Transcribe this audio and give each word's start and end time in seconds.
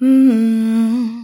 Mm-hmm. 0.00 1.22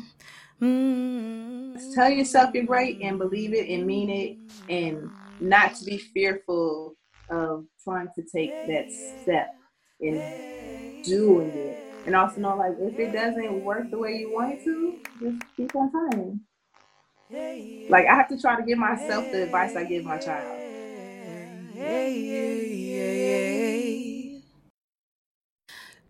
Tell 1.95 2.11
yourself 2.11 2.51
you're 2.55 2.65
great 2.65 3.01
and 3.03 3.19
believe 3.19 3.53
it 3.55 3.69
and 3.69 3.87
mean 3.87 4.11
it 4.11 4.39
and 4.69 5.11
not 5.41 5.75
to 5.77 5.85
be 5.85 5.99
fearful 5.99 6.97
of 7.29 7.67
trying 7.85 8.09
to 8.15 8.23
take 8.23 8.57
that 8.67 8.87
step 8.93 9.49
in 10.01 10.33
doing 11.05 11.53
it. 11.57 11.79
And 12.07 12.17
also 12.17 12.41
know 12.41 12.57
like 12.57 12.75
if 12.81 12.99
it 12.99 13.13
doesn't 13.13 13.53
work 13.63 13.91
the 13.91 13.99
way 13.99 14.13
you 14.15 14.33
want 14.33 14.55
it 14.55 14.65
to, 14.65 14.99
just 15.21 15.43
keep 15.57 15.75
on 15.77 15.91
trying. 15.91 16.41
Like 17.89 18.07
I 18.07 18.15
have 18.15 18.29
to 18.29 18.41
try 18.41 18.57
to 18.57 18.63
give 18.63 18.79
myself 18.79 19.31
the 19.31 19.43
advice 19.45 19.77
I 19.77 19.85
give 19.85 20.05
my 20.05 20.19
child. 20.19 20.63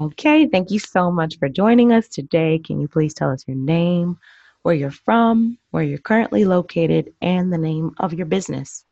Okay, 0.00 0.48
thank 0.48 0.72
you 0.72 0.80
so 0.80 1.12
much 1.12 1.38
for 1.38 1.48
joining 1.48 1.92
us 1.92 2.08
today. 2.08 2.58
Can 2.58 2.80
you 2.80 2.88
please 2.88 3.14
tell 3.14 3.30
us 3.30 3.44
your 3.46 3.56
name, 3.56 4.18
where 4.62 4.74
you're 4.74 4.90
from, 4.90 5.58
where 5.70 5.84
you're 5.84 5.98
currently 5.98 6.44
located, 6.44 7.14
and 7.22 7.52
the 7.52 7.58
name 7.58 7.94
of 7.98 8.12
your 8.12 8.26
business? 8.26 8.84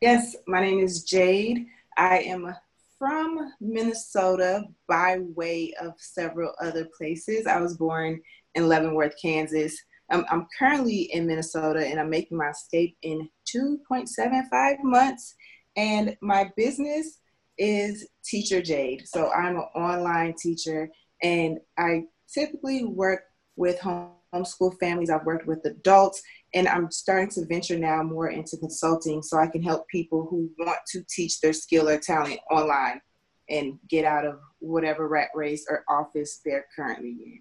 Yes, 0.00 0.34
my 0.48 0.60
name 0.60 0.80
is 0.80 1.04
Jade. 1.04 1.66
I 1.96 2.18
am 2.18 2.52
from 2.98 3.52
Minnesota 3.60 4.64
by 4.88 5.18
way 5.36 5.74
of 5.80 5.94
several 5.98 6.54
other 6.60 6.88
places. 6.98 7.46
I 7.46 7.60
was 7.60 7.76
born 7.76 8.20
in 8.56 8.68
Leavenworth, 8.68 9.14
Kansas. 9.22 9.80
I'm 10.12 10.46
currently 10.58 11.02
in 11.12 11.26
Minnesota 11.26 11.86
and 11.86 11.98
I'm 11.98 12.10
making 12.10 12.36
my 12.36 12.50
escape 12.50 12.96
in 13.02 13.28
2.75 13.54 14.82
months. 14.82 15.34
And 15.76 16.16
my 16.20 16.50
business 16.56 17.18
is 17.58 18.06
Teacher 18.24 18.60
Jade. 18.60 19.06
So 19.06 19.30
I'm 19.32 19.56
an 19.56 19.62
online 19.74 20.34
teacher 20.34 20.90
and 21.22 21.58
I 21.78 22.04
typically 22.32 22.84
work 22.84 23.22
with 23.56 23.78
homeschool 23.80 24.78
families. 24.78 25.10
I've 25.10 25.24
worked 25.24 25.46
with 25.46 25.64
adults 25.64 26.22
and 26.54 26.68
I'm 26.68 26.90
starting 26.90 27.30
to 27.30 27.46
venture 27.46 27.78
now 27.78 28.02
more 28.02 28.28
into 28.28 28.56
consulting 28.58 29.22
so 29.22 29.38
I 29.38 29.46
can 29.46 29.62
help 29.62 29.88
people 29.88 30.26
who 30.28 30.50
want 30.58 30.78
to 30.88 31.02
teach 31.08 31.40
their 31.40 31.52
skill 31.52 31.88
or 31.88 31.98
talent 31.98 32.38
online 32.50 33.00
and 33.48 33.78
get 33.88 34.04
out 34.04 34.26
of 34.26 34.38
whatever 34.60 35.08
rat 35.08 35.28
race 35.34 35.66
or 35.68 35.84
office 35.88 36.40
they're 36.44 36.66
currently 36.76 37.10
in. 37.10 37.40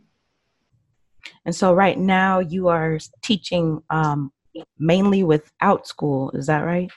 And 1.45 1.55
so 1.55 1.73
right 1.73 1.97
now 1.97 2.39
you 2.39 2.67
are 2.67 2.99
teaching 3.21 3.81
um, 3.89 4.31
mainly 4.77 5.23
Outschool, 5.61 6.35
is 6.35 6.47
that 6.47 6.61
right? 6.61 6.91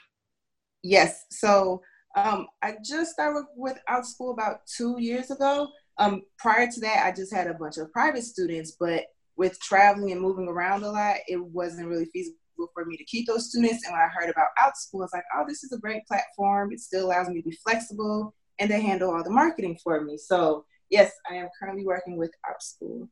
Yes. 0.83 1.25
So 1.31 1.81
um, 2.15 2.47
I 2.61 2.75
just 2.83 3.11
started 3.11 3.45
Outschool 3.89 4.33
about 4.33 4.59
two 4.65 4.97
years 4.99 5.31
ago. 5.31 5.69
Um, 5.97 6.23
prior 6.37 6.67
to 6.69 6.79
that, 6.81 7.05
I 7.05 7.11
just 7.11 7.33
had 7.33 7.47
a 7.47 7.53
bunch 7.53 7.77
of 7.77 7.91
private 7.91 8.23
students, 8.23 8.75
but 8.79 9.05
with 9.37 9.59
traveling 9.59 10.11
and 10.11 10.21
moving 10.21 10.47
around 10.47 10.83
a 10.83 10.91
lot, 10.91 11.17
it 11.27 11.41
wasn't 11.43 11.87
really 11.87 12.05
feasible 12.05 12.37
for 12.73 12.85
me 12.85 12.95
to 12.97 13.03
keep 13.05 13.27
those 13.27 13.49
students. 13.49 13.85
And 13.85 13.93
when 13.93 14.01
I 14.01 14.07
heard 14.07 14.29
about 14.29 14.47
Outschool, 14.59 14.99
I 15.01 15.05
was 15.05 15.13
like, 15.13 15.23
oh, 15.35 15.43
this 15.47 15.63
is 15.63 15.71
a 15.73 15.77
great 15.77 16.05
platform. 16.07 16.71
It 16.71 16.79
still 16.79 17.05
allows 17.05 17.29
me 17.29 17.41
to 17.41 17.49
be 17.49 17.57
flexible 17.63 18.33
and 18.59 18.69
they 18.69 18.81
handle 18.81 19.13
all 19.13 19.23
the 19.23 19.29
marketing 19.29 19.77
for 19.83 20.01
me. 20.01 20.17
So 20.17 20.65
yes, 20.89 21.11
I 21.29 21.35
am 21.35 21.49
currently 21.59 21.85
working 21.85 22.17
with 22.17 22.31
Outschool. 22.49 23.07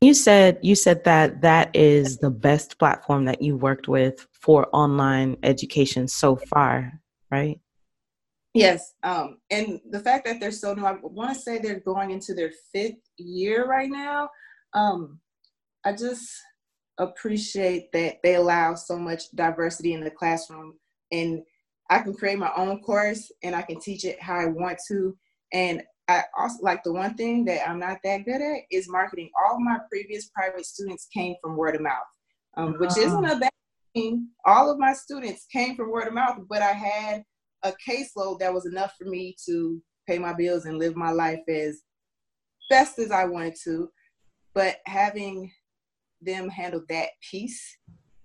You 0.00 0.14
said 0.14 0.58
you 0.62 0.74
said 0.74 1.04
that 1.04 1.42
that 1.42 1.76
is 1.76 2.18
the 2.18 2.30
best 2.30 2.78
platform 2.78 3.26
that 3.26 3.42
you 3.42 3.56
worked 3.56 3.86
with 3.86 4.26
for 4.32 4.68
online 4.72 5.36
education 5.42 6.08
so 6.08 6.36
far, 6.36 7.00
right? 7.30 7.60
Yes, 8.54 8.94
um, 9.02 9.38
and 9.50 9.80
the 9.90 10.00
fact 10.00 10.24
that 10.26 10.40
they're 10.40 10.50
so 10.50 10.74
new, 10.74 10.84
I 10.84 10.96
want 11.02 11.34
to 11.34 11.40
say 11.40 11.58
they're 11.58 11.80
going 11.80 12.10
into 12.10 12.34
their 12.34 12.50
fifth 12.72 12.98
year 13.18 13.66
right 13.66 13.90
now. 13.90 14.30
Um, 14.72 15.20
I 15.84 15.92
just 15.92 16.30
appreciate 16.98 17.92
that 17.92 18.16
they 18.22 18.34
allow 18.34 18.74
so 18.74 18.98
much 18.98 19.30
diversity 19.34 19.92
in 19.92 20.02
the 20.02 20.10
classroom, 20.10 20.74
and 21.12 21.42
I 21.90 21.98
can 21.98 22.14
create 22.14 22.38
my 22.38 22.52
own 22.56 22.80
course 22.80 23.30
and 23.42 23.54
I 23.54 23.62
can 23.62 23.80
teach 23.80 24.04
it 24.04 24.22
how 24.22 24.36
I 24.36 24.46
want 24.46 24.78
to. 24.88 25.16
And 25.52 25.82
I 26.10 26.24
also 26.36 26.58
like 26.62 26.82
the 26.82 26.92
one 26.92 27.14
thing 27.14 27.44
that 27.44 27.68
I'm 27.68 27.78
not 27.78 27.98
that 28.02 28.24
good 28.24 28.40
at 28.40 28.62
is 28.70 28.88
marketing. 28.88 29.30
All 29.38 29.60
my 29.60 29.78
previous 29.88 30.26
private 30.34 30.66
students 30.66 31.08
came 31.14 31.36
from 31.40 31.56
word 31.56 31.76
of 31.76 31.82
mouth, 31.82 32.06
um, 32.56 32.74
which 32.78 32.96
isn't 32.96 33.24
a 33.24 33.38
bad 33.38 33.50
thing. 33.94 34.28
All 34.44 34.70
of 34.70 34.78
my 34.78 34.92
students 34.92 35.46
came 35.52 35.76
from 35.76 35.90
word 35.90 36.08
of 36.08 36.14
mouth, 36.14 36.38
but 36.48 36.62
I 36.62 36.72
had 36.72 37.22
a 37.62 37.72
caseload 37.88 38.40
that 38.40 38.52
was 38.52 38.66
enough 38.66 38.94
for 38.98 39.04
me 39.04 39.36
to 39.46 39.80
pay 40.08 40.18
my 40.18 40.32
bills 40.32 40.64
and 40.64 40.78
live 40.78 40.96
my 40.96 41.12
life 41.12 41.40
as 41.48 41.82
best 42.68 42.98
as 42.98 43.12
I 43.12 43.24
wanted 43.26 43.54
to. 43.64 43.88
But 44.52 44.78
having 44.86 45.52
them 46.20 46.48
handle 46.48 46.82
that 46.88 47.10
piece 47.30 47.62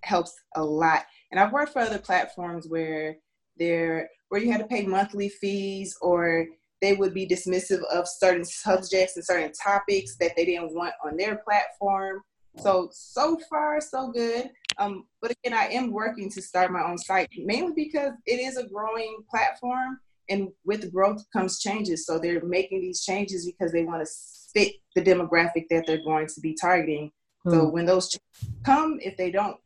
helps 0.03 0.33
a 0.55 0.63
lot. 0.63 1.05
And 1.29 1.39
I've 1.39 1.53
worked 1.53 1.73
for 1.73 1.81
other 1.81 1.99
platforms 1.99 2.67
where 2.67 3.17
there 3.57 4.09
where 4.29 4.41
you 4.41 4.51
had 4.51 4.61
to 4.61 4.67
pay 4.67 4.85
monthly 4.85 5.29
fees 5.29 5.95
or 6.01 6.47
they 6.85 6.93
would 6.93 7.13
be 7.13 7.27
dismissive 7.27 7.83
of 7.91 8.07
certain 8.07 8.45
subjects 8.45 9.15
and 9.15 9.25
certain 9.25 9.51
topics 9.51 10.17
that 10.19 10.33
they 10.35 10.45
didn't 10.45 10.75
want 10.75 10.93
on 11.03 11.17
their 11.17 11.37
platform. 11.37 12.21
So 12.57 12.89
so 12.91 13.37
far 13.49 13.81
so 13.81 14.11
good. 14.11 14.49
Um, 14.77 15.05
but 15.21 15.31
again, 15.31 15.57
I 15.57 15.67
am 15.73 15.91
working 15.91 16.29
to 16.31 16.41
start 16.41 16.71
my 16.71 16.83
own 16.83 16.97
site 16.97 17.27
mainly 17.37 17.73
because 17.75 18.11
it 18.25 18.39
is 18.39 18.57
a 18.57 18.67
growing 18.67 19.17
platform, 19.29 19.99
and 20.29 20.49
with 20.63 20.93
growth 20.93 21.25
comes 21.33 21.59
changes. 21.59 22.05
So 22.05 22.19
they're 22.19 22.45
making 22.45 22.81
these 22.81 23.03
changes 23.03 23.45
because 23.45 23.71
they 23.71 23.83
want 23.83 24.05
to 24.05 24.13
fit 24.53 24.75
the 24.95 25.01
demographic 25.01 25.65
that 25.69 25.85
they're 25.87 26.03
going 26.03 26.27
to 26.27 26.41
be 26.41 26.55
targeting. 26.59 27.11
Hmm. 27.43 27.51
So 27.51 27.67
when 27.67 27.85
those 27.85 28.15
come, 28.63 28.99
if 29.01 29.17
they 29.17 29.31
don't 29.31 29.57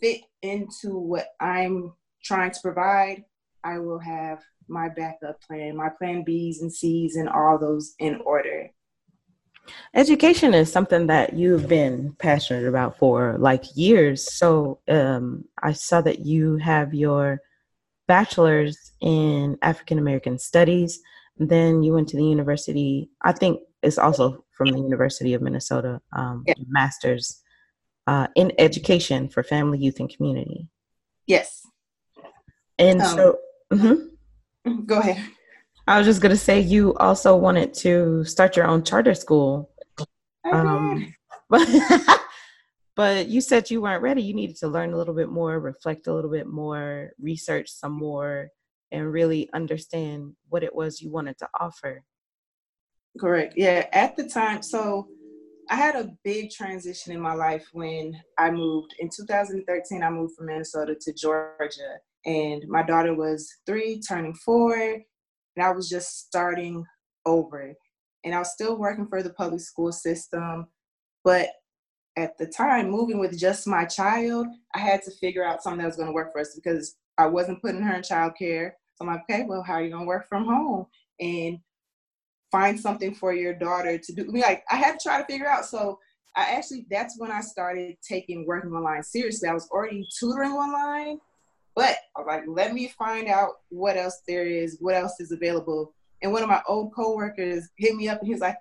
fit 0.00 0.22
into 0.42 0.98
what 0.98 1.28
I'm 1.40 1.92
trying 2.22 2.50
to 2.50 2.60
provide, 2.60 3.24
I 3.64 3.78
will 3.78 3.98
have 3.98 4.42
my 4.68 4.88
backup 4.88 5.40
plan, 5.42 5.76
my 5.76 5.88
plan 5.88 6.24
B's 6.24 6.62
and 6.62 6.72
C's, 6.72 7.16
and 7.16 7.28
all 7.28 7.58
those 7.58 7.94
in 7.98 8.20
order. 8.24 8.70
Education 9.94 10.54
is 10.54 10.70
something 10.70 11.08
that 11.08 11.32
you've 11.34 11.68
been 11.68 12.14
passionate 12.18 12.68
about 12.68 12.98
for 12.98 13.36
like 13.38 13.64
years. 13.74 14.32
So 14.32 14.80
um, 14.88 15.44
I 15.62 15.72
saw 15.72 16.00
that 16.02 16.20
you 16.20 16.56
have 16.58 16.94
your 16.94 17.40
bachelor's 18.06 18.92
in 19.00 19.58
African 19.62 19.98
American 19.98 20.38
Studies. 20.38 21.00
Then 21.38 21.82
you 21.82 21.92
went 21.92 22.08
to 22.08 22.16
the 22.16 22.24
university. 22.24 23.10
I 23.22 23.32
think 23.32 23.60
it's 23.82 23.98
also 23.98 24.44
from 24.56 24.70
the 24.70 24.78
University 24.78 25.34
of 25.34 25.42
Minnesota. 25.42 26.00
Um, 26.16 26.44
yeah. 26.46 26.54
Master's 26.68 27.42
uh, 28.06 28.28
in 28.36 28.52
education 28.58 29.28
for 29.28 29.42
family, 29.42 29.78
youth, 29.78 30.00
and 30.00 30.08
community. 30.08 30.68
Yes. 31.26 31.66
And 32.78 33.00
um, 33.02 33.16
so, 33.16 33.38
mm-hmm. 33.72 34.06
Go 34.86 34.98
ahead. 34.98 35.22
I 35.86 35.98
was 35.98 36.06
just 36.06 36.20
going 36.20 36.30
to 36.34 36.36
say 36.36 36.60
you 36.60 36.94
also 36.94 37.36
wanted 37.36 37.72
to 37.74 38.24
start 38.24 38.56
your 38.56 38.66
own 38.66 38.82
charter 38.82 39.14
school. 39.14 39.70
Um, 40.50 41.14
but, 41.48 41.68
but 42.96 43.28
you 43.28 43.40
said 43.40 43.70
you 43.70 43.80
weren't 43.80 44.02
ready. 44.02 44.22
You 44.22 44.34
needed 44.34 44.56
to 44.58 44.68
learn 44.68 44.92
a 44.92 44.96
little 44.96 45.14
bit 45.14 45.28
more, 45.28 45.60
reflect 45.60 46.08
a 46.08 46.12
little 46.12 46.30
bit 46.30 46.48
more, 46.48 47.10
research 47.20 47.68
some 47.70 47.92
more, 47.92 48.48
and 48.90 49.12
really 49.12 49.48
understand 49.52 50.34
what 50.48 50.64
it 50.64 50.74
was 50.74 51.00
you 51.00 51.10
wanted 51.10 51.38
to 51.38 51.48
offer. 51.60 52.02
Correct. 53.20 53.54
Yeah. 53.56 53.86
At 53.92 54.16
the 54.16 54.28
time, 54.28 54.62
so 54.62 55.08
I 55.70 55.76
had 55.76 55.94
a 55.94 56.12
big 56.24 56.50
transition 56.50 57.12
in 57.12 57.20
my 57.20 57.34
life 57.34 57.68
when 57.72 58.20
I 58.38 58.50
moved. 58.50 58.94
In 58.98 59.08
2013, 59.08 60.02
I 60.02 60.10
moved 60.10 60.36
from 60.36 60.46
Minnesota 60.46 60.96
to 61.00 61.12
Georgia 61.12 61.98
and 62.26 62.62
my 62.68 62.82
daughter 62.82 63.14
was 63.14 63.48
three, 63.64 64.00
turning 64.00 64.34
four, 64.34 64.74
and 64.74 65.64
I 65.64 65.70
was 65.70 65.88
just 65.88 66.26
starting 66.26 66.84
over. 67.24 67.74
And 68.24 68.34
I 68.34 68.38
was 68.40 68.52
still 68.52 68.76
working 68.76 69.06
for 69.06 69.22
the 69.22 69.30
public 69.30 69.60
school 69.60 69.92
system, 69.92 70.66
but 71.24 71.48
at 72.18 72.36
the 72.38 72.46
time, 72.46 72.90
moving 72.90 73.18
with 73.18 73.38
just 73.38 73.66
my 73.66 73.84
child, 73.84 74.46
I 74.74 74.80
had 74.80 75.02
to 75.02 75.10
figure 75.12 75.44
out 75.44 75.62
something 75.62 75.80
that 75.80 75.86
was 75.86 75.96
going 75.96 76.08
to 76.08 76.14
work 76.14 76.32
for 76.32 76.40
us 76.40 76.54
because 76.54 76.96
I 77.18 77.26
wasn't 77.26 77.62
putting 77.62 77.82
her 77.82 77.94
in 77.94 78.02
childcare. 78.02 78.72
So 78.96 79.04
I'm 79.04 79.08
like, 79.08 79.22
okay, 79.30 79.44
well, 79.46 79.62
how 79.62 79.74
are 79.74 79.82
you 79.82 79.90
gonna 79.90 80.06
work 80.06 80.26
from 80.28 80.46
home 80.46 80.86
and 81.20 81.58
find 82.50 82.78
something 82.78 83.14
for 83.14 83.34
your 83.34 83.54
daughter 83.54 83.98
to 83.98 84.12
do? 84.12 84.22
I 84.22 84.26
mean, 84.26 84.42
like 84.42 84.64
I 84.70 84.76
had 84.76 84.98
to 84.98 85.08
try 85.08 85.20
to 85.20 85.26
figure 85.26 85.48
out. 85.48 85.66
So 85.66 85.98
I 86.34 86.54
actually 86.54 86.86
that's 86.90 87.18
when 87.18 87.30
I 87.30 87.40
started 87.40 87.96
taking 88.06 88.46
working 88.46 88.72
online 88.72 89.02
seriously. 89.02 89.48
I 89.48 89.54
was 89.54 89.68
already 89.70 90.06
tutoring 90.18 90.52
online, 90.52 91.18
but 91.76 91.96
I 92.16 92.20
was 92.20 92.26
like, 92.26 92.42
let 92.48 92.72
me 92.72 92.88
find 92.88 93.28
out 93.28 93.50
what 93.68 93.98
else 93.98 94.22
there 94.26 94.46
is, 94.46 94.78
what 94.80 94.94
else 94.94 95.20
is 95.20 95.30
available. 95.30 95.94
And 96.22 96.32
one 96.32 96.42
of 96.42 96.48
my 96.48 96.62
old 96.66 96.94
coworkers 96.94 97.68
hit 97.76 97.94
me 97.94 98.08
up 98.08 98.18
and 98.18 98.26
he 98.26 98.32
was 98.32 98.40
like, 98.40 98.56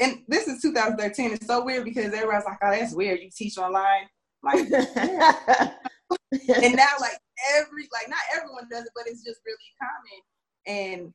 and 0.00 0.22
this 0.26 0.48
is 0.48 0.60
2013. 0.60 1.32
It's 1.32 1.46
so 1.46 1.64
weird 1.64 1.84
because 1.84 2.12
everybody's 2.12 2.44
like, 2.44 2.58
oh, 2.62 2.70
that's 2.72 2.92
weird. 2.92 3.20
You 3.20 3.30
teach 3.34 3.56
online. 3.56 4.08
like, 4.42 4.68
yeah. 4.70 5.70
and 6.62 6.74
now 6.74 6.88
like 7.00 7.18
every 7.54 7.86
like 7.92 8.08
not 8.08 8.18
everyone 8.34 8.66
does 8.70 8.84
it, 8.84 8.92
but 8.96 9.04
it's 9.06 9.22
just 9.22 9.40
really 9.46 9.58
common. 10.66 11.00
And 11.00 11.14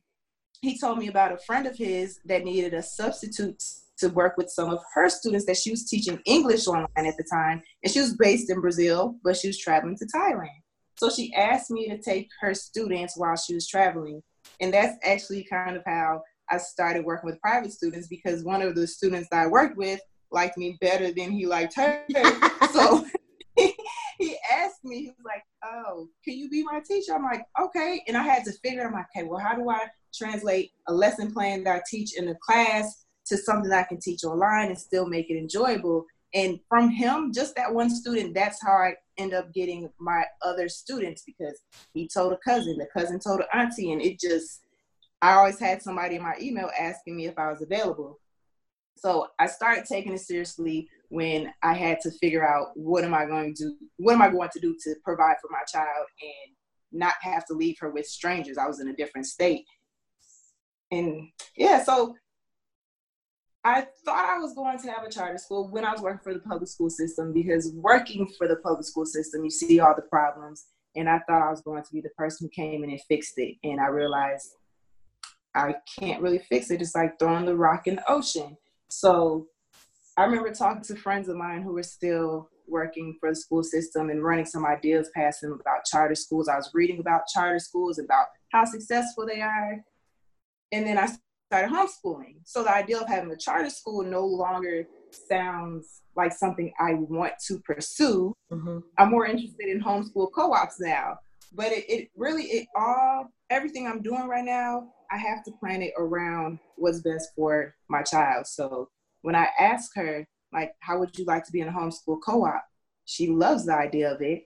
he 0.62 0.78
told 0.78 0.98
me 0.98 1.08
about 1.08 1.32
a 1.32 1.38
friend 1.38 1.66
of 1.66 1.76
his 1.76 2.18
that 2.24 2.44
needed 2.44 2.72
a 2.72 2.82
substitute 2.82 3.62
to 3.98 4.08
work 4.08 4.36
with 4.38 4.48
some 4.48 4.70
of 4.70 4.78
her 4.94 5.10
students 5.10 5.46
that 5.46 5.56
she 5.56 5.70
was 5.70 5.88
teaching 5.88 6.20
English 6.24 6.66
online 6.66 6.88
at 6.96 7.16
the 7.18 7.26
time. 7.30 7.62
And 7.82 7.92
she 7.92 8.00
was 8.00 8.16
based 8.16 8.48
in 8.50 8.60
Brazil, 8.60 9.16
but 9.22 9.36
she 9.36 9.48
was 9.48 9.58
traveling 9.58 9.96
to 9.96 10.06
Thailand. 10.06 10.62
So 10.98 11.10
she 11.10 11.32
asked 11.34 11.70
me 11.70 11.88
to 11.88 11.98
take 11.98 12.28
her 12.40 12.54
students 12.54 13.16
while 13.16 13.36
she 13.36 13.54
was 13.54 13.68
traveling. 13.68 14.22
And 14.60 14.72
that's 14.72 14.96
actually 15.04 15.44
kind 15.44 15.76
of 15.76 15.82
how 15.84 16.22
I 16.50 16.58
started 16.58 17.04
working 17.04 17.28
with 17.28 17.40
private 17.40 17.72
students 17.72 18.08
because 18.08 18.44
one 18.44 18.62
of 18.62 18.74
the 18.74 18.86
students 18.86 19.28
that 19.30 19.44
I 19.44 19.46
worked 19.46 19.76
with 19.76 20.00
liked 20.30 20.56
me 20.56 20.78
better 20.80 21.12
than 21.12 21.32
he 21.32 21.46
liked 21.46 21.74
her. 21.76 22.04
so 22.72 23.04
he 23.56 24.38
asked 24.52 24.84
me, 24.84 25.00
he 25.02 25.06
was 25.08 25.24
like, 25.24 25.42
Oh, 25.64 26.08
can 26.24 26.38
you 26.38 26.48
be 26.48 26.62
my 26.62 26.80
teacher? 26.80 27.14
I'm 27.14 27.24
like, 27.24 27.44
Okay. 27.60 28.02
And 28.08 28.16
I 28.16 28.22
had 28.22 28.44
to 28.44 28.52
figure, 28.64 28.86
I'm 28.86 28.92
like, 28.92 29.06
Okay, 29.14 29.26
well, 29.26 29.40
how 29.40 29.54
do 29.54 29.68
I 29.68 29.80
translate 30.14 30.70
a 30.88 30.94
lesson 30.94 31.32
plan 31.32 31.64
that 31.64 31.76
I 31.76 31.82
teach 31.90 32.16
in 32.16 32.28
a 32.28 32.34
class 32.36 33.04
to 33.26 33.36
something 33.36 33.68
that 33.70 33.84
I 33.84 33.88
can 33.88 34.00
teach 34.00 34.24
online 34.24 34.68
and 34.68 34.78
still 34.78 35.06
make 35.06 35.30
it 35.30 35.38
enjoyable? 35.38 36.06
And 36.34 36.60
from 36.68 36.90
him, 36.90 37.32
just 37.32 37.54
that 37.56 37.72
one 37.72 37.88
student, 37.88 38.34
that's 38.34 38.62
how 38.62 38.72
I 38.72 38.94
end 39.16 39.32
up 39.32 39.52
getting 39.54 39.88
my 39.98 40.24
other 40.42 40.68
students 40.68 41.22
because 41.24 41.60
he 41.94 42.08
told 42.08 42.32
a 42.32 42.38
cousin, 42.38 42.76
the 42.76 42.86
cousin 42.86 43.18
told 43.18 43.40
an 43.40 43.46
auntie, 43.54 43.92
and 43.92 44.02
it 44.02 44.20
just, 44.20 44.60
I 45.22 45.34
always 45.34 45.58
had 45.58 45.82
somebody 45.82 46.16
in 46.16 46.22
my 46.22 46.34
email 46.40 46.70
asking 46.78 47.16
me 47.16 47.26
if 47.26 47.38
I 47.38 47.50
was 47.50 47.62
available. 47.62 48.20
So 48.96 49.28
I 49.38 49.46
started 49.46 49.84
taking 49.84 50.12
it 50.12 50.20
seriously 50.20 50.88
when 51.08 51.52
I 51.62 51.74
had 51.74 52.00
to 52.00 52.10
figure 52.10 52.46
out 52.46 52.68
what 52.74 53.04
am 53.04 53.14
I 53.14 53.26
going 53.26 53.54
to 53.54 53.64
do, 53.64 53.76
what 53.98 54.14
am 54.14 54.22
I 54.22 54.30
going 54.30 54.50
to 54.52 54.60
do 54.60 54.76
to 54.84 54.94
provide 55.04 55.36
for 55.40 55.48
my 55.50 55.62
child 55.66 56.06
and 56.20 56.56
not 56.92 57.14
have 57.22 57.44
to 57.46 57.54
leave 57.54 57.76
her 57.80 57.90
with 57.90 58.06
strangers. 58.06 58.58
I 58.58 58.66
was 58.66 58.80
in 58.80 58.88
a 58.88 58.96
different 58.96 59.26
state. 59.26 59.64
And 60.90 61.28
yeah, 61.56 61.82
so 61.82 62.14
I 63.66 63.84
thought 64.04 64.30
I 64.30 64.38
was 64.38 64.54
going 64.54 64.78
to 64.78 64.92
have 64.92 65.02
a 65.02 65.10
charter 65.10 65.38
school 65.38 65.66
when 65.68 65.84
I 65.84 65.90
was 65.90 66.00
working 66.00 66.20
for 66.22 66.32
the 66.32 66.38
public 66.38 66.68
school 66.68 66.88
system 66.88 67.32
because 67.32 67.72
working 67.74 68.28
for 68.38 68.46
the 68.46 68.54
public 68.54 68.86
school 68.86 69.04
system, 69.04 69.42
you 69.42 69.50
see 69.50 69.80
all 69.80 69.92
the 69.96 70.02
problems. 70.02 70.66
And 70.94 71.08
I 71.08 71.18
thought 71.26 71.42
I 71.42 71.50
was 71.50 71.62
going 71.62 71.82
to 71.82 71.92
be 71.92 72.00
the 72.00 72.10
person 72.10 72.46
who 72.46 72.62
came 72.62 72.84
in 72.84 72.90
and 72.90 73.00
fixed 73.08 73.36
it. 73.38 73.56
And 73.64 73.80
I 73.80 73.88
realized 73.88 74.52
I 75.52 75.74
can't 75.98 76.22
really 76.22 76.38
fix 76.38 76.70
it. 76.70 76.80
It's 76.80 76.94
like 76.94 77.18
throwing 77.18 77.44
the 77.44 77.56
rock 77.56 77.88
in 77.88 77.96
the 77.96 78.08
ocean. 78.08 78.56
So 78.88 79.48
I 80.16 80.22
remember 80.26 80.54
talking 80.54 80.84
to 80.84 80.94
friends 80.94 81.28
of 81.28 81.34
mine 81.34 81.62
who 81.62 81.72
were 81.72 81.82
still 81.82 82.48
working 82.68 83.16
for 83.18 83.30
the 83.30 83.34
school 83.34 83.64
system 83.64 84.10
and 84.10 84.22
running 84.22 84.46
some 84.46 84.64
ideas 84.64 85.10
past 85.12 85.40
them 85.40 85.58
about 85.60 85.86
charter 85.86 86.14
schools. 86.14 86.46
I 86.46 86.54
was 86.54 86.70
reading 86.72 87.00
about 87.00 87.26
charter 87.34 87.58
schools, 87.58 87.98
about 87.98 88.26
how 88.52 88.64
successful 88.64 89.26
they 89.26 89.40
are. 89.40 89.84
And 90.70 90.86
then 90.86 90.98
I 90.98 91.08
started 91.46 91.70
homeschooling. 91.70 92.36
So 92.44 92.62
the 92.64 92.74
idea 92.74 92.98
of 92.98 93.08
having 93.08 93.30
a 93.30 93.36
charter 93.36 93.70
school 93.70 94.02
no 94.02 94.24
longer 94.24 94.86
sounds 95.10 96.02
like 96.16 96.32
something 96.32 96.72
I 96.78 96.94
want 96.94 97.34
to 97.46 97.60
pursue. 97.60 98.34
Mm-hmm. 98.52 98.78
I'm 98.98 99.10
more 99.10 99.26
interested 99.26 99.68
in 99.68 99.80
homeschool 99.80 100.32
co-ops 100.32 100.80
now. 100.80 101.18
But 101.52 101.72
it, 101.72 101.88
it 101.88 102.08
really, 102.16 102.44
it 102.44 102.66
all, 102.76 103.28
everything 103.50 103.86
I'm 103.86 104.02
doing 104.02 104.26
right 104.26 104.44
now, 104.44 104.88
I 105.10 105.18
have 105.18 105.44
to 105.44 105.52
plan 105.52 105.82
it 105.82 105.92
around 105.96 106.58
what's 106.76 107.00
best 107.00 107.30
for 107.36 107.74
my 107.88 108.02
child. 108.02 108.46
So 108.46 108.88
when 109.22 109.36
I 109.36 109.48
ask 109.58 109.92
her, 109.94 110.26
like, 110.52 110.72
how 110.80 110.98
would 110.98 111.16
you 111.16 111.24
like 111.24 111.44
to 111.44 111.52
be 111.52 111.60
in 111.60 111.68
a 111.68 111.72
homeschool 111.72 112.20
co-op? 112.24 112.64
She 113.04 113.28
loves 113.28 113.66
the 113.66 113.74
idea 113.74 114.12
of 114.12 114.20
it, 114.20 114.44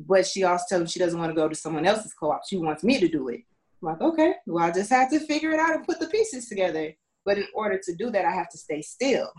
but 0.00 0.26
she 0.26 0.42
also 0.42 0.64
tells 0.68 0.82
me 0.82 0.88
she 0.88 0.98
doesn't 0.98 1.18
want 1.18 1.30
to 1.30 1.36
go 1.40 1.48
to 1.48 1.54
someone 1.54 1.86
else's 1.86 2.12
co-op. 2.12 2.42
She 2.48 2.56
wants 2.56 2.82
me 2.82 2.98
to 2.98 3.08
do 3.08 3.28
it. 3.28 3.42
I'm 3.82 3.88
like, 3.88 4.00
okay, 4.00 4.34
well, 4.46 4.64
I 4.64 4.70
just 4.70 4.90
have 4.90 5.10
to 5.10 5.20
figure 5.20 5.50
it 5.52 5.60
out 5.60 5.74
and 5.74 5.86
put 5.86 6.00
the 6.00 6.06
pieces 6.06 6.48
together. 6.48 6.94
But 7.24 7.38
in 7.38 7.46
order 7.54 7.80
to 7.82 7.94
do 7.94 8.10
that, 8.10 8.24
I 8.24 8.32
have 8.32 8.48
to 8.50 8.58
stay 8.58 8.82
still. 8.82 9.30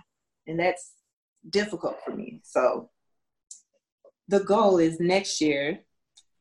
And 0.47 0.59
that's 0.59 0.93
difficult 1.49 1.97
for 2.03 2.15
me. 2.15 2.41
So 2.43 2.89
the 4.27 4.41
goal 4.41 4.77
is 4.77 4.99
next 4.99 5.41
year 5.41 5.79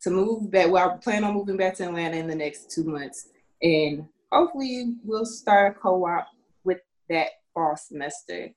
to 0.03 0.11
move 0.11 0.51
back. 0.51 0.71
Well, 0.71 0.91
I 0.91 0.97
plan 0.97 1.25
on 1.25 1.35
moving 1.35 1.57
back 1.57 1.75
to 1.77 1.85
Atlanta 1.85 2.17
in 2.17 2.27
the 2.27 2.35
next 2.35 2.71
two 2.71 2.85
months. 2.85 3.29
And 3.63 4.07
hopefully 4.33 4.95
we'll 5.05 5.27
start 5.27 5.77
a 5.77 5.79
co-op 5.79 6.27
with 6.65 6.81
that 7.09 7.29
fall 7.53 7.77
semester. 7.77 8.51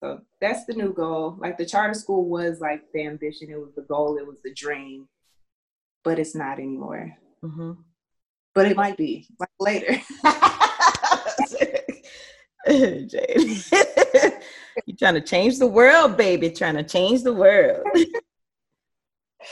So 0.00 0.20
that's 0.40 0.64
the 0.64 0.74
new 0.74 0.92
goal. 0.92 1.36
Like 1.38 1.58
the 1.58 1.66
charter 1.66 1.94
school 1.94 2.28
was 2.28 2.60
like 2.60 2.82
the 2.94 3.06
ambition, 3.06 3.50
it 3.50 3.58
was 3.58 3.74
the 3.74 3.82
goal, 3.82 4.16
it 4.16 4.26
was 4.26 4.38
the 4.44 4.54
dream, 4.54 5.08
but 6.04 6.18
it's 6.18 6.36
not 6.36 6.58
anymore. 6.58 7.12
Mm-hmm 7.44 7.72
but 8.58 8.66
it 8.66 8.76
might 8.76 8.96
be 8.96 9.24
like 9.38 9.48
later. 9.60 9.86
Jade, 12.66 13.62
you're 14.84 14.96
trying 14.98 15.14
to 15.14 15.20
change 15.20 15.60
the 15.60 15.66
world, 15.68 16.16
baby. 16.16 16.50
Trying 16.50 16.74
to 16.74 16.82
change 16.82 17.22
the 17.22 17.32
world. 17.32 17.86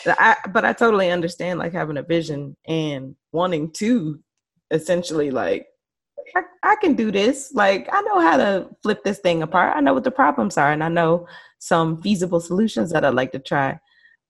I, 0.06 0.36
but 0.52 0.64
I 0.64 0.72
totally 0.72 1.12
understand 1.12 1.60
like 1.60 1.72
having 1.72 1.98
a 1.98 2.02
vision 2.02 2.56
and 2.66 3.14
wanting 3.30 3.70
to 3.74 4.18
essentially 4.72 5.30
like 5.30 5.68
I, 6.34 6.42
I, 6.64 6.74
can 6.80 6.94
do 6.94 7.12
this. 7.12 7.52
Like 7.54 7.88
I 7.92 8.02
know 8.02 8.18
how 8.18 8.36
to 8.38 8.68
flip 8.82 9.04
this 9.04 9.20
thing 9.20 9.44
apart. 9.44 9.76
I 9.76 9.80
know 9.80 9.94
what 9.94 10.02
the 10.02 10.10
problems 10.10 10.58
are 10.58 10.72
and 10.72 10.82
I 10.82 10.88
know 10.88 11.28
some 11.60 12.02
feasible 12.02 12.40
solutions 12.40 12.90
that 12.90 13.04
I'd 13.04 13.14
like 13.14 13.30
to 13.32 13.38
try 13.38 13.78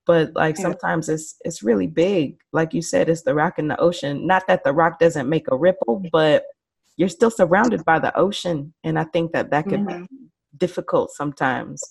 but 0.06 0.32
like 0.34 0.56
yeah. 0.56 0.62
sometimes 0.62 1.08
it's 1.08 1.36
it's 1.44 1.62
really 1.62 1.86
big 1.86 2.38
like 2.52 2.72
you 2.72 2.80
said 2.80 3.08
it's 3.08 3.22
the 3.22 3.34
rock 3.34 3.58
in 3.58 3.68
the 3.68 3.78
ocean 3.80 4.26
not 4.26 4.46
that 4.46 4.64
the 4.64 4.72
rock 4.72 4.98
doesn't 4.98 5.28
make 5.28 5.46
a 5.50 5.56
ripple 5.56 6.02
but 6.12 6.44
you're 6.96 7.08
still 7.08 7.30
surrounded 7.30 7.84
by 7.84 7.98
the 7.98 8.16
ocean 8.16 8.72
and 8.84 8.98
i 8.98 9.04
think 9.04 9.32
that 9.32 9.50
that 9.50 9.68
can 9.68 9.86
mm-hmm. 9.86 10.02
be 10.02 10.06
difficult 10.56 11.10
sometimes 11.10 11.82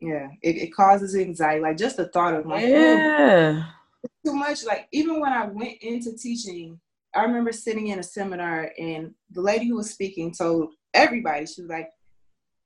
yeah 0.00 0.28
it, 0.42 0.56
it 0.56 0.74
causes 0.74 1.16
anxiety 1.16 1.60
like 1.60 1.76
just 1.76 1.96
the 1.96 2.08
thought 2.08 2.34
of 2.34 2.46
like 2.46 2.66
yeah 2.66 3.64
too 4.24 4.32
much 4.32 4.64
like 4.64 4.88
even 4.92 5.20
when 5.20 5.32
i 5.32 5.44
went 5.46 5.76
into 5.82 6.16
teaching 6.16 6.78
i 7.14 7.22
remember 7.22 7.52
sitting 7.52 7.88
in 7.88 7.98
a 7.98 8.02
seminar 8.02 8.70
and 8.78 9.12
the 9.32 9.40
lady 9.40 9.68
who 9.68 9.76
was 9.76 9.90
speaking 9.90 10.32
told 10.32 10.72
everybody 10.94 11.44
she 11.44 11.62
was 11.62 11.70
like 11.70 11.90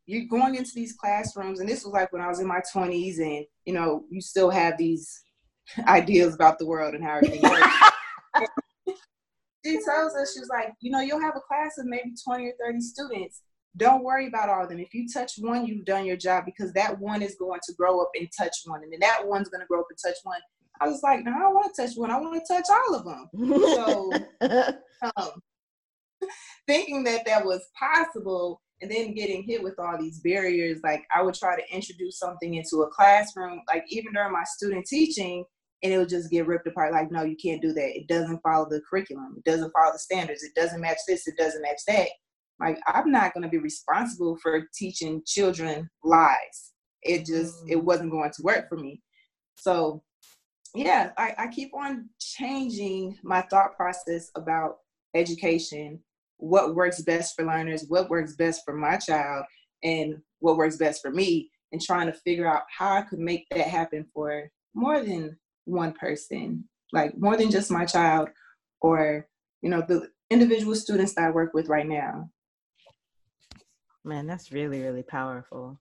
you're 0.06 0.26
going 0.26 0.54
into 0.54 0.72
these 0.74 0.94
classrooms, 0.94 1.60
and 1.60 1.68
this 1.68 1.84
was 1.84 1.92
like 1.92 2.12
when 2.12 2.22
I 2.22 2.28
was 2.28 2.40
in 2.40 2.46
my 2.46 2.60
20s, 2.74 3.18
and 3.18 3.46
you 3.64 3.72
know, 3.72 4.04
you 4.10 4.20
still 4.20 4.50
have 4.50 4.76
these 4.76 5.22
ideas 5.86 6.34
about 6.34 6.58
the 6.58 6.66
world 6.66 6.94
and 6.94 7.04
how 7.04 7.16
everything 7.16 7.42
works. 7.42 7.66
she 9.64 9.78
tells 9.84 10.14
us, 10.14 10.34
she's 10.34 10.48
like, 10.48 10.72
you 10.80 10.90
know, 10.90 11.00
you'll 11.00 11.20
have 11.20 11.36
a 11.36 11.40
class 11.40 11.78
of 11.78 11.86
maybe 11.86 12.12
20 12.24 12.46
or 12.46 12.52
30 12.64 12.80
students. 12.80 13.42
Don't 13.76 14.04
worry 14.04 14.26
about 14.26 14.48
all 14.48 14.64
of 14.64 14.68
them. 14.68 14.80
If 14.80 14.92
you 14.92 15.06
touch 15.08 15.32
one, 15.38 15.66
you've 15.66 15.86
done 15.86 16.04
your 16.04 16.16
job 16.16 16.44
because 16.44 16.72
that 16.74 16.98
one 16.98 17.22
is 17.22 17.36
going 17.36 17.60
to 17.64 17.74
grow 17.74 18.00
up 18.00 18.10
and 18.14 18.28
touch 18.38 18.54
one, 18.66 18.82
and 18.82 18.92
then 18.92 19.00
that 19.00 19.26
one's 19.26 19.48
going 19.48 19.62
to 19.62 19.66
grow 19.66 19.80
up 19.80 19.86
and 19.88 19.98
touch 20.04 20.18
one. 20.24 20.40
I 20.80 20.88
was 20.88 21.02
like, 21.02 21.24
no, 21.24 21.32
I 21.32 21.38
don't 21.38 21.54
want 21.54 21.74
to 21.74 21.82
touch 21.82 21.96
one. 21.96 22.10
I 22.10 22.18
want 22.18 22.42
to 22.44 22.54
touch 22.54 22.66
all 22.70 22.94
of 22.96 23.04
them. 23.04 23.28
So, 24.40 24.72
um, 25.16 25.30
thinking 26.66 27.04
that 27.04 27.24
that 27.26 27.44
was 27.44 27.62
possible, 27.78 28.60
and 28.82 28.90
then 28.90 29.14
getting 29.14 29.42
hit 29.42 29.62
with 29.62 29.78
all 29.78 29.96
these 29.98 30.20
barriers 30.20 30.80
like 30.82 31.04
i 31.14 31.22
would 31.22 31.34
try 31.34 31.56
to 31.56 31.74
introduce 31.74 32.18
something 32.18 32.54
into 32.54 32.82
a 32.82 32.88
classroom 32.88 33.62
like 33.68 33.84
even 33.88 34.12
during 34.12 34.32
my 34.32 34.44
student 34.44 34.84
teaching 34.86 35.44
and 35.82 35.92
it 35.92 35.98
would 35.98 36.08
just 36.08 36.30
get 36.30 36.46
ripped 36.46 36.66
apart 36.66 36.92
like 36.92 37.10
no 37.10 37.22
you 37.22 37.36
can't 37.36 37.62
do 37.62 37.72
that. 37.72 37.96
It 37.96 38.06
doesn't 38.06 38.42
follow 38.42 38.68
the 38.68 38.80
curriculum. 38.88 39.34
It 39.36 39.44
doesn't 39.44 39.72
follow 39.72 39.92
the 39.92 39.98
standards. 39.98 40.42
It 40.42 40.54
doesn't 40.54 40.80
match 40.80 40.98
this. 41.08 41.26
It 41.26 41.36
doesn't 41.36 41.62
match 41.62 41.80
that. 41.88 42.08
Like 42.60 42.78
i'm 42.86 43.10
not 43.10 43.34
going 43.34 43.42
to 43.42 43.48
be 43.48 43.58
responsible 43.58 44.36
for 44.42 44.68
teaching 44.74 45.22
children 45.26 45.88
lies. 46.04 46.72
It 47.02 47.26
just 47.26 47.54
it 47.68 47.78
mm. 47.78 47.84
wasn't 47.84 48.12
going 48.12 48.30
to 48.34 48.42
work 48.42 48.68
for 48.68 48.76
me. 48.76 49.02
So 49.56 50.02
yeah 50.74 51.10
I, 51.18 51.34
I 51.36 51.46
keep 51.48 51.74
on 51.74 52.08
changing 52.20 53.18
my 53.22 53.42
thought 53.42 53.76
process 53.76 54.30
about 54.36 54.76
education 55.14 56.00
what 56.42 56.74
works 56.74 57.00
best 57.02 57.36
for 57.36 57.44
learners, 57.44 57.84
what 57.86 58.10
works 58.10 58.34
best 58.34 58.62
for 58.64 58.74
my 58.74 58.96
child, 58.96 59.44
and 59.84 60.16
what 60.40 60.56
works 60.56 60.76
best 60.76 61.00
for 61.00 61.12
me, 61.12 61.48
and 61.70 61.80
trying 61.80 62.06
to 62.06 62.12
figure 62.12 62.48
out 62.48 62.62
how 62.76 62.96
I 62.96 63.02
could 63.02 63.20
make 63.20 63.46
that 63.50 63.68
happen 63.68 64.04
for 64.12 64.50
more 64.74 65.00
than 65.00 65.38
one 65.66 65.92
person. 65.92 66.64
like 66.92 67.16
more 67.16 67.36
than 67.36 67.50
just 67.50 67.70
my 67.70 67.84
child 67.84 68.28
or, 68.80 69.26
you 69.62 69.70
know, 69.70 69.82
the 69.86 70.08
individual 70.30 70.74
students 70.74 71.14
that 71.14 71.24
I 71.24 71.30
work 71.30 71.54
with 71.54 71.68
right 71.68 71.86
now. 71.86 72.28
Man, 74.04 74.26
that's 74.26 74.52
really, 74.52 74.82
really 74.82 75.02
powerful. 75.02 75.80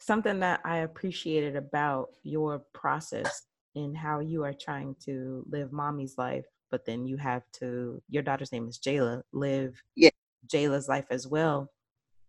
Something 0.00 0.40
that 0.40 0.60
I 0.64 0.78
appreciated 0.78 1.56
about 1.56 2.08
your 2.22 2.64
process 2.74 3.42
in 3.74 3.94
how 3.94 4.18
you 4.18 4.44
are 4.44 4.52
trying 4.52 4.96
to 5.04 5.44
live 5.48 5.72
mommy's 5.72 6.18
life, 6.18 6.44
but 6.72 6.86
then 6.86 7.06
you 7.06 7.18
have 7.18 7.44
to, 7.60 8.02
your 8.08 8.24
daughter's 8.24 8.50
name 8.50 8.66
is 8.66 8.78
Jayla, 8.78 9.22
live 9.32 9.80
yeah. 9.94 10.10
Jayla's 10.48 10.88
life 10.88 11.06
as 11.10 11.28
well. 11.28 11.70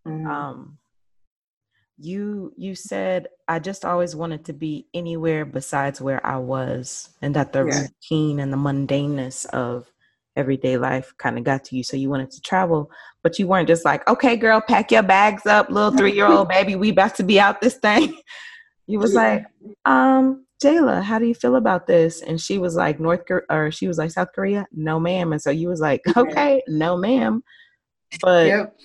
Mm-hmm. 0.06 0.30
Um, 0.30 0.78
you 1.96 2.52
you 2.56 2.74
said 2.74 3.28
I 3.46 3.60
just 3.60 3.84
always 3.84 4.16
wanted 4.16 4.44
to 4.46 4.52
be 4.52 4.88
anywhere 4.94 5.44
besides 5.44 6.00
where 6.00 6.24
I 6.26 6.36
was, 6.38 7.10
and 7.22 7.34
that 7.36 7.52
the 7.52 7.64
yeah. 7.64 7.82
routine 7.82 8.40
and 8.40 8.52
the 8.52 8.56
mundaneness 8.56 9.46
of 9.46 9.90
everyday 10.36 10.76
life 10.76 11.14
kind 11.18 11.38
of 11.38 11.44
got 11.44 11.64
to 11.64 11.76
you. 11.76 11.84
So 11.84 11.96
you 11.96 12.10
wanted 12.10 12.32
to 12.32 12.40
travel, 12.40 12.90
but 13.22 13.38
you 13.38 13.46
weren't 13.46 13.68
just 13.68 13.84
like, 13.84 14.06
okay, 14.08 14.36
girl, 14.36 14.60
pack 14.60 14.90
your 14.90 15.04
bags 15.04 15.46
up, 15.46 15.70
little 15.70 15.96
three 15.96 16.12
year 16.12 16.26
old 16.26 16.48
baby, 16.56 16.74
we 16.74 16.90
about 16.90 17.14
to 17.16 17.22
be 17.22 17.40
out 17.40 17.60
this 17.60 17.76
thing. 17.76 18.20
You 18.86 18.98
was 18.98 19.14
yeah. 19.14 19.22
like, 19.22 19.46
um, 19.86 20.43
Jayla, 20.64 21.02
how 21.02 21.18
do 21.18 21.26
you 21.26 21.34
feel 21.34 21.56
about 21.56 21.86
this? 21.86 22.22
And 22.22 22.40
she 22.40 22.56
was 22.56 22.74
like, 22.74 22.98
North 22.98 23.26
Korea, 23.26 23.42
or 23.50 23.70
she 23.70 23.86
was 23.86 23.98
like, 23.98 24.10
South 24.10 24.32
Korea, 24.34 24.66
no, 24.72 24.98
ma'am. 24.98 25.32
And 25.32 25.42
so 25.42 25.50
you 25.50 25.68
was 25.68 25.80
like, 25.80 26.00
okay, 26.16 26.62
no, 26.66 26.96
ma'am. 26.96 27.44
But 28.22 28.46
yep. 28.46 28.76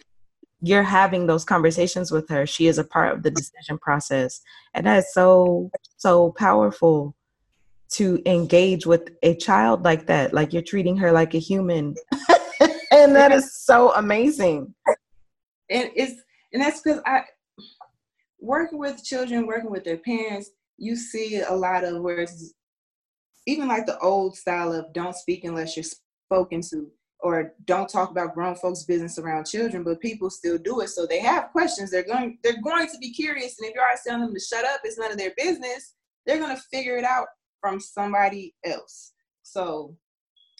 you're 0.61 0.83
having 0.83 1.25
those 1.25 1.45
conversations 1.45 2.11
with 2.11 2.27
her. 2.29 2.45
She 2.45 2.67
is 2.67 2.77
a 2.77 2.83
part 2.83 3.15
of 3.15 3.23
the 3.23 3.31
decision 3.31 3.77
process, 3.77 4.41
and 4.73 4.85
that's 4.85 5.13
so 5.13 5.71
so 5.97 6.31
powerful 6.31 7.15
to 7.91 8.21
engage 8.25 8.85
with 8.85 9.09
a 9.23 9.35
child 9.35 9.83
like 9.83 10.05
that 10.05 10.33
like 10.33 10.53
you're 10.53 10.61
treating 10.61 10.95
her 10.95 11.11
like 11.11 11.33
a 11.33 11.39
human 11.39 11.95
and 12.91 13.15
that 13.15 13.31
is 13.31 13.55
so 13.55 13.91
amazing 13.95 14.73
and 15.71 15.89
it's 15.95 16.21
and 16.53 16.61
that's 16.61 16.81
because 16.81 17.01
i 17.07 17.21
working 18.39 18.77
with 18.77 19.03
children 19.03 19.47
working 19.47 19.71
with 19.71 19.83
their 19.83 19.97
parents 19.97 20.51
you 20.79 20.95
see 20.95 21.41
a 21.41 21.53
lot 21.53 21.83
of 21.83 22.01
where 22.01 22.19
it's 22.19 22.53
even 23.47 23.67
like 23.67 23.85
the 23.85 23.97
old 23.99 24.37
style 24.37 24.71
of 24.73 24.91
don't 24.93 25.15
speak 25.15 25.43
unless 25.43 25.75
you're 25.75 25.83
spoken 25.83 26.61
to 26.61 26.87
or 27.21 27.53
don't 27.65 27.89
talk 27.89 28.11
about 28.11 28.33
grown 28.33 28.55
folks 28.55 28.83
business 28.83 29.19
around 29.19 29.45
children 29.45 29.83
but 29.83 29.99
people 29.99 30.29
still 30.29 30.57
do 30.57 30.81
it 30.81 30.87
so 30.87 31.05
they 31.05 31.19
have 31.19 31.51
questions 31.51 31.91
they're 31.91 32.03
going 32.03 32.37
they're 32.43 32.61
going 32.61 32.87
to 32.87 32.97
be 32.99 33.11
curious 33.11 33.57
and 33.59 33.67
if 33.67 33.75
you're 33.75 33.83
always 33.83 33.99
telling 34.05 34.21
them 34.21 34.33
to 34.33 34.39
shut 34.39 34.65
up 34.65 34.79
it's 34.83 34.97
none 34.97 35.11
of 35.11 35.17
their 35.17 35.33
business 35.35 35.95
they're 36.25 36.39
going 36.39 36.55
to 36.55 36.61
figure 36.71 36.97
it 36.97 37.03
out 37.03 37.27
from 37.59 37.79
somebody 37.79 38.53
else. 38.65 39.13
So 39.43 39.95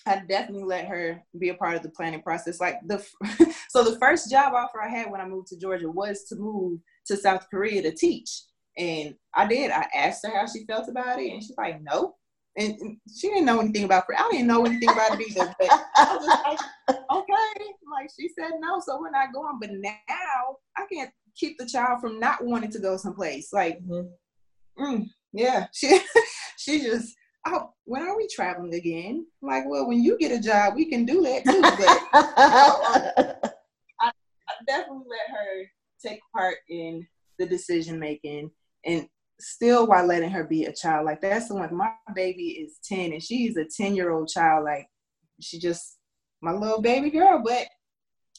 I 0.05 0.23
definitely 0.27 0.63
let 0.63 0.88
her 0.88 1.21
be 1.38 1.49
a 1.49 1.53
part 1.53 1.75
of 1.75 1.83
the 1.83 1.89
planning 1.89 2.21
process. 2.21 2.59
Like 2.59 2.79
the 2.85 3.05
so 3.69 3.83
the 3.83 3.99
first 3.99 4.31
job 4.31 4.53
offer 4.53 4.81
I 4.81 4.89
had 4.89 5.11
when 5.11 5.21
I 5.21 5.27
moved 5.27 5.47
to 5.49 5.59
Georgia 5.59 5.89
was 5.89 6.23
to 6.25 6.35
move 6.35 6.79
to 7.07 7.17
South 7.17 7.47
Korea 7.49 7.81
to 7.83 7.91
teach. 7.91 8.41
And 8.79 9.15
I 9.36 9.45
did. 9.45 9.71
I 9.71 9.86
asked 9.93 10.25
her 10.25 10.36
how 10.36 10.48
she 10.48 10.65
felt 10.65 10.88
about 10.88 11.19
it, 11.19 11.31
and 11.31 11.43
she's 11.43 11.57
like, 11.57 11.81
"No." 11.81 12.15
And, 12.57 12.75
and 12.79 12.98
she 13.13 13.27
didn't 13.27 13.45
know 13.45 13.59
anything 13.59 13.83
about 13.83 14.05
it. 14.09 14.15
I 14.17 14.29
didn't 14.31 14.48
know 14.48 14.65
anything 14.65 14.89
about 14.89 15.19
it 15.19 15.27
either. 15.29 15.53
But 15.59 15.69
I 15.95 16.15
was 16.15 16.25
just 16.25 16.43
like, 16.88 17.00
"Okay." 17.12 17.65
Like 17.91 18.09
she 18.17 18.29
said 18.29 18.53
no, 18.59 18.79
so 18.79 19.00
we're 19.00 19.12
not 19.12 19.33
going. 19.33 19.59
But 19.59 19.71
now 19.74 20.55
I 20.77 20.86
can't 20.91 21.12
keep 21.36 21.57
the 21.57 21.65
child 21.65 22.00
from 22.00 22.19
not 22.19 22.43
wanting 22.43 22.71
to 22.71 22.79
go 22.79 22.95
someplace. 22.95 23.51
Like, 23.51 23.79
mm-hmm. 23.83 24.83
mm, 24.83 25.05
yeah, 25.33 25.67
she 25.74 26.00
she 26.57 26.79
just, 26.79 27.13
oh, 27.48 27.71
when 27.83 28.01
are 28.01 28.15
we 28.15 28.27
traveling 28.33 28.74
again? 28.74 29.25
I'm 29.43 29.50
like, 29.50 29.63
well, 29.67 29.88
when 29.88 30.01
you 30.01 30.17
get 30.17 30.31
a 30.31 30.41
job, 30.41 30.75
we 30.75 30.86
can 30.86 31.05
do 31.05 31.21
that 31.24 31.43
too. 31.45 31.62
But 31.62 33.53
I, 34.01 34.07
I 34.07 34.12
definitely 34.67 35.05
let 35.09 35.38
her 35.38 35.65
take 36.05 36.21
part 36.33 36.55
in 36.69 37.05
the 37.39 37.45
decision 37.45 38.00
making 38.00 38.51
and 38.86 39.07
still 39.39 39.88
while 39.88 40.05
letting 40.05 40.29
her 40.29 40.43
be 40.43 40.65
a 40.65 40.74
child. 40.74 41.05
Like 41.05 41.21
that's 41.21 41.48
the 41.48 41.55
one. 41.55 41.75
My 41.75 41.91
baby 42.13 42.50
is 42.50 42.79
10 42.83 43.13
and 43.13 43.24
she's 43.24 43.57
a 43.57 43.65
10 43.65 43.95
year 43.95 44.12
old 44.12 44.27
child. 44.27 44.65
Like 44.65 44.88
she 45.41 45.59
just 45.59 45.98
my 46.41 46.51
little 46.51 46.81
baby 46.81 47.09
girl, 47.09 47.41
but 47.45 47.67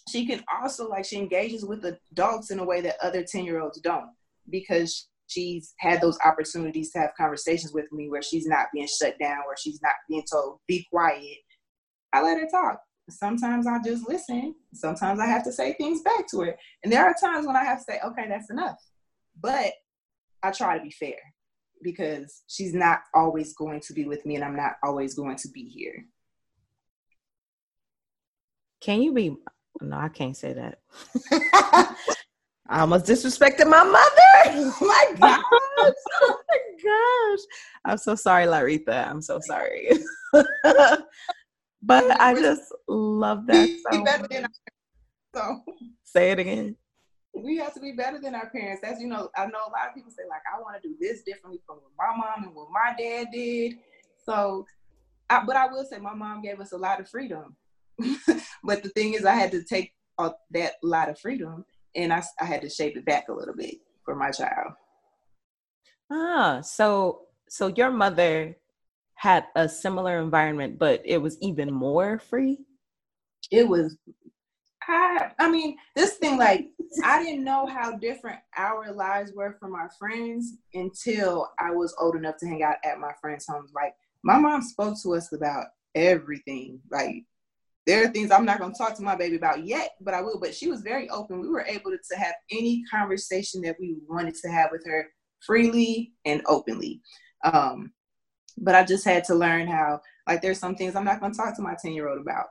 she 0.09 0.27
can 0.27 0.43
also 0.63 0.89
like 0.89 1.05
she 1.05 1.17
engages 1.17 1.65
with 1.65 1.85
adults 2.13 2.51
in 2.51 2.59
a 2.59 2.65
way 2.65 2.81
that 2.81 2.97
other 3.03 3.25
10 3.25 3.45
year 3.45 3.61
olds 3.61 3.81
don't 3.81 4.11
because 4.51 5.09
she's 5.27 5.75
had 5.79 6.01
those 6.01 6.19
opportunities 6.25 6.91
to 6.93 6.99
have 6.99 7.11
conversations 7.17 7.73
with 7.73 7.91
me 7.93 8.09
where 8.09 8.23
she's 8.23 8.47
not 8.47 8.67
being 8.75 8.89
shut 8.89 9.15
down, 9.21 9.39
where 9.47 9.57
she's 9.59 9.81
not 9.83 9.95
being 10.09 10.25
told, 10.31 10.59
be 10.67 10.85
quiet. 10.91 11.39
I 12.13 12.23
let 12.23 12.39
her 12.39 12.49
talk. 12.49 12.81
Sometimes 13.09 13.67
I 13.67 13.79
just 13.85 14.09
listen. 14.09 14.55
Sometimes 14.75 15.21
I 15.21 15.27
have 15.27 15.45
to 15.45 15.53
say 15.53 15.75
things 15.75 16.03
back 16.03 16.29
to 16.31 16.41
her. 16.41 16.57
And 16.83 16.93
there 16.93 17.05
are 17.05 17.15
times 17.21 17.47
when 17.47 17.57
I 17.57 17.65
have 17.65 17.79
to 17.79 17.85
say, 17.85 18.01
okay, 18.05 18.27
that's 18.29 18.51
enough. 18.51 18.77
But 19.41 19.73
I 20.43 20.51
try 20.51 20.77
to 20.79 20.83
be 20.83 20.91
fair 20.91 21.19
because 21.83 22.43
she's 22.47 22.75
not 22.75 23.01
always 23.15 23.55
going 23.55 23.81
to 23.81 23.93
be 23.93 24.05
with 24.05 24.25
me 24.27 24.37
and 24.37 24.45
I'm 24.45 24.57
not 24.57 24.75
always 24.85 25.15
going 25.15 25.37
to 25.37 25.49
be 25.49 25.65
here. 25.65 26.05
Can 28.81 29.03
you 29.03 29.13
be? 29.13 29.37
No, 29.81 29.97
I 29.97 30.09
can't 30.09 30.37
say 30.37 30.55
that. 30.55 30.79
I 32.69 32.81
almost 32.81 33.07
disrespected 33.07 33.69
my 33.69 33.83
mother. 33.85 34.17
Oh 34.73 34.77
my 34.81 35.13
gosh. 35.21 35.95
oh 36.23 36.39
my 36.49 36.59
gosh. 36.83 37.45
I'm 37.85 37.99
so 37.99 38.15
sorry, 38.15 38.47
Laritha. 38.47 39.09
I'm 39.09 39.21
so 39.21 39.39
sorry. 39.43 39.91
but 40.33 42.21
I 42.21 42.35
just 42.35 42.73
love 42.89 43.47
that 43.47 43.69
so 43.93 44.05
So 45.35 45.63
say 46.05 46.31
it 46.33 46.39
again. 46.39 46.77
We 47.35 47.57
have 47.59 47.75
to 47.75 47.81
be 47.81 47.93
better 47.93 48.19
than 48.21 48.35
our 48.35 48.51
parents. 48.51 48.83
As 48.85 49.01
you 49.01 49.07
know, 49.07 49.31
I 49.37 49.47
know 49.47 49.59
a 49.67 49.71
lot 49.71 49.89
of 49.89 49.95
people 49.95 50.11
say, 50.11 50.25
like, 50.29 50.43
I 50.53 50.61
want 50.61 50.81
to 50.81 50.89
do 50.89 50.95
this 51.01 51.23
differently 51.23 51.61
from 51.67 51.77
what 51.77 51.93
my 51.97 52.17
mom 52.17 52.45
and 52.45 52.55
what 52.55 52.69
my 52.71 52.95
dad 52.99 53.29
did. 53.33 53.75
So 54.25 54.67
I, 55.29 55.45
but 55.45 55.57
I 55.57 55.67
will 55.67 55.85
say 55.85 55.99
my 55.99 56.15
mom 56.15 56.43
gave 56.43 56.61
us 56.61 56.73
a 56.73 56.77
lot 56.77 57.01
of 57.01 57.09
freedom. 57.09 57.57
but 58.65 58.83
the 58.83 58.91
thing 58.91 59.15
is 59.15 59.25
I 59.25 59.35
had 59.35 59.53
to 59.53 59.63
take 59.63 59.93
that 60.51 60.73
lot 60.83 61.09
of 61.09 61.19
freedom 61.19 61.65
and 61.95 62.13
I, 62.13 62.23
I 62.41 62.45
had 62.45 62.63
to 62.63 62.69
shape 62.69 62.97
it 62.97 63.07
back 63.07 63.29
a 63.29 63.33
little 63.33 63.55
bit 63.55 63.77
for 64.05 64.15
my 64.15 64.31
child. 64.31 64.73
Ah, 66.11 66.61
so 66.61 67.23
so 67.49 67.69
your 67.69 67.91
mother 67.91 68.57
had 69.15 69.45
a 69.55 69.69
similar 69.69 70.21
environment, 70.21 70.79
but 70.79 71.03
it 71.05 71.19
was 71.19 71.39
even 71.41 71.73
more 71.73 72.19
free. 72.19 72.59
It 73.51 73.69
was. 73.69 73.97
I 75.39 75.51
mean, 75.51 75.77
this 75.95 76.15
thing 76.15 76.39
like 76.39 76.69
I 77.05 77.23
didn't 77.23 77.45
know 77.45 77.67
how 77.67 77.97
different 77.97 78.39
our 78.57 78.93
lives 78.93 79.33
were 79.33 79.57
from 79.61 79.75
our 79.75 79.91
friends 79.99 80.55
until 80.75 81.51
I 81.59 81.71
was 81.71 81.95
old 82.01 82.17
enough 82.17 82.37
to 82.39 82.47
hang 82.47 82.63
out 82.63 82.77
at 82.85 82.99
my 82.99 83.13
friends' 83.21 83.47
homes. 83.49 83.73
Like 83.75 83.95
my 84.23 84.39
mom 84.39 84.63
spoke 84.63 84.97
to 85.03 85.15
us 85.15 85.33
about 85.33 85.67
everything, 85.95 86.81
like 86.91 87.25
there 87.87 88.05
are 88.05 88.09
things 88.09 88.31
I'm 88.31 88.45
not 88.45 88.59
going 88.59 88.73
to 88.73 88.79
talk 88.79 88.95
to 88.97 89.03
my 89.03 89.17
baby 89.17 89.37
about 89.37 89.67
yet, 89.67 89.93
but 90.01 90.15
I 90.15 90.21
will. 90.21 90.39
But 90.39 90.55
she 90.55 90.69
was 90.69 90.83
very 90.83 91.09
open. 91.11 91.41
We 91.41 91.49
were 91.49 91.65
able 91.65 91.91
to, 91.91 91.99
to 92.13 92.19
have 92.19 92.35
any 92.51 92.85
conversation 92.91 93.63
that 93.63 93.77
we 93.81 93.97
wanted 94.09 94.35
to 94.37 94.49
have 94.49 94.71
with 94.71 94.85
her 94.87 95.09
freely 95.45 96.13
and 96.25 96.43
openly. 96.47 97.01
Um, 97.43 97.93
but 98.59 98.75
I 98.75 98.85
just 98.85 99.05
had 99.05 99.25
to 99.25 99.35
learn 99.35 99.67
how, 99.67 100.01
like, 100.29 100.43
there's 100.43 100.59
some 100.59 100.77
things 100.77 100.95
I'm 100.95 101.05
not 101.05 101.21
going 101.21 101.33
to 101.33 101.39
talk 101.39 101.57
to 101.57 101.63
my 101.63 101.75
10 101.81 101.93
year 101.93 102.09
old 102.09 102.21
about. 102.21 102.47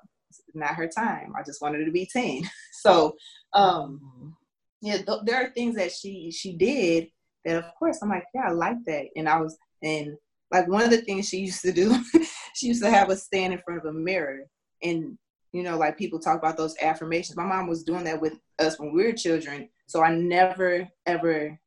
Not 0.53 0.75
her 0.75 0.87
time. 0.87 1.33
I 1.37 1.43
just 1.43 1.61
wanted 1.61 1.85
to 1.85 1.91
be 1.91 2.09
10. 2.11 2.43
so, 2.81 3.15
um, 3.53 4.35
yeah, 4.81 4.97
th- 4.97 5.21
there 5.25 5.43
are 5.43 5.49
things 5.51 5.75
that 5.75 5.91
she 5.91 6.31
she 6.31 6.55
did 6.55 7.07
that, 7.45 7.57
of 7.57 7.65
course, 7.77 7.99
I'm 8.01 8.09
like, 8.09 8.25
yeah, 8.33 8.47
I 8.47 8.51
like 8.51 8.77
that. 8.85 9.05
And 9.15 9.27
I 9.27 9.39
was, 9.39 9.57
and 9.81 10.17
like 10.51 10.67
one 10.67 10.83
of 10.83 10.89
the 10.91 11.01
things 11.01 11.29
she 11.29 11.39
used 11.39 11.61
to 11.61 11.71
do, 11.71 11.95
she 12.55 12.67
used 12.67 12.83
to 12.83 12.89
have 12.89 13.09
us 13.09 13.23
stand 13.23 13.53
in 13.53 13.59
front 13.59 13.79
of 13.79 13.85
a 13.85 13.93
mirror 13.93 14.45
and 14.83 15.17
you 15.51 15.63
know, 15.63 15.77
like 15.77 15.97
people 15.97 16.19
talk 16.19 16.37
about 16.37 16.57
those 16.57 16.75
affirmations. 16.81 17.35
My 17.35 17.45
mom 17.45 17.67
was 17.67 17.83
doing 17.83 18.03
that 18.03 18.21
with 18.21 18.33
us 18.59 18.79
when 18.79 18.93
we 18.93 19.03
were 19.03 19.13
children. 19.13 19.69
So 19.87 20.03
I 20.03 20.13
never 20.13 20.87
ever 21.05 21.59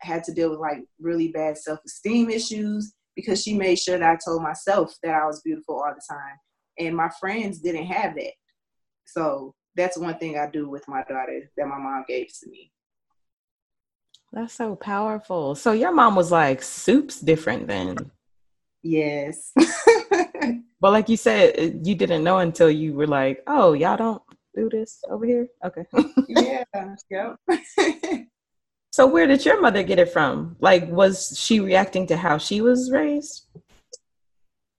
had 0.00 0.24
to 0.24 0.32
deal 0.32 0.50
with 0.50 0.58
like 0.58 0.82
really 1.00 1.28
bad 1.28 1.56
self 1.56 1.80
esteem 1.84 2.30
issues 2.30 2.94
because 3.14 3.42
she 3.42 3.54
made 3.54 3.78
sure 3.78 3.98
that 3.98 4.10
I 4.10 4.18
told 4.24 4.42
myself 4.42 4.94
that 5.02 5.14
I 5.14 5.26
was 5.26 5.40
beautiful 5.42 5.76
all 5.76 5.94
the 5.94 6.02
time. 6.08 6.36
And 6.78 6.96
my 6.96 7.08
friends 7.20 7.60
didn't 7.60 7.86
have 7.86 8.14
that. 8.14 8.32
So 9.04 9.54
that's 9.74 9.98
one 9.98 10.18
thing 10.18 10.38
I 10.38 10.48
do 10.50 10.68
with 10.68 10.86
my 10.88 11.02
daughter 11.08 11.50
that 11.56 11.66
my 11.66 11.78
mom 11.78 12.04
gave 12.06 12.28
to 12.40 12.50
me. 12.50 12.72
That's 14.32 14.54
so 14.54 14.76
powerful. 14.76 15.54
So 15.54 15.72
your 15.72 15.92
mom 15.92 16.14
was 16.14 16.30
like 16.30 16.62
soups 16.62 17.20
different 17.20 17.66
then. 17.66 17.96
Yes. 18.82 19.52
But 20.80 20.92
like 20.92 21.08
you 21.08 21.16
said, 21.16 21.80
you 21.84 21.94
didn't 21.94 22.22
know 22.22 22.38
until 22.38 22.70
you 22.70 22.94
were 22.94 23.06
like, 23.06 23.42
"Oh, 23.46 23.72
y'all 23.72 23.96
don't 23.96 24.22
do 24.54 24.68
this 24.68 25.02
over 25.10 25.26
here." 25.26 25.48
Okay. 25.64 25.84
yeah. 26.28 26.62
Yep. 27.10 27.36
so 28.92 29.06
where 29.06 29.26
did 29.26 29.44
your 29.44 29.60
mother 29.60 29.82
get 29.82 29.98
it 29.98 30.12
from? 30.12 30.56
Like, 30.60 30.88
was 30.88 31.36
she 31.38 31.58
reacting 31.58 32.06
to 32.08 32.16
how 32.16 32.38
she 32.38 32.60
was 32.60 32.92
raised? 32.92 33.46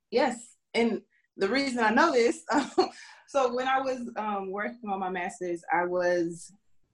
Yes. 0.09 0.55
and 0.73 1.01
the 1.39 1.49
reason 1.49 1.79
I 1.79 1.89
know 1.89 2.11
this, 2.11 2.43
so 3.27 3.55
when 3.55 3.67
I 3.67 3.79
was 3.79 4.09
um, 4.17 4.51
working 4.51 4.89
on 4.89 4.99
my 4.99 5.09
master's, 5.09 5.63
I 5.73 5.85
was 5.85 6.51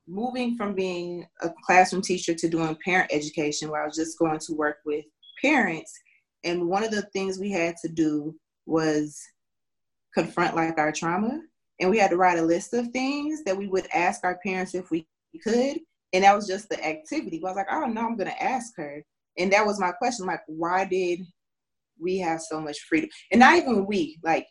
moving 0.07 0.55
from 0.55 0.75
being 0.75 1.25
a 1.41 1.49
classroom 1.65 2.01
teacher 2.01 2.33
to 2.35 2.47
doing 2.47 2.77
parent 2.85 3.11
education, 3.11 3.69
where 3.69 3.81
I 3.81 3.85
was 3.85 3.95
just 3.95 4.19
going 4.19 4.39
to 4.39 4.53
work 4.53 4.77
with 4.85 5.05
parents. 5.41 5.91
And 6.43 6.67
one 6.67 6.83
of 6.83 6.91
the 6.91 7.03
things 7.13 7.39
we 7.39 7.51
had 7.51 7.75
to 7.81 7.89
do 7.89 8.35
was 8.65 9.19
confront 10.13 10.55
like 10.55 10.77
our 10.77 10.91
trauma. 10.91 11.41
And 11.79 11.89
we 11.89 11.97
had 11.97 12.11
to 12.11 12.17
write 12.17 12.39
a 12.39 12.43
list 12.43 12.73
of 12.73 12.87
things 12.89 13.43
that 13.43 13.57
we 13.57 13.67
would 13.67 13.87
ask 13.93 14.23
our 14.23 14.39
parents 14.45 14.75
if 14.75 14.91
we 14.91 15.07
could. 15.43 15.79
And 16.13 16.23
that 16.23 16.35
was 16.35 16.47
just 16.47 16.69
the 16.69 16.85
activity. 16.85 17.41
I 17.43 17.47
was 17.47 17.55
like, 17.57 17.67
oh 17.71 17.85
no, 17.85 18.01
I'm 18.01 18.15
gonna 18.15 18.35
ask 18.39 18.73
her. 18.77 19.03
And 19.37 19.51
that 19.51 19.65
was 19.65 19.79
my 19.79 19.91
question, 19.91 20.25
like, 20.25 20.39
why 20.47 20.85
did 20.85 21.19
we 21.99 22.17
have 22.19 22.41
so 22.41 22.59
much 22.59 22.79
freedom? 22.87 23.09
And 23.31 23.39
not 23.39 23.57
even 23.57 23.85
we, 23.85 24.19
like 24.23 24.47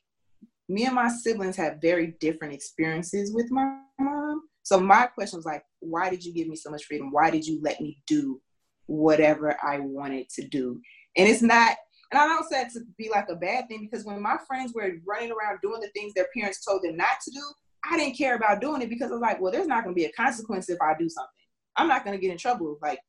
me 0.69 0.87
and 0.87 0.95
my 0.95 1.09
siblings 1.09 1.57
have 1.57 1.79
very 1.83 2.15
different 2.21 2.55
experiences 2.55 3.33
with 3.35 3.51
my 3.51 3.79
mom. 3.99 4.43
So 4.63 4.81
my 4.81 5.07
question 5.07 5.39
was 5.39 5.47
like, 5.47 5.63
why 5.81 6.09
did 6.11 6.25
you 6.25 6.33
give 6.33 6.49
me 6.49 6.57
so 6.57 6.71
much 6.71 6.85
freedom? 6.85 7.11
Why 7.11 7.31
did 7.31 7.47
you 7.47 7.61
let 7.63 7.81
me 7.81 7.99
do 8.07 8.41
whatever 8.87 9.57
I 9.63 9.79
wanted 9.81 10.29
to 10.31 10.49
do? 10.49 10.81
And 11.17 11.29
it's 11.29 11.43
not 11.43 11.77
and 12.15 12.23
I 12.23 12.29
don't 12.29 12.49
say 12.49 12.63
it 12.63 12.73
to 12.75 12.81
be 12.97 13.11
like 13.11 13.29
a 13.29 13.35
bad 13.35 13.67
thing 13.67 13.89
because 13.91 14.05
when 14.05 14.23
my 14.23 14.37
friends 14.47 14.73
were 14.73 14.89
running 15.05 15.33
around 15.33 15.59
doing 15.63 15.81
the 15.81 15.89
things 15.89 16.13
their 16.15 16.29
parents 16.33 16.65
told 16.65 16.83
them 16.85 16.97
not 16.97 17.17
to 17.25 17.31
do, 17.33 17.43
I 17.91 17.97
didn't 17.97 18.17
care 18.17 18.37
about 18.37 18.61
doing 18.61 18.83
it 18.83 18.89
because 18.89 19.11
I 19.11 19.15
was 19.15 19.21
like, 19.21 19.41
well, 19.41 19.51
there's 19.51 19.67
not 19.67 19.83
going 19.83 19.97
to 19.97 19.99
be 20.01 20.05
a 20.05 20.13
consequence 20.13 20.69
if 20.69 20.79
I 20.81 20.95
do 20.97 21.09
something. 21.09 21.29
I'm 21.77 21.89
not 21.89 22.05
going 22.05 22.17
to 22.17 22.21
get 22.21 22.31
in 22.31 22.39
trouble. 22.39 22.79
Like, 22.81 23.01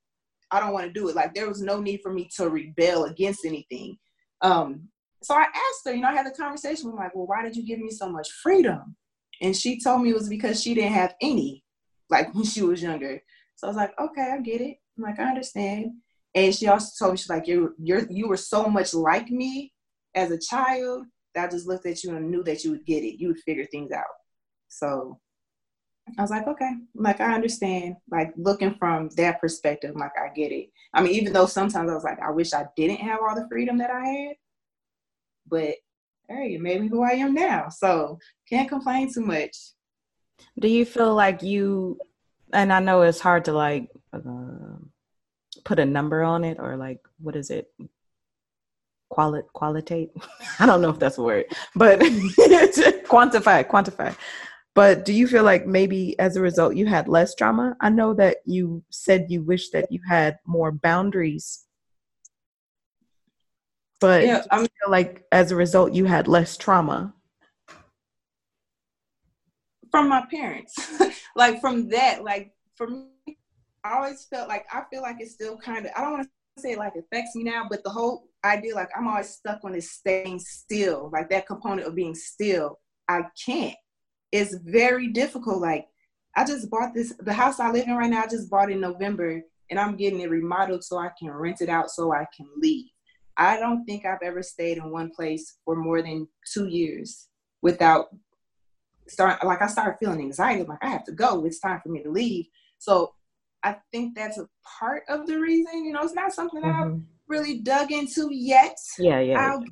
I 0.50 0.60
don't 0.60 0.74
want 0.74 0.88
to 0.88 0.92
do 0.92 1.08
it. 1.08 1.16
Like, 1.16 1.36
there 1.36 1.48
was 1.48 1.62
no 1.62 1.80
need 1.80 2.00
for 2.02 2.12
me 2.12 2.30
to 2.38 2.50
rebel 2.50 3.06
against 3.06 3.46
anything. 3.46 3.98
Um, 4.46 4.90
so 5.24 5.34
I 5.34 5.44
asked 5.44 5.82
her, 5.86 5.94
you 5.94 6.02
know, 6.02 6.10
I 6.10 6.14
had 6.14 6.28
a 6.28 6.32
conversation 6.32 6.92
with 6.92 7.00
like, 7.00 7.16
well, 7.16 7.26
why 7.26 7.42
did 7.42 7.56
you 7.56 7.66
give 7.66 7.80
me 7.80 7.90
so 7.90 8.08
much 8.08 8.30
freedom? 8.44 8.96
And 9.42 9.56
she 9.56 9.80
told 9.82 10.04
me 10.04 10.12
it 10.12 10.16
was 10.16 10.30
because 10.30 10.62
she 10.62 10.76
didn't 10.76 10.94
have 10.94 11.16
any, 11.20 11.64
like 12.12 12.34
when 12.36 12.46
she 12.46 12.62
was 12.62 12.84
younger. 12.84 13.22
So 13.56 13.66
I 13.66 13.70
was 13.70 13.78
like, 13.78 13.94
okay, 14.00 14.32
I 14.34 14.40
get 14.42 14.62
it. 14.62 14.78
I'm 14.98 15.04
like, 15.04 15.20
I 15.20 15.24
understand. 15.24 15.94
And 16.36 16.54
she 16.54 16.68
also 16.68 16.92
told 17.00 17.14
me 17.14 17.18
she's 17.18 17.30
like, 17.30 17.48
you're, 17.48 17.74
you're 17.82 18.06
you 18.10 18.28
were 18.28 18.38
so 18.38 18.68
much 18.68 18.94
like 18.94 19.32
me 19.32 19.74
as 20.14 20.30
a 20.32 20.38
child 20.38 21.06
that 21.34 21.48
I 21.48 21.52
just 21.52 21.66
looked 21.68 21.86
at 21.88 22.04
you 22.04 22.16
and 22.16 22.30
knew 22.30 22.44
that 22.44 22.64
you 22.64 22.72
would 22.72 22.86
get 22.86 23.04
it. 23.04 23.20
You 23.20 23.30
would 23.30 23.40
figure 23.40 23.66
things 23.66 23.92
out. 23.92 24.04
So 24.68 25.20
I 26.18 26.22
was 26.22 26.32
like, 26.32 26.48
okay, 26.48 26.72
like 26.94 27.20
I 27.20 27.34
understand. 27.34 27.98
Like 28.10 28.34
looking 28.38 28.76
from 28.76 29.10
that 29.18 29.42
perspective, 29.42 29.96
like 29.96 30.12
I 30.22 30.34
get 30.34 30.52
it. 30.52 30.70
I 30.94 31.02
mean, 31.02 31.14
even 31.14 31.34
though 31.34 31.46
sometimes 31.46 31.90
I 31.90 31.94
was 31.94 32.04
like, 32.04 32.20
I 32.20 32.32
wish 32.32 32.54
I 32.54 32.66
didn't 32.76 32.98
have 32.98 33.20
all 33.22 33.36
the 33.36 33.48
freedom 33.50 33.78
that 33.80 33.90
I 33.90 34.06
had, 34.06 34.36
but 35.48 35.76
hey, 36.30 36.56
it 36.56 36.62
made 36.62 36.82
me 36.82 36.88
who 36.88 37.04
I 37.04 37.12
am 37.12 37.34
now. 37.34 37.70
So 37.70 38.20
can't 38.50 38.70
complain 38.70 39.12
too 39.12 39.22
much. 39.22 39.56
Do 40.60 40.68
you 40.68 40.86
feel 40.86 41.14
like 41.16 41.42
you? 41.42 42.00
And 42.54 42.72
I 42.72 42.80
know 42.80 43.02
it's 43.02 43.20
hard 43.20 43.46
to 43.46 43.54
like. 43.54 43.90
Uh, 44.14 44.78
put 45.66 45.80
a 45.80 45.86
number 45.86 46.24
on 46.24 46.44
it 46.44 46.58
or 46.60 46.78
like 46.78 47.00
what 47.20 47.36
is 47.36 47.50
it 47.50 47.72
quali- 49.10 49.42
qualitate 49.54 50.12
i 50.60 50.66
don't 50.66 50.82
know 50.82 50.90
if 50.90 51.00
that's 51.00 51.18
a 51.18 51.22
word 51.22 51.46
but 51.76 52.00
quantify 52.00 53.68
quantify 53.68 54.16
but 54.76 55.06
do 55.06 55.14
you 55.14 55.28
feel 55.28 55.44
like 55.44 55.66
maybe 55.66 56.18
as 56.20 56.36
a 56.36 56.42
result 56.42 56.76
you 56.76 56.86
had 56.86 57.08
less 57.08 57.34
trauma 57.34 57.76
i 57.82 57.90
know 57.90 58.14
that 58.14 58.38
you 58.46 58.84
said 58.92 59.26
you 59.30 59.42
wish 59.42 59.70
that 59.72 59.92
you 59.92 60.00
had 60.08 60.38
more 60.46 60.72
boundaries 60.72 61.66
but 64.02 64.26
yeah, 64.26 64.44
I 64.52 64.58
feel 64.58 64.90
like 64.90 65.24
as 65.32 65.52
a 65.52 65.56
result 65.56 65.94
you 65.94 66.06
had 66.06 66.28
less 66.28 66.58
trauma 66.58 67.14
from 69.90 70.10
my 70.10 70.24
parents 70.30 70.76
like 71.36 71.62
from 71.62 71.90
that 71.90 72.24
like 72.24 72.52
for 72.76 72.88
me 72.88 73.08
I 73.86 73.98
always 73.98 74.26
felt 74.26 74.50
like 74.50 74.66
I 74.74 74.82
feel 74.92 75.04
like 75.04 75.18
it's 75.20 75.34
still 75.34 75.58
kind 75.58 75.86
of 75.86 75.92
I 75.96 76.02
don't 76.02 76.14
want 76.14 76.24
to 76.24 76.62
say 76.62 76.76
like 76.76 76.94
affects 76.96 77.36
me 77.36 77.44
now, 77.44 77.68
but 77.70 77.84
the 77.84 77.92
whole 77.92 78.28
idea 78.44 78.74
like 78.74 78.90
I'm 78.98 79.08
always 79.08 79.30
stuck 79.30 79.64
on 79.64 79.74
this 79.74 79.92
staying 79.92 80.40
still, 80.40 81.12
like 81.14 81.30
that 81.30 81.46
component 81.46 81.88
of 81.88 81.94
being 81.94 82.16
still. 82.16 82.80
I 83.08 83.22
can't. 83.46 83.76
It's 84.36 84.56
very 84.56 85.08
difficult. 85.08 85.62
Like 85.62 85.88
I 86.36 86.46
just 86.46 86.70
bought 86.70 86.94
this 86.94 87.14
the 87.20 87.34
house 87.34 87.60
I 87.60 87.72
live 87.72 87.88
in 87.88 87.96
right 87.96 88.10
now. 88.10 88.24
I 88.24 88.28
just 88.28 88.50
bought 88.50 88.72
in 88.72 88.82
November, 88.82 89.42
and 89.70 89.80
I'm 89.80 89.96
getting 89.96 90.20
it 90.20 90.30
remodeled 90.30 90.84
so 90.84 90.98
I 90.98 91.10
can 91.18 91.32
rent 91.32 91.62
it 91.62 91.70
out 91.70 91.90
so 91.90 92.14
I 92.14 92.26
can 92.36 92.48
leave. 92.58 92.88
I 93.38 93.60
don't 93.60 93.86
think 93.86 94.06
I've 94.06 94.22
ever 94.24 94.42
stayed 94.42 94.78
in 94.78 94.92
one 94.92 95.12
place 95.12 95.58
for 95.66 95.76
more 95.76 96.02
than 96.02 96.28
two 96.54 96.68
years 96.68 97.28
without 97.62 98.08
start 99.08 99.44
like 99.46 99.62
I 99.62 99.68
started 99.68 99.98
feeling 100.00 100.22
anxiety. 100.22 100.62
I'm 100.62 100.68
like 100.68 100.84
I 100.84 100.90
have 100.90 101.06
to 101.06 101.12
go. 101.12 101.46
It's 101.46 101.60
time 101.60 101.80
for 101.82 101.90
me 101.90 102.04
to 102.04 102.12
leave. 102.12 102.46
So 102.78 103.14
I 103.64 103.78
think 103.92 104.16
that's 104.16 104.38
a 104.38 104.48
part 104.80 105.04
of 105.10 105.28
the 105.28 105.40
reason. 105.40 105.86
You 105.86 105.94
know, 105.94 106.02
it's 106.04 106.14
not 106.14 106.34
something 106.34 106.62
mm-hmm. 106.62 106.94
I've 106.94 107.02
really 107.28 107.60
dug 107.60 107.92
into 107.92 108.30
yet. 108.32 108.78
Yeah, 109.00 109.20
yeah. 109.20 109.40
I'll 109.40 109.64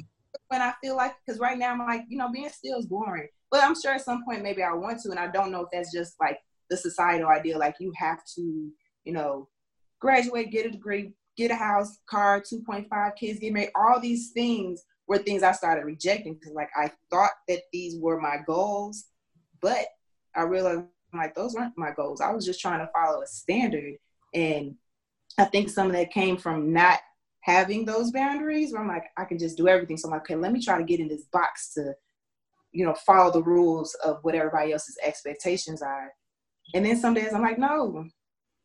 when 0.47 0.61
I 0.61 0.73
feel 0.81 0.95
like 0.95 1.15
because 1.25 1.39
right 1.39 1.57
now 1.57 1.71
I'm 1.71 1.79
like, 1.79 2.05
you 2.07 2.17
know, 2.17 2.31
being 2.31 2.49
still 2.49 2.79
is 2.79 2.85
boring. 2.85 3.27
But 3.51 3.63
I'm 3.63 3.75
sure 3.79 3.93
at 3.93 4.05
some 4.05 4.23
point 4.25 4.43
maybe 4.43 4.63
I 4.63 4.73
want 4.73 5.01
to, 5.01 5.11
and 5.11 5.19
I 5.19 5.27
don't 5.27 5.51
know 5.51 5.61
if 5.61 5.69
that's 5.71 5.91
just 5.91 6.15
like 6.19 6.39
the 6.69 6.77
societal 6.77 7.29
idea, 7.29 7.57
like 7.57 7.75
you 7.79 7.91
have 7.95 8.23
to, 8.35 8.71
you 9.03 9.13
know, 9.13 9.47
graduate, 9.99 10.51
get 10.51 10.65
a 10.65 10.71
degree, 10.71 11.13
get 11.37 11.51
a 11.51 11.55
house, 11.55 11.99
car, 12.07 12.41
2.5 12.41 13.15
kids, 13.15 13.39
get 13.39 13.53
married. 13.53 13.69
All 13.75 13.99
these 13.99 14.31
things 14.31 14.83
were 15.07 15.17
things 15.17 15.43
I 15.43 15.51
started 15.51 15.85
rejecting 15.85 16.35
because 16.35 16.53
like 16.53 16.69
I 16.75 16.91
thought 17.09 17.31
that 17.47 17.63
these 17.71 17.97
were 17.97 18.19
my 18.19 18.37
goals, 18.45 19.05
but 19.61 19.85
I 20.35 20.43
realized 20.43 20.85
like 21.13 21.35
those 21.35 21.53
weren't 21.53 21.77
my 21.77 21.91
goals. 21.91 22.21
I 22.21 22.31
was 22.31 22.45
just 22.45 22.59
trying 22.59 22.79
to 22.79 22.89
follow 22.91 23.21
a 23.21 23.27
standard. 23.27 23.95
And 24.33 24.75
I 25.37 25.45
think 25.45 25.69
some 25.69 25.87
of 25.87 25.93
that 25.93 26.11
came 26.11 26.37
from 26.37 26.73
not 26.73 26.99
having 27.43 27.83
those 27.83 28.11
boundaries 28.11 28.71
where 28.71 28.81
I'm 28.81 28.87
like, 28.87 29.05
I 29.17 29.25
can 29.25 29.37
just 29.37 29.57
do 29.57 29.67
everything. 29.67 29.97
So 29.97 30.07
I'm 30.07 30.13
like, 30.13 30.21
okay, 30.21 30.35
let 30.35 30.53
me 30.53 30.63
try 30.63 30.77
to 30.77 30.83
get 30.83 31.01
in 31.01 31.09
this 31.09 31.25
box 31.25 31.73
to, 31.73 31.93
you 32.71 32.85
know, 32.85 32.93
follow 33.05 33.31
the 33.31 33.43
rules 33.43 33.93
of 33.95 34.19
what 34.21 34.33
everybody 34.33 34.71
else's 34.71 34.97
expectations 35.03 35.81
are. 35.81 36.13
And 36.73 36.85
then 36.85 36.95
some 36.95 37.13
days 37.13 37.33
I'm 37.33 37.41
like, 37.41 37.59
no, 37.59 38.05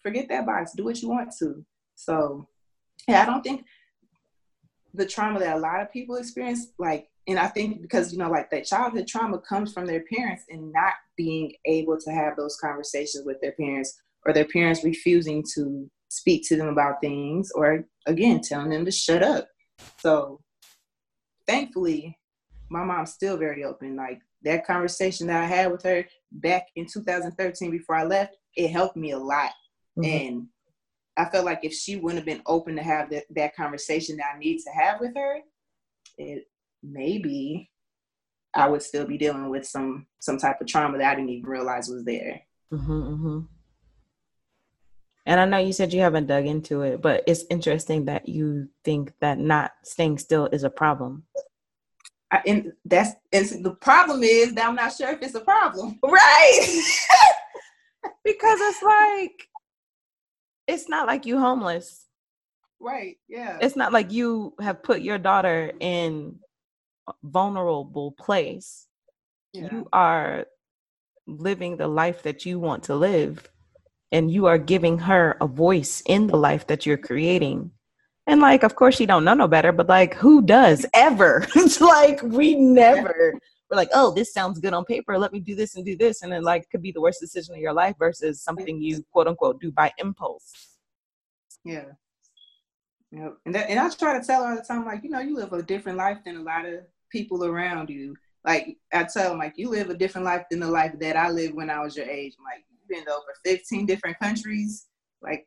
forget 0.01 0.29
that 0.29 0.47
box. 0.47 0.73
Do 0.77 0.85
what 0.85 1.03
you 1.03 1.09
want 1.09 1.33
to. 1.41 1.65
So 1.97 2.47
yeah, 3.09 3.23
I 3.23 3.27
don't 3.27 3.43
think 3.43 3.65
the 4.95 5.07
trauma 5.07 5.41
that 5.41 5.57
a 5.57 5.61
lot 5.61 5.81
of 5.81 5.93
people 5.93 6.15
experience, 6.15 6.69
like 6.79 7.09
and 7.27 7.39
I 7.39 7.49
think 7.49 7.83
because 7.83 8.13
you 8.13 8.19
know, 8.19 8.31
like 8.31 8.49
that 8.51 8.65
childhood 8.65 9.09
trauma 9.09 9.41
comes 9.41 9.73
from 9.73 9.87
their 9.87 10.05
parents 10.05 10.45
and 10.49 10.73
not 10.73 10.95
being 11.17 11.53
able 11.65 11.99
to 11.99 12.11
have 12.13 12.37
those 12.37 12.57
conversations 12.57 13.27
with 13.27 13.41
their 13.41 13.53
parents, 13.53 14.01
or 14.25 14.33
their 14.33 14.47
parents 14.47 14.85
refusing 14.85 15.45
to 15.55 15.91
speak 16.09 16.47
to 16.49 16.57
them 16.57 16.69
about 16.69 17.01
things, 17.01 17.51
or 17.55 17.85
again 18.07 18.41
telling 18.41 18.71
them 18.71 18.85
to 18.85 18.91
shut 18.91 19.23
up. 19.23 19.49
So, 20.01 20.41
thankfully, 21.47 22.19
my 22.71 22.85
mom's 22.85 23.13
still 23.13 23.37
very 23.37 23.65
open. 23.65 23.97
Like 23.97 24.21
that 24.43 24.67
conversation 24.67 25.27
that 25.29 25.43
I 25.43 25.47
had 25.47 25.71
with 25.73 25.83
her 25.85 26.05
back 26.33 26.69
in 26.77 26.87
2013 26.87 27.71
before 27.71 27.97
I 27.97 28.05
left, 28.05 28.37
it 28.57 28.69
helped 28.69 28.97
me 28.97 29.13
a 29.13 29.19
lot, 29.19 29.53
mm-hmm. 29.99 30.05
and 30.05 30.47
I 31.17 31.25
felt 31.27 31.45
like 31.45 31.61
if 31.63 31.73
she 31.73 31.97
wouldn't 31.97 32.19
have 32.19 32.27
been 32.27 32.43
open 32.47 32.77
to 32.77 32.83
have 32.83 33.11
that, 33.11 33.25
that 33.35 33.57
conversation 33.57 34.17
that 34.19 34.35
I 34.37 34.39
need 34.39 34.61
to 34.61 34.71
have 34.71 35.01
with 35.01 35.17
her, 35.17 35.41
it 36.17 36.45
maybe 36.83 37.71
I 38.55 38.69
would 38.69 38.83
still 38.83 39.05
be 39.05 39.19
dealing 39.19 39.51
with 39.51 39.67
some 39.67 40.07
some 40.21 40.39
type 40.39 40.61
of 40.61 40.67
trauma 40.67 40.97
that 40.99 41.13
I 41.13 41.15
didn't 41.15 41.31
even 41.31 41.51
realize 41.51 41.89
was 41.89 42.05
there. 42.05 42.41
Mm-hmm, 42.73 42.93
mm-hmm. 42.93 43.39
And 45.29 45.39
I 45.39 45.45
know 45.45 45.59
you 45.59 45.75
said 45.75 45.93
you 45.93 46.01
haven't 46.01 46.27
dug 46.27 46.47
into 46.47 46.81
it, 46.81 47.03
but 47.03 47.23
it's 47.27 47.45
interesting 47.51 48.07
that 48.07 48.31
you 48.31 48.67
think 48.83 49.13
that 49.21 49.39
not 49.39 49.73
staying 49.85 50.17
still 50.17 50.47
is 50.47 50.65
a 50.65 50.71
problem. 50.71 51.23
I, 52.33 52.41
and 52.47 52.73
that's 52.87 53.13
and 53.31 53.63
the 53.63 53.73
problem 53.73 54.23
is 54.23 54.55
that 54.55 54.67
I'm 54.67 54.75
not 54.75 54.95
sure 54.95 55.11
if 55.11 55.21
it's 55.21 55.35
a 55.35 55.41
problem, 55.41 55.99
right? 56.03 56.83
because 58.25 58.59
it's 58.59 58.83
like 58.83 59.49
it's 60.67 60.89
not 60.89 61.07
like 61.07 61.27
you 61.27 61.39
homeless, 61.39 62.07
right? 62.81 63.19
Yeah, 63.29 63.59
it's 63.61 63.77
not 63.77 63.93
like 63.93 64.11
you 64.11 64.55
have 64.61 64.83
put 64.83 65.03
your 65.03 65.19
daughter 65.19 65.73
in 65.79 66.39
vulnerable 67.23 68.13
place, 68.13 68.87
yeah. 69.53 69.69
you 69.71 69.89
are 69.93 70.47
living 71.27 71.77
the 71.77 71.89
life 71.89 72.23
that 72.23 72.47
you 72.47 72.59
want 72.59 72.85
to 72.85 72.95
live 72.97 73.47
and 74.13 74.31
you 74.31 74.47
are 74.47 74.59
giving 74.59 74.99
her 74.99 75.37
a 75.41 75.47
voice 75.47 76.03
in 76.07 76.27
the 76.27 76.37
life 76.37 76.67
that 76.67 76.87
you're 76.87 76.97
creating. 76.97 77.71
And 78.27 78.41
like 78.41 78.63
of 78.63 78.77
course 78.77 78.97
she 78.97 79.07
don't 79.07 79.25
know 79.25 79.35
no 79.35 79.49
better 79.49 79.73
but 79.73 79.89
like 79.89 80.15
who 80.15 80.43
does 80.43 80.85
ever? 80.95 81.47
It's 81.55 81.81
like 81.95 82.23
we 82.23 82.55
never. 82.55 83.35
We're 83.71 83.77
like 83.77 83.91
oh 83.93 84.13
this 84.13 84.33
sounds 84.33 84.59
good 84.59 84.75
on 84.75 84.85
paper. 84.85 85.19
Let 85.19 85.33
me 85.33 85.41
do 85.41 85.55
this 85.55 85.77
and 85.77 85.85
do 85.85 85.97
this. 85.97 86.23
And 86.23 86.33
then 86.33 86.43
like 86.43 86.69
could 86.71 86.83
be 86.83 86.93
the 86.93 87.01
worst 87.01 87.21
decision 87.21 87.55
of 87.55 87.61
your 87.61 87.73
life 87.73 87.97
versus 87.99 88.43
something 88.43 88.81
you 88.81 89.05
quote 89.13 89.29
unquote 89.29 89.61
do 89.61 89.71
by 89.71 89.93
impulse. 89.99 90.77
Yeah. 91.65 91.85
Yep. 93.13 93.39
And 93.47 93.55
that, 93.55 93.71
and 93.71 93.79
I 93.79 93.89
try 93.91 94.19
to 94.19 94.25
tell 94.25 94.45
her 94.45 94.51
all 94.51 94.57
the 94.57 94.63
time, 94.63 94.85
like, 94.85 95.03
you 95.03 95.11
know, 95.11 95.21
you 95.21 95.35
live 95.35 95.53
a 95.53 95.63
different 95.63 95.99
life 95.99 96.19
than 96.25 96.37
a 96.37 96.43
lot 96.43 96.67
of 96.67 96.81
people 97.11 97.45
around 97.45 97.89
you. 97.89 98.15
Like 98.45 98.77
I 98.93 99.05
tell 99.05 99.31
them, 99.31 99.39
like 99.39 99.55
you 99.57 99.69
live 99.69 99.91
a 99.91 99.95
different 99.95 100.25
life 100.25 100.45
than 100.51 100.61
the 100.61 100.71
life 100.71 100.99
that 101.01 101.17
I 101.17 101.31
lived 101.31 101.55
when 101.55 101.71
I 101.71 101.81
was 101.83 101.97
your 101.97 102.07
age. 102.07 102.35
I'm 102.39 102.45
like 102.45 102.65
been 102.89 103.05
to 103.05 103.11
over 103.11 103.35
15 103.45 103.87
different 103.87 104.19
countries. 104.19 104.87
Like, 105.23 105.47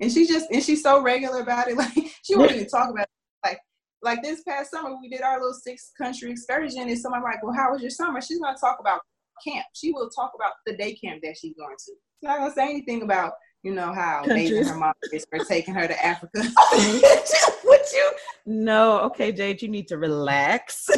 and 0.00 0.12
she 0.12 0.26
just 0.26 0.50
and 0.50 0.62
she's 0.62 0.82
so 0.82 1.02
regular 1.02 1.40
about 1.40 1.68
it. 1.68 1.76
Like 1.76 1.92
she 2.22 2.36
won't 2.36 2.52
even 2.52 2.68
talk 2.68 2.90
about 2.90 3.04
it. 3.04 3.10
like 3.44 3.58
like 4.02 4.22
this 4.22 4.42
past 4.42 4.70
summer 4.70 4.96
we 5.00 5.08
did 5.08 5.22
our 5.22 5.38
little 5.38 5.54
six 5.54 5.92
country 5.96 6.30
excursion 6.30 6.88
and 6.88 6.98
somebody 6.98 7.24
like, 7.24 7.42
well, 7.42 7.54
how 7.54 7.72
was 7.72 7.80
your 7.80 7.90
summer? 7.90 8.20
She's 8.20 8.40
gonna 8.40 8.56
talk 8.58 8.78
about 8.80 9.00
camp. 9.46 9.66
She 9.74 9.92
will 9.92 10.10
talk 10.10 10.32
about 10.34 10.52
the 10.66 10.76
day 10.76 10.94
camp 10.94 11.22
that 11.22 11.36
she's 11.38 11.54
going 11.54 11.76
to. 11.76 11.84
She's 11.84 12.28
not 12.28 12.38
gonna 12.38 12.52
say 12.52 12.64
anything 12.64 13.02
about 13.02 13.32
you 13.62 13.74
know 13.74 13.92
how 13.92 14.22
amazing 14.24 14.64
her 14.64 14.76
mom 14.76 14.92
is 15.12 15.26
for 15.28 15.44
taking 15.44 15.74
her 15.74 15.88
to 15.88 16.04
Africa. 16.04 16.40
Would 17.64 17.80
you? 17.92 18.12
No, 18.46 19.00
okay, 19.00 19.32
Jade, 19.32 19.60
you 19.60 19.68
need 19.68 19.88
to 19.88 19.98
relax. 19.98 20.88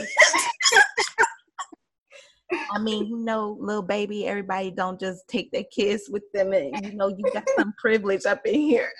I 2.50 2.78
mean, 2.78 3.06
you 3.06 3.18
know, 3.18 3.56
little 3.60 3.82
baby, 3.82 4.26
everybody 4.26 4.70
don't 4.70 4.98
just 4.98 5.28
take 5.28 5.50
their 5.52 5.64
kids 5.64 6.08
with 6.08 6.24
them, 6.32 6.52
and 6.52 6.84
you 6.84 6.94
know, 6.94 7.08
you 7.08 7.24
got 7.32 7.44
some 7.58 7.74
privilege 7.78 8.24
up 8.26 8.40
in 8.46 8.60
here. 8.60 8.90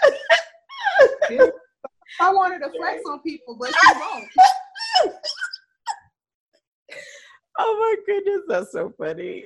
I 2.20 2.32
wanted 2.32 2.60
to 2.60 2.70
flex 2.76 3.02
on 3.06 3.20
people, 3.20 3.56
but 3.58 3.68
she 3.68 3.92
won't. 3.98 5.12
oh 7.58 7.76
my 7.80 7.94
goodness, 8.06 8.42
that's 8.48 8.72
so 8.72 8.92
funny. 8.98 9.44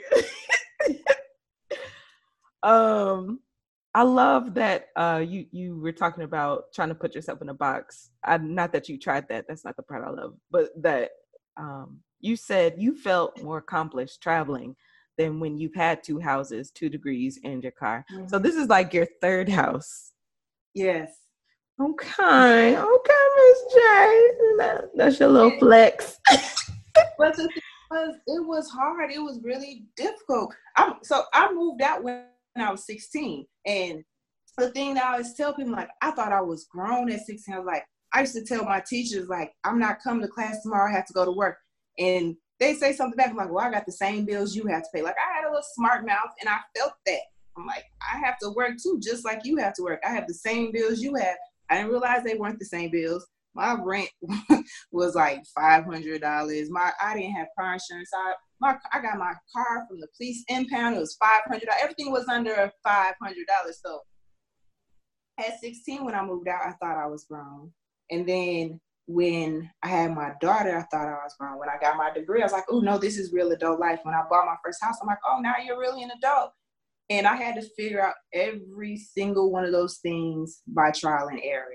um, 2.62 3.40
I 3.94 4.02
love 4.02 4.54
that 4.54 4.88
uh, 4.96 5.22
you 5.26 5.46
you 5.50 5.78
were 5.78 5.92
talking 5.92 6.24
about 6.24 6.72
trying 6.74 6.88
to 6.88 6.94
put 6.94 7.14
yourself 7.14 7.42
in 7.42 7.50
a 7.50 7.54
box. 7.54 8.10
I, 8.24 8.38
not 8.38 8.72
that 8.72 8.88
you 8.88 8.98
tried 8.98 9.28
that. 9.28 9.46
That's 9.48 9.64
not 9.64 9.76
the 9.76 9.82
part 9.82 10.04
I 10.04 10.10
love, 10.10 10.34
but 10.50 10.70
that 10.82 11.10
um, 11.56 12.00
you 12.22 12.36
said 12.36 12.74
you 12.78 12.96
felt 12.96 13.42
more 13.42 13.58
accomplished 13.58 14.22
traveling 14.22 14.74
than 15.18 15.38
when 15.40 15.58
you've 15.58 15.74
had 15.74 16.02
two 16.02 16.18
houses, 16.18 16.70
two 16.70 16.88
degrees, 16.88 17.38
and 17.44 17.62
your 17.62 17.72
car. 17.72 18.04
Mm-hmm. 18.10 18.28
So 18.28 18.38
this 18.38 18.56
is 18.56 18.68
like 18.68 18.94
your 18.94 19.06
third 19.20 19.48
house. 19.48 20.12
Yes. 20.74 21.10
Okay. 21.80 22.76
Okay, 22.78 23.24
Miss 23.36 23.74
J. 23.74 24.30
That's 24.94 25.20
your 25.20 25.28
little 25.28 25.58
flex. 25.58 26.18
but 27.18 27.36
the 27.36 27.48
was, 27.92 28.16
it 28.26 28.46
was 28.46 28.70
hard. 28.70 29.10
It 29.10 29.18
was 29.18 29.40
really 29.42 29.84
difficult. 29.96 30.54
I'm, 30.76 30.94
so 31.02 31.24
I 31.34 31.52
moved 31.52 31.82
out 31.82 32.02
when 32.02 32.24
I 32.56 32.70
was 32.70 32.86
16. 32.86 33.46
And 33.66 34.02
the 34.58 34.70
thing 34.70 34.94
that 34.94 35.04
I 35.04 35.12
always 35.12 35.34
tell 35.34 35.54
people, 35.54 35.72
like, 35.72 35.90
I 36.00 36.10
thought 36.12 36.32
I 36.32 36.40
was 36.40 36.66
grown 36.70 37.10
at 37.10 37.20
16. 37.20 37.54
I 37.54 37.58
was 37.58 37.66
like, 37.66 37.84
I 38.14 38.20
used 38.20 38.34
to 38.34 38.44
tell 38.44 38.64
my 38.64 38.82
teachers, 38.86 39.28
like, 39.28 39.52
I'm 39.64 39.78
not 39.78 40.02
coming 40.02 40.22
to 40.22 40.28
class 40.28 40.62
tomorrow. 40.62 40.90
I 40.90 40.94
have 40.94 41.06
to 41.06 41.12
go 41.12 41.24
to 41.24 41.32
work. 41.32 41.58
And 41.98 42.36
they 42.60 42.74
say 42.74 42.92
something 42.92 43.16
back. 43.16 43.30
I'm 43.30 43.36
like, 43.36 43.50
well, 43.50 43.64
I 43.64 43.70
got 43.70 43.86
the 43.86 43.92
same 43.92 44.24
bills 44.24 44.54
you 44.54 44.66
have 44.66 44.82
to 44.82 44.88
pay. 44.94 45.02
Like, 45.02 45.16
I 45.18 45.36
had 45.36 45.44
a 45.44 45.50
little 45.50 45.64
smart 45.74 46.06
mouth 46.06 46.30
and 46.40 46.48
I 46.48 46.58
felt 46.76 46.94
that. 47.06 47.20
I'm 47.56 47.66
like, 47.66 47.84
I 48.00 48.18
have 48.18 48.38
to 48.38 48.50
work 48.50 48.72
too, 48.82 48.98
just 49.02 49.24
like 49.24 49.40
you 49.44 49.56
have 49.56 49.74
to 49.74 49.82
work. 49.82 50.00
I 50.06 50.10
have 50.10 50.26
the 50.26 50.34
same 50.34 50.72
bills 50.72 51.00
you 51.00 51.14
have. 51.16 51.36
I 51.68 51.76
didn't 51.76 51.90
realize 51.90 52.22
they 52.22 52.34
weren't 52.34 52.58
the 52.58 52.64
same 52.64 52.90
bills. 52.90 53.26
My 53.54 53.74
rent 53.74 54.08
was 54.92 55.14
like 55.14 55.42
five 55.54 55.84
hundred 55.84 56.22
dollars. 56.22 56.70
My 56.70 56.92
I 57.02 57.14
didn't 57.14 57.32
have 57.32 57.48
car 57.58 57.74
insurance. 57.74 58.10
I 58.14 58.34
my 58.60 58.76
I 58.92 59.00
got 59.00 59.18
my 59.18 59.34
car 59.54 59.84
from 59.86 60.00
the 60.00 60.08
police 60.16 60.42
impound. 60.48 60.96
It 60.96 61.00
was 61.00 61.18
$500. 61.22 61.60
Everything 61.82 62.10
was 62.10 62.26
under 62.28 62.72
five 62.82 63.14
hundred 63.22 63.46
dollars. 63.46 63.80
So 63.84 64.00
at 65.38 65.60
sixteen, 65.60 66.04
when 66.04 66.14
I 66.14 66.24
moved 66.24 66.48
out, 66.48 66.62
I 66.64 66.72
thought 66.72 67.02
I 67.02 67.06
was 67.06 67.24
grown. 67.24 67.70
And 68.10 68.26
then 68.26 68.80
when 69.06 69.70
I 69.82 69.88
had 69.88 70.14
my 70.14 70.32
daughter, 70.40 70.76
I 70.76 70.82
thought 70.82 71.08
I 71.08 71.24
was 71.24 71.34
grown. 71.38 71.58
When 71.58 71.68
I 71.68 71.78
got 71.80 71.96
my 71.96 72.12
degree, 72.12 72.40
I 72.40 72.44
was 72.44 72.52
like, 72.52 72.64
oh 72.70 72.80
no, 72.80 72.98
this 72.98 73.18
is 73.18 73.32
real 73.32 73.52
adult 73.52 73.80
life. 73.80 74.00
When 74.02 74.14
I 74.14 74.22
bought 74.28 74.46
my 74.46 74.56
first 74.64 74.82
house, 74.82 74.96
I'm 75.00 75.08
like, 75.08 75.18
oh, 75.28 75.40
now 75.40 75.54
you're 75.64 75.78
really 75.78 76.02
an 76.02 76.12
adult. 76.16 76.52
And 77.10 77.26
I 77.26 77.36
had 77.36 77.56
to 77.56 77.68
figure 77.76 78.04
out 78.04 78.14
every 78.32 78.96
single 78.96 79.50
one 79.50 79.64
of 79.64 79.72
those 79.72 79.98
things 79.98 80.62
by 80.66 80.92
trial 80.92 81.28
and 81.28 81.40
error. 81.42 81.66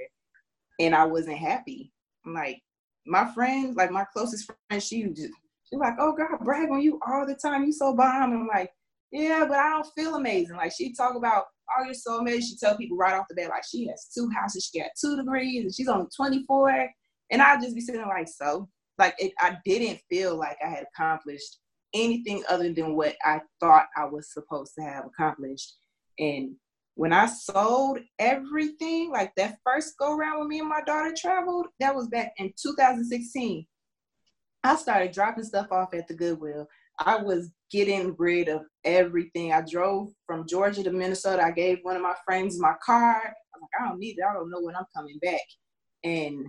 And 0.80 0.96
I 0.96 1.06
wasn't 1.06 1.38
happy. 1.38 1.92
I'm 2.26 2.34
like, 2.34 2.62
my 3.06 3.32
friend, 3.34 3.76
like 3.76 3.92
my 3.92 4.06
closest 4.13 4.52
friend, 4.70 4.82
she 4.82 5.04
just 5.10 5.34
she's 5.70 5.80
like, 5.80 5.94
oh 6.00 6.13
girl, 6.13 6.30
I 6.40 6.44
brag 6.44 6.70
on 6.72 6.82
you 6.82 7.00
all 7.08 7.26
the 7.26 7.36
time. 7.36 7.66
You 7.66 7.72
so 7.72 7.94
bomb. 7.94 8.32
And 8.32 8.42
I'm 8.42 8.48
like, 8.48 8.72
yeah, 9.12 9.46
but 9.48 9.58
I 9.58 9.70
don't 9.70 9.88
feel 9.96 10.16
amazing. 10.16 10.56
Like 10.56 10.74
she 10.78 10.94
talk 10.94 11.16
about 11.16 11.46
oh, 11.46 11.80
all 11.80 11.86
your 11.86 11.94
soulmates. 11.94 12.44
She 12.44 12.58
tell 12.58 12.78
people 12.78 12.98
right 12.98 13.13
off 13.13 13.28
the 13.30 13.36
bat, 13.36 13.50
like 13.50 13.63
she 13.70 13.88
has 13.88 14.10
two 14.13 14.30
houses, 14.36 14.70
she 14.72 14.80
got 14.80 14.90
two 15.00 15.16
degrees, 15.16 15.63
and 15.63 15.74
she's 15.74 15.88
only 15.88 16.08
24. 16.16 16.90
And 17.32 17.42
I'd 17.42 17.62
just 17.62 17.76
be 17.76 17.82
sitting 17.82 18.02
like, 18.02 18.28
so, 18.28 18.70
like, 18.98 19.16
it, 19.20 19.34
I 19.40 19.58
didn't 19.66 20.00
feel 20.10 20.36
like 20.36 20.58
I 20.66 20.70
had 20.70 20.86
accomplished 20.94 21.58
anything 21.94 22.44
other 22.50 22.72
than 22.74 22.96
what 22.96 23.16
I 23.24 23.42
thought 23.60 23.88
I 23.96 24.06
was 24.06 24.32
supposed 24.32 24.74
to 24.76 24.84
have 24.84 25.06
accomplished. 25.06 25.76
And 26.20 26.56
when 26.96 27.13
I 27.13 27.28
sold 27.28 28.00
everything, 28.18 29.12
like 29.12 29.34
that 29.36 29.58
first 29.63 29.98
go 30.00 30.16
around 30.16 30.40
when 30.40 30.48
me 30.48 30.60
and 30.60 30.70
my 30.70 30.82
daughter 30.82 31.13
traveled, 31.16 31.68
that 31.80 31.96
was 31.96 32.08
back 32.08 32.34
in 32.38 32.54
2016. 32.62 33.66
I 34.63 34.76
started 34.76 35.12
dropping 35.12 35.44
stuff 35.44 35.72
off 35.72 35.94
at 35.94 36.08
the 36.08 36.16
Goodwill. 36.16 36.68
I 37.00 37.18
was 37.18 37.52
getting 37.72 38.16
rid 38.18 38.48
of 38.48 38.62
everything. 38.84 39.54
I 39.54 39.62
drove 39.62 40.10
from 40.26 40.48
Georgia 40.48 40.84
to 40.84 40.92
Minnesota. 40.92 41.44
I 41.44 41.52
gave 41.52 41.80
one 41.84 41.96
of 41.96 42.02
my 42.02 42.16
friends 42.26 42.60
my 42.60 42.74
car. 42.84 43.22
I'm 43.54 43.62
like, 43.62 43.70
I 43.80 43.88
don't 43.88 44.00
need 44.00 44.18
it. 44.18 44.26
I 44.28 44.34
don't 44.34 44.50
know 44.50 44.62
when 44.62 44.76
I'm 44.76 44.86
coming 44.96 45.20
back. 45.22 45.42
And 46.04 46.48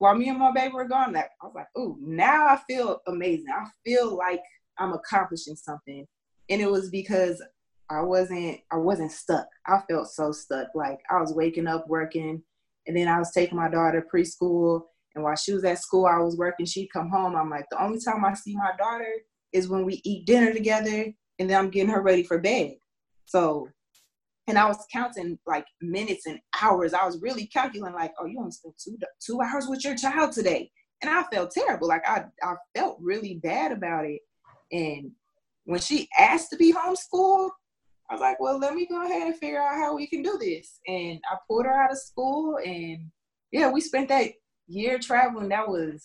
while 0.00 0.14
me 0.14 0.30
and 0.30 0.38
my 0.38 0.50
baby 0.50 0.72
were 0.72 0.88
gone, 0.88 1.12
that 1.12 1.28
I 1.42 1.46
was 1.46 1.52
like, 1.54 1.66
oh, 1.76 1.94
now 2.00 2.46
I 2.46 2.58
feel 2.66 3.00
amazing. 3.06 3.52
I 3.54 3.66
feel 3.84 4.16
like 4.16 4.40
I'm 4.78 4.94
accomplishing 4.94 5.56
something. 5.56 6.06
And 6.48 6.60
it 6.60 6.70
was 6.70 6.88
because 6.88 7.42
I 7.90 8.00
wasn't 8.00 8.60
I 8.72 8.78
wasn't 8.78 9.12
stuck. 9.12 9.46
I 9.66 9.80
felt 9.90 10.08
so 10.08 10.32
stuck. 10.32 10.68
Like 10.74 11.00
I 11.10 11.20
was 11.20 11.34
waking 11.34 11.66
up 11.66 11.86
working 11.86 12.42
and 12.86 12.96
then 12.96 13.08
I 13.08 13.18
was 13.18 13.30
taking 13.32 13.58
my 13.58 13.68
daughter 13.68 14.06
preschool 14.12 14.82
and 15.14 15.22
while 15.22 15.36
she 15.36 15.52
was 15.52 15.64
at 15.64 15.80
school 15.80 16.06
I 16.06 16.18
was 16.18 16.34
working. 16.34 16.64
She'd 16.64 16.90
come 16.90 17.10
home. 17.10 17.36
I'm 17.36 17.50
like, 17.50 17.66
the 17.70 17.82
only 17.82 18.00
time 18.00 18.24
I 18.24 18.32
see 18.32 18.56
my 18.56 18.72
daughter 18.78 19.12
is 19.52 19.68
when 19.68 19.84
we 19.84 20.00
eat 20.04 20.24
dinner 20.24 20.54
together 20.54 21.12
and 21.38 21.50
then 21.50 21.58
I'm 21.58 21.68
getting 21.68 21.90
her 21.90 22.00
ready 22.00 22.22
for 22.22 22.38
bed. 22.38 22.76
So 23.26 23.68
and 24.50 24.58
I 24.58 24.66
was 24.66 24.84
counting 24.92 25.38
like 25.46 25.64
minutes 25.80 26.26
and 26.26 26.40
hours. 26.60 26.92
I 26.92 27.06
was 27.06 27.22
really 27.22 27.46
calculating 27.46 27.94
like, 27.94 28.12
oh, 28.20 28.26
you 28.26 28.38
only 28.38 28.50
spent 28.50 28.74
two 28.76 28.98
two 29.24 29.40
hours 29.40 29.66
with 29.68 29.84
your 29.84 29.96
child 29.96 30.32
today, 30.32 30.70
and 31.00 31.10
I 31.10 31.22
felt 31.32 31.52
terrible. 31.52 31.88
Like 31.88 32.06
I 32.06 32.24
I 32.42 32.54
felt 32.76 32.98
really 33.00 33.40
bad 33.42 33.72
about 33.72 34.04
it. 34.04 34.20
And 34.72 35.12
when 35.64 35.80
she 35.80 36.08
asked 36.18 36.50
to 36.50 36.56
be 36.56 36.72
homeschooled, 36.72 37.50
I 38.10 38.14
was 38.14 38.20
like, 38.20 38.40
well, 38.40 38.58
let 38.58 38.74
me 38.74 38.86
go 38.86 39.04
ahead 39.04 39.22
and 39.22 39.36
figure 39.36 39.62
out 39.62 39.76
how 39.76 39.94
we 39.94 40.08
can 40.08 40.22
do 40.22 40.36
this. 40.40 40.80
And 40.86 41.20
I 41.30 41.36
pulled 41.48 41.64
her 41.64 41.72
out 41.72 41.92
of 41.92 41.98
school, 41.98 42.58
and 42.64 43.08
yeah, 43.52 43.70
we 43.70 43.80
spent 43.80 44.08
that 44.08 44.32
year 44.66 44.98
traveling. 44.98 45.48
That 45.48 45.68
was 45.68 46.04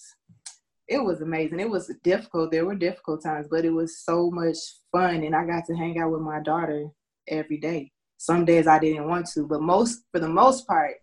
it 0.88 1.00
was 1.00 1.22
amazing. 1.22 1.60
It 1.60 1.70
was 1.70 1.92
difficult. 2.04 2.52
There 2.52 2.66
were 2.66 2.76
difficult 2.76 3.24
times, 3.24 3.48
but 3.50 3.66
it 3.66 3.72
was 3.72 4.04
so 4.04 4.30
much 4.30 4.58
fun, 4.92 5.24
and 5.24 5.36
I 5.36 5.46
got 5.46 5.66
to 5.66 5.76
hang 5.76 5.98
out 5.98 6.12
with 6.12 6.22
my 6.22 6.42
daughter 6.42 6.90
every 7.28 7.58
day. 7.58 7.92
Some 8.26 8.44
days 8.44 8.66
I 8.66 8.80
didn't 8.80 9.08
want 9.08 9.28
to, 9.34 9.46
but 9.46 9.62
most 9.62 10.06
for 10.12 10.20
the 10.20 10.28
most 10.28 10.66
part, 10.66 10.96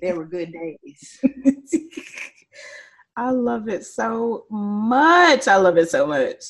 there 0.00 0.16
were 0.16 0.24
good 0.24 0.50
days. 0.50 1.20
I 3.16 3.32
love 3.32 3.68
it 3.68 3.84
so 3.84 4.46
much. 4.48 5.46
I 5.46 5.56
love 5.56 5.76
it 5.76 5.90
so 5.90 6.06
much. 6.06 6.42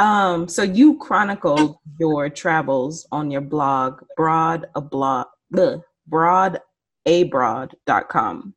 Um, 0.00 0.48
so 0.48 0.64
you 0.64 0.98
chronicled 0.98 1.76
your 2.00 2.28
travels 2.30 3.06
on 3.12 3.30
your 3.30 3.42
blog, 3.42 4.02
broad 4.16 4.66
a 4.74 4.80
blog, 4.80 5.28
broadabroad.com. 6.10 8.54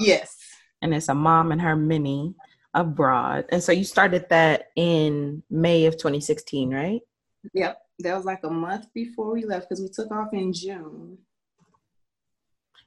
Yes. 0.00 0.38
And 0.82 0.92
it's 0.92 1.08
a 1.08 1.14
mom 1.14 1.52
and 1.52 1.60
her 1.60 1.76
mini 1.76 2.34
abroad. 2.74 3.44
And 3.50 3.62
so 3.62 3.70
you 3.70 3.84
started 3.84 4.28
that 4.30 4.70
in 4.74 5.44
May 5.48 5.86
of 5.86 5.98
2016, 5.98 6.74
right? 6.74 7.02
Yep 7.54 7.81
that 8.00 8.16
was 8.16 8.24
like 8.24 8.44
a 8.44 8.50
month 8.50 8.86
before 8.94 9.32
we 9.32 9.44
left 9.44 9.68
because 9.68 9.82
we 9.82 9.88
took 9.88 10.10
off 10.10 10.32
in 10.32 10.52
June. 10.52 11.18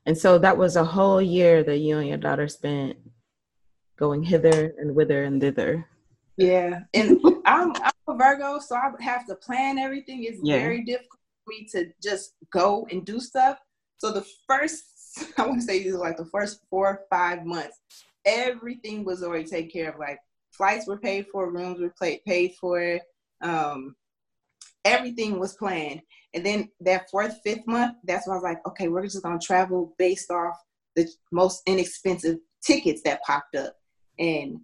And 0.05 0.17
so 0.17 0.37
that 0.37 0.57
was 0.57 0.75
a 0.75 0.83
whole 0.83 1.21
year 1.21 1.63
that 1.63 1.79
you 1.79 1.97
and 1.97 2.07
your 2.07 2.17
daughter 2.17 2.47
spent 2.47 2.97
going 3.97 4.23
hither 4.23 4.73
and 4.77 4.93
whither 4.93 5.23
and 5.23 5.41
thither. 5.41 5.87
Yeah, 6.37 6.81
and 6.93 7.19
I'm, 7.45 7.71
I'm 7.75 7.91
a 8.07 8.15
Virgo, 8.15 8.59
so 8.59 8.75
I 8.75 8.91
have 9.01 9.25
to 9.27 9.35
plan 9.35 9.77
everything. 9.77 10.23
It's 10.23 10.39
yeah. 10.43 10.59
very 10.59 10.83
difficult 10.83 11.19
for 11.43 11.49
me 11.49 11.67
to 11.71 11.91
just 12.03 12.33
go 12.51 12.87
and 12.91 13.05
do 13.05 13.19
stuff. 13.19 13.57
So 13.97 14.11
the 14.11 14.25
first, 14.47 14.83
I 15.37 15.45
want 15.45 15.61
to 15.61 15.65
say, 15.65 15.91
like 15.91 16.17
the 16.17 16.25
first 16.25 16.61
four 16.69 16.87
or 16.87 17.01
five 17.09 17.45
months, 17.45 17.79
everything 18.25 19.05
was 19.05 19.23
already 19.23 19.45
taken 19.45 19.71
care 19.71 19.91
of. 19.91 19.99
Like 19.99 20.19
flights 20.51 20.87
were 20.87 20.97
paid 20.97 21.27
for, 21.31 21.51
rooms 21.51 21.79
were 21.79 21.93
paid 22.25 22.53
for, 22.59 22.99
um, 23.41 23.95
everything 24.85 25.39
was 25.39 25.55
planned. 25.55 26.01
And 26.33 26.45
then 26.45 26.69
that 26.81 27.09
fourth, 27.09 27.39
fifth 27.43 27.65
month, 27.67 27.95
that's 28.05 28.27
when 28.27 28.33
I 28.33 28.37
was 28.37 28.43
like, 28.43 28.65
okay, 28.67 28.87
we're 28.87 29.03
just 29.03 29.23
gonna 29.23 29.39
travel 29.39 29.95
based 29.97 30.31
off 30.31 30.55
the 30.95 31.07
most 31.31 31.61
inexpensive 31.65 32.37
tickets 32.63 33.01
that 33.03 33.23
popped 33.23 33.55
up. 33.55 33.75
And 34.19 34.59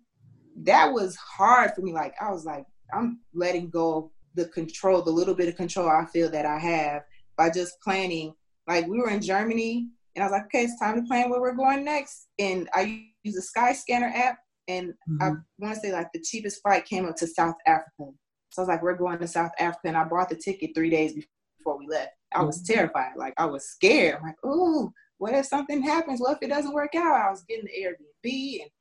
that 0.63 0.91
was 0.91 1.15
hard 1.15 1.71
for 1.75 1.81
me. 1.81 1.93
Like 1.93 2.13
I 2.21 2.31
was 2.31 2.45
like, 2.45 2.65
I'm 2.93 3.19
letting 3.33 3.69
go 3.69 3.97
of 3.97 4.09
the 4.35 4.45
control, 4.45 5.01
the 5.01 5.11
little 5.11 5.35
bit 5.35 5.49
of 5.49 5.55
control 5.55 5.89
I 5.89 6.05
feel 6.05 6.29
that 6.31 6.45
I 6.45 6.59
have 6.59 7.03
by 7.37 7.49
just 7.49 7.79
planning. 7.81 8.33
Like 8.67 8.87
we 8.87 8.97
were 8.97 9.09
in 9.09 9.21
Germany 9.21 9.87
and 10.15 10.23
I 10.23 10.27
was 10.27 10.31
like, 10.31 10.45
okay, 10.45 10.63
it's 10.63 10.79
time 10.79 10.95
to 10.95 11.07
plan 11.07 11.29
where 11.29 11.41
we're 11.41 11.55
going 11.55 11.83
next. 11.83 12.27
And 12.39 12.69
I 12.73 13.05
use 13.23 13.35
the 13.35 13.59
Skyscanner 13.59 14.13
app 14.13 14.37
and 14.67 14.89
mm-hmm. 15.09 15.23
I 15.23 15.31
want 15.59 15.75
to 15.75 15.81
say 15.81 15.91
like 15.91 16.11
the 16.13 16.21
cheapest 16.21 16.61
flight 16.61 16.85
came 16.85 17.05
up 17.05 17.15
to 17.17 17.27
South 17.27 17.55
Africa. 17.65 18.11
So 18.51 18.61
I 18.61 18.63
was 18.63 18.67
like, 18.67 18.83
we're 18.83 18.95
going 18.95 19.19
to 19.19 19.27
South 19.27 19.51
Africa 19.59 19.87
and 19.87 19.97
I 19.97 20.03
bought 20.03 20.29
the 20.29 20.35
ticket 20.35 20.71
three 20.75 20.89
days 20.89 21.13
before 21.13 21.77
we 21.77 21.87
left. 21.87 22.11
I 22.33 22.43
was 22.43 22.61
mm-hmm. 22.61 22.73
terrified. 22.73 23.13
Like 23.17 23.33
I 23.37 23.45
was 23.45 23.65
scared. 23.65 24.15
I'm 24.15 24.23
like, 24.23 24.35
oh, 24.43 24.91
what 25.17 25.33
if 25.33 25.45
something 25.45 25.81
happens? 25.81 26.19
What 26.19 26.37
if 26.37 26.43
it 26.43 26.49
doesn't 26.49 26.73
work 26.73 26.95
out? 26.95 27.27
I 27.27 27.29
was 27.29 27.43
getting 27.43 27.65
the 27.65 27.85
Airbnb 27.85 28.61
and 28.61 28.71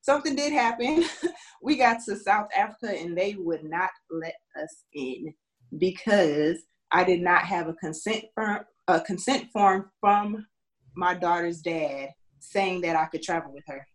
something 0.00 0.34
did 0.34 0.52
happen. 0.52 1.04
we 1.62 1.76
got 1.76 1.98
to 2.06 2.16
South 2.16 2.48
Africa 2.56 2.98
and 2.98 3.16
they 3.16 3.34
would 3.38 3.64
not 3.64 3.90
let 4.10 4.34
us 4.60 4.84
in 4.94 5.34
because 5.78 6.58
I 6.90 7.04
did 7.04 7.20
not 7.20 7.42
have 7.44 7.68
a 7.68 7.74
consent 7.74 8.24
form, 8.34 8.60
a 8.88 9.00
consent 9.00 9.48
form 9.52 9.90
from 10.00 10.46
my 10.94 11.14
daughter's 11.14 11.60
dad 11.60 12.10
saying 12.38 12.80
that 12.82 12.96
I 12.96 13.06
could 13.06 13.22
travel 13.22 13.52
with 13.52 13.64
her. 13.66 13.86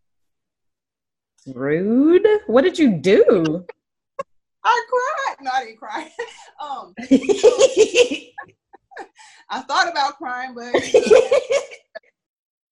Rude. 1.53 2.27
What 2.47 2.63
did 2.63 2.77
you 2.77 2.97
do? 2.97 3.65
I 4.67 4.85
cried. 4.89 5.35
No, 5.41 5.51
I 5.53 5.65
didn't 5.65 5.77
cry. 5.77 6.11
um, 6.61 6.93
I 9.49 9.61
thought 9.61 9.89
about 9.89 10.17
crying, 10.17 10.53
but 10.55 10.75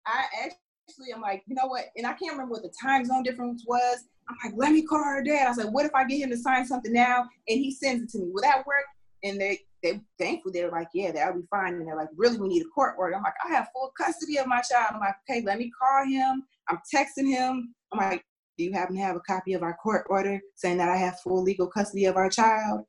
I 0.06 0.26
actually 0.44 1.14
I'm 1.14 1.22
like, 1.22 1.44
you 1.48 1.56
know 1.56 1.68
what? 1.68 1.86
And 1.96 2.06
I 2.06 2.14
can't 2.14 2.32
remember 2.34 2.54
what 2.54 2.64
the 2.64 2.74
time 2.82 3.06
zone 3.06 3.24
difference 3.24 3.64
was. 3.68 4.04
I'm 4.28 4.36
like, 4.44 4.54
let 4.58 4.72
me 4.72 4.82
call 4.82 5.04
her 5.04 5.24
dad. 5.24 5.48
I 5.48 5.54
said, 5.54 5.72
what 5.72 5.86
if 5.86 5.94
I 5.94 6.04
get 6.06 6.20
him 6.20 6.30
to 6.32 6.38
sign 6.38 6.66
something 6.66 6.92
now 6.94 7.30
and 7.48 7.60
he 7.60 7.72
sends 7.72 8.04
it 8.04 8.10
to 8.12 8.20
me? 8.24 8.32
Will 8.32 8.42
that 8.42 8.66
work? 8.66 8.86
And 9.24 9.40
they 9.40 9.60
they 9.84 10.02
thankfully 10.20 10.54
they're 10.54 10.72
like, 10.72 10.88
yeah, 10.94 11.12
that'll 11.12 11.42
be 11.42 11.48
fine. 11.50 11.76
And 11.76 11.88
they're 11.88 11.96
like, 11.96 12.10
really, 12.16 12.38
we 12.38 12.48
need 12.48 12.64
a 12.64 12.70
court 12.70 12.96
order. 12.98 13.16
I'm 13.16 13.24
like, 13.24 13.34
I 13.46 13.50
have 13.50 13.70
full 13.74 13.92
custody 13.98 14.38
of 14.38 14.48
my 14.48 14.62
child. 14.62 14.92
I'm 14.94 15.00
like, 15.00 15.16
okay, 15.30 15.42
let 15.42 15.60
me 15.60 15.72
call 15.80 16.06
him. 16.06 16.44
I'm 16.68 16.80
texting 16.94 17.28
him. 17.28 17.74
I'm 17.92 18.00
like, 18.00 18.26
do 18.58 18.64
you 18.64 18.74
happen 18.74 18.96
to 18.96 19.02
have 19.02 19.16
a 19.16 19.22
copy 19.22 19.54
of 19.54 19.64
our 19.64 19.76
court 19.76 20.06
order 20.10 20.40
saying 20.56 20.78
that 20.78 20.90
I 20.90 20.98
have 20.98 21.20
full 21.20 21.44
legal 21.44 21.68
custody 21.68 22.06
of 22.06 22.16
our 22.16 22.30
child? 22.30 22.82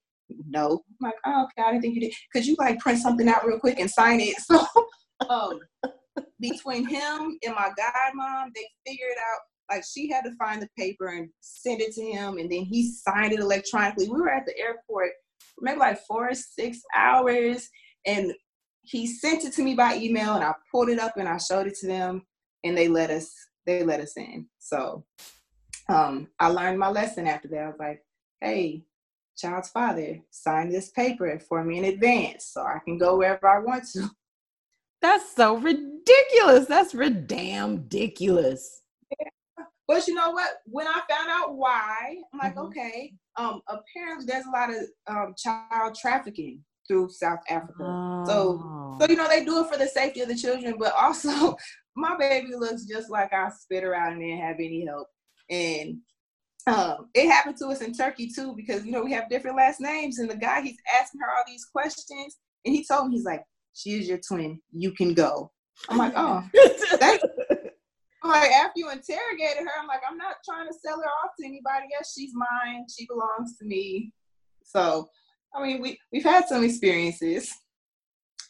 No. 0.48 0.82
I'm 1.00 1.08
like, 1.08 1.14
oh, 1.24 1.44
okay, 1.44 1.66
I 1.66 1.72
didn't 1.72 1.82
think 1.82 1.94
you 1.94 2.00
did. 2.02 2.14
Could 2.32 2.46
you 2.46 2.56
like 2.58 2.78
print 2.78 3.00
something 3.00 3.28
out 3.28 3.46
real 3.46 3.60
quick 3.60 3.78
and 3.78 3.90
sign 3.90 4.20
it? 4.20 4.36
So 5.18 5.30
um, 5.30 5.60
between 6.40 6.86
him 6.86 7.38
and 7.42 7.54
my 7.54 7.70
godmom, 7.70 8.50
they 8.54 8.66
figured 8.86 9.16
out 9.32 9.40
like 9.70 9.82
she 9.82 10.10
had 10.10 10.24
to 10.24 10.36
find 10.36 10.60
the 10.60 10.68
paper 10.78 11.08
and 11.08 11.30
send 11.40 11.80
it 11.80 11.94
to 11.94 12.02
him, 12.02 12.36
and 12.36 12.52
then 12.52 12.64
he 12.64 12.92
signed 12.92 13.32
it 13.32 13.40
electronically. 13.40 14.08
We 14.08 14.20
were 14.20 14.30
at 14.30 14.44
the 14.44 14.56
airport 14.58 15.12
maybe 15.60 15.78
like 15.78 15.98
four 16.06 16.28
or 16.28 16.34
six 16.34 16.80
hours, 16.94 17.68
and 18.04 18.32
he 18.82 19.06
sent 19.06 19.44
it 19.44 19.52
to 19.54 19.62
me 19.62 19.74
by 19.74 19.96
email, 19.96 20.34
and 20.34 20.44
I 20.44 20.52
pulled 20.70 20.90
it 20.90 20.98
up 20.98 21.16
and 21.16 21.28
I 21.28 21.38
showed 21.38 21.66
it 21.66 21.76
to 21.80 21.86
them, 21.86 22.22
and 22.64 22.76
they 22.76 22.88
let 22.88 23.10
us 23.10 23.32
they 23.66 23.82
let 23.82 24.00
us 24.00 24.16
in. 24.16 24.46
So 24.58 25.04
um, 25.88 26.28
I 26.40 26.48
learned 26.48 26.78
my 26.78 26.90
lesson 26.90 27.26
after 27.26 27.48
that. 27.48 27.62
I 27.62 27.66
was 27.66 27.78
like, 27.78 28.02
hey, 28.40 28.84
child's 29.36 29.68
father, 29.68 30.20
sign 30.30 30.70
this 30.70 30.90
paper 30.90 31.38
for 31.38 31.62
me 31.62 31.78
in 31.78 31.84
advance 31.84 32.50
so 32.52 32.62
I 32.62 32.78
can 32.84 32.98
go 32.98 33.16
wherever 33.16 33.46
I 33.48 33.60
want 33.60 33.84
to. 33.92 34.10
That's 35.02 35.34
so 35.34 35.56
ridiculous. 35.56 36.66
That's 36.66 36.92
damn 36.92 37.76
ridiculous. 37.76 38.82
Yeah. 39.20 39.28
But 39.86 40.08
you 40.08 40.14
know 40.14 40.30
what? 40.30 40.50
When 40.64 40.88
I 40.88 41.00
found 41.08 41.28
out 41.30 41.54
why, 41.54 42.16
I'm 42.32 42.38
like, 42.38 42.56
mm-hmm. 42.56 42.66
okay. 42.66 43.12
Um, 43.36 43.60
apparently 43.68 44.26
there's 44.26 44.46
a 44.46 44.50
lot 44.50 44.70
of 44.70 44.76
um, 45.06 45.34
child 45.36 45.94
trafficking 45.94 46.64
through 46.88 47.10
South 47.10 47.40
Africa. 47.48 47.82
Oh. 47.82 48.24
So, 48.26 48.98
so 49.00 49.10
you 49.10 49.16
know 49.16 49.28
they 49.28 49.44
do 49.44 49.62
it 49.62 49.70
for 49.70 49.78
the 49.78 49.86
safety 49.86 50.20
of 50.22 50.28
the 50.28 50.34
children, 50.34 50.76
but 50.78 50.92
also 50.98 51.56
my 51.96 52.16
baby 52.16 52.54
looks 52.56 52.84
just 52.84 53.10
like 53.10 53.32
I 53.32 53.50
spit 53.50 53.82
her 53.82 53.94
out 53.94 54.12
and 54.12 54.20
didn't 54.20 54.40
have 54.40 54.56
any 54.56 54.86
help. 54.86 55.08
And 55.50 55.98
um, 56.66 57.08
it 57.14 57.28
happened 57.28 57.56
to 57.58 57.68
us 57.68 57.80
in 57.80 57.92
Turkey 57.92 58.28
too, 58.28 58.54
because 58.56 58.84
you 58.84 58.92
know 58.92 59.02
we 59.02 59.12
have 59.12 59.30
different 59.30 59.56
last 59.56 59.80
names, 59.80 60.18
and 60.18 60.30
the 60.30 60.36
guy 60.36 60.62
he's 60.62 60.78
asking 61.00 61.20
her 61.20 61.30
all 61.30 61.44
these 61.46 61.64
questions, 61.64 62.38
and 62.64 62.74
he 62.74 62.84
told 62.84 63.08
me 63.08 63.16
he's 63.16 63.24
like, 63.24 63.44
"She 63.74 63.90
is 63.90 64.08
your 64.08 64.18
twin. 64.18 64.60
You 64.72 64.92
can 64.92 65.14
go." 65.14 65.52
I'm 65.88 65.98
like, 65.98 66.14
"Oh, 66.16 66.44
thank." 66.98 67.22
I'm 68.22 68.30
like 68.30 68.50
after 68.50 68.72
you 68.76 68.90
interrogated 68.90 69.62
her, 69.62 69.80
I'm 69.80 69.86
like, 69.86 70.00
I'm 70.08 70.16
not 70.16 70.36
trying 70.44 70.66
to 70.66 70.74
sell 70.74 70.98
her 70.98 71.04
off 71.24 71.30
to 71.38 71.46
anybody 71.46 71.86
else. 71.96 72.12
She's 72.16 72.32
mine. 72.34 72.86
She 72.88 73.06
belongs 73.06 73.56
to 73.58 73.64
me. 73.64 74.12
So, 74.64 75.08
I 75.54 75.62
mean, 75.62 75.80
we 75.80 75.98
we've 76.12 76.24
had 76.24 76.48
some 76.48 76.64
experiences, 76.64 77.52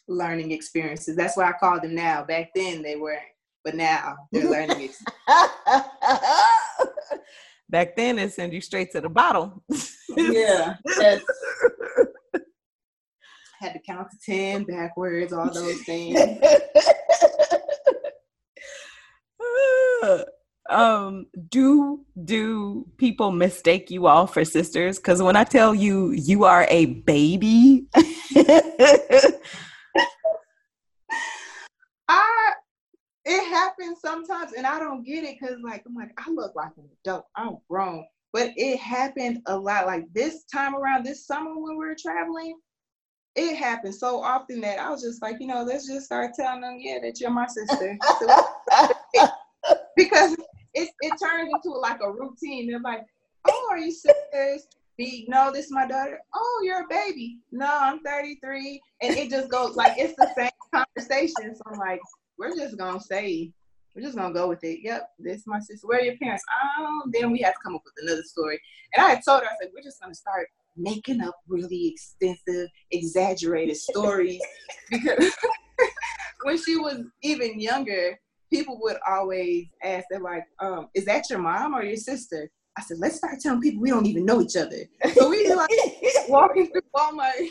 learning 0.07 0.51
experiences. 0.51 1.15
That's 1.15 1.37
why 1.37 1.49
I 1.49 1.53
call 1.59 1.79
them 1.79 1.93
now. 1.93 2.23
Back 2.23 2.49
then 2.55 2.81
they 2.81 2.95
weren't, 2.95 3.21
but 3.63 3.75
now 3.75 4.15
they're 4.31 4.49
learning. 4.49 4.89
It. 4.89 4.95
Back 7.69 7.95
then, 7.95 8.15
they 8.15 8.29
send 8.29 8.53
you 8.53 8.61
straight 8.61 8.91
to 8.91 9.01
the 9.01 9.09
bottle. 9.09 9.63
yeah. 10.15 10.75
Yes. 10.97 11.21
Had 13.59 13.73
to 13.73 13.79
count 13.79 14.07
to 14.11 14.17
10 14.23 14.65
backwards, 14.65 15.33
all 15.33 15.51
those 15.51 15.81
things. 15.81 16.19
um 20.69 21.25
do 21.49 22.05
do 22.23 22.85
people 22.97 23.31
mistake 23.31 23.89
you 23.89 24.05
all 24.05 24.27
for 24.27 24.43
sisters 24.43 24.97
because 24.97 25.21
when 25.21 25.35
i 25.35 25.43
tell 25.43 25.73
you 25.73 26.11
you 26.11 26.43
are 26.43 26.67
a 26.69 26.85
baby 26.85 27.87
it 33.27 33.49
happens 33.49 33.99
sometimes, 33.99 34.53
and 34.53 34.65
I 34.65 34.79
don't 34.79 35.03
get 35.03 35.25
it 35.25 35.37
because, 35.39 35.57
like, 35.61 35.83
I'm 35.85 35.93
like, 35.93 36.11
I 36.17 36.31
look 36.31 36.55
like 36.55 36.71
an 36.77 36.87
adult. 37.03 37.25
I'm 37.35 37.57
grown, 37.69 38.05
but 38.31 38.51
it 38.55 38.79
happened 38.79 39.41
a 39.47 39.57
lot. 39.57 39.85
Like 39.85 40.05
this 40.13 40.45
time 40.45 40.75
around, 40.75 41.05
this 41.05 41.27
summer 41.27 41.57
when 41.59 41.77
we 41.77 41.85
were 41.85 41.95
traveling, 42.01 42.57
it 43.35 43.57
happened 43.57 43.95
so 43.95 44.21
often 44.21 44.61
that 44.61 44.79
I 44.79 44.89
was 44.89 45.01
just 45.01 45.21
like, 45.21 45.37
you 45.41 45.47
know, 45.47 45.63
let's 45.63 45.87
just 45.87 46.05
start 46.05 46.31
telling 46.39 46.61
them, 46.61 46.77
yeah, 46.79 46.99
that 47.01 47.19
you're 47.19 47.29
my 47.29 47.47
sister, 47.47 47.97
because 49.97 50.37
it 50.73 50.89
it 51.01 51.13
turns 51.21 51.51
into 51.53 51.77
like 51.77 51.99
a 52.01 52.09
routine. 52.09 52.67
They're 52.67 52.79
like, 52.79 53.05
oh, 53.45 53.67
are 53.69 53.77
you 53.77 53.91
sisters? 53.91 54.67
Be 54.97 55.25
no, 55.27 55.51
this 55.51 55.65
is 55.65 55.71
my 55.71 55.85
daughter. 55.85 56.19
Oh, 56.33 56.61
you're 56.63 56.85
a 56.85 56.87
baby. 56.89 57.39
No, 57.51 57.67
I'm 57.69 57.99
33, 57.99 58.81
and 59.01 59.17
it 59.17 59.29
just 59.29 59.49
goes 59.49 59.75
like 59.75 59.97
it's 59.97 60.15
the 60.15 60.29
same 60.35 60.49
conversation. 60.73 61.53
So 61.53 61.61
I'm 61.67 61.77
like, 61.77 61.99
we're 62.37 62.55
just 62.55 62.77
gonna 62.77 62.99
say 62.99 63.51
we're 63.95 64.03
just 64.03 64.15
gonna 64.15 64.33
go 64.33 64.47
with 64.47 64.63
it. 64.63 64.79
Yep, 64.83 65.09
this 65.19 65.37
is 65.37 65.47
my 65.47 65.59
sister. 65.59 65.87
Where 65.87 65.99
are 65.99 66.03
your 66.03 66.17
parents? 66.17 66.43
Oh, 66.79 67.09
then 67.11 67.31
we 67.31 67.39
had 67.39 67.53
to 67.53 67.59
come 67.63 67.75
up 67.75 67.81
with 67.83 67.95
another 68.03 68.21
story. 68.23 68.59
And 68.93 69.03
I 69.03 69.09
had 69.09 69.25
told 69.25 69.41
her, 69.41 69.47
I 69.47 69.55
said, 69.59 69.71
we're 69.73 69.81
just 69.81 69.99
gonna 69.99 70.13
start 70.13 70.47
making 70.75 71.21
up 71.21 71.35
really 71.47 71.87
extensive, 71.87 72.69
exaggerated 72.91 73.75
stories 73.75 74.39
because 74.91 75.35
when 76.43 76.57
she 76.63 76.77
was 76.77 77.01
even 77.23 77.59
younger, 77.59 78.19
people 78.51 78.79
would 78.81 78.97
always 79.07 79.65
ask, 79.83 80.05
they're 80.09 80.19
like, 80.19 80.43
um, 80.59 80.89
is 80.93 81.05
that 81.05 81.29
your 81.29 81.39
mom 81.39 81.73
or 81.73 81.83
your 81.83 81.95
sister? 81.95 82.49
I 82.77 82.83
said, 82.83 82.97
let's 82.99 83.15
start 83.15 83.39
telling 83.41 83.61
people 83.61 83.81
we 83.81 83.89
don't 83.89 84.05
even 84.05 84.25
know 84.25 84.41
each 84.41 84.55
other. 84.55 84.77
So 85.13 85.29
we 85.29 85.51
like 85.51 85.69
walking 86.29 86.67
through 86.71 86.81
Walmart 86.95 87.47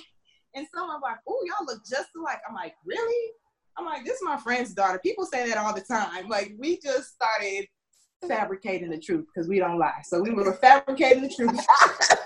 and 0.54 0.66
someone 0.72 1.00
like, 1.00 1.16
oh, 1.28 1.40
y'all 1.44 1.66
look 1.66 1.82
just 1.84 2.10
alike. 2.16 2.38
I'm 2.48 2.54
like, 2.54 2.74
really? 2.84 3.32
I'm 3.78 3.84
like, 3.84 4.04
this 4.04 4.16
is 4.16 4.22
my 4.24 4.38
friend's 4.38 4.72
daughter. 4.72 4.98
People 5.02 5.26
say 5.26 5.48
that 5.48 5.58
all 5.58 5.74
the 5.74 5.82
time. 5.82 6.28
Like, 6.28 6.54
we 6.58 6.78
just 6.80 7.14
started 7.14 7.66
fabricating 8.26 8.90
the 8.90 8.98
truth 8.98 9.26
because 9.26 9.48
we 9.48 9.58
don't 9.58 9.78
lie. 9.78 10.02
So 10.04 10.20
we 10.20 10.32
were 10.32 10.54
fabricating 10.54 11.22
the 11.22 11.28
truth. 11.28 11.60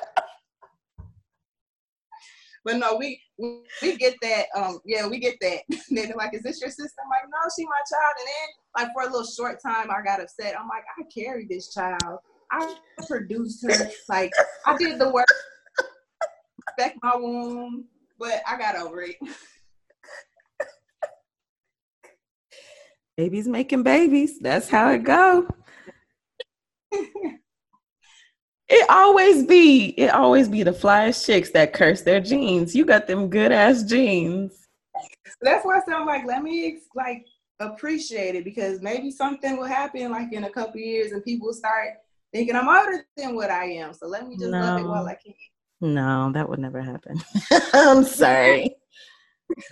but 2.65 2.77
no, 2.77 2.97
we, 2.97 3.21
we, 3.83 3.97
get 3.97 4.15
that. 4.23 4.47
Um, 4.57 4.79
yeah, 4.85 5.09
we 5.09 5.19
get 5.19 5.37
that. 5.41 5.61
then 5.91 6.07
they're 6.09 6.17
like, 6.17 6.35
"Is 6.35 6.43
this 6.43 6.61
your 6.61 6.71
sister?" 6.71 7.01
I'm 7.03 7.11
like, 7.11 7.29
"No, 7.31 7.39
she 7.57 7.65
my 7.65 7.73
child." 7.91 8.15
And 8.19 8.29
then, 8.29 8.49
like 8.77 8.89
for 8.95 9.03
a 9.03 9.13
little 9.13 9.27
short 9.27 9.61
time, 9.61 9.91
I 9.91 10.03
got 10.05 10.21
upset. 10.21 10.55
I'm 10.59 10.69
like, 10.69 10.85
"I 10.99 11.03
carried 11.13 11.49
this 11.49 11.73
child. 11.73 12.19
I 12.53 12.77
produced 13.07 13.65
her. 13.65 13.91
Like, 14.09 14.33
I 14.67 14.77
did 14.77 14.99
the 14.99 15.11
work, 15.11 15.27
respect 16.67 16.99
my 17.03 17.17
womb, 17.17 17.87
but 18.19 18.43
I 18.47 18.57
got 18.57 18.77
over 18.77 19.03
it." 19.03 19.17
babies 23.21 23.47
making 23.47 23.83
babies. 23.83 24.39
That's 24.39 24.71
how 24.71 24.91
it 24.93 25.05
go. 25.05 25.47
it 26.93 28.89
always 28.89 29.45
be 29.45 29.89
it 29.99 30.15
always 30.15 30.49
be 30.49 30.63
the 30.63 30.73
flyest 30.73 31.27
chicks 31.27 31.51
that 31.51 31.75
curse 31.75 32.01
their 32.01 32.21
jeans. 32.21 32.75
You 32.75 32.87
got 32.87 33.07
them 33.07 33.29
good 33.29 33.53
ass 33.53 33.83
jeans. 33.83 34.69
That's 35.43 35.67
why 35.67 35.77
I 35.77 35.81
said 35.85 35.97
I'm 35.97 36.07
like, 36.07 36.25
let 36.25 36.43
me 36.43 36.79
like 36.95 37.27
appreciate 37.59 38.37
it 38.37 38.45
because 38.45 38.81
maybe 38.81 39.11
something 39.11 39.59
will 39.59 39.67
happen 39.67 40.11
like 40.11 40.33
in 40.33 40.45
a 40.45 40.51
couple 40.51 40.81
years 40.81 41.13
and 41.13 41.23
people 41.23 41.53
start 41.53 41.91
thinking 42.33 42.57
I'm 42.57 42.69
older 42.69 43.05
than 43.19 43.35
what 43.35 43.51
I 43.51 43.67
am. 43.67 43.93
So 43.93 44.07
let 44.07 44.27
me 44.27 44.37
just 44.39 44.51
no. 44.51 44.61
love 44.61 44.81
it 44.81 44.87
while 44.87 45.07
I 45.07 45.17
can. 45.23 45.35
No, 45.83 46.33
that 46.33 46.49
would 46.49 46.59
never 46.59 46.81
happen. 46.81 47.21
I'm 47.75 48.03
sorry. 48.03 48.77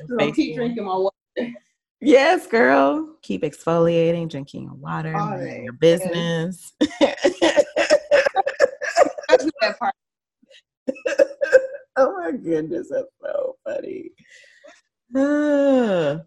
so 0.06 0.32
keep 0.32 0.54
drinking 0.54 0.84
my 0.84 0.96
water. 0.98 1.54
Yes, 2.00 2.46
girl. 2.46 3.16
Keep 3.22 3.42
exfoliating, 3.42 4.30
drinking 4.30 4.64
your 4.64 4.74
water, 4.74 5.14
oh, 5.16 5.40
your 5.40 5.72
business. 5.72 6.72
oh 11.96 12.12
my 12.16 12.30
goodness, 12.32 12.88
that's 12.90 13.08
so 13.20 13.56
funny. 13.64 14.10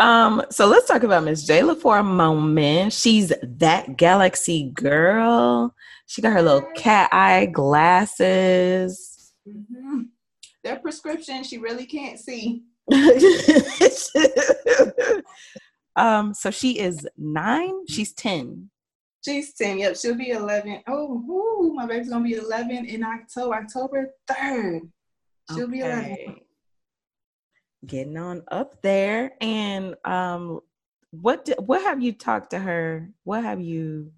um, 0.00 0.42
so 0.50 0.66
let's 0.66 0.88
talk 0.88 1.04
about 1.04 1.22
Miss 1.22 1.48
Jayla 1.48 1.80
for 1.80 1.98
a 1.98 2.02
moment. 2.02 2.92
She's 2.92 3.32
that 3.42 3.96
galaxy 3.96 4.72
girl. 4.74 5.72
She 6.06 6.20
got 6.20 6.32
her 6.32 6.42
little 6.42 6.68
cat 6.74 7.10
eye 7.12 7.46
glasses. 7.46 9.32
Mm-hmm. 9.48 10.02
Their 10.64 10.76
prescription, 10.80 11.44
she 11.44 11.58
really 11.58 11.86
can't 11.86 12.18
see. 12.18 12.64
um, 15.96 16.34
so 16.34 16.50
she 16.50 16.78
is 16.78 17.06
nine. 17.16 17.86
She's 17.86 18.12
ten. 18.12 18.70
She's 19.24 19.52
10. 19.54 19.78
Yep, 19.78 19.96
she'll 19.96 20.14
be 20.14 20.30
11. 20.30 20.82
Oh, 20.86 21.24
ooh, 21.28 21.74
my 21.74 21.86
baby's 21.86 22.08
gonna 22.08 22.24
be 22.24 22.34
11 22.34 22.86
in 22.86 23.04
October, 23.04 23.56
October 23.56 24.14
3rd. 24.30 24.80
She'll 25.50 25.64
okay. 25.64 25.72
be 25.72 25.80
11. 25.80 26.36
Getting 27.86 28.16
on 28.16 28.42
up 28.50 28.80
there. 28.82 29.32
And 29.40 29.96
um, 30.04 30.60
what 31.10 31.48
what 31.58 31.82
have 31.82 32.02
you 32.02 32.12
talked 32.12 32.50
to 32.50 32.58
her? 32.58 33.10
What 33.24 33.44
have 33.44 33.60
you? 33.60 34.12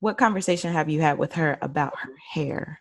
What 0.00 0.18
conversation 0.18 0.72
have 0.72 0.88
you 0.88 1.00
had 1.00 1.18
with 1.18 1.34
her 1.34 1.58
about 1.62 1.96
her 1.98 2.14
hair? 2.32 2.80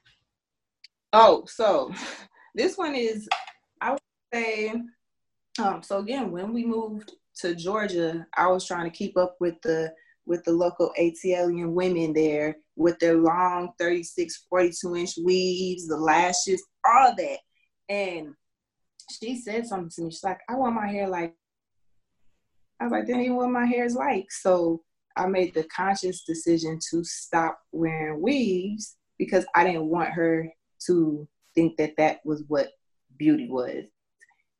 Oh, 1.13 1.43
so 1.45 1.93
this 2.55 2.77
one 2.77 2.95
is, 2.95 3.27
say, 4.33 4.73
um, 5.59 5.83
so 5.83 5.99
again, 5.99 6.31
when 6.31 6.53
we 6.53 6.65
moved 6.65 7.13
to 7.37 7.55
Georgia, 7.55 8.25
I 8.35 8.47
was 8.47 8.65
trying 8.65 8.89
to 8.89 8.95
keep 8.95 9.17
up 9.17 9.35
with 9.39 9.55
the 9.61 9.93
with 10.25 10.43
the 10.43 10.51
local 10.51 10.91
ATLian 10.99 11.71
women 11.71 12.13
there 12.13 12.55
with 12.75 12.97
their 12.99 13.17
long 13.17 13.73
36, 13.79 14.45
42 14.49 14.95
inch 14.95 15.11
weaves, 15.23 15.87
the 15.87 15.97
lashes, 15.97 16.63
all 16.85 17.13
that. 17.17 17.39
And 17.89 18.35
she 19.11 19.35
said 19.35 19.65
something 19.65 19.89
to 19.89 20.01
me. 20.03 20.11
She's 20.11 20.23
like, 20.23 20.39
I 20.47 20.55
want 20.55 20.75
my 20.75 20.87
hair 20.87 21.07
like, 21.07 21.35
I 22.79 22.85
was 22.85 22.91
like, 22.91 23.07
didn't 23.07 23.21
even 23.21 23.35
what 23.35 23.49
my 23.49 23.65
hair 23.65 23.85
is 23.85 23.95
like. 23.95 24.31
So 24.31 24.83
I 25.15 25.25
made 25.27 25.53
the 25.53 25.63
conscious 25.65 26.23
decision 26.23 26.79
to 26.91 27.03
stop 27.03 27.59
wearing 27.71 28.21
weaves 28.21 28.95
because 29.17 29.45
I 29.55 29.63
didn't 29.63 29.89
want 29.89 30.09
her 30.09 30.51
to 30.87 31.27
think 31.53 31.77
that 31.77 31.97
that 31.97 32.19
was 32.23 32.43
what 32.47 32.69
beauty 33.17 33.47
was. 33.49 33.83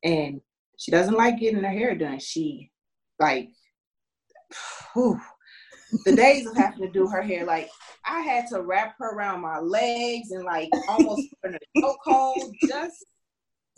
And 0.04 0.42
she 0.78 0.92
doesn't 0.92 1.16
like 1.16 1.40
getting 1.40 1.64
her 1.64 1.70
hair 1.70 1.96
done. 1.96 2.20
She 2.20 2.72
like, 3.20 3.50
whew, 4.94 5.20
the 6.06 6.16
days 6.16 6.48
of 6.48 6.56
having 6.56 6.80
to 6.80 6.92
do 6.92 7.08
her 7.08 7.22
hair, 7.22 7.46
like 7.46 7.70
I 8.06 8.22
had 8.22 8.48
to 8.48 8.62
wrap 8.62 8.96
her 9.00 9.16
around 9.16 9.42
my 9.42 9.60
legs 9.60 10.32
and 10.32 10.44
like 10.44 10.70
almost 10.88 11.28
put 11.44 11.52
her 11.52 11.60
in 11.76 11.84
a 11.84 11.86
chokehold 11.86 12.52
just 12.68 13.06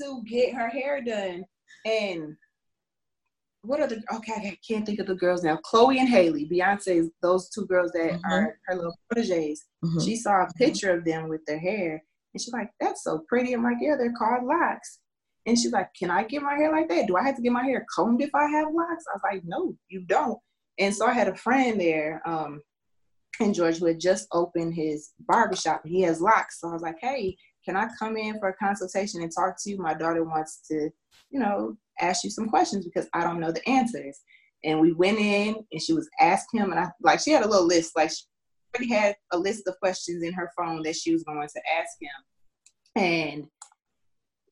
to 0.02 0.24
get 0.26 0.54
her 0.54 0.70
hair 0.70 1.04
done. 1.04 1.44
And 1.86 2.36
what 3.64 3.80
are 3.80 3.88
the 3.88 4.02
okay? 4.14 4.34
I 4.34 4.58
can't 4.68 4.86
think 4.86 5.00
of 5.00 5.08
the 5.08 5.16
girls 5.16 5.44
now. 5.44 5.58
Chloe 5.64 6.00
and 6.00 6.10
Halle, 6.10 6.48
Beyonce's 6.50 7.10
those 7.22 7.50
two 7.50 7.66
girls 7.66 7.92
that 7.94 8.14
mm-hmm. 8.14 8.32
are 8.32 8.58
her 8.68 8.76
little 8.76 8.98
proteges. 9.10 9.64
Mm-hmm. 9.84 10.00
She 10.00 10.16
saw 10.18 10.44
a 10.44 10.54
picture 10.58 10.92
of 10.92 11.06
them 11.06 11.30
with 11.30 11.46
their 11.46 11.60
hair, 11.60 12.04
and 12.34 12.42
she's 12.42 12.52
like, 12.52 12.70
"That's 12.82 13.04
so 13.04 13.24
pretty." 13.28 13.54
I'm 13.54 13.64
like, 13.64 13.78
"Yeah, 13.80 13.96
they're 13.98 14.14
called 14.14 14.44
locks." 14.44 15.00
And 15.46 15.58
she's 15.58 15.72
like, 15.72 15.90
"Can 15.94 16.10
I 16.10 16.24
get 16.24 16.42
my 16.42 16.54
hair 16.54 16.72
like 16.72 16.90
that? 16.90 17.08
Do 17.08 17.18
I 17.18 17.24
have 17.24 17.36
to 17.36 17.42
get 17.42 17.52
my 17.52 17.64
hair 17.64 17.86
combed 17.94 18.22
if 18.22 18.34
I 18.34 18.48
have 18.48 18.74
locks?" 18.74 19.06
I 19.10 19.16
was 19.16 19.22
like, 19.32 19.44
"No, 19.46 19.76
you 19.90 20.02
don't." 20.02 20.40
And 20.80 20.94
so 20.94 21.06
I 21.06 21.14
had 21.14 21.28
a 21.28 21.36
friend 21.36 21.80
there 21.80 22.22
um, 22.26 22.62
in 23.40 23.54
Georgia 23.54 23.80
who 23.80 23.86
had 23.88 24.00
just 24.00 24.28
opened 24.32 24.74
his 24.74 25.12
barbershop. 25.28 25.82
He 25.86 26.02
has 26.02 26.22
locks. 26.22 26.60
So 26.60 26.70
I 26.70 26.74
was 26.74 26.82
like, 26.82 26.98
hey, 27.00 27.36
can 27.66 27.76
I 27.76 27.88
come 28.00 28.18
in 28.18 28.40
for 28.40 28.50
a 28.50 28.56
consultation 28.56 29.22
and 29.22 29.32
talk 29.32 29.56
to 29.62 29.70
you? 29.70 29.78
My 29.78 29.94
daughter 29.94 30.24
wants 30.24 30.62
to, 30.70 30.90
you 31.30 31.40
know, 31.40 31.78
ask 32.00 32.24
you 32.24 32.30
some 32.30 32.50
questions 32.50 32.86
because 32.86 33.08
I 33.14 33.24
don't 33.24 33.40
know 33.40 33.52
the 33.52 33.68
answers. 33.68 34.20
And 34.64 34.80
we 34.80 34.94
went 34.94 35.20
in 35.20 35.56
and 35.72 35.82
she 35.82 35.94
was 35.94 36.10
asking 36.20 36.62
him, 36.62 36.72
and 36.72 36.80
I 36.80 36.90
like 37.02 37.20
she 37.20 37.32
had 37.32 37.44
a 37.44 37.50
little 37.50 37.68
list, 37.68 37.98
like 37.98 38.12
she 38.12 38.24
already 38.76 38.94
had 38.94 39.16
a 39.34 39.38
list 39.38 39.68
of 39.68 39.78
questions 39.80 40.24
in 40.24 40.34
her 40.34 40.52
phone 40.58 40.84
that 40.84 40.96
she 40.96 41.12
was 41.12 41.24
going 41.24 41.46
to 41.46 41.62
ask 41.78 41.98
him. 42.00 43.04
And 43.04 43.48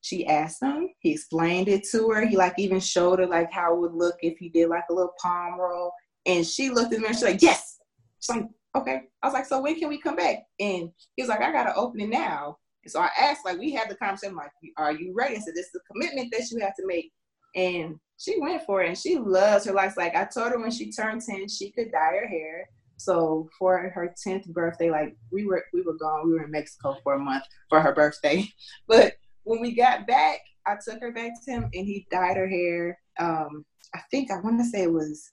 she 0.02 0.26
asked 0.26 0.62
him, 0.62 0.90
he 0.98 1.12
explained 1.12 1.68
it 1.68 1.84
to 1.92 2.10
her. 2.10 2.26
He 2.26 2.36
like 2.36 2.54
even 2.58 2.80
showed 2.80 3.20
her 3.20 3.26
like 3.26 3.50
how 3.50 3.74
it 3.74 3.80
would 3.80 3.94
look 3.94 4.16
if 4.20 4.36
he 4.38 4.48
did 4.48 4.68
like 4.68 4.84
a 4.90 4.94
little 4.94 5.14
palm 5.20 5.58
roll. 5.58 5.92
And 6.26 6.46
she 6.46 6.70
looked 6.70 6.92
at 6.92 7.00
me 7.00 7.06
and 7.06 7.14
she's 7.14 7.24
like, 7.24 7.42
yes. 7.42 7.78
She's 8.20 8.36
like, 8.36 8.46
okay. 8.76 9.02
I 9.22 9.26
was 9.26 9.34
like, 9.34 9.46
so 9.46 9.60
when 9.62 9.78
can 9.78 9.88
we 9.88 10.00
come 10.00 10.16
back? 10.16 10.38
And 10.60 10.90
he 11.16 11.22
was 11.22 11.28
like, 11.28 11.40
I 11.40 11.52
got 11.52 11.64
to 11.64 11.74
open 11.74 12.00
it 12.00 12.10
now. 12.10 12.58
And 12.84 12.90
so 12.90 13.00
I 13.00 13.10
asked, 13.18 13.44
like, 13.44 13.58
we 13.58 13.72
had 13.72 13.88
the 13.88 13.94
conversation, 13.94 14.36
like, 14.36 14.50
are 14.76 14.92
you 14.92 15.14
ready? 15.16 15.36
I 15.36 15.38
said, 15.38 15.54
this 15.54 15.66
is 15.66 15.80
a 15.80 15.92
commitment 15.92 16.32
that 16.32 16.50
you 16.50 16.58
have 16.60 16.74
to 16.76 16.86
make. 16.86 17.12
And 17.54 17.96
she 18.22 18.38
went 18.38 18.62
for 18.62 18.82
it 18.82 18.88
and 18.88 18.98
she 18.98 19.18
loves 19.18 19.64
her 19.64 19.72
life. 19.72 19.96
Like 19.96 20.14
I 20.14 20.24
told 20.24 20.52
her 20.52 20.60
when 20.60 20.70
she 20.70 20.92
turned 20.92 21.22
10, 21.22 21.48
she 21.48 21.72
could 21.72 21.90
dye 21.90 22.18
her 22.20 22.28
hair. 22.28 22.68
So 22.96 23.48
for 23.58 23.90
her 23.94 24.14
10th 24.26 24.46
birthday, 24.48 24.90
like 24.90 25.16
we 25.32 25.44
were 25.44 25.64
we 25.74 25.82
were 25.82 25.96
gone, 25.98 26.28
we 26.28 26.34
were 26.34 26.44
in 26.44 26.52
Mexico 26.52 26.96
for 27.02 27.14
a 27.14 27.18
month 27.18 27.42
for 27.68 27.80
her 27.80 27.92
birthday. 27.92 28.46
But 28.88 29.14
when 29.44 29.60
we 29.60 29.74
got 29.74 30.06
back, 30.06 30.40
I 30.66 30.76
took 30.82 31.00
her 31.00 31.12
back 31.12 31.32
to 31.44 31.50
him 31.50 31.62
and 31.64 31.86
he 31.86 32.06
dyed 32.10 32.36
her 32.36 32.48
hair. 32.48 32.98
Um, 33.18 33.64
I 33.94 34.00
think 34.10 34.30
I 34.30 34.40
want 34.40 34.58
to 34.60 34.64
say 34.64 34.82
it 34.82 34.92
was 34.92 35.30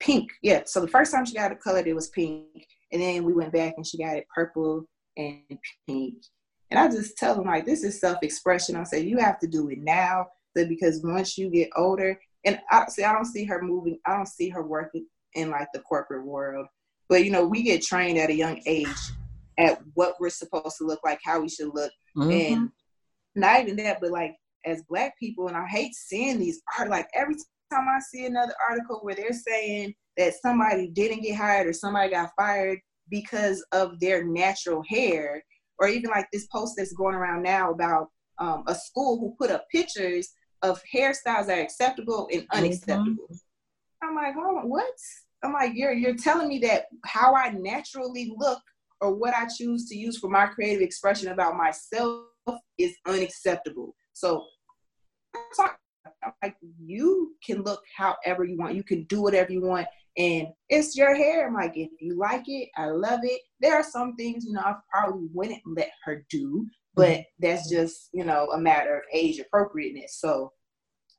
pink. 0.00 0.30
Yeah. 0.42 0.62
So 0.66 0.80
the 0.80 0.88
first 0.88 1.12
time 1.12 1.24
she 1.24 1.34
got 1.34 1.52
it 1.52 1.60
colored, 1.60 1.86
it 1.86 1.94
was 1.94 2.08
pink. 2.08 2.46
And 2.92 3.00
then 3.00 3.24
we 3.24 3.32
went 3.32 3.52
back 3.52 3.74
and 3.76 3.86
she 3.86 3.98
got 3.98 4.16
it 4.16 4.26
purple 4.34 4.84
and 5.16 5.42
pink. 5.86 6.14
And 6.70 6.78
I 6.78 6.88
just 6.88 7.16
tell 7.16 7.34
them 7.34 7.46
like 7.46 7.66
this 7.66 7.84
is 7.84 8.00
self-expression. 8.00 8.76
I 8.76 8.84
say 8.84 9.00
you 9.00 9.18
have 9.18 9.38
to 9.40 9.46
do 9.46 9.68
it 9.68 9.78
now. 9.78 10.26
So 10.56 10.66
because 10.66 11.02
once 11.04 11.38
you 11.38 11.50
get 11.50 11.70
older, 11.76 12.18
and 12.44 12.58
I 12.70 12.86
see 12.86 13.04
I 13.04 13.12
don't 13.12 13.26
see 13.26 13.44
her 13.44 13.62
moving, 13.62 13.98
I 14.06 14.16
don't 14.16 14.26
see 14.26 14.48
her 14.48 14.66
working 14.66 15.06
in 15.34 15.50
like 15.50 15.68
the 15.74 15.80
corporate 15.80 16.24
world. 16.24 16.66
But 17.08 17.24
you 17.24 17.30
know, 17.30 17.46
we 17.46 17.62
get 17.62 17.82
trained 17.82 18.18
at 18.18 18.30
a 18.30 18.34
young 18.34 18.60
age 18.66 18.88
at 19.58 19.80
what 19.94 20.14
we're 20.18 20.30
supposed 20.30 20.76
to 20.78 20.86
look 20.86 21.00
like, 21.04 21.20
how 21.24 21.40
we 21.40 21.48
should 21.48 21.74
look. 21.74 21.92
Mm-hmm. 22.16 22.30
And 22.30 22.70
not 23.34 23.60
even 23.60 23.76
that, 23.76 24.00
but 24.00 24.10
like 24.10 24.34
as 24.64 24.82
black 24.88 25.18
people, 25.18 25.48
and 25.48 25.56
I 25.56 25.66
hate 25.66 25.94
seeing 25.94 26.38
these 26.38 26.60
art 26.78 26.90
like 26.90 27.08
every 27.14 27.34
time 27.72 27.86
I 27.88 28.00
see 28.00 28.26
another 28.26 28.54
article 28.68 29.00
where 29.02 29.14
they're 29.14 29.32
saying 29.32 29.94
that 30.16 30.34
somebody 30.42 30.88
didn't 30.88 31.22
get 31.22 31.36
hired 31.36 31.66
or 31.66 31.72
somebody 31.72 32.10
got 32.10 32.30
fired 32.36 32.78
because 33.08 33.64
of 33.72 33.98
their 34.00 34.24
natural 34.24 34.82
hair, 34.88 35.42
or 35.78 35.88
even 35.88 36.10
like 36.10 36.26
this 36.32 36.46
post 36.46 36.74
that's 36.76 36.92
going 36.92 37.14
around 37.14 37.42
now 37.42 37.70
about 37.70 38.08
um, 38.38 38.64
a 38.66 38.74
school 38.74 39.18
who 39.18 39.34
put 39.38 39.50
up 39.50 39.66
pictures 39.72 40.28
of 40.62 40.80
hairstyles 40.94 41.46
that 41.46 41.58
are 41.58 41.62
acceptable 41.62 42.28
and 42.32 42.42
mm-hmm. 42.42 42.58
unacceptable. 42.58 43.24
Mm-hmm. 43.30 44.08
I'm 44.08 44.14
like, 44.14 44.34
hold 44.34 44.58
on, 44.58 44.68
what? 44.68 44.94
I'm 45.42 45.52
like, 45.52 45.72
you're 45.74 45.92
you're 45.92 46.16
telling 46.16 46.48
me 46.48 46.58
that 46.60 46.86
how 47.04 47.34
I 47.34 47.50
naturally 47.50 48.34
look 48.36 48.60
or 49.00 49.14
what 49.14 49.34
I 49.34 49.46
choose 49.46 49.88
to 49.88 49.96
use 49.96 50.18
for 50.18 50.28
my 50.28 50.46
creative 50.46 50.82
expression 50.82 51.28
about 51.28 51.56
myself 51.56 52.24
is 52.80 52.96
unacceptable. 53.06 53.94
So 54.12 54.44
I'm 56.22 56.32
like, 56.42 56.56
you 56.78 57.34
can 57.44 57.62
look 57.62 57.82
however 57.96 58.44
you 58.44 58.56
want. 58.58 58.74
You 58.74 58.82
can 58.82 59.04
do 59.04 59.22
whatever 59.22 59.52
you 59.52 59.62
want. 59.62 59.86
And 60.16 60.48
it's 60.68 60.96
your 60.96 61.14
hair. 61.14 61.46
I'm 61.46 61.54
like, 61.54 61.76
if 61.76 61.90
you 62.00 62.18
like 62.18 62.44
it, 62.46 62.68
I 62.76 62.86
love 62.86 63.20
it. 63.22 63.40
There 63.60 63.76
are 63.76 63.84
some 63.84 64.16
things, 64.16 64.44
you 64.44 64.52
know, 64.52 64.60
I 64.60 64.74
probably 64.92 65.28
wouldn't 65.32 65.62
let 65.66 65.90
her 66.04 66.24
do, 66.28 66.66
but 66.94 67.10
mm-hmm. 67.10 67.22
that's 67.38 67.70
just, 67.70 68.08
you 68.12 68.24
know, 68.24 68.50
a 68.52 68.58
matter 68.58 68.96
of 68.96 69.02
age 69.12 69.38
appropriateness. 69.38 70.18
So 70.18 70.52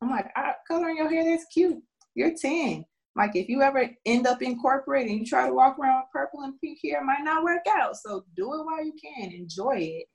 I'm 0.01 0.09
like, 0.09 0.27
I, 0.35 0.53
coloring 0.67 0.97
your 0.97 1.09
hair, 1.09 1.23
that's 1.23 1.45
cute. 1.53 1.77
You're 2.15 2.35
10. 2.35 2.85
Like 3.15 3.35
if 3.35 3.49
you 3.49 3.61
ever 3.61 3.89
end 4.05 4.27
up 4.27 4.41
incorporating, 4.41 5.19
you 5.19 5.25
try 5.25 5.47
to 5.47 5.53
walk 5.53 5.77
around 5.79 6.01
with 6.01 6.11
purple 6.13 6.41
and 6.43 6.59
pink 6.61 6.79
hair, 6.83 7.03
might 7.03 7.23
not 7.23 7.43
work 7.43 7.63
out. 7.69 7.95
So 7.97 8.25
do 8.35 8.53
it 8.53 8.65
while 8.65 8.83
you 8.83 8.93
can. 9.01 9.31
Enjoy 9.31 9.75
it. 9.77 10.05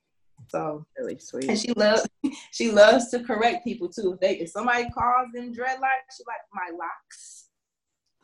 So 0.49 0.85
really 0.97 1.17
sweet. 1.19 1.49
And 1.49 1.59
she 1.59 1.73
loves 1.73 2.07
she 2.51 2.71
loves 2.71 3.09
to 3.09 3.23
correct 3.23 3.63
people 3.63 3.89
too. 3.89 4.13
If 4.13 4.19
they 4.19 4.37
if 4.37 4.49
somebody 4.49 4.89
calls 4.89 5.27
them 5.33 5.53
dreadlocks, 5.53 6.15
she 6.15 6.23
like 6.25 6.45
my 6.53 6.71
locks. 6.77 7.49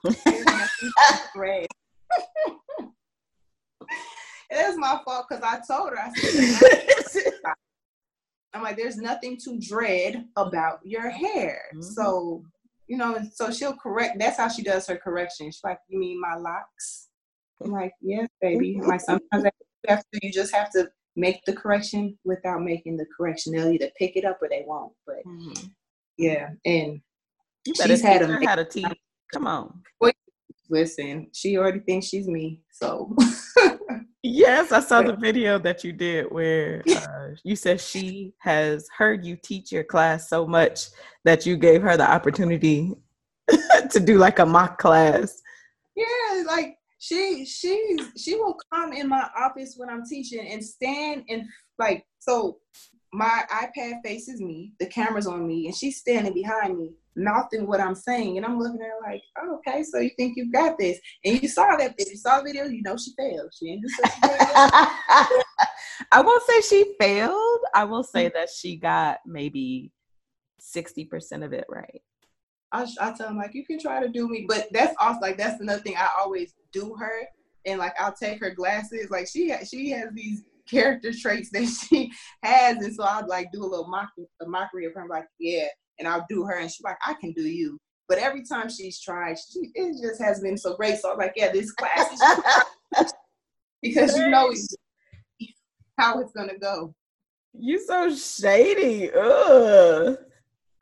Red. 1.36 1.68
It's 4.49 4.78
my 4.78 4.99
fault 5.03 5.26
because 5.28 5.43
I 5.43 5.59
told 5.68 5.91
her 5.91 5.99
I 5.99 6.11
said 7.07 7.34
I'm 8.53 8.61
like, 8.61 8.78
there's 8.78 8.97
nothing 8.97 9.38
to 9.45 9.59
dread 9.59 10.26
about 10.36 10.80
your 10.84 11.09
hair. 11.09 11.64
Mm-hmm. 11.74 11.82
So, 11.82 12.43
you 12.88 12.97
know, 12.97 13.20
so 13.34 13.51
she'll 13.51 13.76
correct. 13.76 14.20
That's 14.20 14.38
how 14.38 14.47
she 14.47 14.61
does 14.61 14.86
her 14.88 14.97
correction. 14.97 15.47
She's 15.47 15.64
like, 15.64 15.80
you 15.88 15.99
mean 15.99 16.22
my 16.22 16.36
locks? 16.36 17.07
I'm 17.64 17.72
like, 17.72 17.93
yes, 18.01 18.28
baby. 18.41 18.80
I'm 18.82 18.88
like 18.88 19.01
sometimes 19.01 19.43
you 19.43 19.49
have 19.88 20.03
to, 20.14 20.20
you 20.22 20.32
just 20.32 20.53
have 20.53 20.70
to 20.72 20.89
make 21.16 21.43
the 21.45 21.53
correction 21.53 22.18
without 22.24 22.61
making 22.61 22.97
the 22.97 23.05
correction. 23.16 23.53
They'll 23.53 23.72
either 23.72 23.89
pick 23.97 24.16
it 24.16 24.26
up 24.26 24.39
or 24.41 24.49
they 24.49 24.64
won't. 24.66 24.93
But 25.05 25.24
mm-hmm. 25.26 25.68
yeah, 26.18 26.49
and 26.66 27.01
you 27.66 27.74
better 27.74 27.89
she's 27.89 28.01
had 28.01 28.22
a 28.22 28.45
how 28.45 28.55
to 28.55 28.66
teach. 28.66 28.86
Come 29.34 29.47
on. 29.47 29.82
Listen, 30.70 31.28
she 31.34 31.57
already 31.57 31.80
thinks 31.80 32.07
she's 32.07 32.28
me, 32.28 32.61
so. 32.72 33.16
yes, 34.24 34.72
I 34.72 34.80
saw 34.80 35.01
the 35.01 35.16
video 35.16 35.59
that 35.59 35.84
you 35.84 35.91
did 35.91 36.32
where 36.32 36.82
uh, 36.95 37.28
you 37.43 37.55
said 37.55 37.80
she 37.80 38.34
has 38.39 38.88
heard 38.97 39.26
you 39.26 39.36
teach 39.36 39.72
your 39.72 39.84
class 39.84 40.30
so 40.30 40.47
much 40.47 40.88
that 41.26 41.45
you 41.45 41.57
gave 41.57 41.82
her 41.84 41.97
the 41.97 42.09
opportunity 42.09 42.93
to 43.91 43.99
do 43.99 44.18
like 44.18 44.39
a 44.39 44.45
mock 44.45 44.80
class. 44.80 45.41
Yeah, 45.95 46.43
like 46.47 46.78
she 47.04 47.45
she 47.45 47.97
she 48.16 48.36
will 48.36 48.56
come 48.72 48.93
in 48.93 49.10
my 49.10 49.28
office 49.38 49.74
when 49.76 49.89
I'm 49.89 50.06
teaching 50.06 50.47
and 50.49 50.64
stand 50.64 51.26
and 51.28 51.43
like 51.78 52.06
so 52.20 52.60
my 53.12 53.43
iPad 53.51 54.01
faces 54.04 54.41
me, 54.41 54.72
the 54.80 54.88
camera's 54.88 55.28
on 55.28 55.45
me, 55.45 55.68
and 55.68 55.76
she's 55.76 55.97
standing 55.97 56.34
behind 56.34 56.80
me, 56.80 56.93
mouthing 57.16 57.68
what 57.68 57.80
I'm 57.80 57.93
saying. 57.93 58.38
And 58.38 58.45
I'm 58.45 58.58
looking 58.58 58.82
at 58.82 58.88
her 58.88 59.12
like, 59.12 59.22
oh, 59.39 59.58
okay, 59.58 59.84
so 59.84 59.99
you 59.99 60.10
think 60.18 60.34
you've 60.36 60.51
got 60.51 60.80
this. 60.80 60.97
And 61.24 61.39
you 61.39 61.47
saw 61.47 61.76
that 61.76 61.93
if 61.97 62.10
you 62.10 62.18
saw 62.18 62.39
the 62.39 62.45
video, 62.45 62.66
you 62.66 62.82
know 62.82 62.97
she 62.97 63.12
failed. 63.16 63.54
She 63.54 63.68
didn't 63.68 63.84
do 63.84 63.89
I 66.12 66.22
won't 66.22 66.43
say 66.43 66.62
she 66.62 66.95
failed. 66.99 67.60
I 67.76 67.84
will 67.84 68.04
say 68.04 68.26
mm-hmm. 68.26 68.38
that 68.38 68.49
she 68.49 68.78
got 68.78 69.20
maybe 69.28 69.91
60% 70.60 71.45
of 71.45 71.54
it 71.54 71.66
right. 71.70 72.01
I, 72.74 72.88
I 72.99 73.11
tell 73.11 73.28
them 73.28 73.38
like 73.38 73.53
you 73.53 73.65
can 73.65 73.80
try 73.80 74.01
to 74.01 74.09
do 74.09 74.28
me, 74.28 74.45
but 74.47 74.67
that's 74.71 74.95
also 74.99 75.19
like 75.21 75.38
that's 75.38 75.61
another 75.61 75.82
thing 75.82 75.95
I 75.95 76.09
always 76.19 76.55
do 76.71 76.95
her, 76.95 77.21
and 77.65 77.80
like 77.80 77.93
I'll 77.99 78.13
take 78.13 78.39
her 78.41 78.49
glasses. 78.49 79.09
Like 79.11 79.28
she 79.28 79.53
she 79.69 79.91
has 79.91 80.09
these 80.13 80.43
character 80.69 81.11
traits 81.13 81.51
that 81.51 81.65
she 81.89 82.11
has, 82.41 82.78
and 82.78 82.93
so 82.93 83.03
I'll 83.03 83.28
like 83.28 83.51
do 83.53 83.63
a 83.63 83.67
little 83.67 83.88
mock 83.88 84.09
a 84.41 84.45
mockery 84.47 84.86
of 84.86 84.93
her. 84.95 85.03
I'm 85.03 85.07
like 85.07 85.28
yeah, 85.39 85.67
and 85.99 86.07
I'll 86.07 86.26
do 86.30 86.43
her, 86.45 86.57
and 86.57 86.69
she's 86.69 86.84
like 86.84 86.97
I 87.05 87.13
can 87.13 87.32
do 87.34 87.43
you. 87.43 87.78
But 88.09 88.17
every 88.17 88.43
time 88.43 88.69
she's 88.69 88.99
tried, 88.99 89.38
she 89.38 89.69
it 89.76 90.01
just 90.01 90.21
has 90.21 90.41
been 90.41 90.57
so 90.57 90.76
great. 90.76 90.97
So 90.97 91.11
I'm 91.11 91.17
like 91.19 91.34
yeah, 91.36 91.51
this 91.51 91.71
class 91.71 92.11
is 92.11 93.13
because 93.84 94.17
you 94.17 94.30
know 94.30 94.51
how 95.99 96.19
it's 96.19 96.34
gonna 96.34 96.57
go. 96.57 96.95
You 97.53 97.80
so 97.86 98.13
shady. 98.15 99.11
Ugh. 99.11 100.17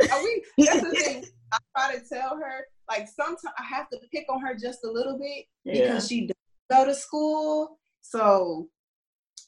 Are 0.09 0.23
we, 0.23 0.43
that's 0.57 0.81
the 0.81 0.91
thing. 0.91 1.25
I 1.51 1.57
try 1.77 1.95
to 1.95 2.03
tell 2.07 2.37
her, 2.37 2.65
like 2.89 3.07
sometimes 3.07 3.41
I 3.57 3.63
have 3.63 3.89
to 3.89 3.99
pick 4.11 4.25
on 4.29 4.41
her 4.41 4.55
just 4.55 4.79
a 4.83 4.91
little 4.91 5.17
bit 5.17 5.45
yeah. 5.63 5.87
because 5.87 6.07
she 6.07 6.27
does 6.27 6.35
go 6.71 6.85
to 6.85 6.95
school. 6.95 7.79
So 8.01 8.69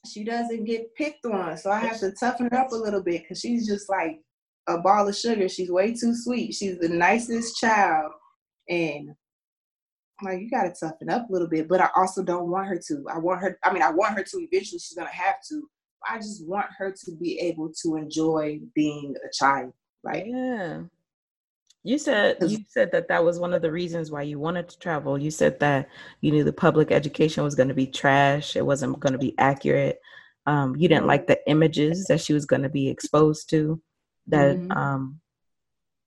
she 0.05 0.23
doesn't 0.23 0.65
get 0.65 0.93
picked 0.95 1.25
on. 1.25 1.57
So 1.57 1.71
I 1.71 1.79
have 1.79 1.99
to 1.99 2.11
toughen 2.11 2.49
her 2.51 2.59
up 2.59 2.71
a 2.71 2.75
little 2.75 3.01
bit 3.01 3.23
because 3.23 3.39
she's 3.39 3.67
just 3.67 3.89
like 3.89 4.19
a 4.67 4.77
ball 4.77 5.07
of 5.07 5.15
sugar. 5.15 5.47
She's 5.49 5.71
way 5.71 5.93
too 5.93 6.15
sweet. 6.15 6.53
She's 6.53 6.77
the 6.79 6.89
nicest 6.89 7.57
child. 7.57 8.11
And 8.69 9.09
like 10.21 10.39
you 10.39 10.49
gotta 10.49 10.73
toughen 10.77 11.09
up 11.09 11.29
a 11.29 11.33
little 11.33 11.47
bit, 11.47 11.67
but 11.67 11.81
I 11.81 11.89
also 11.95 12.23
don't 12.23 12.49
want 12.49 12.67
her 12.67 12.79
to. 12.87 13.03
I 13.11 13.17
want 13.17 13.41
her, 13.41 13.57
I 13.63 13.73
mean, 13.73 13.81
I 13.81 13.91
want 13.91 14.15
her 14.17 14.23
to 14.23 14.37
eventually 14.37 14.79
she's 14.79 14.93
gonna 14.95 15.09
have 15.09 15.35
to. 15.49 15.69
I 16.07 16.17
just 16.17 16.45
want 16.45 16.67
her 16.77 16.91
to 17.05 17.11
be 17.15 17.39
able 17.39 17.71
to 17.83 17.95
enjoy 17.95 18.59
being 18.75 19.15
a 19.25 19.29
child. 19.33 19.73
Like 20.03 20.25
yeah. 20.27 20.81
You 21.86 21.97
said 21.97 22.38
you 22.41 22.59
said 22.69 22.93
that 22.93 23.09
that 23.09 23.25
was 23.25 23.39
one 23.39 23.53
of 23.53 23.61
the 23.61 23.71
reasons 23.71 24.09
why 24.09 24.21
you 24.21 24.39
wanted 24.39 24.69
to 24.69 24.79
travel. 24.79 25.17
You 25.17 25.29
said 25.29 25.59
that 25.59 25.89
you 26.21 26.31
knew 26.31 26.45
the 26.45 26.53
public 26.53 26.91
education 26.91 27.43
was 27.43 27.55
going 27.55 27.67
to 27.67 27.73
be 27.73 27.88
trash. 27.88 28.55
It 28.55 28.65
wasn't 28.65 29.01
going 29.01 29.11
to 29.11 29.19
be 29.19 29.36
accurate. 29.38 29.99
Um, 30.45 30.77
you 30.77 30.88
didn't 30.88 31.07
like 31.07 31.27
the 31.27 31.39
images 31.49 32.05
that 32.05 32.21
she 32.21 32.34
was 32.34 32.45
going 32.45 32.61
to 32.61 32.69
be 32.69 32.88
exposed 32.88 33.49
to. 33.49 33.81
That 34.27 34.55
mm-hmm. 34.55 34.71
um, 34.71 35.19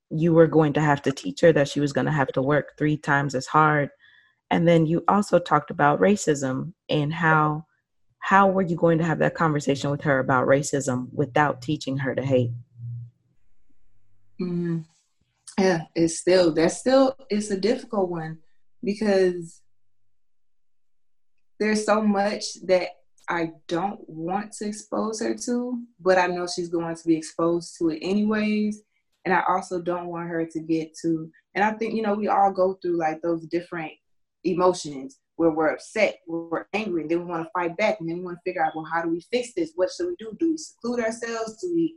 you 0.08 0.32
were 0.32 0.46
going 0.46 0.72
to 0.74 0.80
have 0.80 1.02
to 1.02 1.12
teach 1.12 1.42
her. 1.42 1.52
That 1.52 1.68
she 1.68 1.80
was 1.80 1.92
going 1.92 2.06
to 2.06 2.12
have 2.12 2.28
to 2.28 2.42
work 2.42 2.72
three 2.78 2.96
times 2.96 3.34
as 3.34 3.46
hard. 3.46 3.90
And 4.50 4.66
then 4.66 4.86
you 4.86 5.04
also 5.08 5.38
talked 5.38 5.70
about 5.70 6.00
racism 6.00 6.72
and 6.88 7.12
how 7.12 7.66
how 8.20 8.48
were 8.48 8.62
you 8.62 8.76
going 8.76 8.96
to 8.98 9.04
have 9.04 9.18
that 9.18 9.34
conversation 9.34 9.90
with 9.90 10.00
her 10.02 10.20
about 10.20 10.48
racism 10.48 11.12
without 11.12 11.60
teaching 11.60 11.98
her 11.98 12.14
to 12.14 12.22
hate? 12.24 12.52
Mm-hmm 14.40 14.78
yeah, 15.58 15.82
it's 15.94 16.18
still 16.18 16.52
that's 16.52 16.78
still 16.78 17.16
it's 17.30 17.50
a 17.50 17.58
difficult 17.58 18.10
one 18.10 18.38
because 18.84 19.62
there's 21.58 21.86
so 21.86 22.02
much 22.02 22.44
that 22.66 22.88
I 23.28 23.52
don't 23.66 24.00
want 24.08 24.52
to 24.52 24.66
expose 24.66 25.20
her 25.20 25.34
to, 25.46 25.82
but 25.98 26.18
I 26.18 26.26
know 26.26 26.46
she's 26.46 26.68
going 26.68 26.94
to 26.94 27.06
be 27.06 27.16
exposed 27.16 27.76
to 27.78 27.88
it 27.90 27.98
anyways. 28.02 28.82
And 29.24 29.34
I 29.34 29.42
also 29.48 29.80
don't 29.82 30.06
want 30.06 30.28
her 30.28 30.46
to 30.46 30.60
get 30.60 30.96
to, 31.02 31.28
and 31.56 31.64
I 31.64 31.72
think, 31.72 31.94
you 31.94 32.02
know, 32.02 32.14
we 32.14 32.28
all 32.28 32.52
go 32.52 32.74
through 32.74 32.96
like 32.96 33.20
those 33.22 33.44
different 33.46 33.90
emotions 34.44 35.18
where 35.34 35.50
we're 35.50 35.72
upset, 35.72 36.18
where 36.26 36.42
we're 36.42 36.66
angry, 36.72 37.02
and 37.02 37.10
then 37.10 37.18
we 37.18 37.24
want 37.24 37.42
to 37.44 37.50
fight 37.50 37.76
back, 37.76 37.98
and 37.98 38.08
then 38.08 38.18
we 38.18 38.24
want 38.24 38.36
to 38.36 38.48
figure 38.48 38.64
out, 38.64 38.76
well, 38.76 38.84
how 38.84 39.02
do 39.02 39.08
we 39.08 39.20
fix 39.32 39.52
this? 39.54 39.72
What 39.74 39.90
should 39.90 40.06
we 40.06 40.16
do? 40.20 40.36
Do 40.38 40.52
we 40.52 40.56
seclude 40.56 41.00
ourselves? 41.00 41.60
Do 41.60 41.74
we, 41.74 41.96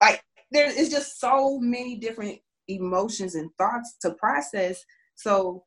like, 0.00 0.22
there 0.52 0.70
is 0.70 0.90
just 0.90 1.18
so 1.18 1.58
many 1.58 1.96
different 1.96 2.38
emotions 2.68 3.34
and 3.34 3.50
thoughts 3.58 3.96
to 4.02 4.12
process. 4.12 4.84
So 5.14 5.64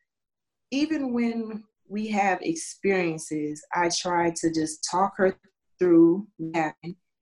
even 0.72 1.14
when 1.14 1.64
we 1.90 2.08
have 2.08 2.40
experiences, 2.42 3.64
I 3.74 3.90
try 3.90 4.32
to 4.38 4.52
just 4.52 4.88
talk 4.90 5.14
her 5.18 5.36
through 5.78 6.28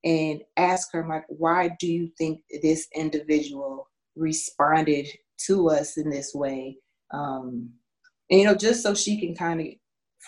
and 0.03 0.41
ask 0.57 0.89
her 0.93 1.07
like, 1.07 1.25
why 1.27 1.75
do 1.79 1.91
you 1.91 2.11
think 2.17 2.41
this 2.61 2.87
individual 2.95 3.89
responded 4.15 5.07
to 5.47 5.69
us 5.69 5.97
in 5.97 6.09
this 6.09 6.33
way? 6.35 6.77
Um, 7.11 7.71
and 8.29 8.39
you 8.41 8.45
know, 8.45 8.55
just 8.55 8.83
so 8.83 8.93
she 8.93 9.19
can 9.19 9.35
kind 9.35 9.59
of 9.59 9.67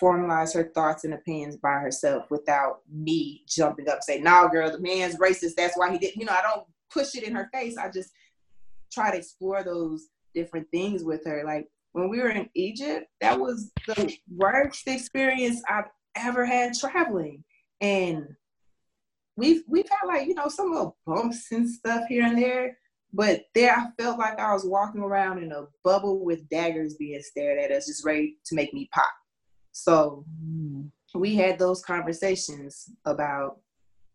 formalize 0.00 0.54
her 0.54 0.72
thoughts 0.74 1.04
and 1.04 1.14
opinions 1.14 1.56
by 1.56 1.74
herself 1.74 2.24
without 2.30 2.80
me 2.90 3.44
jumping 3.46 3.88
up 3.88 4.02
saying, 4.02 4.24
"No, 4.24 4.42
nah, 4.42 4.48
girl, 4.48 4.70
the 4.70 4.80
man's 4.80 5.16
racist. 5.16 5.54
That's 5.56 5.76
why 5.76 5.92
he 5.92 5.98
didn't." 5.98 6.16
You 6.16 6.26
know, 6.26 6.32
I 6.32 6.42
don't 6.42 6.66
push 6.90 7.14
it 7.14 7.22
in 7.22 7.34
her 7.34 7.48
face. 7.52 7.76
I 7.76 7.88
just 7.90 8.10
try 8.92 9.10
to 9.10 9.18
explore 9.18 9.62
those 9.62 10.08
different 10.34 10.66
things 10.70 11.04
with 11.04 11.24
her. 11.26 11.42
Like 11.44 11.68
when 11.92 12.08
we 12.08 12.20
were 12.20 12.30
in 12.30 12.48
Egypt, 12.54 13.06
that 13.20 13.38
was 13.38 13.70
the 13.86 14.14
worst 14.34 14.86
experience 14.86 15.62
I've 15.68 15.90
ever 16.16 16.44
had 16.44 16.74
traveling. 16.74 17.44
And 17.80 18.26
we've 19.36 19.62
we've 19.68 19.88
had 19.88 20.06
like, 20.06 20.26
you 20.26 20.34
know, 20.34 20.48
some 20.48 20.70
little 20.70 20.96
bumps 21.06 21.50
and 21.52 21.68
stuff 21.68 22.04
here 22.08 22.24
and 22.24 22.38
there. 22.38 22.78
But 23.12 23.42
there 23.54 23.74
I 23.74 23.88
felt 24.00 24.18
like 24.18 24.38
I 24.38 24.52
was 24.52 24.64
walking 24.64 25.02
around 25.02 25.42
in 25.42 25.52
a 25.52 25.66
bubble 25.84 26.24
with 26.24 26.48
daggers 26.48 26.94
being 26.94 27.20
stared 27.20 27.58
at 27.58 27.70
us, 27.70 27.86
just 27.86 28.06
ready 28.06 28.38
to 28.46 28.54
make 28.54 28.72
me 28.72 28.88
pop. 28.92 29.10
So 29.72 30.24
we 31.14 31.34
had 31.34 31.58
those 31.58 31.82
conversations 31.82 32.88
about 33.04 33.58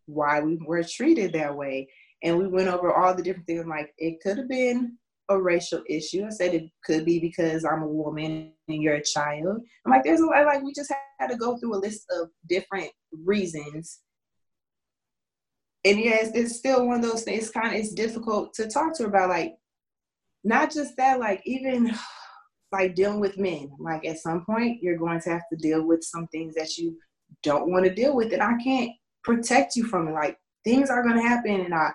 why 0.06 0.40
we 0.40 0.58
were 0.64 0.82
treated 0.82 1.32
that 1.34 1.54
way 1.54 1.88
and 2.22 2.36
we 2.38 2.46
went 2.46 2.68
over 2.68 2.92
all 2.92 3.14
the 3.14 3.22
different 3.22 3.46
things. 3.46 3.66
Like 3.66 3.92
it 3.98 4.20
could 4.20 4.38
have 4.38 4.48
been 4.48 4.98
a 5.28 5.40
racial 5.40 5.82
issue. 5.88 6.24
I 6.24 6.30
said 6.30 6.54
it 6.54 6.70
could 6.84 7.04
be 7.04 7.18
because 7.18 7.64
I'm 7.64 7.82
a 7.82 7.88
woman 7.88 8.52
and 8.68 8.82
you're 8.82 8.94
a 8.94 9.04
child. 9.04 9.60
I'm 9.84 9.92
like, 9.92 10.04
there's 10.04 10.20
a 10.20 10.26
lot. 10.26 10.46
Like 10.46 10.62
we 10.62 10.72
just 10.72 10.92
had 11.18 11.28
to 11.28 11.36
go 11.36 11.56
through 11.56 11.76
a 11.76 11.78
list 11.78 12.06
of 12.10 12.30
different 12.48 12.90
reasons. 13.12 14.00
And 15.84 15.98
yes, 15.98 16.30
it's 16.34 16.56
still 16.56 16.86
one 16.86 16.96
of 16.96 17.02
those 17.02 17.22
things. 17.22 17.44
It's 17.44 17.52
kind 17.52 17.68
of 17.68 17.74
it's 17.74 17.92
difficult 17.92 18.54
to 18.54 18.68
talk 18.68 18.96
to 18.96 19.04
her 19.04 19.08
about. 19.08 19.28
Like 19.28 19.54
not 20.44 20.72
just 20.72 20.96
that. 20.96 21.20
Like 21.20 21.42
even 21.44 21.94
like 22.72 22.94
dealing 22.94 23.20
with 23.20 23.38
men. 23.38 23.70
Like 23.78 24.04
at 24.06 24.18
some 24.18 24.44
point, 24.44 24.82
you're 24.82 24.98
going 24.98 25.20
to 25.20 25.30
have 25.30 25.48
to 25.52 25.56
deal 25.56 25.86
with 25.86 26.02
some 26.02 26.26
things 26.28 26.54
that 26.54 26.76
you 26.76 26.96
don't 27.42 27.70
want 27.70 27.84
to 27.84 27.94
deal 27.94 28.16
with, 28.16 28.32
and 28.32 28.42
I 28.42 28.54
can't 28.62 28.90
protect 29.22 29.76
you 29.76 29.84
from 29.84 30.08
it. 30.08 30.12
Like 30.12 30.38
things 30.64 30.90
are 30.90 31.02
going 31.02 31.16
to 31.16 31.22
happen, 31.22 31.60
and 31.60 31.74
I 31.74 31.92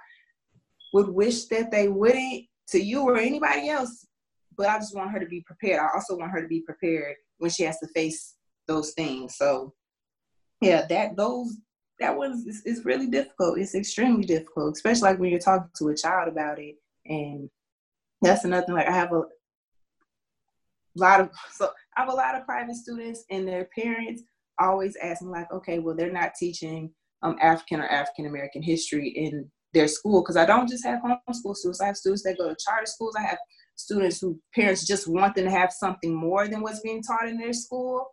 would 0.93 1.09
wish 1.09 1.45
that 1.45 1.71
they 1.71 1.89
wouldn't 1.89 2.45
to 2.69 2.79
you 2.79 3.01
or 3.01 3.17
anybody 3.17 3.69
else. 3.69 4.07
But 4.55 4.69
I 4.69 4.77
just 4.77 4.95
want 4.95 5.11
her 5.11 5.19
to 5.19 5.25
be 5.25 5.41
prepared. 5.41 5.79
I 5.79 5.89
also 5.93 6.15
want 6.15 6.31
her 6.31 6.41
to 6.41 6.47
be 6.47 6.61
prepared 6.61 7.15
when 7.39 7.51
she 7.51 7.63
has 7.63 7.79
to 7.79 7.87
face 7.87 8.35
those 8.67 8.93
things. 8.93 9.35
So 9.35 9.73
yeah, 10.61 10.85
that 10.87 11.17
those 11.17 11.57
that 11.99 12.15
was 12.15 12.45
is, 12.45 12.61
is 12.65 12.85
really 12.85 13.07
difficult. 13.07 13.57
It's 13.57 13.75
extremely 13.75 14.25
difficult, 14.25 14.75
especially 14.75 15.09
like 15.09 15.19
when 15.19 15.31
you're 15.31 15.39
talking 15.39 15.69
to 15.79 15.89
a 15.89 15.97
child 15.97 16.29
about 16.29 16.59
it. 16.59 16.75
And 17.05 17.49
that's 18.21 18.45
another 18.45 18.65
thing. 18.65 18.75
Like 18.75 18.87
I 18.87 18.93
have 18.93 19.11
a 19.11 19.23
lot 20.95 21.21
of 21.21 21.31
so 21.51 21.69
I 21.97 22.01
have 22.01 22.09
a 22.09 22.15
lot 22.15 22.35
of 22.35 22.45
private 22.45 22.75
students 22.75 23.25
and 23.31 23.47
their 23.47 23.67
parents 23.77 24.21
always 24.59 24.95
asking 25.01 25.31
like, 25.31 25.51
okay, 25.51 25.79
well 25.79 25.95
they're 25.95 26.11
not 26.11 26.35
teaching 26.39 26.91
um, 27.23 27.37
African 27.41 27.79
or 27.79 27.87
African 27.87 28.27
American 28.27 28.61
history 28.61 29.09
in 29.09 29.49
their 29.73 29.87
school 29.87 30.21
because 30.21 30.37
I 30.37 30.45
don't 30.45 30.69
just 30.69 30.85
have 30.85 31.01
homeschool 31.01 31.55
students. 31.55 31.81
I 31.81 31.87
have 31.87 31.97
students 31.97 32.23
that 32.23 32.37
go 32.37 32.49
to 32.49 32.55
charter 32.63 32.85
schools. 32.85 33.15
I 33.17 33.23
have 33.23 33.37
students 33.75 34.21
who 34.21 34.39
parents 34.53 34.85
just 34.85 35.07
want 35.07 35.35
them 35.35 35.45
to 35.45 35.51
have 35.51 35.71
something 35.71 36.13
more 36.13 36.47
than 36.47 36.61
what's 36.61 36.81
being 36.81 37.01
taught 37.01 37.27
in 37.27 37.37
their 37.37 37.53
school. 37.53 38.05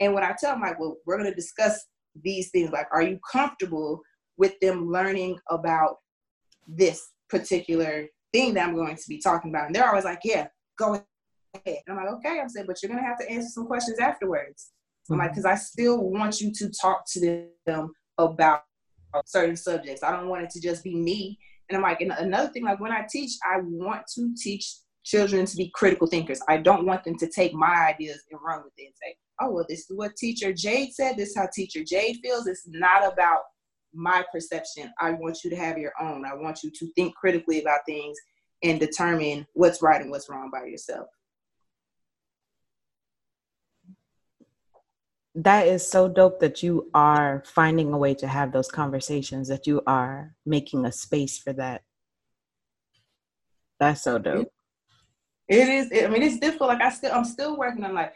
And 0.00 0.14
when 0.14 0.24
I 0.24 0.34
tell 0.38 0.52
them, 0.52 0.62
like, 0.62 0.78
well, 0.78 0.96
we're 1.06 1.18
going 1.18 1.30
to 1.30 1.34
discuss 1.34 1.86
these 2.22 2.50
things. 2.50 2.70
Like, 2.70 2.88
are 2.92 3.02
you 3.02 3.18
comfortable 3.30 4.00
with 4.36 4.58
them 4.60 4.90
learning 4.90 5.38
about 5.50 5.96
this 6.66 7.10
particular 7.30 8.06
thing 8.32 8.54
that 8.54 8.68
I'm 8.68 8.74
going 8.74 8.96
to 8.96 9.08
be 9.08 9.20
talking 9.20 9.50
about? 9.50 9.66
And 9.66 9.74
they're 9.74 9.88
always 9.88 10.04
like, 10.04 10.20
yeah, 10.24 10.48
go 10.78 10.94
ahead. 10.94 11.04
And 11.64 11.76
I'm 11.88 11.96
like, 11.96 12.14
okay. 12.16 12.40
I'm 12.40 12.48
saying, 12.48 12.66
but 12.66 12.82
you're 12.82 12.90
going 12.90 13.02
to 13.02 13.08
have 13.08 13.18
to 13.20 13.30
answer 13.30 13.48
some 13.48 13.66
questions 13.66 13.98
afterwards. 13.98 14.72
Mm-hmm. 15.04 15.14
I'm 15.14 15.18
like, 15.20 15.30
because 15.30 15.44
mm-hmm. 15.44 15.54
I 15.54 15.58
still 15.58 16.02
want 16.02 16.40
you 16.40 16.52
to 16.52 16.70
talk 16.70 17.04
to 17.12 17.46
them 17.64 17.92
about 18.18 18.62
certain 19.24 19.56
subjects. 19.56 20.02
I 20.02 20.10
don't 20.12 20.28
want 20.28 20.44
it 20.44 20.50
to 20.50 20.60
just 20.60 20.84
be 20.84 20.94
me. 20.94 21.38
And 21.68 21.76
I'm 21.76 21.82
like, 21.82 22.00
and 22.00 22.12
another 22.12 22.48
thing, 22.48 22.64
like 22.64 22.80
when 22.80 22.92
I 22.92 23.06
teach, 23.10 23.32
I 23.44 23.58
want 23.62 24.02
to 24.14 24.34
teach 24.36 24.76
children 25.04 25.46
to 25.46 25.56
be 25.56 25.70
critical 25.74 26.06
thinkers. 26.06 26.40
I 26.48 26.58
don't 26.58 26.86
want 26.86 27.04
them 27.04 27.16
to 27.18 27.28
take 27.28 27.54
my 27.54 27.86
ideas 27.88 28.22
and 28.30 28.40
run 28.44 28.62
with 28.64 28.72
it 28.76 28.86
and 28.86 28.94
say, 29.02 29.16
oh, 29.40 29.50
well, 29.50 29.66
this 29.68 29.80
is 29.80 29.96
what 29.96 30.16
teacher 30.16 30.52
Jade 30.52 30.92
said. 30.92 31.16
This 31.16 31.30
is 31.30 31.36
how 31.36 31.48
teacher 31.52 31.82
Jade 31.84 32.18
feels. 32.22 32.46
It's 32.46 32.66
not 32.68 33.10
about 33.10 33.40
my 33.94 34.24
perception. 34.32 34.92
I 35.00 35.12
want 35.12 35.38
you 35.42 35.50
to 35.50 35.56
have 35.56 35.78
your 35.78 35.92
own. 36.00 36.24
I 36.24 36.34
want 36.34 36.62
you 36.62 36.70
to 36.70 36.92
think 36.94 37.14
critically 37.14 37.60
about 37.60 37.80
things 37.86 38.16
and 38.62 38.80
determine 38.80 39.46
what's 39.54 39.82
right 39.82 40.00
and 40.00 40.10
what's 40.10 40.28
wrong 40.28 40.50
by 40.52 40.66
yourself. 40.66 41.08
That 45.36 45.66
is 45.66 45.86
so 45.86 46.08
dope 46.08 46.40
that 46.40 46.62
you 46.62 46.90
are 46.94 47.42
finding 47.44 47.92
a 47.92 47.98
way 47.98 48.14
to 48.14 48.26
have 48.26 48.52
those 48.52 48.70
conversations, 48.70 49.48
that 49.48 49.66
you 49.66 49.82
are 49.86 50.34
making 50.46 50.86
a 50.86 50.92
space 50.92 51.38
for 51.38 51.52
that. 51.52 51.82
That's 53.78 54.00
so 54.02 54.18
dope. 54.18 54.48
It 55.46 55.68
is. 55.68 55.92
I 55.92 56.08
mean, 56.08 56.22
it's 56.22 56.40
difficult. 56.40 56.70
Like 56.70 56.80
I 56.80 56.88
still, 56.88 57.12
I'm 57.12 57.26
still 57.26 57.58
working 57.58 57.84
on 57.84 57.92
like 57.92 58.14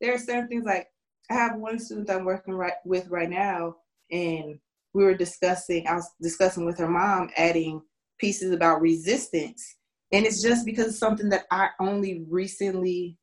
there 0.00 0.14
are 0.14 0.18
certain 0.18 0.48
things 0.48 0.64
like 0.64 0.88
I 1.30 1.34
have 1.34 1.56
one 1.56 1.78
student 1.78 2.08
I'm 2.08 2.24
working 2.24 2.54
right 2.54 2.72
with 2.86 3.06
right 3.08 3.28
now, 3.28 3.76
and 4.10 4.58
we 4.94 5.04
were 5.04 5.14
discussing. 5.14 5.86
I 5.86 5.96
was 5.96 6.10
discussing 6.22 6.64
with 6.64 6.78
her 6.78 6.88
mom 6.88 7.28
adding 7.36 7.82
pieces 8.18 8.52
about 8.52 8.80
resistance, 8.80 9.76
and 10.10 10.24
it's 10.24 10.40
just 10.40 10.64
because 10.64 10.86
it's 10.86 10.98
something 10.98 11.28
that 11.28 11.44
I 11.50 11.68
only 11.80 12.24
recently 12.30 13.18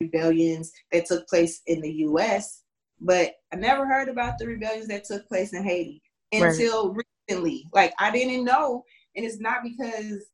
rebellions 0.00 0.72
that 0.92 1.06
took 1.06 1.26
place 1.28 1.62
in 1.66 1.80
the 1.80 1.92
U.S. 1.92 2.62
But 3.00 3.34
I 3.52 3.56
never 3.56 3.86
heard 3.86 4.08
about 4.08 4.38
the 4.38 4.46
rebellions 4.46 4.88
that 4.88 5.04
took 5.04 5.28
place 5.28 5.52
in 5.52 5.62
Haiti 5.64 6.02
until 6.32 6.94
right. 6.94 7.04
recently. 7.28 7.64
Like 7.72 7.94
I 7.98 8.10
didn't 8.10 8.44
know, 8.44 8.84
and 9.16 9.24
it's 9.24 9.40
not 9.40 9.62
because 9.62 10.24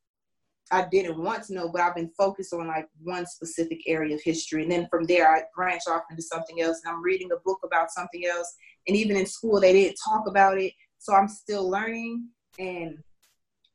I 0.70 0.86
didn't 0.90 1.22
want 1.22 1.44
to 1.44 1.54
know, 1.54 1.68
but 1.68 1.82
I've 1.82 1.94
been 1.94 2.10
focused 2.16 2.52
on 2.52 2.66
like 2.66 2.88
one 3.02 3.26
specific 3.26 3.80
area 3.86 4.14
of 4.14 4.22
history. 4.22 4.62
And 4.62 4.72
then 4.72 4.88
from 4.90 5.04
there, 5.04 5.30
I 5.30 5.42
branch 5.54 5.82
off 5.88 6.02
into 6.10 6.22
something 6.22 6.60
else. 6.62 6.80
And 6.84 6.92
I'm 6.92 7.02
reading 7.02 7.30
a 7.32 7.40
book 7.44 7.60
about 7.64 7.90
something 7.90 8.24
else. 8.26 8.52
And 8.88 8.96
even 8.96 9.16
in 9.16 9.26
school, 9.26 9.60
they 9.60 9.72
didn't 9.72 9.98
talk 10.04 10.26
about 10.26 10.58
it. 10.58 10.72
So 10.98 11.14
I'm 11.14 11.28
still 11.28 11.68
learning. 11.68 12.28
And 12.58 12.98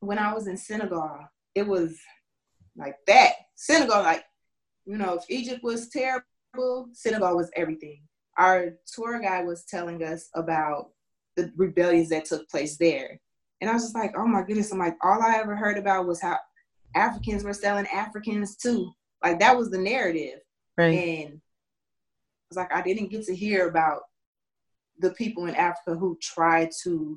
when 0.00 0.18
I 0.18 0.34
was 0.34 0.48
in 0.48 0.56
Senegal, 0.56 1.20
it 1.54 1.66
was 1.66 1.96
like 2.76 2.96
that. 3.06 3.32
Senegal, 3.54 4.02
like, 4.02 4.24
you 4.90 4.98
know, 4.98 5.14
if 5.14 5.24
Egypt 5.28 5.62
was 5.62 5.88
terrible, 5.88 6.88
Senegal 6.92 7.36
was 7.36 7.48
everything. 7.54 8.02
Our 8.36 8.72
tour 8.92 9.20
guide 9.20 9.46
was 9.46 9.64
telling 9.64 10.02
us 10.02 10.28
about 10.34 10.90
the 11.36 11.52
rebellions 11.56 12.08
that 12.08 12.24
took 12.24 12.48
place 12.48 12.76
there. 12.76 13.20
And 13.60 13.70
I 13.70 13.74
was 13.74 13.84
just 13.84 13.94
like, 13.94 14.14
oh 14.16 14.26
my 14.26 14.42
goodness. 14.42 14.72
I'm 14.72 14.80
like, 14.80 14.96
all 15.00 15.22
I 15.22 15.36
ever 15.36 15.54
heard 15.54 15.78
about 15.78 16.08
was 16.08 16.20
how 16.20 16.38
Africans 16.96 17.44
were 17.44 17.54
selling 17.54 17.86
Africans 17.86 18.56
too. 18.56 18.90
Like 19.22 19.38
that 19.38 19.56
was 19.56 19.70
the 19.70 19.78
narrative. 19.78 20.40
Right. 20.76 20.86
And 20.86 21.40
it's 22.50 22.56
like 22.56 22.74
I 22.74 22.82
didn't 22.82 23.12
get 23.12 23.24
to 23.26 23.36
hear 23.36 23.68
about 23.68 24.00
the 24.98 25.10
people 25.10 25.46
in 25.46 25.54
Africa 25.54 25.96
who 25.96 26.18
tried 26.20 26.70
to 26.82 27.16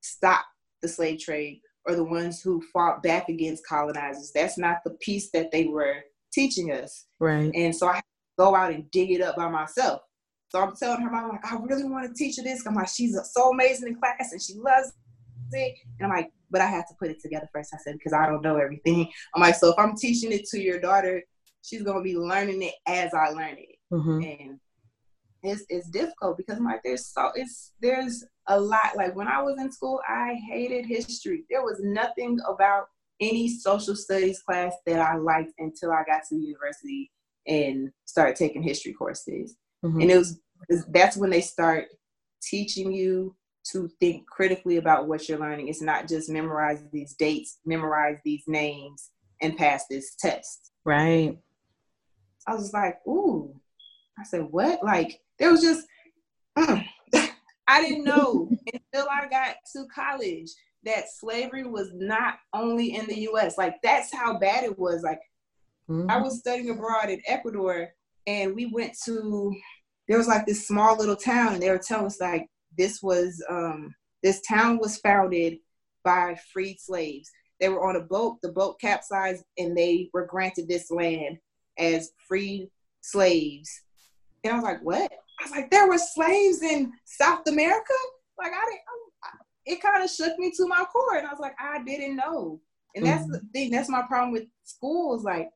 stop 0.00 0.44
the 0.82 0.88
slave 0.88 1.20
trade 1.20 1.60
or 1.84 1.94
the 1.94 2.02
ones 2.02 2.42
who 2.42 2.60
fought 2.72 3.00
back 3.00 3.28
against 3.28 3.64
colonizers. 3.64 4.32
That's 4.34 4.58
not 4.58 4.78
the 4.82 4.94
piece 4.94 5.30
that 5.30 5.52
they 5.52 5.66
were 5.66 6.02
teaching 6.32 6.72
us. 6.72 7.06
Right. 7.18 7.50
And 7.54 7.74
so 7.74 7.88
I 7.88 8.00
go 8.38 8.54
out 8.54 8.72
and 8.72 8.90
dig 8.90 9.10
it 9.10 9.22
up 9.22 9.36
by 9.36 9.48
myself. 9.48 10.02
So 10.48 10.60
I'm 10.60 10.76
telling 10.76 11.02
her, 11.02 11.14
I'm 11.14 11.28
like, 11.28 11.44
I 11.44 11.56
really 11.56 11.84
want 11.84 12.06
to 12.08 12.14
teach 12.14 12.36
her 12.36 12.42
this. 12.42 12.64
I'm 12.66 12.74
like, 12.74 12.88
she's 12.88 13.18
so 13.32 13.50
amazing 13.50 13.88
in 13.88 13.96
class 13.96 14.32
and 14.32 14.40
she 14.40 14.54
loves 14.54 14.92
it. 15.52 15.74
And 15.98 16.06
I'm 16.06 16.16
like, 16.16 16.30
but 16.50 16.60
I 16.60 16.66
had 16.66 16.84
to 16.88 16.94
put 16.98 17.10
it 17.10 17.20
together 17.20 17.48
first. 17.52 17.74
I 17.74 17.78
said, 17.78 17.94
because 17.94 18.12
I 18.12 18.26
don't 18.26 18.42
know 18.42 18.56
everything. 18.56 19.08
I'm 19.34 19.42
like, 19.42 19.56
so 19.56 19.70
if 19.70 19.78
I'm 19.78 19.96
teaching 19.96 20.32
it 20.32 20.46
to 20.46 20.62
your 20.62 20.80
daughter, 20.80 21.22
she's 21.62 21.82
gonna 21.82 22.02
be 22.02 22.16
learning 22.16 22.62
it 22.62 22.74
as 22.86 23.12
I 23.12 23.30
learn 23.30 23.56
it. 23.58 23.76
Mm-hmm. 23.92 24.22
And 24.22 24.60
it's 25.42 25.64
it's 25.68 25.88
difficult 25.90 26.36
because 26.36 26.58
I'm 26.58 26.64
like, 26.64 26.82
there's 26.84 27.06
so 27.06 27.30
it's 27.34 27.72
there's 27.80 28.24
a 28.48 28.58
lot. 28.58 28.96
Like 28.96 29.14
when 29.16 29.28
I 29.28 29.42
was 29.42 29.58
in 29.60 29.70
school, 29.72 30.00
I 30.08 30.38
hated 30.48 30.86
history. 30.86 31.44
There 31.50 31.62
was 31.62 31.80
nothing 31.82 32.38
about 32.48 32.86
any 33.20 33.48
social 33.48 33.96
studies 33.96 34.40
class 34.42 34.74
that 34.86 35.00
I 35.00 35.16
liked 35.16 35.52
until 35.58 35.90
I 35.92 36.02
got 36.06 36.22
to 36.28 36.36
university 36.36 37.10
and 37.46 37.90
started 38.04 38.36
taking 38.36 38.62
history 38.62 38.92
courses. 38.92 39.56
Mm-hmm. 39.84 40.00
And 40.00 40.10
it 40.10 40.18
was 40.18 40.40
that's 40.88 41.16
when 41.16 41.30
they 41.30 41.40
start 41.40 41.86
teaching 42.42 42.92
you 42.92 43.34
to 43.72 43.88
think 44.00 44.26
critically 44.26 44.76
about 44.76 45.08
what 45.08 45.28
you're 45.28 45.38
learning. 45.38 45.68
It's 45.68 45.82
not 45.82 46.08
just 46.08 46.30
memorize 46.30 46.82
these 46.92 47.14
dates, 47.14 47.58
memorize 47.64 48.18
these 48.24 48.44
names, 48.46 49.10
and 49.42 49.56
pass 49.56 49.86
this 49.88 50.14
test. 50.18 50.72
Right. 50.84 51.36
I 52.46 52.54
was 52.54 52.72
like, 52.72 52.98
ooh. 53.06 53.60
I 54.18 54.24
said, 54.24 54.46
what? 54.50 54.82
Like, 54.82 55.20
there 55.38 55.50
was 55.50 55.60
just, 55.60 55.86
mm. 56.56 56.84
I 57.68 57.82
didn't 57.82 58.04
know 58.04 58.48
until 58.72 59.08
I 59.10 59.26
got 59.28 59.56
to 59.74 59.86
college 59.94 60.50
that 60.86 61.10
slavery 61.12 61.64
was 61.64 61.90
not 61.94 62.34
only 62.54 62.94
in 62.94 63.06
the 63.06 63.28
US. 63.30 63.58
Like, 63.58 63.76
that's 63.82 64.14
how 64.14 64.38
bad 64.38 64.64
it 64.64 64.78
was. 64.78 65.02
Like, 65.02 65.20
mm-hmm. 65.90 66.10
I 66.10 66.18
was 66.18 66.38
studying 66.38 66.70
abroad 66.70 67.10
in 67.10 67.20
Ecuador, 67.26 67.88
and 68.26 68.54
we 68.54 68.66
went 68.66 68.96
to, 69.04 69.54
there 70.08 70.18
was 70.18 70.28
like 70.28 70.46
this 70.46 70.66
small 70.66 70.96
little 70.96 71.16
town, 71.16 71.54
and 71.54 71.62
they 71.62 71.70
were 71.70 71.78
telling 71.78 72.06
us, 72.06 72.20
like, 72.20 72.46
this 72.76 73.02
was 73.02 73.42
um, 73.48 73.94
this 74.22 74.40
town 74.42 74.78
was 74.78 74.98
founded 74.98 75.58
by 76.04 76.38
freed 76.52 76.78
slaves. 76.80 77.30
They 77.60 77.68
were 77.68 77.88
on 77.88 77.96
a 77.96 78.00
boat. 78.00 78.38
The 78.42 78.52
boat 78.52 78.80
capsized, 78.80 79.44
and 79.58 79.76
they 79.76 80.10
were 80.12 80.26
granted 80.26 80.68
this 80.68 80.90
land 80.90 81.38
as 81.78 82.10
free 82.28 82.70
slaves. 83.00 83.70
And 84.44 84.52
I 84.52 84.56
was 84.56 84.64
like, 84.64 84.82
"What?" 84.82 85.10
I 85.40 85.44
was 85.44 85.52
like, 85.52 85.70
"There 85.70 85.88
were 85.88 85.98
slaves 85.98 86.62
in 86.62 86.92
South 87.04 87.46
America." 87.46 87.94
Like 88.38 88.52
I 88.52 88.64
didn't. 88.64 88.80
It 89.66 89.82
kind 89.82 90.02
of 90.02 90.10
shook 90.10 90.38
me 90.38 90.52
to 90.56 90.66
my 90.66 90.84
core, 90.92 91.16
and 91.16 91.26
I 91.26 91.30
was 91.30 91.40
like, 91.40 91.56
"I 91.60 91.82
didn't 91.82 92.16
know." 92.16 92.60
And 92.94 93.04
that's 93.04 93.24
mm-hmm. 93.24 93.32
the 93.32 93.40
thing. 93.52 93.70
That's 93.70 93.88
my 93.88 94.02
problem 94.02 94.32
with 94.32 94.44
schools. 94.64 95.24
Like 95.24 95.50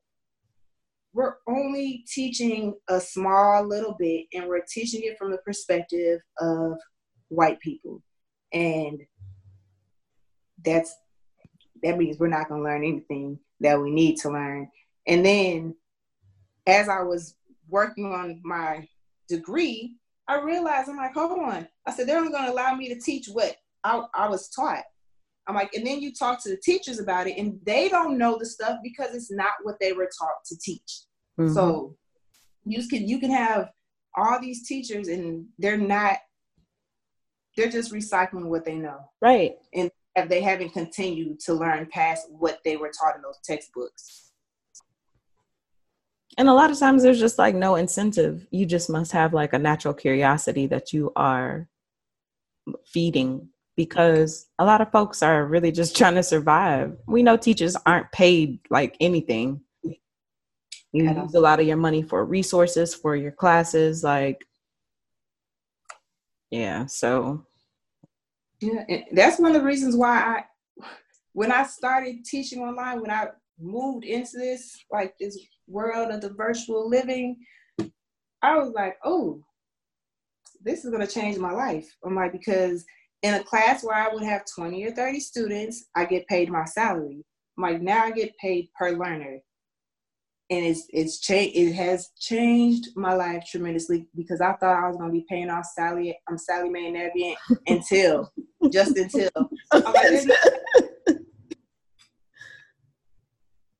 we're 1.13 1.35
only 1.47 2.05
teaching 2.07 2.75
a 2.89 2.99
small 2.99 3.67
little 3.67 3.95
bit, 3.97 4.25
and 4.33 4.47
we're 4.47 4.65
teaching 4.69 5.01
it 5.03 5.17
from 5.17 5.31
the 5.31 5.39
perspective 5.39 6.19
of 6.39 6.73
white 7.29 7.59
people. 7.59 8.01
And 8.53 9.01
that's 10.63 10.93
that 11.83 11.97
means 11.97 12.19
we're 12.19 12.27
not 12.27 12.47
going 12.47 12.61
to 12.61 12.65
learn 12.65 12.83
anything 12.83 13.39
that 13.61 13.79
we 13.79 13.91
need 13.91 14.17
to 14.17 14.29
learn. 14.29 14.69
And 15.07 15.25
then 15.25 15.75
as 16.67 16.89
I 16.89 17.01
was 17.01 17.35
working 17.67 18.13
on 18.13 18.39
my 18.43 18.87
degree, 19.27 19.95
I 20.27 20.39
realized 20.39 20.89
I'm 20.89 20.97
like, 20.97 21.13
hold 21.13 21.39
on. 21.39 21.67
I 21.85 21.91
said, 21.91 22.07
they're 22.07 22.19
only 22.19 22.31
going 22.31 22.45
to 22.45 22.51
allow 22.51 22.75
me 22.75 22.89
to 22.89 22.99
teach 22.99 23.27
what 23.31 23.55
I, 23.83 24.03
I 24.13 24.29
was 24.29 24.49
taught. 24.49 24.83
I'm 25.47 25.55
like, 25.55 25.73
and 25.73 25.85
then 25.85 26.01
you 26.01 26.13
talk 26.13 26.41
to 26.43 26.49
the 26.49 26.57
teachers 26.57 26.99
about 26.99 27.27
it, 27.27 27.37
and 27.37 27.59
they 27.65 27.89
don't 27.89 28.17
know 28.17 28.37
the 28.37 28.45
stuff 28.45 28.77
because 28.83 29.15
it's 29.15 29.31
not 29.31 29.51
what 29.63 29.75
they 29.79 29.91
were 29.91 30.09
taught 30.19 30.45
to 30.47 30.57
teach. 30.57 31.01
Mm-hmm. 31.39 31.53
So 31.53 31.95
you 32.63 32.87
can 32.87 33.07
you 33.07 33.19
can 33.19 33.31
have 33.31 33.69
all 34.15 34.39
these 34.39 34.67
teachers, 34.67 35.07
and 35.07 35.45
they're 35.57 35.77
not 35.77 36.19
they're 37.57 37.69
just 37.69 37.91
recycling 37.91 38.45
what 38.45 38.65
they 38.65 38.75
know. 38.75 38.99
Right. 39.21 39.55
And 39.73 39.91
if 40.15 40.29
they 40.29 40.41
haven't 40.41 40.73
continued 40.73 41.39
to 41.41 41.53
learn 41.53 41.87
past 41.91 42.27
what 42.29 42.59
they 42.63 42.77
were 42.77 42.91
taught 42.91 43.15
in 43.15 43.21
those 43.21 43.39
textbooks. 43.43 44.31
And 46.37 46.47
a 46.47 46.53
lot 46.53 46.71
of 46.71 46.79
times 46.79 47.03
there's 47.03 47.19
just 47.19 47.37
like 47.37 47.55
no 47.55 47.75
incentive. 47.75 48.47
You 48.51 48.65
just 48.65 48.89
must 48.89 49.11
have 49.11 49.33
like 49.33 49.53
a 49.53 49.59
natural 49.59 49.93
curiosity 49.93 50.67
that 50.67 50.93
you 50.93 51.11
are 51.15 51.67
feeding 52.85 53.49
because 53.85 54.47
a 54.59 54.65
lot 54.65 54.81
of 54.81 54.91
folks 54.91 55.21
are 55.21 55.45
really 55.45 55.71
just 55.71 55.95
trying 55.97 56.15
to 56.15 56.23
survive. 56.23 56.97
We 57.07 57.23
know 57.23 57.37
teachers 57.37 57.75
aren't 57.85 58.11
paid 58.11 58.59
like 58.69 58.95
anything. 58.99 59.61
You 60.93 61.05
use 61.05 61.33
a 61.35 61.39
lot 61.39 61.61
of 61.61 61.67
your 61.67 61.77
money 61.77 62.01
for 62.01 62.25
resources 62.25 62.93
for 62.93 63.15
your 63.15 63.31
classes, 63.31 64.03
like 64.03 64.45
yeah 66.49 66.85
so 66.85 67.45
yeah 68.59 68.83
that's 69.13 69.39
one 69.39 69.55
of 69.55 69.61
the 69.61 69.65
reasons 69.65 69.95
why 69.95 70.17
i 70.19 70.85
when 71.31 71.49
i 71.49 71.63
started 71.63 72.25
teaching 72.25 72.61
online 72.61 72.99
when 72.99 73.09
i 73.09 73.25
moved 73.61 74.03
into 74.03 74.37
this 74.37 74.83
like 74.91 75.13
this 75.17 75.37
world 75.67 76.11
of 76.11 76.21
the 76.21 76.29
virtual 76.29 76.89
living, 76.89 77.37
I 78.41 78.57
was 78.57 78.71
like, 78.73 78.97
oh, 79.03 79.43
this 80.61 80.83
is 80.83 80.91
gonna 80.91 81.07
change 81.07 81.37
my 81.37 81.51
life. 81.51 81.87
I'm 82.05 82.15
like, 82.15 82.31
because 82.31 82.85
in 83.23 83.35
a 83.35 83.43
class 83.43 83.83
where 83.83 83.95
I 83.95 84.13
would 84.13 84.23
have 84.23 84.43
20 84.53 84.83
or 84.85 84.91
30 84.91 85.19
students, 85.19 85.85
I 85.95 86.05
get 86.05 86.27
paid 86.27 86.49
my 86.49 86.65
salary. 86.65 87.23
I'm 87.57 87.63
like 87.63 87.81
now 87.81 88.03
I 88.05 88.11
get 88.11 88.37
paid 88.37 88.69
per 88.77 88.91
learner. 88.91 89.39
And 90.49 90.65
it's 90.65 90.85
it's 90.89 91.19
changed 91.19 91.55
it 91.55 91.73
has 91.73 92.09
changed 92.19 92.89
my 92.95 93.13
life 93.13 93.43
tremendously 93.49 94.07
because 94.15 94.41
I 94.41 94.53
thought 94.53 94.83
I 94.83 94.87
was 94.87 94.97
gonna 94.97 95.13
be 95.13 95.25
paying 95.29 95.49
off 95.49 95.65
Sallie 95.77 96.17
I'm 96.27 96.37
Sallie 96.37 96.69
Mae 96.69 96.91
Navient 96.91 97.35
until 97.67 98.29
just 98.69 98.97
until 98.97 99.29
I'm 99.71 99.83
like, 99.83 100.27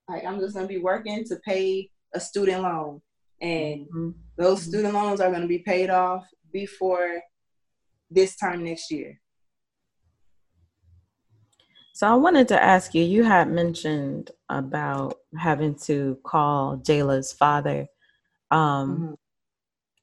like 0.08 0.26
I'm 0.26 0.40
just 0.40 0.56
gonna 0.56 0.68
be 0.68 0.78
working 0.78 1.26
to 1.26 1.36
pay 1.46 1.90
a 2.14 2.20
student 2.20 2.64
loan. 2.64 3.02
And 3.42 3.88
mm-hmm. 3.88 4.10
those 4.38 4.62
student 4.64 4.94
loans 4.94 5.20
are 5.20 5.32
gonna 5.32 5.48
be 5.48 5.60
paid 5.60 5.90
off 5.90 6.26
before 6.54 7.20
this 8.10 8.38
time 8.38 8.64
next 8.64 8.92
year. 8.92 9.21
So 11.94 12.08
I 12.08 12.16
wanted 12.16 12.48
to 12.50 12.62
ask 12.62 12.96
you, 12.96 13.04
you 13.04 13.24
had 13.24 13.52
mentioned 13.52 14.32
about 14.50 15.18
having 15.38 15.76
to 15.84 16.18
call 16.24 16.78
Jayla's 16.78 17.34
father. 17.34 17.88
Um, 18.50 18.96
mm-hmm. 18.96 19.14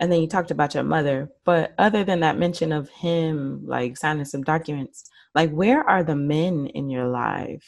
And 0.01 0.13
then 0.13 0.21
you 0.21 0.29
talked 0.29 0.51
about 0.51 0.75
your 0.75 0.85
mother. 0.85 1.31
But 1.45 1.75
other 1.79 2.05
than 2.05 2.21
that 2.21 2.39
mention 2.39 2.73
of 2.73 2.89
him, 2.91 3.67
like 3.67 3.97
signing 3.97 4.27
some 4.27 4.43
documents, 4.43 5.11
like 5.35 5.51
where 5.51 5.83
are 5.83 6.05
the 6.05 6.15
men 6.15 6.67
in 6.69 6.89
your 6.89 7.09
life? 7.09 7.65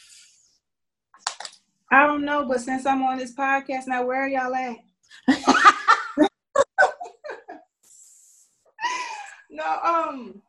I 1.91 2.07
don't 2.07 2.25
know, 2.25 2.47
but 2.47 2.61
since 2.61 2.87
I'm 2.87 3.03
on 3.03 3.19
this 3.19 3.35
podcast 3.35 3.89
now, 3.89 4.07
where 4.07 4.23
are 4.23 4.29
y'all 4.29 4.55
at? 4.55 4.77
no, 9.51 9.79
um, 9.83 10.41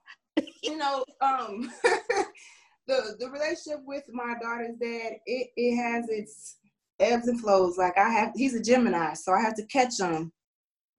you 0.62 0.78
know, 0.78 1.04
um, 1.22 1.72
the 2.92 3.16
the 3.20 3.30
relationship 3.30 3.82
with 3.86 4.04
my 4.12 4.36
daughter's 4.42 4.76
dad, 4.80 5.14
it 5.26 5.48
it 5.56 5.76
has 5.78 6.10
its 6.10 6.58
ebbs 7.00 7.28
and 7.28 7.40
flows. 7.40 7.78
Like 7.78 7.98
I 7.98 8.10
have, 8.10 8.32
he's 8.36 8.54
a 8.54 8.62
Gemini, 8.62 9.14
so 9.14 9.32
I 9.32 9.42
have 9.42 9.56
to 9.56 9.66
catch 9.66 10.00
him 10.00 10.32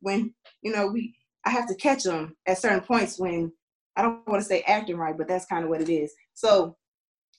when 0.00 0.34
you 0.62 0.72
know 0.72 0.88
we. 0.88 1.14
I 1.44 1.50
have 1.50 1.66
to 1.68 1.74
catch 1.74 2.06
him 2.06 2.36
at 2.46 2.58
certain 2.58 2.80
points 2.80 3.18
when 3.18 3.52
I 3.96 4.02
don't 4.02 4.26
want 4.28 4.40
to 4.40 4.48
say 4.48 4.62
acting 4.62 4.96
right, 4.96 5.16
but 5.16 5.26
that's 5.26 5.46
kind 5.46 5.64
of 5.64 5.70
what 5.70 5.80
it 5.80 5.88
is. 5.88 6.12
So, 6.34 6.76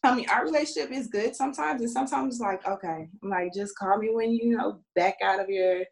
I 0.04 0.14
mean, 0.14 0.30
our 0.30 0.44
relationship 0.44 0.92
is 0.92 1.08
good 1.08 1.36
sometimes, 1.36 1.82
and 1.82 1.90
sometimes 1.90 2.36
it's 2.36 2.42
like, 2.42 2.68
okay, 2.68 3.08
I'm 3.24 3.30
like, 3.30 3.54
just 3.54 3.78
call 3.78 3.98
me 3.98 4.10
when 4.12 4.32
you 4.32 4.58
know 4.58 4.82
back 4.96 5.16
out 5.24 5.40
of 5.40 5.50
your 5.50 5.84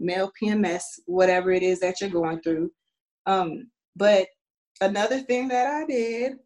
male 0.00 0.32
PMS, 0.42 0.82
whatever 1.06 1.52
it 1.52 1.62
is 1.62 1.80
that 1.80 2.00
you're 2.00 2.10
going 2.10 2.40
through. 2.40 2.70
Um, 3.26 3.70
but 3.94 4.28
another 4.80 5.20
thing 5.20 5.48
that 5.48 5.66
I 5.66 5.84
did 5.84 6.38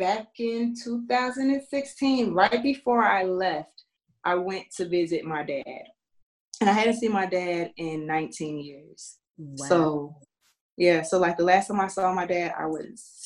back 0.00 0.28
in 0.38 0.74
2016, 0.82 2.32
right 2.32 2.62
before 2.62 3.04
I 3.04 3.22
left, 3.22 3.84
I 4.24 4.34
went 4.34 4.64
to 4.78 4.88
visit 4.88 5.26
my 5.26 5.42
dad. 5.44 5.84
And 6.60 6.70
I 6.70 6.72
hadn't 6.72 6.96
seen 6.96 7.12
my 7.12 7.26
dad 7.26 7.72
in 7.76 8.06
19 8.06 8.58
years. 8.60 9.18
Wow. 9.36 9.66
So, 9.66 10.16
yeah, 10.78 11.02
so 11.02 11.18
like 11.18 11.36
the 11.36 11.44
last 11.44 11.68
time 11.68 11.80
I 11.80 11.88
saw 11.88 12.12
my 12.14 12.26
dad, 12.26 12.54
I 12.58 12.64
was 12.64 13.22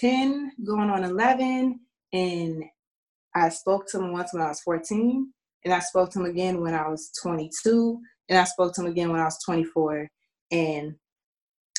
10, 0.00 0.50
going 0.66 0.90
on 0.90 1.04
11. 1.04 1.78
And 2.12 2.64
I 3.36 3.48
spoke 3.48 3.86
to 3.90 3.98
him 3.98 4.12
once 4.12 4.34
when 4.34 4.42
I 4.42 4.48
was 4.48 4.60
14. 4.62 5.32
And 5.64 5.72
I 5.72 5.78
spoke 5.78 6.10
to 6.10 6.20
him 6.20 6.26
again 6.26 6.60
when 6.60 6.74
I 6.74 6.88
was 6.88 7.12
22. 7.22 8.00
And 8.28 8.38
I 8.38 8.44
spoke 8.44 8.74
to 8.74 8.80
him 8.80 8.88
again 8.88 9.12
when 9.12 9.20
I 9.20 9.26
was 9.26 9.38
24. 9.44 10.08
And 10.50 10.96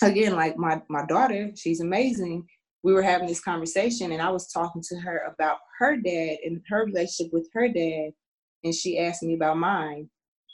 again, 0.02 0.38
like 0.38 0.56
my, 0.58 0.82
my 0.90 1.06
daughter, 1.06 1.52
she's 1.58 1.82
amazing 1.82 2.48
we 2.84 2.94
were 2.94 3.02
having 3.02 3.28
this 3.28 3.42
conversation 3.42 4.12
and 4.12 4.22
I 4.22 4.30
was 4.30 4.52
talking 4.52 4.82
to 4.90 5.00
her 5.00 5.34
about 5.34 5.58
her 5.80 5.98
dad 5.98 6.38
and 6.44 6.62
her 6.70 6.86
relationship 6.86 7.32
with 7.34 7.48
her 7.54 7.68
dad. 7.68 8.12
And 8.64 8.74
she 8.74 9.00
asked 9.00 9.24
me 9.24 9.34
about 9.36 9.58
mine. 9.58 10.10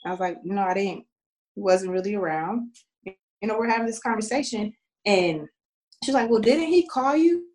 I 0.06 0.12
was 0.12 0.20
like, 0.20 0.38
no, 0.44 0.62
I 0.62 0.74
didn't. 0.74 1.06
He 1.56 1.62
wasn't 1.62 1.92
really 1.92 2.16
around. 2.16 2.70
You 3.06 3.48
know, 3.48 3.58
we're 3.58 3.70
having 3.70 3.88
this 3.88 4.00
conversation 4.00 4.74
and 5.06 5.48
she's 6.04 6.16
like, 6.16 6.30
well, 6.30 6.42
didn't 6.42 6.68
he 6.68 6.88
call 6.88 7.16
you? 7.16 7.46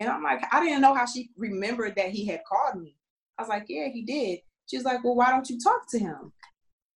And 0.00 0.08
I'm 0.08 0.22
like, 0.22 0.42
I 0.52 0.64
didn't 0.64 0.80
know 0.80 0.94
how 0.94 1.06
she 1.06 1.30
remembered 1.36 1.94
that 1.96 2.10
he 2.10 2.26
had 2.26 2.40
called 2.48 2.82
me. 2.82 2.96
I 3.38 3.42
was 3.42 3.48
like, 3.48 3.64
yeah, 3.68 3.88
he 3.92 4.02
did. 4.02 4.40
She 4.66 4.76
was 4.76 4.84
like, 4.84 5.04
well, 5.04 5.14
why 5.14 5.30
don't 5.30 5.48
you 5.48 5.58
talk 5.58 5.90
to 5.90 5.98
him? 5.98 6.32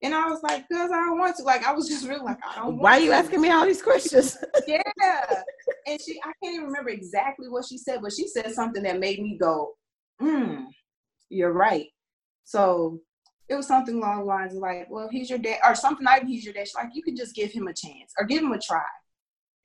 And 0.02 0.14
I 0.14 0.28
was 0.28 0.42
like, 0.42 0.68
because 0.68 0.90
I 0.90 0.96
don't 0.96 1.18
want 1.18 1.36
to. 1.36 1.42
Like, 1.44 1.66
I 1.66 1.72
was 1.72 1.88
just 1.88 2.06
really 2.06 2.22
like, 2.22 2.38
I 2.46 2.56
don't 2.56 2.78
Why 2.78 2.98
are 2.98 3.00
you 3.00 3.10
to. 3.10 3.16
asking 3.16 3.40
me 3.40 3.50
all 3.50 3.64
these 3.64 3.82
questions? 3.82 4.36
yeah. 4.66 4.82
And 5.86 6.00
she, 6.00 6.18
I 6.24 6.32
can't 6.42 6.54
even 6.54 6.66
remember 6.66 6.90
exactly 6.90 7.48
what 7.48 7.66
she 7.66 7.78
said, 7.78 8.00
but 8.02 8.12
she 8.12 8.26
said 8.26 8.50
something 8.52 8.82
that 8.84 8.98
made 8.98 9.20
me 9.20 9.36
go, 9.40 9.72
hmm, 10.20 10.64
you're 11.28 11.52
right. 11.52 11.86
So 12.44 13.00
it 13.48 13.54
was 13.54 13.66
something 13.66 13.96
along 13.96 14.20
the 14.20 14.24
lines 14.24 14.54
of 14.54 14.60
like, 14.60 14.86
well, 14.88 15.08
he's 15.10 15.28
your 15.28 15.38
dad, 15.38 15.60
or 15.64 15.74
something 15.74 16.04
like 16.04 16.24
he's 16.24 16.44
your 16.44 16.54
dad. 16.54 16.66
She's 16.66 16.74
like, 16.74 16.88
you 16.94 17.02
can 17.02 17.16
just 17.16 17.34
give 17.34 17.52
him 17.52 17.68
a 17.68 17.74
chance 17.74 18.12
or 18.18 18.24
give 18.24 18.42
him 18.42 18.52
a 18.52 18.58
try. 18.58 18.82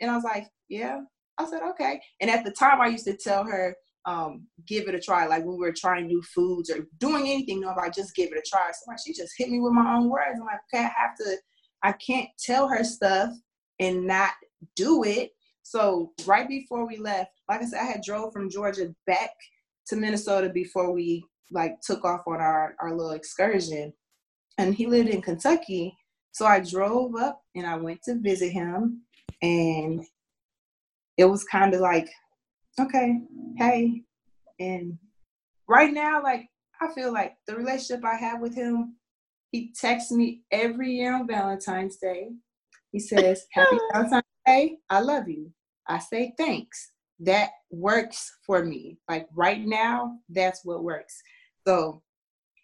And 0.01 0.11
I 0.11 0.15
was 0.15 0.23
like, 0.23 0.47
yeah. 0.67 0.99
I 1.37 1.45
said, 1.45 1.61
okay. 1.71 2.01
And 2.19 2.29
at 2.29 2.43
the 2.43 2.51
time, 2.51 2.81
I 2.81 2.87
used 2.87 3.05
to 3.05 3.15
tell 3.15 3.45
her, 3.45 3.75
um, 4.05 4.47
give 4.67 4.87
it 4.87 4.95
a 4.95 4.99
try. 4.99 5.25
Like 5.27 5.45
when 5.45 5.57
we 5.57 5.65
were 5.65 5.73
trying 5.73 6.07
new 6.07 6.21
foods 6.21 6.69
or 6.69 6.87
doing 6.99 7.27
anything, 7.27 7.61
no, 7.61 7.73
I 7.81 7.89
just 7.89 8.15
give 8.15 8.31
it 8.31 8.37
a 8.37 8.49
try. 8.49 8.71
So 8.71 8.91
like 8.91 8.97
she 9.05 9.13
just 9.13 9.33
hit 9.37 9.49
me 9.49 9.59
with 9.59 9.73
my 9.73 9.95
own 9.95 10.09
words. 10.09 10.35
I'm 10.39 10.45
like, 10.45 10.59
okay, 10.73 10.83
I 10.83 10.91
have 11.01 11.15
to, 11.19 11.37
I 11.83 11.91
can't 11.93 12.29
tell 12.37 12.67
her 12.67 12.83
stuff 12.83 13.29
and 13.79 14.05
not 14.05 14.31
do 14.75 15.03
it. 15.03 15.31
So 15.63 16.13
right 16.25 16.47
before 16.47 16.87
we 16.87 16.97
left, 16.97 17.31
like 17.47 17.61
I 17.61 17.65
said, 17.65 17.81
I 17.81 17.85
had 17.85 18.01
drove 18.01 18.33
from 18.33 18.49
Georgia 18.49 18.93
back 19.05 19.31
to 19.87 19.95
Minnesota 19.95 20.49
before 20.49 20.91
we 20.91 21.23
like 21.51 21.81
took 21.81 22.05
off 22.05 22.21
on 22.27 22.39
our, 22.39 22.75
our 22.79 22.95
little 22.95 23.11
excursion. 23.11 23.93
And 24.57 24.73
he 24.75 24.87
lived 24.87 25.09
in 25.09 25.21
Kentucky. 25.21 25.95
So 26.31 26.45
I 26.45 26.59
drove 26.59 27.15
up 27.15 27.41
and 27.55 27.65
I 27.65 27.75
went 27.75 28.01
to 28.03 28.15
visit 28.15 28.51
him. 28.51 29.01
And 29.41 30.05
it 31.17 31.25
was 31.25 31.43
kind 31.43 31.73
of 31.73 31.81
like 31.81 32.09
okay, 32.79 33.19
hey. 33.57 34.01
And 34.59 34.97
right 35.67 35.93
now, 35.93 36.21
like, 36.21 36.47
I 36.81 36.93
feel 36.93 37.13
like 37.13 37.35
the 37.47 37.55
relationship 37.55 38.03
I 38.05 38.15
have 38.15 38.41
with 38.41 38.55
him, 38.55 38.95
he 39.51 39.73
texts 39.73 40.11
me 40.11 40.41
every 40.51 40.91
year 40.91 41.15
on 41.15 41.27
Valentine's 41.27 41.97
Day. 41.97 42.29
He 42.91 42.99
says, 42.99 43.45
Happy 43.51 43.77
Valentine's 43.93 44.23
Day. 44.49 44.77
I 44.89 44.99
love 45.01 45.29
you. 45.29 45.51
I 45.87 45.99
say 45.99 46.33
thanks. 46.37 46.91
That 47.19 47.49
works 47.69 48.31
for 48.45 48.63
me. 48.63 48.97
Like 49.09 49.27
right 49.35 49.65
now, 49.65 50.17
that's 50.29 50.61
what 50.63 50.83
works. 50.83 51.21
So, 51.67 52.01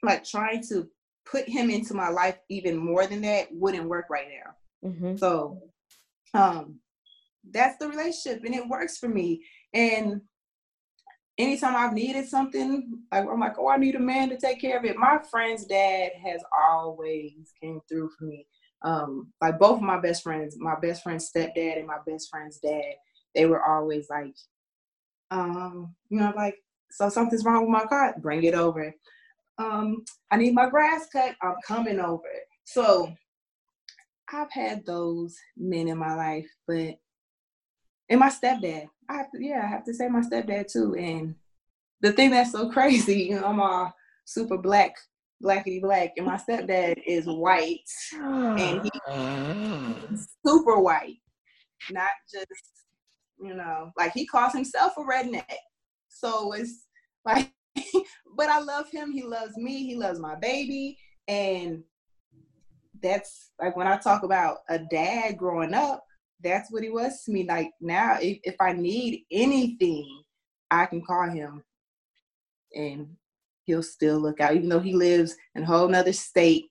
like, 0.01 0.23
trying 0.23 0.63
to 0.69 0.87
put 1.29 1.47
him 1.47 1.69
into 1.69 1.93
my 1.93 2.09
life 2.09 2.37
even 2.49 2.77
more 2.77 3.05
than 3.07 3.21
that 3.21 3.47
wouldn't 3.51 3.89
work 3.89 4.05
right 4.09 4.27
now. 4.29 4.89
Mm-hmm. 4.89 5.17
So, 5.17 5.61
um, 6.33 6.79
that's 7.51 7.77
the 7.77 7.87
relationship 7.87 8.43
and 8.43 8.55
it 8.55 8.67
works 8.67 8.97
for 8.97 9.07
me. 9.07 9.43
And 9.73 10.21
anytime 11.37 11.75
I've 11.75 11.93
needed 11.93 12.27
something, 12.27 12.99
like 13.11 13.25
I'm 13.29 13.39
like, 13.39 13.59
oh, 13.59 13.69
I 13.69 13.77
need 13.77 13.95
a 13.95 13.99
man 13.99 14.29
to 14.29 14.37
take 14.37 14.61
care 14.61 14.77
of 14.77 14.85
it. 14.85 14.97
My 14.97 15.19
friend's 15.29 15.65
dad 15.65 16.11
has 16.23 16.41
always 16.67 17.53
came 17.61 17.79
through 17.87 18.09
for 18.17 18.25
me. 18.25 18.47
Um, 18.85 19.33
like 19.41 19.59
both 19.59 19.77
of 19.77 19.81
my 19.81 19.99
best 19.99 20.23
friends, 20.23 20.55
my 20.57 20.75
best 20.79 21.03
friend's 21.03 21.29
stepdad 21.29 21.79
and 21.79 21.87
my 21.87 21.97
best 22.07 22.29
friend's 22.29 22.59
dad, 22.59 22.93
they 23.33 23.45
were 23.45 23.63
always 23.63 24.07
like, 24.09 24.35
um, 25.31 25.95
you 26.09 26.19
know, 26.19 26.31
like, 26.35 26.55
so 26.91 27.09
something's 27.09 27.43
wrong 27.43 27.61
with 27.61 27.71
my 27.71 27.85
car, 27.85 28.15
bring 28.19 28.43
it 28.43 28.53
over. 28.53 28.93
Um, 29.57 30.05
I 30.31 30.37
need 30.37 30.53
my 30.53 30.69
grass 30.69 31.07
cut, 31.11 31.35
I'm 31.41 31.55
coming 31.67 31.99
over. 31.99 32.21
So 32.63 33.11
I've 34.31 34.51
had 34.51 34.85
those 34.85 35.35
men 35.57 35.87
in 35.87 35.97
my 35.97 36.15
life, 36.15 36.49
but 36.67 36.95
and 38.09 38.19
my 38.19 38.29
stepdad. 38.29 38.87
I 39.09 39.17
have 39.17 39.31
to, 39.31 39.43
yeah, 39.43 39.61
I 39.63 39.67
have 39.67 39.83
to 39.85 39.93
say 39.93 40.07
my 40.07 40.21
stepdad 40.21 40.71
too. 40.71 40.95
And 40.95 41.35
the 42.01 42.11
thing 42.11 42.31
that's 42.31 42.51
so 42.51 42.69
crazy, 42.71 43.23
you 43.23 43.35
know, 43.39 43.45
I'm 43.45 43.59
all 43.59 43.93
super 44.25 44.57
black, 44.57 44.95
blackity 45.43 45.81
black, 45.81 46.11
and 46.17 46.25
my 46.25 46.37
stepdad 46.37 47.01
is 47.05 47.25
white, 47.25 47.79
and 48.13 48.81
he's 48.81 49.01
mm. 49.09 50.25
super 50.45 50.79
white, 50.79 51.17
not 51.91 52.09
just, 52.31 52.47
you 53.39 53.55
know, 53.55 53.91
like 53.97 54.13
he 54.13 54.25
calls 54.25 54.53
himself 54.53 54.93
a 54.97 55.01
redneck. 55.01 55.43
So 56.09 56.53
it's 56.53 56.85
like, 57.25 57.51
but 58.37 58.49
I 58.49 58.59
love 58.59 58.89
him. 58.91 59.11
He 59.11 59.23
loves 59.23 59.57
me. 59.57 59.85
He 59.85 59.95
loves 59.95 60.19
my 60.19 60.35
baby, 60.35 60.97
and 61.27 61.83
that's 63.01 63.51
like 63.61 63.75
when 63.75 63.87
I 63.87 63.97
talk 63.97 64.23
about 64.23 64.59
a 64.69 64.79
dad 64.79 65.37
growing 65.37 65.73
up 65.73 66.05
that's 66.45 66.71
what 66.71 66.83
he 66.83 66.89
was 66.89 67.23
to 67.23 67.31
me. 67.31 67.45
Like 67.47 67.71
now, 67.81 68.17
if, 68.21 68.39
if 68.43 68.55
I 68.59 68.73
need 68.73 69.25
anything, 69.31 70.23
I 70.71 70.85
can 70.85 71.03
call 71.03 71.29
him, 71.29 71.63
and 72.73 73.07
he'll 73.65 73.83
still 73.83 74.19
look 74.19 74.39
out, 74.39 74.55
even 74.55 74.69
though 74.69 74.79
he 74.79 74.93
lives 74.93 75.35
in 75.55 75.63
a 75.63 75.65
whole 75.65 75.87
nother 75.87 76.13
state. 76.13 76.65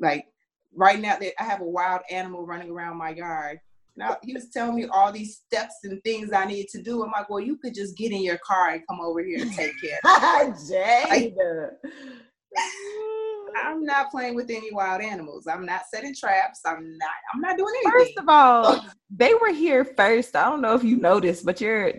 Like 0.00 0.26
right 0.74 1.00
now, 1.00 1.16
that 1.18 1.40
I 1.40 1.44
have 1.44 1.60
a 1.60 1.64
wild 1.64 2.02
animal 2.10 2.46
running 2.46 2.70
around 2.70 2.98
my 2.98 3.10
yard. 3.10 3.60
Now 3.96 4.16
he 4.22 4.32
was 4.32 4.50
telling 4.50 4.76
me 4.76 4.86
all 4.86 5.10
these 5.10 5.40
steps 5.46 5.74
and 5.82 6.02
things 6.04 6.32
I 6.32 6.44
need 6.44 6.68
to 6.68 6.82
do. 6.82 7.02
I'm 7.02 7.10
like, 7.10 7.28
well, 7.28 7.40
you 7.40 7.56
could 7.56 7.74
just 7.74 7.96
get 7.96 8.12
in 8.12 8.22
your 8.22 8.38
car 8.38 8.70
and 8.70 8.86
come 8.88 9.00
over 9.00 9.22
here 9.22 9.42
and 9.42 9.52
take 9.52 9.72
care. 9.80 9.98
Jade. 10.68 11.34
I'm 13.56 13.84
not 13.84 14.10
playing 14.10 14.34
with 14.34 14.50
any 14.50 14.72
wild 14.72 15.02
animals. 15.02 15.46
I'm 15.46 15.66
not 15.66 15.82
setting 15.92 16.14
traps. 16.14 16.60
I'm 16.64 16.96
not. 16.96 17.10
I'm 17.34 17.40
not 17.40 17.56
doing 17.56 17.74
anything. 17.84 17.92
First 17.92 18.18
of 18.18 18.28
all, 18.28 18.86
they 19.10 19.34
were 19.34 19.52
here 19.52 19.84
first. 19.84 20.36
I 20.36 20.44
don't 20.44 20.60
know 20.60 20.74
if 20.74 20.84
you 20.84 20.96
noticed, 20.96 21.44
but 21.44 21.60
you're. 21.60 21.92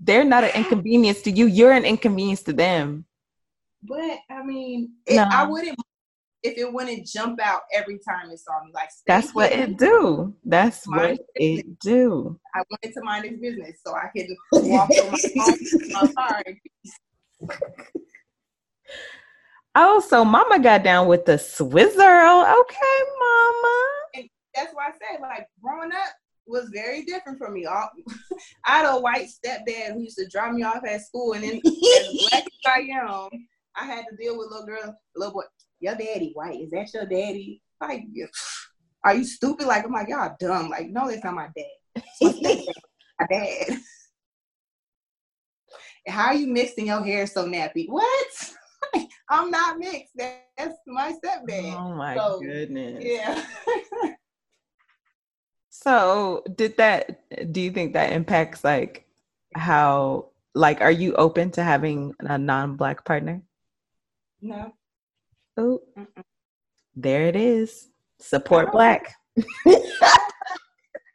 They're 0.00 0.24
not 0.24 0.44
an 0.44 0.50
inconvenience 0.54 1.22
to 1.22 1.30
you. 1.30 1.46
You're 1.46 1.72
an 1.72 1.84
inconvenience 1.84 2.42
to 2.44 2.52
them. 2.52 3.04
But 3.88 4.18
I 4.30 4.44
mean, 4.44 4.92
it, 5.06 5.16
no. 5.16 5.28
I 5.30 5.44
wouldn't 5.44 5.78
if 6.42 6.56
it 6.58 6.72
wouldn't 6.72 7.06
jump 7.06 7.40
out 7.40 7.62
every 7.72 7.98
time 7.98 8.30
it 8.30 8.38
saw 8.38 8.62
me. 8.64 8.70
Like 8.72 8.88
that's 9.06 9.34
what 9.34 9.52
it 9.52 9.76
do. 9.76 10.34
That's 10.44 10.86
what 10.86 11.18
it 11.34 11.78
do. 11.80 12.38
I 12.54 12.62
wanted 12.70 12.94
to 12.94 13.02
mind 13.02 13.24
his 13.24 13.40
business 13.40 13.80
so 13.84 13.94
I 13.94 14.08
could 14.16 14.26
walk 14.52 14.90
through 14.92 15.10
my, 15.36 15.56
my 15.90 16.42
Oh, 19.78 20.00
so 20.00 20.24
mama 20.24 20.58
got 20.58 20.82
down 20.82 21.06
with 21.06 21.26
the 21.26 21.36
swizzle. 21.36 22.00
Okay, 22.00 22.98
mama. 23.20 23.86
And 24.14 24.28
that's 24.54 24.72
why 24.72 24.88
I 24.88 24.92
said, 24.92 25.20
like, 25.20 25.46
growing 25.62 25.92
up 25.92 26.14
was 26.46 26.70
very 26.72 27.04
different 27.04 27.36
for 27.36 27.50
me. 27.50 27.66
All, 27.66 27.90
I 28.64 28.78
had 28.78 28.86
a 28.86 28.98
white 28.98 29.28
stepdad 29.28 29.92
who 29.92 30.00
used 30.00 30.16
to 30.16 30.26
drop 30.28 30.54
me 30.54 30.62
off 30.62 30.82
at 30.86 31.02
school, 31.02 31.34
and 31.34 31.44
then 31.44 31.60
as 31.66 32.28
black 32.30 32.44
as 32.44 32.50
I 32.64 32.78
am, 32.90 33.28
I 33.76 33.84
had 33.84 34.04
to 34.10 34.16
deal 34.16 34.38
with 34.38 34.50
little 34.50 34.66
girl, 34.66 34.98
little 35.14 35.34
boy. 35.34 35.42
Your 35.80 35.94
daddy 35.94 36.32
white? 36.34 36.60
Is 36.60 36.70
that 36.70 36.92
your 36.94 37.04
daddy? 37.04 37.62
Like, 37.80 38.04
are 39.04 39.14
you 39.14 39.24
stupid? 39.24 39.66
Like, 39.66 39.84
I'm 39.84 39.92
like, 39.92 40.08
y'all 40.08 40.34
dumb. 40.40 40.70
Like, 40.70 40.88
no, 40.88 41.08
that's 41.08 41.22
not 41.22 41.34
my 41.34 41.48
dad. 41.54 42.04
my 43.20 43.26
dad. 43.30 43.78
How 46.08 46.26
are 46.28 46.34
you 46.34 46.46
mixing 46.46 46.86
your 46.86 47.04
hair 47.04 47.26
so 47.26 47.46
nappy? 47.46 47.86
What? 47.88 48.54
I'm 49.30 49.50
not 49.50 49.78
mixed. 49.78 50.12
That's 50.16 50.76
my 50.86 51.12
stepdad. 51.12 51.74
Oh 51.74 51.94
my 51.94 52.16
so, 52.16 52.40
goodness. 52.40 53.04
Yeah. 53.04 53.44
so 55.70 56.44
did 56.54 56.76
that 56.78 57.52
do 57.52 57.60
you 57.60 57.70
think 57.70 57.92
that 57.92 58.12
impacts 58.12 58.64
like 58.64 59.06
how 59.54 60.30
like 60.54 60.80
are 60.80 60.92
you 60.92 61.14
open 61.14 61.50
to 61.52 61.62
having 61.62 62.14
a 62.20 62.38
non-black 62.38 63.04
partner? 63.04 63.42
No. 64.40 64.72
Oh. 65.56 65.80
There 66.94 67.26
it 67.26 67.36
is. 67.36 67.88
Support 68.20 68.72
black. 68.72 69.14
I 69.38 69.42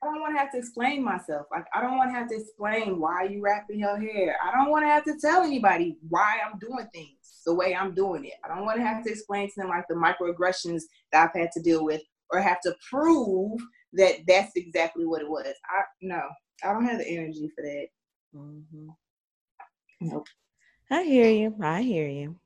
don't 0.03 0.21
want 0.21 0.35
to 0.35 0.39
have 0.39 0.51
to 0.51 0.57
explain 0.57 1.03
myself. 1.03 1.47
Like 1.51 1.65
I 1.73 1.81
don't 1.81 1.97
want 1.97 2.11
to 2.11 2.17
have 2.17 2.29
to 2.29 2.35
explain 2.35 2.99
why 2.99 3.23
you 3.23 3.41
wrapping 3.41 3.79
your 3.79 3.99
hair. 3.99 4.35
I 4.43 4.51
don't 4.51 4.69
want 4.69 4.83
to 4.83 4.89
have 4.89 5.03
to 5.05 5.17
tell 5.19 5.43
anybody 5.43 5.97
why 6.09 6.37
I'm 6.45 6.59
doing 6.59 6.87
things 6.93 7.41
the 7.45 7.53
way 7.53 7.75
I'm 7.75 7.93
doing 7.95 8.25
it. 8.25 8.33
I 8.43 8.53
don't 8.53 8.65
want 8.65 8.77
to 8.77 8.85
have 8.85 9.03
to 9.03 9.09
explain 9.09 9.47
to 9.47 9.53
them 9.57 9.69
like 9.69 9.85
the 9.87 9.95
microaggressions 9.95 10.81
that 11.11 11.29
I've 11.29 11.39
had 11.39 11.51
to 11.53 11.61
deal 11.61 11.83
with 11.83 12.01
or 12.29 12.39
have 12.39 12.61
to 12.61 12.75
prove 12.89 13.59
that 13.93 14.17
that's 14.27 14.51
exactly 14.55 15.05
what 15.05 15.21
it 15.21 15.29
was. 15.29 15.47
I 15.47 15.81
no, 16.01 16.21
I 16.63 16.73
don't 16.73 16.85
have 16.85 16.99
the 16.99 17.07
energy 17.07 17.49
for 17.55 17.63
that. 17.63 17.87
Mm-hmm. 18.35 18.87
Nope. 20.01 20.27
I 20.89 21.03
hear 21.03 21.29
you. 21.29 21.55
I 21.61 21.81
hear 21.81 22.07
you. 22.07 22.37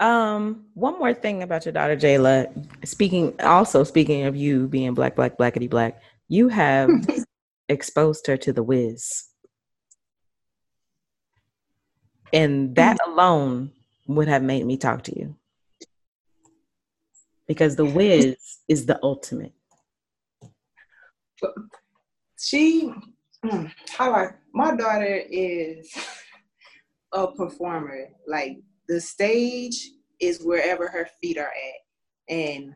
Um, 0.00 0.64
one 0.72 0.98
more 0.98 1.12
thing 1.12 1.42
about 1.42 1.66
your 1.66 1.72
daughter 1.72 1.94
Jayla. 1.94 2.48
Speaking, 2.86 3.38
also 3.40 3.84
speaking 3.84 4.24
of 4.24 4.34
you 4.34 4.66
being 4.66 4.94
black, 4.94 5.14
black, 5.14 5.36
blackety 5.36 5.68
black, 5.68 6.00
you 6.26 6.48
have 6.48 6.88
exposed 7.68 8.26
her 8.26 8.38
to 8.38 8.52
the 8.52 8.62
Wiz, 8.62 9.24
and 12.32 12.74
that 12.76 12.96
mm. 12.98 13.12
alone 13.12 13.72
would 14.06 14.26
have 14.26 14.42
made 14.42 14.64
me 14.64 14.78
talk 14.78 15.02
to 15.04 15.18
you. 15.18 15.36
Because 17.46 17.76
the 17.76 17.84
Wiz 17.84 18.36
is 18.68 18.86
the 18.86 18.98
ultimate. 19.02 19.52
She, 22.38 22.90
mm, 23.44 23.70
how 23.90 24.14
I, 24.14 24.28
my 24.54 24.74
daughter 24.74 25.22
is 25.28 25.92
a 27.12 27.26
performer. 27.26 28.08
Like 28.26 28.60
the 28.90 29.00
stage 29.00 29.88
is 30.20 30.42
wherever 30.42 30.88
her 30.88 31.08
feet 31.20 31.38
are 31.38 31.44
at. 31.44 32.34
And 32.34 32.74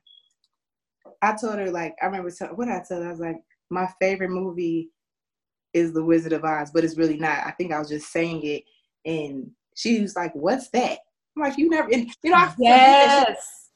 I 1.21 1.35
told 1.35 1.59
her, 1.59 1.73
like, 1.73 1.97
I 2.01 2.07
remember 2.07 2.31
t- 2.31 2.45
what 2.55 2.69
I 2.69 2.83
told 2.89 3.03
her, 3.03 3.09
I 3.09 3.11
was 3.11 3.21
like, 3.21 3.43
my 3.69 3.89
favorite 4.01 4.31
movie 4.31 4.91
is 5.73 5.93
The 5.93 6.05
Wizard 6.05 6.33
of 6.33 6.45
Oz, 6.45 6.71
but 6.73 6.85
it's 6.85 6.97
really 6.97 7.19
not. 7.19 7.45
I 7.45 7.51
think 7.51 7.73
I 7.73 7.81
was 7.81 7.89
just 7.89 8.13
saying 8.13 8.43
it. 8.45 8.63
And 9.05 9.51
she 9.75 10.01
was 10.01 10.15
like, 10.15 10.33
What's 10.35 10.71
that? 10.71 11.01
I'm 11.37 11.43
like, 11.43 11.59
you 11.59 11.69
never, 11.69 11.89
and, 11.93 12.09
you 12.23 12.31
know, 12.31 12.37
I 12.37 12.55
yes. 12.59 13.71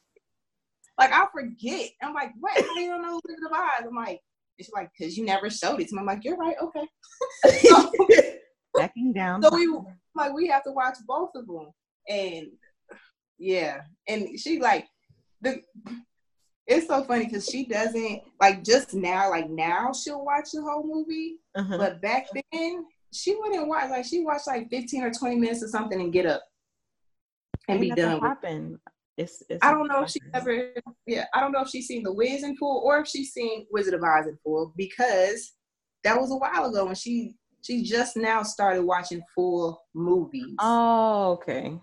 Like 0.96 1.12
I 1.12 1.26
forget. 1.32 1.90
I'm 2.00 2.14
like, 2.14 2.30
what? 2.38 2.54
How 2.54 2.74
do 2.74 2.80
you 2.80 2.90
don't 2.90 3.02
know 3.02 3.20
The 3.24 3.32
Wizard 3.32 3.50
of 3.50 3.52
Oz? 3.52 3.86
I'm 3.88 3.96
like, 3.96 4.20
it's 4.58 4.70
like, 4.70 4.90
cause 4.96 5.16
you 5.16 5.24
never 5.24 5.50
showed 5.50 5.80
it 5.80 5.88
to 5.88 5.94
me. 5.96 6.00
I'm 6.00 6.06
like, 6.06 6.24
you're 6.24 6.36
right, 6.36 6.56
okay. 6.62 6.86
so, 7.64 7.92
Backing 8.76 9.12
down. 9.12 9.42
So 9.42 9.50
we 9.52 9.68
like 10.14 10.32
we 10.32 10.46
have 10.48 10.62
to 10.64 10.72
watch 10.72 10.98
both 11.06 11.30
of 11.34 11.46
them, 11.46 11.72
and 12.08 12.48
yeah, 13.38 13.82
and 14.08 14.38
she 14.38 14.60
like 14.60 14.86
the. 15.40 15.62
It's 16.66 16.86
so 16.86 17.02
funny 17.04 17.24
because 17.24 17.46
she 17.46 17.64
doesn't 17.64 18.20
like 18.40 18.62
just 18.62 18.92
now. 18.92 19.30
Like 19.30 19.48
now, 19.48 19.90
she'll 19.92 20.24
watch 20.24 20.50
the 20.52 20.60
whole 20.60 20.86
movie, 20.86 21.36
uh-huh. 21.54 21.78
but 21.78 22.02
back 22.02 22.26
then 22.52 22.84
she 23.12 23.34
wouldn't 23.36 23.68
watch. 23.68 23.90
Like 23.90 24.04
she 24.04 24.22
watched 24.22 24.46
like 24.46 24.68
15 24.68 25.02
or 25.02 25.10
20 25.10 25.36
minutes 25.36 25.62
or 25.62 25.68
something 25.68 26.00
and 26.00 26.12
get 26.12 26.26
up 26.26 26.42
and 27.68 27.80
be 27.80 27.90
done. 27.90 28.20
Happen. 28.20 28.78
It's, 29.16 29.42
it's 29.48 29.64
I 29.64 29.72
don't 29.72 29.88
know 29.88 30.04
if 30.04 30.10
she 30.10 30.20
ever, 30.32 30.70
yeah, 31.06 31.24
I 31.34 31.40
don't 31.40 31.50
know 31.50 31.62
if 31.62 31.68
she's 31.68 31.88
seen 31.88 32.04
The 32.04 32.12
Wiz 32.12 32.44
in 32.44 32.56
full 32.56 32.82
or 32.84 33.00
if 33.00 33.08
she's 33.08 33.32
seen 33.32 33.66
Wizard 33.70 33.94
of 33.94 34.04
Oz 34.04 34.28
in 34.28 34.38
full 34.44 34.72
because 34.76 35.54
that 36.04 36.16
was 36.16 36.30
a 36.30 36.36
while 36.36 36.66
ago 36.66 36.86
and 36.86 36.96
she 36.96 37.34
she 37.62 37.82
just 37.82 38.16
now 38.16 38.44
started 38.44 38.82
watching 38.82 39.20
full 39.34 39.82
movies. 39.92 40.54
Oh, 40.60 41.32
okay. 41.32 41.76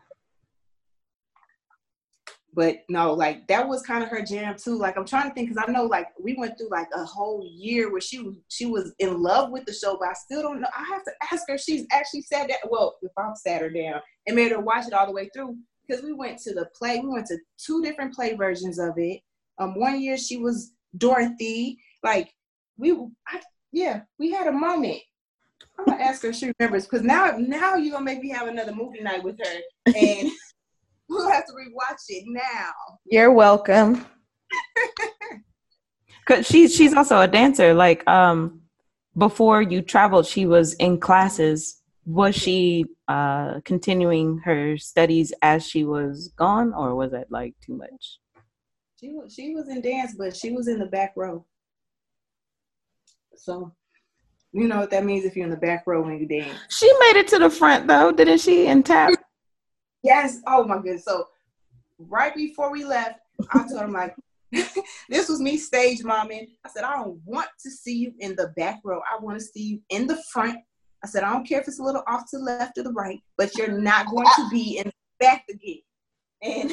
But 2.56 2.78
no, 2.88 3.14
like 3.14 3.48
that 3.48 3.68
was 3.68 3.82
kind 3.82 4.02
of 4.02 4.10
her 4.10 4.22
jam 4.22 4.56
too. 4.58 4.78
Like 4.78 4.98
I'm 4.98 5.06
trying 5.06 5.28
to 5.28 5.34
think 5.34 5.50
because 5.50 5.64
I 5.68 5.70
know 5.72 5.84
like 5.84 6.08
we 6.24 6.36
went 6.38 6.58
through 6.58 6.70
like 6.70 6.88
a 6.96 7.04
whole 7.04 7.46
year 7.54 7.92
where 7.92 8.00
she 8.00 8.20
was 8.20 8.36
she 8.48 8.66
was 8.66 8.94
in 9.00 9.22
love 9.22 9.52
with 9.52 9.66
the 9.66 9.74
show, 9.74 9.98
but 10.00 10.08
I 10.08 10.14
still 10.14 10.42
don't 10.42 10.62
know. 10.62 10.70
I 10.76 10.84
have 10.86 11.04
to 11.04 11.12
ask 11.32 11.44
her. 11.50 11.58
She's 11.58 11.86
actually 11.92 12.22
said 12.22 12.48
that. 12.48 12.60
Well, 12.70 12.96
if 13.02 13.12
I've 13.18 13.36
sat 13.36 13.62
her 13.62 13.70
down 13.70 14.00
and 14.26 14.38
made 14.38 14.54
her 14.54 14.60
watch 14.62 14.88
it 14.88 14.94
all 14.94 15.06
the 15.06 15.12
way 15.12 15.30
through, 15.34 15.58
because 15.86 16.02
we 16.04 16.14
went 16.14 16.40
to 16.40 16.54
the 16.54 16.70
play. 16.78 17.00
We 17.00 17.10
went 17.10 17.28
to 17.28 17.38
two 17.58 17.84
different 17.84 18.14
play 18.14 18.36
versions 18.36 18.80
of 18.80 18.94
it. 18.98 19.20
Um, 19.58 19.78
one 19.78 20.02
year 20.02 20.18
she 20.18 20.38
was 20.38 20.72
Dorothy. 20.98 21.78
Like 22.04 22.34
we, 22.78 22.92
I, 23.28 23.42
yeah, 23.72 24.02
we 24.18 24.32
had 24.32 24.48
a 24.48 24.52
moment. 24.52 25.02
I'm 25.78 25.86
gonna 25.86 26.04
ask 26.04 26.22
her 26.22 26.30
if 26.30 26.36
she 26.36 26.54
remembers 26.58 26.86
because 26.86 27.04
now, 27.04 27.36
now 27.38 27.76
you're 27.76 27.92
gonna 27.92 28.06
make 28.06 28.22
me 28.22 28.30
have 28.30 28.48
another 28.48 28.74
movie 28.74 29.02
night 29.02 29.24
with 29.24 29.38
her, 29.40 29.94
and 29.94 30.32
we'll 31.10 31.30
have 31.30 31.46
to 31.46 31.54
rewatch 31.54 32.04
it 32.10 32.26
now. 32.28 32.72
You're 33.06 33.32
welcome. 33.32 34.06
Cause 36.26 36.48
she's 36.48 36.76
she's 36.76 36.94
also 36.94 37.22
a 37.22 37.28
dancer. 37.28 37.74
Like 37.74 38.08
um, 38.08 38.62
before 39.16 39.62
you 39.62 39.82
traveled, 39.82 40.26
she 40.26 40.46
was 40.46 40.74
in 40.76 41.00
classes 41.00 41.82
was 42.06 42.36
she 42.36 42.86
uh, 43.08 43.60
continuing 43.66 44.40
her 44.40 44.78
studies 44.78 45.34
as 45.42 45.68
she 45.68 45.84
was 45.84 46.32
gone, 46.38 46.74
or 46.74 46.96
was 46.96 47.12
that 47.12 47.32
like 47.32 47.56
too 47.62 47.76
much? 47.76 48.20
She 49.00 49.10
was 49.10 49.34
she 49.34 49.54
was 49.54 49.68
in 49.70 49.82
dance, 49.82 50.16
but 50.18 50.36
she 50.36 50.52
was 50.52 50.68
in 50.68 50.80
the 50.80 50.86
back 50.86 51.14
row. 51.16 51.46
So, 53.36 53.74
you 54.54 54.68
know 54.68 54.80
what 54.80 54.92
that 54.92 55.04
means 55.04 55.26
if 55.26 55.36
you're 55.36 55.46
in 55.46 55.52
the 55.52 55.58
back 55.58 55.84
row 55.86 56.02
when 56.02 56.20
you 56.20 56.28
dance. 56.28 56.58
She 56.70 56.92
made 57.00 57.20
it 57.20 57.28
to 57.30 57.40
the 57.40 57.50
front 57.50 57.88
though, 57.88 58.12
didn't 58.12 58.40
she? 58.40 58.68
And 58.68 58.86
tap. 58.86 59.12
Yes. 60.06 60.42
Oh 60.48 60.64
my 60.64 60.76
goodness. 60.76 61.06
So, 61.06 61.28
right 61.98 62.36
before 62.36 62.72
we 62.72 62.86
left, 62.86 63.20
I 63.54 63.68
told 63.68 63.82
him 63.82 63.94
like, 63.94 64.16
this 65.10 65.30
was 65.30 65.42
me 65.42 65.58
stage 65.58 66.00
momming. 66.04 66.48
I 66.66 66.70
said, 66.70 66.84
I 66.84 66.96
don't 66.96 67.20
want 67.26 67.50
to 67.64 67.72
see 67.72 67.98
you 67.98 68.14
in 68.20 68.36
the 68.36 68.54
back 68.56 68.80
row. 68.84 69.02
I 69.12 69.22
want 69.22 69.40
to 69.40 69.46
see 69.46 69.64
you 69.64 69.82
in 69.90 70.08
the 70.08 70.22
front 70.32 70.60
I 71.06 71.08
said, 71.08 71.24
I 71.24 71.32
don't 71.32 71.48
care 71.48 71.62
if 71.62 71.68
it's 71.68 71.80
a 71.80 71.84
little 71.84 72.02
off 72.08 72.24
to 72.32 72.40
the 72.40 72.44
left 72.44 72.80
or 72.80 72.84
the 72.84 72.92
right, 72.92 73.20
but 73.38 73.56
you're 73.56 73.80
not 73.80 74.08
going 74.08 74.26
to 74.26 74.50
be 74.50 74.80
in 74.80 74.86
the 74.86 74.94
back 75.20 75.46
again. 75.48 75.82
And 76.42 76.72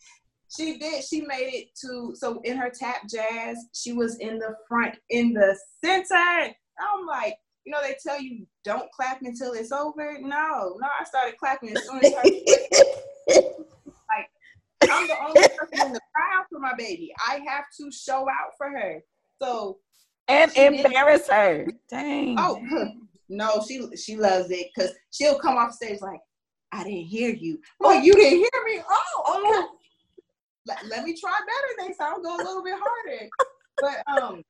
she 0.56 0.78
did. 0.78 1.04
She 1.04 1.20
made 1.20 1.52
it 1.52 1.68
to, 1.82 2.14
so 2.14 2.40
in 2.44 2.56
her 2.56 2.70
tap 2.70 3.02
jazz, 3.10 3.58
she 3.74 3.92
was 3.92 4.16
in 4.20 4.38
the 4.38 4.54
front, 4.66 4.96
in 5.10 5.34
the 5.34 5.54
center. 5.84 6.16
I'm 6.16 7.06
like, 7.06 7.36
you 7.64 7.72
know, 7.72 7.78
they 7.82 7.96
tell 8.02 8.20
you 8.20 8.46
don't 8.62 8.90
clap 8.92 9.22
until 9.22 9.52
it's 9.52 9.72
over. 9.72 10.18
No, 10.20 10.76
no, 10.80 10.88
I 11.00 11.04
started 11.04 11.38
clapping 11.38 11.76
as 11.76 11.84
soon 11.86 12.04
as 12.04 12.12
her. 12.12 12.22
like 14.08 14.30
I'm 14.90 15.08
the 15.08 15.16
only 15.26 15.48
person 15.56 15.86
in 15.86 15.92
the 15.92 16.00
crowd 16.14 16.44
for 16.50 16.58
my 16.58 16.74
baby. 16.76 17.12
I 17.26 17.40
have 17.48 17.64
to 17.80 17.90
show 17.90 18.22
out 18.22 18.52
for 18.58 18.68
her. 18.68 19.02
So 19.40 19.78
and 20.28 20.52
embarrass 20.56 21.28
her. 21.28 21.66
Dang. 21.88 22.36
Oh 22.38 22.60
no, 23.28 23.62
she 23.66 23.84
she 23.96 24.16
loves 24.16 24.50
it 24.50 24.68
because 24.74 24.92
she'll 25.10 25.38
come 25.38 25.56
off 25.56 25.72
stage 25.72 26.00
like, 26.00 26.20
I 26.72 26.84
didn't 26.84 27.06
hear 27.06 27.30
you. 27.30 27.60
Oh, 27.80 27.92
you 27.92 28.12
didn't 28.12 28.38
hear 28.38 28.64
me. 28.66 28.82
Oh, 28.88 29.52
okay. 29.56 29.66
let, 30.66 30.86
let 30.88 31.04
me 31.04 31.16
try 31.18 31.32
better 31.32 31.86
next 31.86 31.98
time. 31.98 32.14
I'll 32.14 32.22
go 32.22 32.36
a 32.36 32.38
little 32.38 32.64
bit 32.64 32.74
harder. 32.76 33.28
But 33.80 34.22
um, 34.22 34.42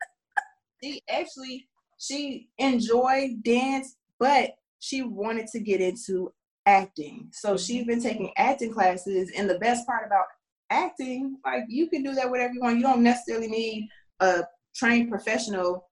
she 0.82 1.02
actually 1.08 1.66
she 1.98 2.48
enjoyed 2.58 3.42
dance, 3.42 3.96
but 4.18 4.50
she 4.80 5.02
wanted 5.02 5.46
to 5.48 5.60
get 5.60 5.80
into 5.80 6.32
acting. 6.66 7.28
So 7.32 7.56
she's 7.56 7.86
been 7.86 8.02
taking 8.02 8.32
acting 8.36 8.72
classes. 8.72 9.32
And 9.36 9.48
the 9.48 9.58
best 9.58 9.86
part 9.86 10.06
about 10.06 10.26
acting, 10.70 11.38
like 11.44 11.64
you 11.68 11.88
can 11.88 12.02
do 12.02 12.14
that 12.14 12.30
whatever 12.30 12.54
you 12.54 12.60
want. 12.60 12.76
You 12.76 12.82
don't 12.82 13.02
necessarily 13.02 13.48
need 13.48 13.88
a 14.20 14.44
trained 14.74 15.10
professional 15.10 15.88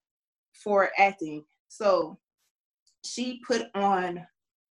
for 0.62 0.90
acting. 0.98 1.44
So 1.68 2.18
she 3.05 3.40
put 3.46 3.66
on, 3.74 4.24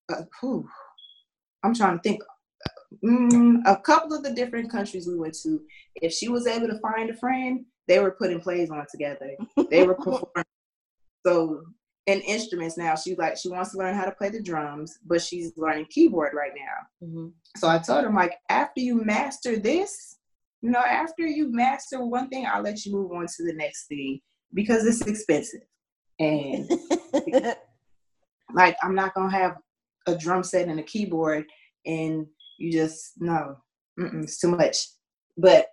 a, 0.10 0.16
whew, 0.40 0.68
I'm 1.64 1.74
trying 1.74 1.98
to 1.98 2.02
think, 2.02 2.22
mm, 3.04 3.62
a 3.66 3.78
couple 3.78 4.16
of 4.16 4.24
the 4.24 4.34
different 4.34 4.72
countries 4.72 5.08
we 5.08 5.18
went 5.18 5.36
to. 5.44 5.62
If 5.96 6.14
she 6.14 6.30
was 6.30 6.48
able 6.48 6.68
to 6.68 6.80
find 6.80 7.10
a 7.10 7.18
friend, 7.18 7.66
they 7.88 8.00
were 8.00 8.12
putting 8.12 8.40
plays 8.40 8.70
on 8.70 8.86
together. 8.92 9.32
They 9.70 9.84
were 9.84 9.96
performing. 9.96 10.28
so 11.26 11.64
and 12.08 12.22
instruments 12.24 12.78
now. 12.78 12.96
She 12.96 13.16
like 13.16 13.38
she 13.38 13.50
wants 13.50 13.72
to 13.72 13.78
learn 13.78 13.96
how 13.96 14.06
to 14.06 14.12
play 14.12 14.30
the 14.30 14.42
drums, 14.42 15.00
but 15.06 15.22
she's 15.22 15.54
learning 15.58 15.88
keyboard 15.90 16.34
right 16.34 16.52
now. 16.56 17.08
Mm-hmm. 17.08 17.28
So 17.58 17.68
I 17.68 17.78
told 17.80 18.04
her, 18.04 18.12
like, 18.12 18.34
after 18.50 18.82
you 18.82 19.04
master 19.04 19.58
this, 19.58 20.18
you 20.62 20.72
know, 20.72 20.80
after 20.80 21.26
you 21.26 21.52
master 21.52 22.04
one 22.04 22.30
thing, 22.30 22.46
I'll 22.46 22.62
let 22.62 22.86
you 22.86 22.94
move 22.94 23.12
on 23.12 23.28
to 23.28 23.44
the 23.44 23.54
next 23.54 23.88
thing 23.88 24.20
because 24.54 24.86
it's 24.86 25.02
expensive. 25.02 25.62
And 26.20 26.70
like 28.54 28.76
I'm 28.84 28.96
not 28.96 29.14
gonna 29.14 29.32
have 29.32 29.58
a 30.08 30.16
drum 30.16 30.44
set 30.44 30.68
and 30.68 30.80
a 30.80 30.84
keyboard 30.84 31.46
and 31.86 32.28
you 32.58 32.72
just 32.72 33.14
no, 33.18 33.58
it's 33.98 34.40
too 34.40 34.50
much. 34.50 34.78
But 35.38 35.68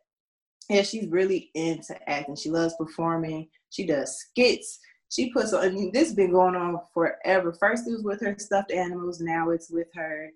yeah, 0.68 0.82
she's 0.82 1.08
really 1.08 1.50
into 1.54 1.96
acting. 2.08 2.36
She 2.36 2.50
loves 2.50 2.74
performing. 2.78 3.48
She 3.70 3.86
does 3.86 4.18
skits. 4.18 4.78
She 5.10 5.32
puts 5.32 5.52
on. 5.52 5.64
I 5.64 5.70
mean, 5.70 5.90
this 5.92 6.08
has 6.08 6.14
been 6.14 6.32
going 6.32 6.54
on 6.54 6.78
forever. 6.92 7.52
First 7.52 7.88
it 7.88 7.92
was 7.92 8.02
with 8.02 8.20
her 8.20 8.36
stuffed 8.38 8.72
animals. 8.72 9.20
Now 9.20 9.50
it's 9.50 9.70
with 9.70 9.88
her, 9.94 10.30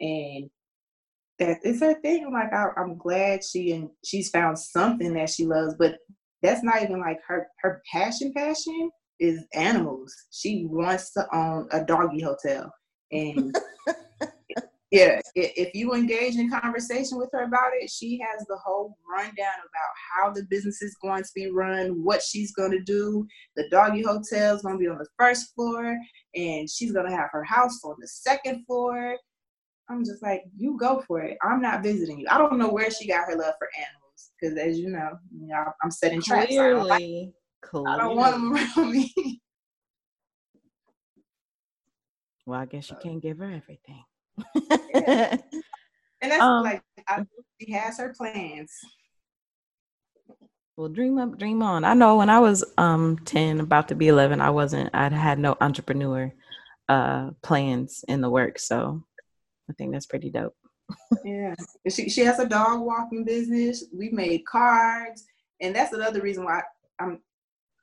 and 0.00 0.48
that 1.38 1.58
is 1.64 1.80
her 1.80 1.94
thing. 2.00 2.32
Like 2.32 2.52
I, 2.52 2.68
I'm 2.76 2.96
glad 2.96 3.44
she 3.44 3.72
and 3.72 3.90
she's 4.04 4.30
found 4.30 4.58
something 4.58 5.14
that 5.14 5.30
she 5.30 5.44
loves. 5.44 5.74
But 5.78 5.96
that's 6.42 6.62
not 6.62 6.82
even 6.82 7.00
like 7.00 7.18
her 7.26 7.48
her 7.60 7.82
passion. 7.90 8.32
Passion 8.32 8.90
is 9.18 9.44
animals. 9.54 10.14
She 10.30 10.66
wants 10.66 11.12
to 11.14 11.26
own 11.34 11.68
a 11.72 11.84
doggy 11.84 12.20
hotel, 12.20 12.72
and 13.10 13.54
yeah, 14.92 15.22
if 15.34 15.74
you 15.74 15.94
engage 15.94 16.36
in 16.36 16.50
conversation 16.50 17.16
with 17.16 17.30
her 17.32 17.44
about 17.44 17.70
it, 17.80 17.88
she 17.88 18.20
has 18.20 18.46
the 18.46 18.58
whole 18.62 18.98
rundown 19.10 19.32
about 19.38 19.94
how 20.12 20.30
the 20.30 20.44
business 20.50 20.82
is 20.82 20.94
going 21.00 21.22
to 21.22 21.30
be 21.34 21.50
run, 21.50 22.04
what 22.04 22.20
she's 22.20 22.52
going 22.52 22.72
to 22.72 22.82
do. 22.82 23.26
The 23.56 23.70
doggy 23.70 24.02
hotel 24.02 24.54
is 24.54 24.60
going 24.60 24.74
to 24.74 24.78
be 24.78 24.88
on 24.88 24.98
the 24.98 25.08
first 25.18 25.54
floor, 25.54 25.96
and 26.34 26.68
she's 26.68 26.92
going 26.92 27.08
to 27.08 27.16
have 27.16 27.30
her 27.32 27.42
house 27.42 27.80
on 27.84 27.94
the 28.00 28.06
second 28.06 28.66
floor. 28.66 29.16
I'm 29.88 30.04
just 30.04 30.22
like, 30.22 30.42
you 30.58 30.76
go 30.78 31.02
for 31.08 31.22
it. 31.22 31.38
I'm 31.42 31.62
not 31.62 31.82
visiting 31.82 32.18
you. 32.18 32.26
I 32.30 32.36
don't 32.36 32.58
know 32.58 32.70
where 32.70 32.90
she 32.90 33.08
got 33.08 33.26
her 33.28 33.36
love 33.36 33.54
for 33.58 33.70
animals, 33.78 34.32
because 34.38 34.58
as 34.58 34.78
you 34.78 34.90
know, 34.90 35.12
you 35.34 35.46
know, 35.46 35.64
I'm 35.82 35.90
setting 35.90 36.20
traps. 36.20 36.48
Clearly, 36.48 36.68
I 36.68 36.78
don't, 36.78 36.86
like, 36.86 37.32
Clearly. 37.62 37.90
I 37.90 37.96
don't 37.96 38.16
want 38.16 38.32
them 38.34 38.52
around 38.52 38.92
me. 38.92 39.40
Well, 42.44 42.60
I 42.60 42.66
guess 42.66 42.90
you 42.90 42.96
can't 43.02 43.22
give 43.22 43.38
her 43.38 43.46
everything 43.46 44.04
yeah. 44.94 45.36
And 46.22 46.30
that's 46.30 46.42
um, 46.42 46.62
like 46.62 46.82
I, 47.08 47.24
she 47.60 47.72
has 47.72 47.98
her 47.98 48.14
plans. 48.16 48.70
Well, 50.76 50.88
dream 50.88 51.18
up, 51.18 51.38
dream 51.38 51.62
on. 51.62 51.84
I 51.84 51.94
know 51.94 52.16
when 52.16 52.30
I 52.30 52.38
was 52.38 52.64
um 52.78 53.18
10, 53.24 53.60
about 53.60 53.88
to 53.88 53.94
be 53.94 54.08
11, 54.08 54.40
I 54.40 54.50
wasn't, 54.50 54.90
I 54.94 55.08
had 55.08 55.38
no 55.38 55.56
entrepreneur 55.60 56.32
uh 56.88 57.30
plans 57.42 58.04
in 58.08 58.20
the 58.20 58.30
work. 58.30 58.58
So 58.58 59.02
I 59.68 59.72
think 59.74 59.92
that's 59.92 60.06
pretty 60.06 60.30
dope. 60.30 60.54
yeah. 61.24 61.54
She, 61.88 62.08
she 62.08 62.22
has 62.22 62.38
a 62.38 62.48
dog 62.48 62.80
walking 62.80 63.24
business. 63.24 63.84
We 63.92 64.10
made 64.10 64.46
cards. 64.46 65.24
And 65.60 65.74
that's 65.74 65.92
another 65.92 66.20
reason 66.20 66.44
why 66.44 66.62
I'm, 66.98 67.20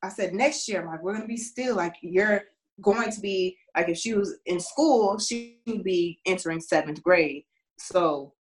I 0.01 0.09
said 0.09 0.33
next 0.33 0.67
year, 0.67 0.81
I'm 0.81 0.87
like, 0.87 1.03
we're 1.03 1.13
going 1.13 1.23
to 1.23 1.27
be 1.27 1.37
still 1.37 1.75
like, 1.75 1.95
you're 2.01 2.43
going 2.81 3.11
to 3.11 3.19
be 3.19 3.57
like 3.75 3.89
if 3.89 3.97
she 3.97 4.13
was 4.13 4.37
in 4.45 4.59
school, 4.59 5.19
she 5.19 5.59
would 5.67 5.83
be 5.83 6.19
entering 6.25 6.59
seventh 6.59 7.01
grade. 7.03 7.43
So 7.77 8.33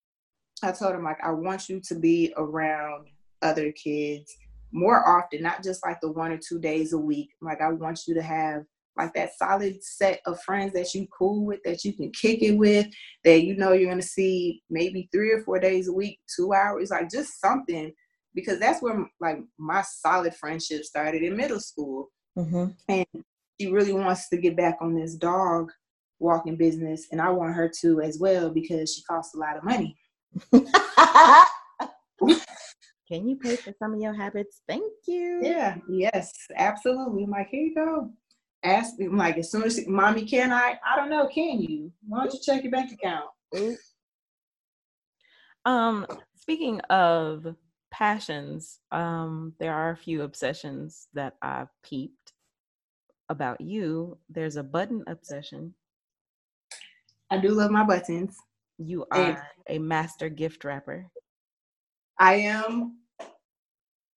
I 0.63 0.73
told 0.73 0.95
him 0.95 1.05
like 1.05 1.23
I 1.23 1.33
want 1.33 1.69
you 1.69 1.81
to 1.89 1.95
be 1.95 2.33
around 2.37 3.09
other 3.43 3.73
kids 3.73 4.35
more 4.73 5.07
often, 5.09 5.43
not 5.43 5.63
just 5.63 5.85
like 5.85 6.01
the 6.01 6.11
one 6.11 6.33
or 6.33 6.39
two 6.39 6.59
days 6.59 6.93
a 6.93 6.99
week. 6.99 7.31
Like 7.41 7.61
I 7.61 7.71
want 7.73 8.01
you 8.07 8.15
to 8.15 8.23
have 8.23 8.65
like 8.97 9.13
that 9.15 9.37
solid 9.37 9.83
set 9.83 10.21
of 10.27 10.41
friends 10.43 10.73
that 10.73 10.95
you 10.95 11.07
cool 11.17 11.45
with, 11.45 11.63
that 11.65 11.85
you 11.85 11.93
can 11.93 12.11
kick 12.13 12.43
it 12.43 12.57
with, 12.57 12.87
that 13.25 13.43
you 13.43 13.57
know 13.57 13.73
you're 13.73 13.91
gonna 13.91 14.03
see 14.03 14.63
maybe 14.71 15.09
three 15.13 15.33
or 15.33 15.43
four 15.43 15.59
days 15.59 15.89
a 15.89 15.93
week, 15.93 16.21
two 16.35 16.53
hours, 16.55 16.91
like 16.91 17.11
just 17.11 17.41
something. 17.41 17.93
Because 18.35 18.59
that's 18.59 18.83
where 18.83 19.07
like 19.21 19.39
my 19.59 19.83
solid 19.83 20.35
friendship 20.35 20.85
started 20.85 21.23
in 21.23 21.37
middle 21.37 21.61
school. 21.61 22.11
Mm-hmm. 22.37 22.67
And 22.89 23.25
she 23.61 23.71
really 23.71 23.93
wants 23.93 24.29
to 24.29 24.37
get 24.37 24.57
back 24.57 24.79
on 24.81 24.95
this 24.95 25.15
dog 25.15 25.73
walking 26.19 26.57
business, 26.57 27.09
and 27.13 27.21
I 27.21 27.31
want 27.31 27.55
her 27.55 27.71
to 27.81 28.01
as 28.01 28.19
well 28.19 28.51
because 28.51 28.95
she 28.95 29.03
costs 29.03 29.35
a 29.35 29.39
lot 29.39 29.57
of 29.57 29.65
money. 29.65 29.97
Can 33.09 33.29
you 33.29 33.37
pay 33.37 33.55
for 33.57 33.73
some 33.79 33.95
of 33.95 34.01
your 34.01 34.15
habits? 34.15 34.63
Thank 34.67 34.93
you. 35.07 35.41
Yeah, 35.43 35.77
yes, 35.89 36.33
absolutely. 36.57 37.25
I'm 37.25 37.31
like, 37.31 37.49
here 37.49 37.63
you 37.63 37.75
go. 37.75 38.11
Ask 38.65 38.99
me, 38.99 39.07
I'm 39.07 39.17
like, 39.17 39.39
as 39.39 39.53
soon 39.53 39.63
as 39.63 39.87
mommy, 39.87 40.25
can 40.25 40.53
I? 40.53 40.77
I 40.85 40.97
don't 40.97 41.11
know, 41.11 41.29
can 41.29 41.61
you? 41.61 41.93
Why 42.09 42.25
don't 42.25 42.35
you 42.35 42.41
check 42.45 42.65
your 42.65 42.73
bank 42.73 42.91
account? 42.93 43.27
Um, 45.65 46.07
speaking 46.35 46.81
of 46.91 47.55
passions, 47.93 48.81
um, 48.91 49.53
there 49.61 49.73
are 49.73 49.91
a 49.91 49.97
few 49.97 50.23
obsessions 50.23 51.07
that 51.15 51.37
I've 51.43 51.71
peeped 51.85 52.26
about 53.29 53.61
you, 53.61 54.19
there's 54.29 54.57
a 54.57 54.63
button 54.63 55.03
obsession. 55.07 55.75
I 57.31 57.39
do 57.39 57.51
love 57.51 57.71
my 57.71 57.85
buttons. 57.85 58.37
You 58.79 59.07
are 59.11 59.21
and 59.21 59.39
a 59.69 59.79
master 59.79 60.29
gift 60.29 60.65
wrapper. 60.65 61.07
I 62.19 62.35
am 62.35 62.99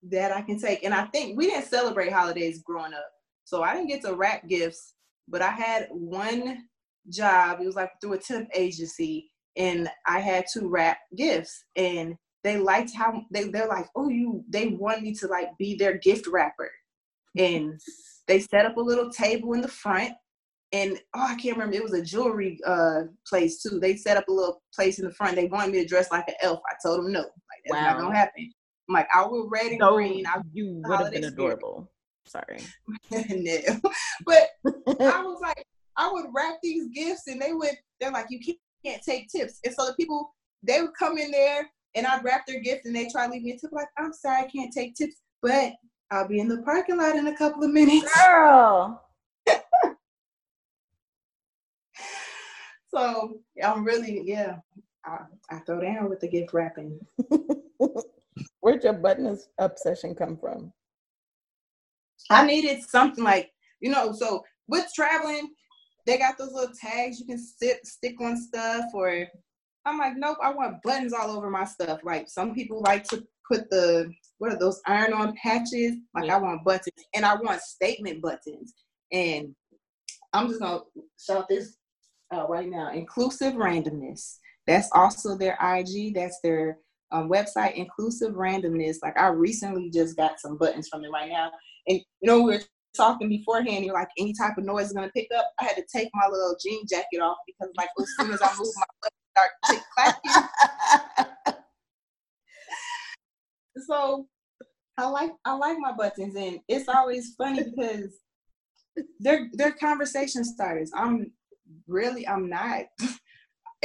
that 0.04 0.32
I 0.32 0.42
can 0.42 0.58
take. 0.58 0.84
And 0.84 0.94
I 0.94 1.06
think 1.06 1.36
we 1.36 1.46
didn't 1.46 1.66
celebrate 1.66 2.12
holidays 2.12 2.62
growing 2.62 2.94
up. 2.94 3.10
So 3.44 3.62
I 3.62 3.74
didn't 3.74 3.88
get 3.88 4.02
to 4.02 4.14
wrap 4.14 4.48
gifts, 4.48 4.94
but 5.28 5.42
I 5.42 5.50
had 5.50 5.88
one 5.90 6.66
job. 7.08 7.60
It 7.60 7.66
was 7.66 7.74
like 7.74 7.90
through 8.00 8.14
a 8.14 8.18
temp 8.18 8.48
agency, 8.54 9.30
and 9.56 9.90
I 10.06 10.20
had 10.20 10.44
to 10.52 10.68
wrap 10.68 10.98
gifts. 11.16 11.64
And 11.76 12.16
they 12.44 12.58
liked 12.58 12.94
how 12.94 13.24
they, 13.30 13.44
they're 13.44 13.66
like, 13.66 13.88
oh, 13.96 14.08
you 14.08 14.44
they 14.48 14.68
want 14.68 15.02
me 15.02 15.14
to 15.16 15.26
like 15.26 15.56
be 15.58 15.74
their 15.74 15.98
gift 15.98 16.26
wrapper. 16.26 16.70
And 17.36 17.80
they 18.30 18.40
set 18.40 18.64
up 18.64 18.76
a 18.76 18.80
little 18.80 19.10
table 19.10 19.52
in 19.54 19.60
the 19.60 19.68
front 19.68 20.12
and 20.72 20.98
oh 21.14 21.26
i 21.26 21.34
can't 21.34 21.56
remember 21.56 21.74
it 21.74 21.82
was 21.82 21.94
a 21.94 22.02
jewelry 22.02 22.58
uh 22.64 23.02
place 23.28 23.62
too. 23.62 23.80
They 23.80 23.96
set 23.96 24.16
up 24.16 24.28
a 24.28 24.32
little 24.32 24.62
place 24.74 24.98
in 24.98 25.04
the 25.04 25.12
front. 25.12 25.36
They 25.36 25.46
wanted 25.46 25.72
me 25.72 25.82
to 25.82 25.88
dress 25.88 26.10
like 26.10 26.28
an 26.28 26.34
elf. 26.42 26.60
I 26.68 26.74
told 26.82 27.04
them 27.04 27.12
no. 27.12 27.20
Like 27.20 27.30
that's 27.66 27.80
wow. 27.80 27.92
not 27.92 28.00
gonna 28.00 28.16
happen. 28.16 28.52
I'm 28.88 28.94
like 28.94 29.08
i 29.14 29.24
will 29.24 29.48
red 29.48 29.66
and 29.66 29.78
no, 29.78 29.94
green. 29.94 30.26
I, 30.26 30.40
you 30.52 30.82
would 30.84 31.00
have 31.00 31.12
been 31.12 31.24
adorable. 31.24 31.90
Sorry. 32.26 32.60
No. 33.10 33.80
But 34.24 34.48
i 35.00 35.22
was 35.22 35.40
like 35.42 35.64
i 35.96 36.10
would 36.10 36.26
wrap 36.34 36.58
these 36.62 36.88
gifts 36.94 37.26
and 37.26 37.40
they 37.40 37.52
would 37.52 37.74
they're 38.00 38.12
like 38.12 38.26
you 38.30 38.38
can't 38.84 39.02
take 39.02 39.28
tips. 39.28 39.58
And 39.64 39.74
so 39.74 39.86
the 39.86 39.94
people 39.94 40.34
they 40.62 40.80
would 40.80 40.94
come 40.98 41.18
in 41.18 41.30
there 41.30 41.68
and 41.96 42.06
i'd 42.06 42.22
wrap 42.22 42.46
their 42.46 42.60
gift 42.60 42.86
and 42.86 42.94
they 42.94 43.08
try 43.08 43.26
to 43.26 43.32
leave 43.32 43.42
me 43.42 43.52
a 43.52 43.58
tip. 43.58 43.72
Like 43.72 43.88
i'm 43.98 44.12
sorry 44.12 44.44
i 44.44 44.48
can't 44.48 44.72
take 44.72 44.94
tips. 44.94 45.16
But 45.42 45.72
I'll 46.10 46.26
be 46.26 46.40
in 46.40 46.48
the 46.48 46.62
parking 46.62 46.98
lot 46.98 47.16
in 47.16 47.28
a 47.28 47.36
couple 47.36 47.62
of 47.64 47.70
minutes. 47.70 48.12
Girl. 48.26 49.02
so 52.92 53.38
I'm 53.62 53.84
really, 53.84 54.22
yeah, 54.24 54.56
I, 55.04 55.18
I 55.50 55.58
throw 55.60 55.80
down 55.80 56.08
with 56.08 56.20
the 56.20 56.28
gift 56.28 56.52
wrapping. 56.52 56.98
Where'd 58.60 58.84
your 58.84 58.94
button 58.94 59.38
obsession 59.58 60.14
come 60.14 60.36
from? 60.36 60.72
I 62.28 62.44
needed 62.44 62.82
something 62.82 63.24
like, 63.24 63.50
you 63.80 63.90
know, 63.90 64.12
so 64.12 64.44
with 64.68 64.90
traveling, 64.94 65.50
they 66.06 66.18
got 66.18 66.38
those 66.38 66.52
little 66.52 66.74
tags 66.78 67.20
you 67.20 67.26
can 67.26 67.38
sit 67.38 67.86
stick 67.86 68.20
on 68.20 68.36
stuff 68.36 68.86
or 68.94 69.26
I'm 69.86 69.98
like, 69.98 70.14
nope, 70.16 70.38
I 70.42 70.52
want 70.52 70.82
buttons 70.82 71.12
all 71.12 71.30
over 71.30 71.50
my 71.50 71.64
stuff. 71.64 72.00
Like 72.04 72.28
some 72.28 72.54
people 72.54 72.82
like 72.82 73.04
to 73.08 73.24
put 73.50 73.68
the 73.70 74.10
what 74.38 74.52
are 74.52 74.58
those 74.58 74.80
iron 74.86 75.12
on 75.12 75.34
patches? 75.34 75.96
Like. 76.14 76.30
I 76.30 76.38
want 76.38 76.64
buttons 76.64 77.04
and 77.14 77.26
I 77.26 77.34
want 77.34 77.60
statement 77.60 78.22
buttons. 78.22 78.74
And 79.12 79.54
I'm 80.32 80.48
just 80.48 80.60
gonna 80.60 80.80
shout 81.18 81.46
this 81.48 81.76
uh, 82.34 82.46
right 82.48 82.68
now. 82.68 82.90
Inclusive 82.92 83.54
randomness. 83.54 84.36
That's 84.66 84.88
also 84.92 85.36
their 85.36 85.58
IG. 85.60 86.14
That's 86.14 86.38
their 86.42 86.78
um, 87.12 87.28
website. 87.28 87.74
Inclusive 87.74 88.34
randomness. 88.34 88.96
Like 89.02 89.18
I 89.18 89.28
recently 89.28 89.90
just 89.90 90.16
got 90.16 90.40
some 90.40 90.56
buttons 90.56 90.88
from 90.88 91.02
them 91.02 91.12
right 91.12 91.28
now. 91.28 91.50
And 91.88 91.98
you 91.98 92.26
know 92.26 92.42
we 92.42 92.54
are 92.54 92.62
talking 92.96 93.28
beforehand. 93.28 93.84
You're 93.84 93.94
like 93.94 94.08
any 94.18 94.32
type 94.32 94.56
of 94.56 94.64
noise 94.64 94.86
is 94.86 94.92
gonna 94.92 95.10
pick 95.14 95.28
up. 95.36 95.52
I 95.60 95.64
had 95.64 95.76
to 95.76 95.84
take 95.94 96.08
my 96.14 96.28
little 96.30 96.56
jean 96.64 96.86
jacket 96.88 97.20
off 97.20 97.38
because 97.46 97.72
like 97.76 97.88
as 98.00 98.06
soon 98.18 98.32
as 98.32 98.40
I 98.40 98.50
move 98.56 98.68
my 98.76 98.84
butt 99.02 99.12
start 99.30 99.50
click 99.64 99.82
clacking. 99.96 101.26
so 103.86 104.26
I 105.00 105.06
like 105.06 105.32
I 105.44 105.54
like 105.54 105.78
my 105.78 105.92
buttons 105.92 106.36
and 106.36 106.60
it's 106.68 106.88
always 106.88 107.34
funny 107.36 107.64
because 107.76 108.18
they're 109.18 109.48
they're 109.52 109.72
conversation 109.72 110.44
starters. 110.44 110.90
I'm 110.94 111.32
really 111.86 112.26
I'm 112.28 112.48
not 112.48 112.84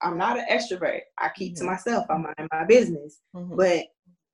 I'm 0.00 0.18
not 0.18 0.38
an 0.38 0.46
extrovert. 0.50 1.00
I 1.18 1.30
keep 1.34 1.54
mm-hmm. 1.54 1.64
to 1.64 1.70
myself. 1.70 2.06
I'm 2.10 2.26
in 2.38 2.48
my 2.52 2.64
business. 2.64 3.20
Mm-hmm. 3.34 3.56
But 3.56 3.86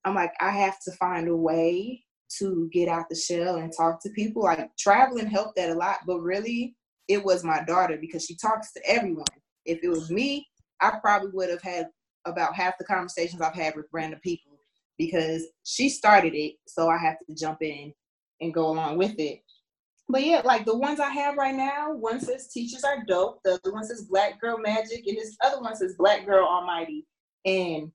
I'm 0.05 0.15
like 0.15 0.33
I 0.41 0.51
have 0.51 0.79
to 0.85 0.93
find 0.93 1.29
a 1.29 1.37
way 1.37 2.03
to 2.39 2.69
get 2.73 2.89
out 2.89 3.09
the 3.09 3.17
shell 3.17 3.57
and 3.57 3.73
talk 3.77 4.03
to 4.03 4.11
people. 4.11 4.43
Like 4.43 4.71
traveling 4.79 5.27
helped 5.27 5.57
that 5.57 5.71
a 5.71 5.75
lot, 5.75 5.99
but 6.07 6.21
really 6.21 6.75
it 7.09 7.23
was 7.23 7.45
my 7.45 7.63
daughter 7.65 7.99
because 8.01 8.25
she 8.25 8.37
talks 8.37 8.73
to 8.73 8.81
everyone. 8.87 9.25
If 9.67 9.81
it 9.83 9.89
was 9.89 10.11
me, 10.11 10.47
I 10.81 10.95
probably 11.03 11.31
would 11.33 11.51
have 11.51 11.63
had 11.63 11.89
about 12.25 12.55
half 12.55 12.79
the 12.79 12.85
conversations 12.85 13.43
I've 13.43 13.55
had 13.55 13.77
with 13.77 13.87
random 13.93 14.21
people 14.23 14.54
because 14.99 15.47
she 15.65 15.89
started 15.89 16.35
it, 16.35 16.55
so 16.67 16.89
I 16.89 16.99
have 16.99 17.17
to 17.27 17.35
jump 17.35 17.63
in 17.63 17.93
and 18.41 18.55
go 18.55 18.67
along 18.67 18.99
with 18.99 19.19
it. 19.19 19.41
But 20.09 20.25
yeah, 20.25 20.43
like 20.45 20.67
the 20.67 20.77
ones 20.77 21.01
I 21.01 21.11
have 21.11 21.37
right 21.37 21.55
now, 21.55 21.95
one 21.95 22.21
says 22.21 22.49
teachers 22.49 22.85
are 22.85 23.05
dope, 23.07 23.41
the 23.43 23.55
other 23.55 23.73
one 23.73 23.85
says 23.85 24.07
black 24.09 24.41
girl 24.41 24.59
magic, 24.59 25.07
and 25.07 25.17
this 25.17 25.37
other 25.43 25.61
one 25.61 25.75
says 25.77 25.95
black 25.99 26.27
girl 26.27 26.47
almighty. 26.47 27.07
And 27.47 27.91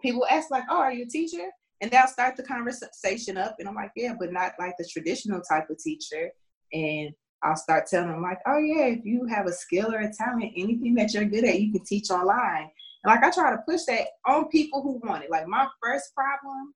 people 0.00 0.26
ask 0.30 0.50
like, 0.50 0.64
"Oh, 0.70 0.78
are 0.78 0.92
you 0.92 1.04
a 1.04 1.08
teacher?" 1.08 1.50
And 1.80 1.90
they'll 1.90 2.06
start 2.06 2.36
the 2.36 2.44
conversation 2.44 3.36
up, 3.36 3.56
and 3.58 3.68
I'm 3.68 3.74
like, 3.74 3.90
"Yeah, 3.96 4.14
but 4.18 4.32
not 4.32 4.52
like 4.58 4.74
the 4.78 4.88
traditional 4.90 5.40
type 5.40 5.68
of 5.68 5.78
teacher." 5.78 6.30
And 6.72 7.10
I'll 7.42 7.56
start 7.56 7.88
telling 7.88 8.10
them 8.10 8.22
like, 8.22 8.38
"Oh 8.46 8.58
yeah, 8.58 8.86
if 8.86 9.04
you 9.04 9.26
have 9.26 9.46
a 9.46 9.52
skill 9.52 9.92
or 9.92 9.98
a 9.98 10.12
talent, 10.12 10.52
anything 10.56 10.94
that 10.94 11.12
you're 11.12 11.24
good 11.24 11.44
at, 11.44 11.60
you 11.60 11.72
can 11.72 11.84
teach 11.84 12.10
online." 12.10 12.70
Like 13.04 13.22
I 13.22 13.30
try 13.30 13.50
to 13.50 13.62
push 13.68 13.82
that 13.88 14.06
on 14.26 14.48
people 14.48 14.82
who 14.82 15.00
want 15.06 15.24
it. 15.24 15.30
Like 15.30 15.46
my 15.48 15.66
first 15.82 16.14
problem 16.14 16.74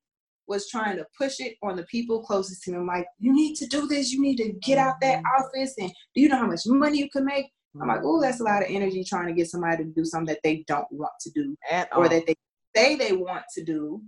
was 0.49 0.69
trying 0.69 0.97
to 0.97 1.07
push 1.19 1.41
it 1.41 1.57
on 1.63 1.77
the 1.77 1.85
people 1.85 2.23
closest 2.23 2.63
to 2.65 2.73
me. 2.73 2.79
I'm 2.79 2.87
like, 2.87 3.07
you 3.19 3.33
need 3.33 3.57
to 3.57 3.67
do 3.67 3.87
this. 3.87 4.13
You 4.13 4.21
need 4.21 4.37
to 4.37 4.53
get 4.63 4.79
out 4.79 4.95
that 5.01 5.19
mm-hmm. 5.19 5.45
office. 5.45 5.75
And 5.79 5.91
do 6.15 6.21
you 6.21 6.29
know 6.29 6.39
how 6.39 6.47
much 6.47 6.63
money 6.67 6.99
you 6.99 7.11
can 7.11 7.25
make? 7.25 7.47
I'm 7.81 7.89
like, 7.89 8.01
oh, 8.05 8.21
that's 8.21 8.41
a 8.41 8.45
lot 8.45 8.63
of 8.63 8.69
energy 8.71 9.05
trying 9.05 9.27
to 9.27 9.35
get 9.35 9.51
somebody 9.51 9.85
to 9.85 9.91
do 9.91 10.05
something 10.05 10.33
that 10.33 10.41
they 10.43 10.65
don't 10.67 10.87
want 10.91 11.13
to 11.21 11.31
do 11.31 11.55
At 11.71 11.89
or 11.93 12.05
all. 12.05 12.09
that 12.09 12.27
they 12.27 12.35
say 12.75 12.97
they 12.97 13.13
want 13.13 13.45
to 13.55 13.65
do, 13.65 14.03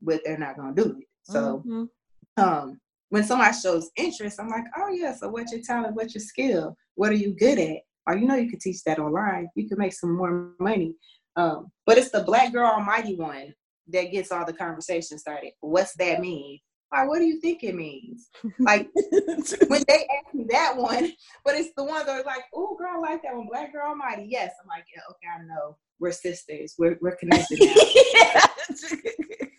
but 0.00 0.20
they're 0.24 0.38
not 0.38 0.56
going 0.56 0.74
to 0.74 0.82
do 0.82 0.90
it. 0.98 1.06
So, 1.22 1.62
mm-hmm. 1.64 2.42
um, 2.42 2.80
when 3.10 3.22
somebody 3.22 3.54
shows 3.56 3.90
interest, 3.96 4.40
I'm 4.40 4.48
like, 4.48 4.64
oh 4.76 4.88
yeah, 4.88 5.14
so 5.14 5.28
what's 5.28 5.52
your 5.52 5.60
talent? 5.62 5.94
What's 5.94 6.14
your 6.14 6.22
skill? 6.22 6.76
What 6.94 7.10
are 7.12 7.16
you 7.16 7.34
good 7.38 7.58
at? 7.58 7.76
Or 8.06 8.16
you 8.16 8.26
know 8.26 8.34
you 8.34 8.50
could 8.50 8.60
teach 8.60 8.82
that 8.84 8.98
online. 8.98 9.48
You 9.54 9.68
can 9.68 9.78
make 9.78 9.92
some 9.92 10.16
more 10.16 10.52
money. 10.58 10.94
Um, 11.36 11.70
but 11.86 11.98
it's 11.98 12.10
the 12.10 12.22
black 12.22 12.52
girl 12.52 12.68
almighty 12.68 13.16
one 13.16 13.54
that 13.88 14.12
gets 14.12 14.30
all 14.30 14.44
the 14.44 14.52
conversation 14.52 15.18
started. 15.18 15.52
What's 15.60 15.94
that 15.94 16.20
mean? 16.20 16.58
Like, 16.92 17.08
what 17.08 17.18
do 17.20 17.24
you 17.24 17.40
think 17.40 17.64
it 17.64 17.74
means? 17.74 18.28
Like 18.58 18.90
when 19.68 19.82
they 19.88 20.06
ask 20.18 20.34
me 20.34 20.44
that 20.50 20.76
one, 20.76 21.12
but 21.44 21.54
it's 21.54 21.70
the 21.74 21.84
one 21.84 22.04
that 22.04 22.20
are 22.20 22.24
like, 22.24 22.44
oh 22.54 22.76
girl, 22.78 22.92
I 22.96 22.98
like 22.98 23.22
that 23.22 23.34
one, 23.34 23.48
Black 23.50 23.72
Girl 23.72 23.88
Almighty. 23.88 24.26
Yes. 24.28 24.52
I'm 24.60 24.68
like, 24.68 24.84
yeah, 24.94 25.00
okay, 25.10 25.26
I 25.38 25.42
know. 25.46 25.78
We're 25.98 26.12
sisters. 26.12 26.74
We're 26.78 26.98
we're 27.00 27.16
connected 27.16 27.60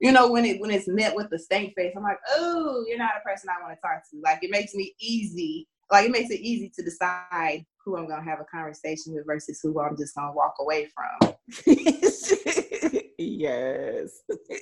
you 0.00 0.12
know, 0.12 0.30
when 0.30 0.44
it 0.44 0.60
when 0.60 0.70
it's 0.70 0.88
met 0.88 1.14
with 1.14 1.28
the 1.30 1.38
stank 1.38 1.74
face, 1.76 1.92
I'm 1.96 2.02
like, 2.02 2.18
oh, 2.30 2.84
you're 2.88 2.98
not 2.98 3.16
a 3.18 3.28
person 3.28 3.50
I 3.50 3.62
want 3.62 3.76
to 3.76 3.80
talk 3.80 4.02
to. 4.10 4.20
Like 4.22 4.42
it 4.42 4.50
makes 4.50 4.74
me 4.74 4.94
easy. 5.00 5.68
Like 5.90 6.06
it 6.06 6.10
makes 6.10 6.30
it 6.30 6.40
easy 6.40 6.70
to 6.76 6.82
decide 6.82 7.64
who 7.84 7.96
I'm 7.96 8.08
gonna 8.08 8.22
have 8.22 8.40
a 8.40 8.44
conversation 8.44 9.14
with 9.14 9.26
versus 9.26 9.60
who 9.62 9.80
I'm 9.80 9.96
just 9.96 10.14
gonna 10.14 10.32
walk 10.32 10.54
away 10.60 10.88
from. 10.94 11.34
yes. 13.18 14.20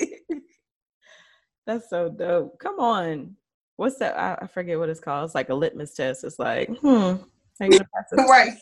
That's 1.66 1.90
so 1.90 2.08
dope. 2.08 2.58
Come 2.60 2.78
on. 2.78 3.36
What's 3.76 3.98
that? 3.98 4.16
I, 4.16 4.44
I, 4.44 4.46
forget 4.46 4.78
what 4.78 4.88
it's 4.88 5.00
called. 5.00 5.24
It's 5.24 5.34
like 5.34 5.48
a 5.48 5.54
litmus 5.54 5.94
test. 5.94 6.22
It's 6.24 6.38
like, 6.38 6.68
hmm, 6.78 6.86
are 6.86 7.18
you 7.60 7.70
gonna 7.70 7.88
pass 7.94 8.04
this? 8.10 8.26
right. 8.30 8.52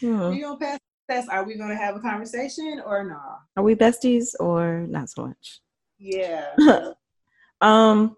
Hmm. 0.00 0.20
Are 0.20 0.32
you 0.34 0.42
gonna 0.42 0.58
pass 0.58 0.78
the 1.08 1.14
test? 1.14 1.30
Are 1.30 1.44
we 1.44 1.56
gonna 1.56 1.76
have 1.76 1.96
a 1.96 2.00
conversation 2.00 2.82
or 2.84 3.04
not? 3.04 3.14
Nah? 3.16 3.36
Are 3.56 3.64
we 3.64 3.74
besties 3.74 4.34
or 4.38 4.86
not 4.88 5.08
so 5.08 5.26
much? 5.26 5.60
Yeah. 5.98 6.52
um 7.60 8.16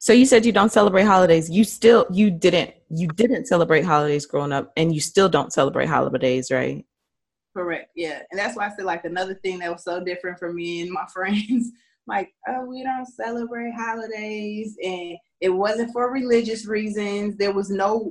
so 0.00 0.14
you 0.14 0.24
said 0.24 0.46
you 0.46 0.52
don't 0.52 0.72
celebrate 0.72 1.04
holidays. 1.04 1.50
You 1.50 1.62
still 1.62 2.06
you 2.10 2.30
didn't 2.30 2.72
you 2.88 3.06
didn't 3.08 3.46
celebrate 3.46 3.84
holidays 3.84 4.24
growing 4.24 4.50
up, 4.50 4.72
and 4.78 4.94
you 4.94 5.00
still 5.00 5.28
don't 5.28 5.52
celebrate 5.52 5.86
holidays, 5.86 6.50
right? 6.50 6.86
Correct. 7.54 7.90
Yeah, 7.94 8.22
and 8.30 8.38
that's 8.38 8.56
why 8.56 8.66
I 8.66 8.70
said 8.70 8.86
like 8.86 9.04
another 9.04 9.34
thing 9.34 9.58
that 9.58 9.70
was 9.70 9.84
so 9.84 10.02
different 10.02 10.38
for 10.38 10.54
me 10.54 10.80
and 10.80 10.90
my 10.90 11.04
friends. 11.12 11.70
like, 12.06 12.32
oh, 12.48 12.64
we 12.64 12.82
don't 12.82 13.04
celebrate 13.04 13.74
holidays, 13.76 14.74
and 14.82 15.18
it 15.42 15.50
wasn't 15.50 15.92
for 15.92 16.10
religious 16.10 16.66
reasons. 16.66 17.36
There 17.36 17.52
was 17.52 17.68
no, 17.68 18.10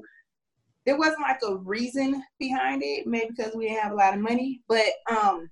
there 0.85 0.97
wasn't 0.97 1.21
like 1.21 1.39
a 1.43 1.55
reason 1.55 2.21
behind 2.37 2.83
it. 2.85 3.07
Maybe 3.07 3.31
because 3.35 3.55
we 3.55 3.67
didn't 3.67 3.81
have 3.81 3.93
a 3.93 3.95
lot 3.95 4.13
of 4.13 4.19
money, 4.19 4.61
but 4.69 4.85
um, 5.09 5.49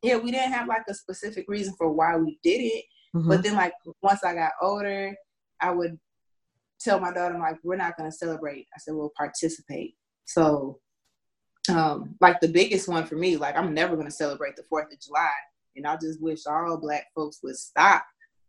yeah, 0.00 0.16
we 0.16 0.30
didn't 0.30 0.52
have 0.52 0.68
like 0.68 0.84
a 0.88 0.94
specific 0.94 1.44
reason 1.48 1.74
for 1.76 1.92
why 1.92 2.16
we 2.16 2.38
did 2.42 2.62
it. 2.62 2.84
Mm-hmm. 3.14 3.28
But 3.28 3.42
then, 3.42 3.56
like 3.56 3.74
once 4.02 4.24
I 4.24 4.34
got 4.34 4.52
older, 4.62 5.14
I 5.64 5.70
would 5.70 5.98
tell 6.78 7.00
my 7.00 7.12
daughter, 7.12 7.34
I'm 7.34 7.40
like, 7.40 7.58
we're 7.62 7.76
not 7.76 7.96
going 7.96 8.10
to 8.10 8.16
celebrate. 8.16 8.66
I 8.74 8.78
said, 8.78 8.94
we'll 8.94 9.12
participate. 9.16 9.96
So, 10.26 10.78
um, 11.70 12.16
like 12.20 12.40
the 12.40 12.48
biggest 12.48 12.86
one 12.86 13.06
for 13.06 13.16
me, 13.16 13.38
like 13.38 13.56
I'm 13.56 13.72
never 13.72 13.94
going 13.94 14.06
to 14.06 14.12
celebrate 14.12 14.56
the 14.56 14.64
4th 14.70 14.92
of 14.92 15.00
July. 15.00 15.30
And 15.76 15.86
I 15.86 15.96
just 15.96 16.20
wish 16.22 16.46
all 16.46 16.76
black 16.76 17.06
folks 17.14 17.40
would 17.42 17.56
stop. 17.56 18.04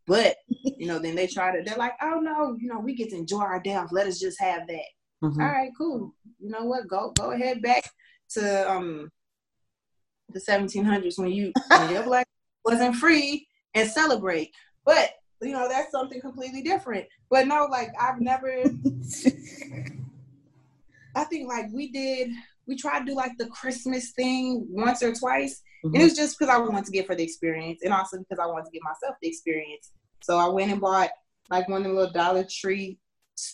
But, 0.05 0.36
you 0.49 0.88
know, 0.88 0.99
then 0.99 1.16
they 1.16 1.26
try 1.26 1.55
to, 1.55 1.63
they're 1.63 1.78
like, 1.78 1.93
oh 2.01 2.20
no, 2.20 2.57
you 2.59 2.68
know, 2.68 2.80
we 2.80 2.93
get 2.93 3.09
to 3.11 3.16
enjoy 3.16 3.39
our 3.39 3.61
death. 3.61 3.89
Let 3.91 4.07
us 4.07 4.20
just 4.20 4.39
have 4.41 4.68
that. 4.68 5.24
Mm-hmm. 5.24 5.41
All 5.41 5.47
right, 5.47 5.72
cool. 5.78 6.13
You 6.39 6.49
know 6.49 6.66
what? 6.66 6.88
Go, 6.88 7.11
go 7.18 7.32
ahead 7.32 7.61
back 7.61 7.89
to, 8.32 8.70
um, 8.70 9.09
the 10.30 10.41
1700s 10.41 11.18
when 11.18 11.32
you, 11.32 11.53
when 11.70 11.91
your 11.91 12.03
black 12.03 12.28
wasn't 12.66 12.95
free 12.95 13.47
and 13.74 13.89
celebrate. 13.89 14.51
But 14.86 15.11
you 15.41 15.51
know, 15.51 15.67
that's 15.69 15.91
something 15.91 16.21
completely 16.21 16.61
different. 16.61 17.05
But 17.29 17.47
no, 17.47 17.67
like 17.69 17.89
I've 17.99 18.21
never 18.21 18.63
I 21.15 21.23
think 21.25 21.47
like 21.47 21.67
we 21.71 21.91
did 21.91 22.31
we 22.67 22.75
tried 22.75 22.99
to 22.99 23.05
do 23.05 23.15
like 23.15 23.38
the 23.38 23.47
Christmas 23.47 24.11
thing 24.11 24.65
once 24.69 25.03
or 25.03 25.13
twice. 25.13 25.61
Mm-hmm. 25.86 25.93
And 25.93 26.01
it 26.01 26.05
was 26.05 26.15
just 26.15 26.38
because 26.38 26.53
I 26.53 26.57
wanted 26.57 26.86
to 26.86 26.91
get 26.91 27.05
for 27.05 27.15
the 27.15 27.23
experience 27.23 27.81
and 27.83 27.93
also 27.93 28.17
because 28.17 28.39
I 28.39 28.47
wanted 28.47 28.65
to 28.65 28.71
give 28.71 28.81
myself 28.83 29.15
the 29.21 29.27
experience. 29.27 29.91
So 30.21 30.38
I 30.38 30.47
went 30.47 30.71
and 30.71 30.81
bought 30.81 31.11
like 31.49 31.69
one 31.69 31.81
of 31.81 31.88
the 31.88 31.93
little 31.93 32.11
Dollar 32.11 32.45
Tree 32.49 32.97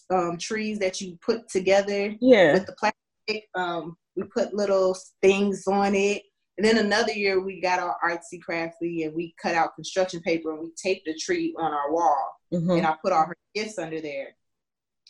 um, 0.09 0.38
trees 0.38 0.79
that 0.79 1.01
you 1.01 1.17
put 1.21 1.49
together 1.49 2.15
yeah. 2.21 2.53
with 2.53 2.65
the 2.65 2.73
plastic. 2.73 3.49
Um, 3.55 3.97
we 4.15 4.23
put 4.23 4.53
little 4.53 4.95
things 5.21 5.63
on 5.67 5.95
it 5.95 6.23
and 6.57 6.65
then 6.65 6.77
another 6.77 7.13
year 7.13 7.39
we 7.39 7.61
got 7.61 7.79
our 7.79 7.97
artsy 8.03 8.41
crafty 8.41 9.03
and 9.03 9.15
we 9.15 9.33
cut 9.41 9.55
out 9.55 9.75
construction 9.75 10.21
paper 10.21 10.51
and 10.51 10.61
we 10.61 10.71
taped 10.75 11.07
a 11.07 11.13
tree 11.13 11.55
on 11.57 11.71
our 11.73 11.91
wall. 11.91 12.35
Mm-hmm. 12.53 12.71
And 12.71 12.85
I 12.85 12.95
put 13.01 13.13
all 13.13 13.25
her 13.25 13.37
gifts 13.55 13.79
under 13.79 14.01
there. 14.01 14.35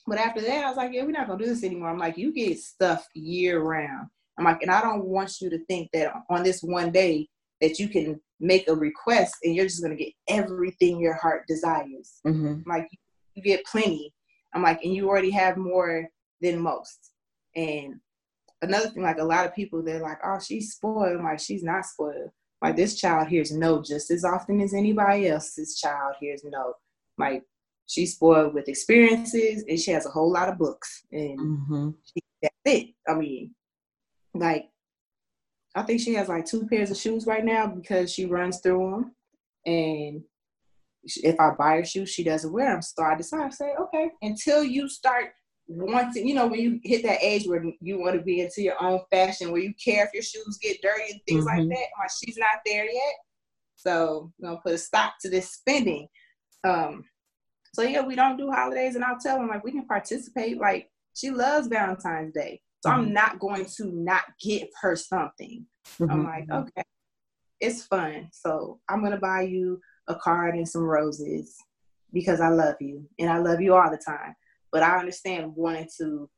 But 0.08 0.20
after 0.20 0.42
that, 0.42 0.66
I 0.66 0.68
was 0.68 0.78
like, 0.78 0.94
yeah, 0.94 1.04
we're 1.04 1.12
not 1.12 1.28
gonna 1.28 1.44
do 1.44 1.50
this 1.50 1.64
anymore. 1.64 1.90
I'm 1.90 1.98
like, 1.98 2.18
you 2.18 2.34
get 2.34 2.60
stuff 2.60 3.08
year 3.14 3.62
round. 3.62 4.08
I'm 4.38 4.46
like, 4.46 4.62
and 4.62 4.72
I 4.72 4.82
don't 4.82 5.06
want 5.06 5.42
you 5.42 5.50
to 5.50 5.66
think 5.66 5.90
that 5.94 6.14
on 6.30 6.44
this 6.44 6.62
one 6.62 6.92
day 6.92 7.28
that 7.60 7.80
you 7.80 7.88
can 7.88 8.20
make 8.40 8.68
a 8.68 8.76
request 8.76 9.36
and 9.44 9.56
you're 9.56 9.66
just 9.66 9.84
gonna 9.84 9.96
get 9.96 10.14
everything 10.28 11.00
your 11.00 11.16
heart 11.16 11.46
desires. 11.48 12.20
Mm-hmm. 12.26 12.70
Like 12.70 12.88
you 13.34 13.44
get 13.44 13.66
plenty. 13.66 14.14
I'm 14.54 14.64
like, 14.64 14.84
and 14.84 14.94
you 14.94 15.08
already 15.08 15.32
have 15.32 15.58
more 15.58 16.08
than 16.42 16.60
most. 16.60 17.12
And 17.56 18.00
another 18.62 18.90
thing, 18.90 19.04
like 19.04 19.20
a 19.20 19.24
lot 19.24 19.46
of 19.46 19.56
people, 19.56 19.84
they're 19.84 20.02
like, 20.02 20.20
oh, 20.24 20.40
she's 20.40 20.74
spoiled. 20.74 21.18
I'm 21.18 21.24
like, 21.24 21.40
she's 21.40 21.64
not 21.64 21.86
spoiled. 21.86 22.32
Like 22.62 22.76
this 22.76 23.00
child 23.00 23.28
hears 23.28 23.52
no 23.52 23.82
just 23.82 24.12
as 24.12 24.24
often 24.24 24.62
as 24.62 24.74
anybody 24.74 25.28
else's 25.28 25.80
child 25.80 26.16
hears 26.20 26.44
no. 26.44 26.74
Like 27.18 27.44
she's 27.88 28.14
spoiled 28.14 28.54
with 28.54 28.70
experiences 28.70 29.66
and 29.68 29.80
she 29.80 29.92
has 29.92 30.06
a 30.06 30.12
whole 30.12 30.32
lot 30.32 30.50
of 30.50 30.60
books 30.60 31.04
and 31.12 31.40
mm-hmm. 31.40 31.90
she, 32.06 32.24
that's 32.42 32.56
it. 32.66 32.90
I 33.08 33.16
mean, 33.16 33.56
like 34.36 34.70
I 35.76 35.84
think 35.84 36.02
she 36.02 36.14
has 36.16 36.30
like 36.30 36.46
two 36.46 36.68
pairs 36.68 36.92
of 36.92 36.98
shoes 36.98 37.26
right 37.26 37.44
now 37.44 37.68
because 37.68 38.12
she 38.12 38.26
runs 38.26 38.60
through 38.60 38.92
them. 38.92 39.16
And 39.66 40.24
if 41.04 41.40
I 41.40 41.52
buy 41.58 41.78
her 41.78 41.86
shoes, 41.86 42.10
she 42.10 42.24
doesn't 42.24 42.52
wear 42.52 42.72
them. 42.72 42.82
So 42.82 43.04
I 43.04 43.16
decide 43.16 43.50
to 43.50 43.56
say, 43.56 43.72
okay, 43.80 44.12
until 44.22 44.64
you 44.64 44.88
start 44.88 45.30
wanting, 45.76 46.28
you 46.28 46.34
know, 46.34 46.48
when 46.48 46.60
you 46.60 46.80
hit 46.84 47.04
that 47.04 47.22
age 47.22 47.48
where 47.48 47.64
you 47.80 48.00
want 48.00 48.16
to 48.16 48.22
be 48.22 48.42
into 48.42 48.62
your 48.62 48.82
own 48.82 49.02
fashion, 49.10 49.52
where 49.52 49.62
you 49.62 49.74
care 49.84 50.06
if 50.06 50.14
your 50.14 50.24
shoes 50.24 50.58
get 50.62 50.82
dirty 50.82 51.12
and 51.12 51.22
things 51.28 51.46
mm-hmm. 51.46 51.60
like 51.60 51.70
that, 51.70 51.88
my 51.98 52.08
she's 52.24 52.38
not 52.38 52.60
there 52.66 52.86
yet. 52.86 53.16
So 53.76 54.32
I'm 54.40 54.50
gonna 54.50 54.62
put 54.64 54.74
a 54.74 54.78
stop 54.78 55.14
to 55.22 55.30
this 55.30 55.52
spending. 55.52 56.08
Um, 56.64 57.04
so 57.74 57.82
yeah, 57.84 58.02
we 58.02 58.16
don't 58.16 58.38
do 58.38 58.52
holidays, 58.52 58.96
and 58.96 59.04
I'll 59.04 59.20
tell 59.20 59.38
them 59.38 59.48
like 59.48 59.64
we 59.64 59.72
can 59.72 59.86
participate. 59.86 60.60
Like 60.60 60.90
she 61.16 61.32
loves 61.32 61.68
Valentine's 61.68 62.34
Day. 62.34 62.62
So 62.82 62.90
mm-hmm. 62.90 63.00
I'm 63.00 63.14
not 63.14 63.40
going 63.40 63.66
to 63.78 63.86
not 63.86 64.24
give 64.42 64.68
her 64.82 64.96
something. 64.96 65.66
Mm-hmm. 66.00 66.12
I'm 66.12 66.24
like, 66.26 66.52
okay, 66.52 66.84
it's 67.60 67.84
fun. 67.84 68.30
So 68.32 68.80
I'm 68.90 69.04
gonna 69.04 69.20
buy 69.20 69.42
you 69.42 69.80
a 70.08 70.16
card 70.16 70.56
and 70.56 70.68
some 70.68 70.84
roses 70.84 71.56
because 72.14 72.42
I 72.42 72.50
love 72.50 72.76
you 72.80 73.08
and 73.20 73.30
I 73.30 73.38
love 73.38 73.62
you 73.62 73.76
all 73.76 73.90
the 73.90 73.98
time. 73.98 74.36
But 74.72 74.84
I 74.84 74.98
understand 74.98 75.54
wanting 75.56 75.90
to 76.00 76.30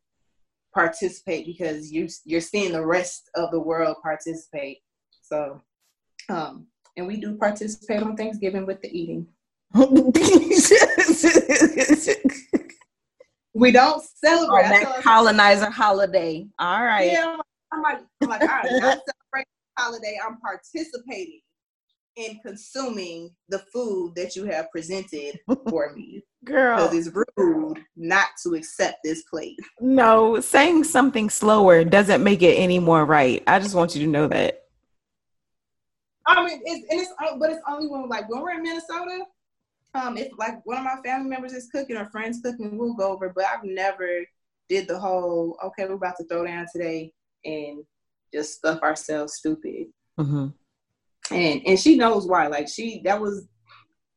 participate 0.73 1.45
because 1.45 1.91
you 1.91 2.07
you're 2.25 2.41
seeing 2.41 2.73
the 2.73 2.85
rest 2.85 3.29
of 3.35 3.51
the 3.51 3.59
world 3.59 3.97
participate. 4.01 4.79
So 5.21 5.61
um 6.29 6.67
and 6.97 7.07
we 7.07 7.17
do 7.17 7.37
participate 7.37 8.03
on 8.03 8.15
Thanksgiving 8.15 8.65
with 8.65 8.81
the 8.81 8.89
eating. 8.89 9.27
We 13.53 13.71
don't 13.71 14.03
celebrate. 14.23 14.65
Oh, 14.65 14.69
that 14.69 15.01
colonizer 15.03 15.69
holiday. 15.69 16.47
All 16.57 16.83
right. 16.83 17.11
Yeah, 17.11 17.37
I'm 17.71 17.81
like, 17.81 17.99
I'm 18.21 18.29
like, 18.29 18.41
all 18.41 18.47
right, 18.47 18.71
not 18.71 18.71
celebrating 18.71 19.53
the 19.77 19.83
holiday. 19.83 20.19
I'm 20.25 20.39
participating 20.39 21.41
in 22.15 22.39
consuming 22.45 23.31
the 23.49 23.59
food 23.59 24.13
that 24.15 24.35
you 24.35 24.45
have 24.45 24.71
presented 24.71 25.39
for 25.69 25.93
me. 25.93 26.23
Girl. 26.45 26.77
Because 26.77 27.07
it's 27.07 27.17
rude 27.37 27.79
not 27.95 28.27
to 28.43 28.55
accept 28.55 28.99
this 29.03 29.23
plate. 29.23 29.57
No, 29.79 30.39
saying 30.39 30.83
something 30.83 31.29
slower 31.29 31.83
doesn't 31.83 32.23
make 32.23 32.41
it 32.41 32.55
any 32.55 32.79
more 32.79 33.05
right. 33.05 33.43
I 33.47 33.59
just 33.59 33.75
want 33.75 33.95
you 33.95 34.01
to 34.05 34.11
know 34.11 34.27
that. 34.27 34.59
I 36.25 36.45
mean, 36.45 36.61
it's, 36.63 36.85
and 36.89 37.01
it's, 37.01 37.11
but 37.39 37.49
it's 37.49 37.61
only 37.67 37.87
when, 37.87 38.07
like, 38.07 38.29
when 38.29 38.41
we're 38.41 38.51
in 38.51 38.63
Minnesota, 38.63 39.25
um, 39.95 40.17
if 40.17 40.29
like 40.37 40.65
one 40.65 40.77
of 40.77 40.83
my 40.83 40.95
family 41.03 41.29
members 41.29 41.53
is 41.53 41.69
cooking 41.71 41.97
or 41.97 42.09
friends 42.09 42.41
cooking, 42.43 42.77
we'll 42.77 42.95
go 42.95 43.11
over. 43.11 43.29
But 43.29 43.45
I've 43.45 43.63
never 43.63 44.25
did 44.69 44.87
the 44.87 44.97
whole 44.97 45.57
okay, 45.63 45.85
we're 45.85 45.95
about 45.95 46.17
to 46.17 46.25
throw 46.25 46.45
down 46.45 46.65
today 46.71 47.11
and 47.45 47.83
just 48.33 48.53
stuff 48.55 48.81
ourselves 48.81 49.35
stupid. 49.35 49.87
Mm-hmm. 50.19 50.47
And 51.31 51.61
and 51.65 51.79
she 51.79 51.95
knows 51.95 52.27
why. 52.27 52.47
Like 52.47 52.67
she 52.67 53.01
that 53.05 53.19
was, 53.19 53.47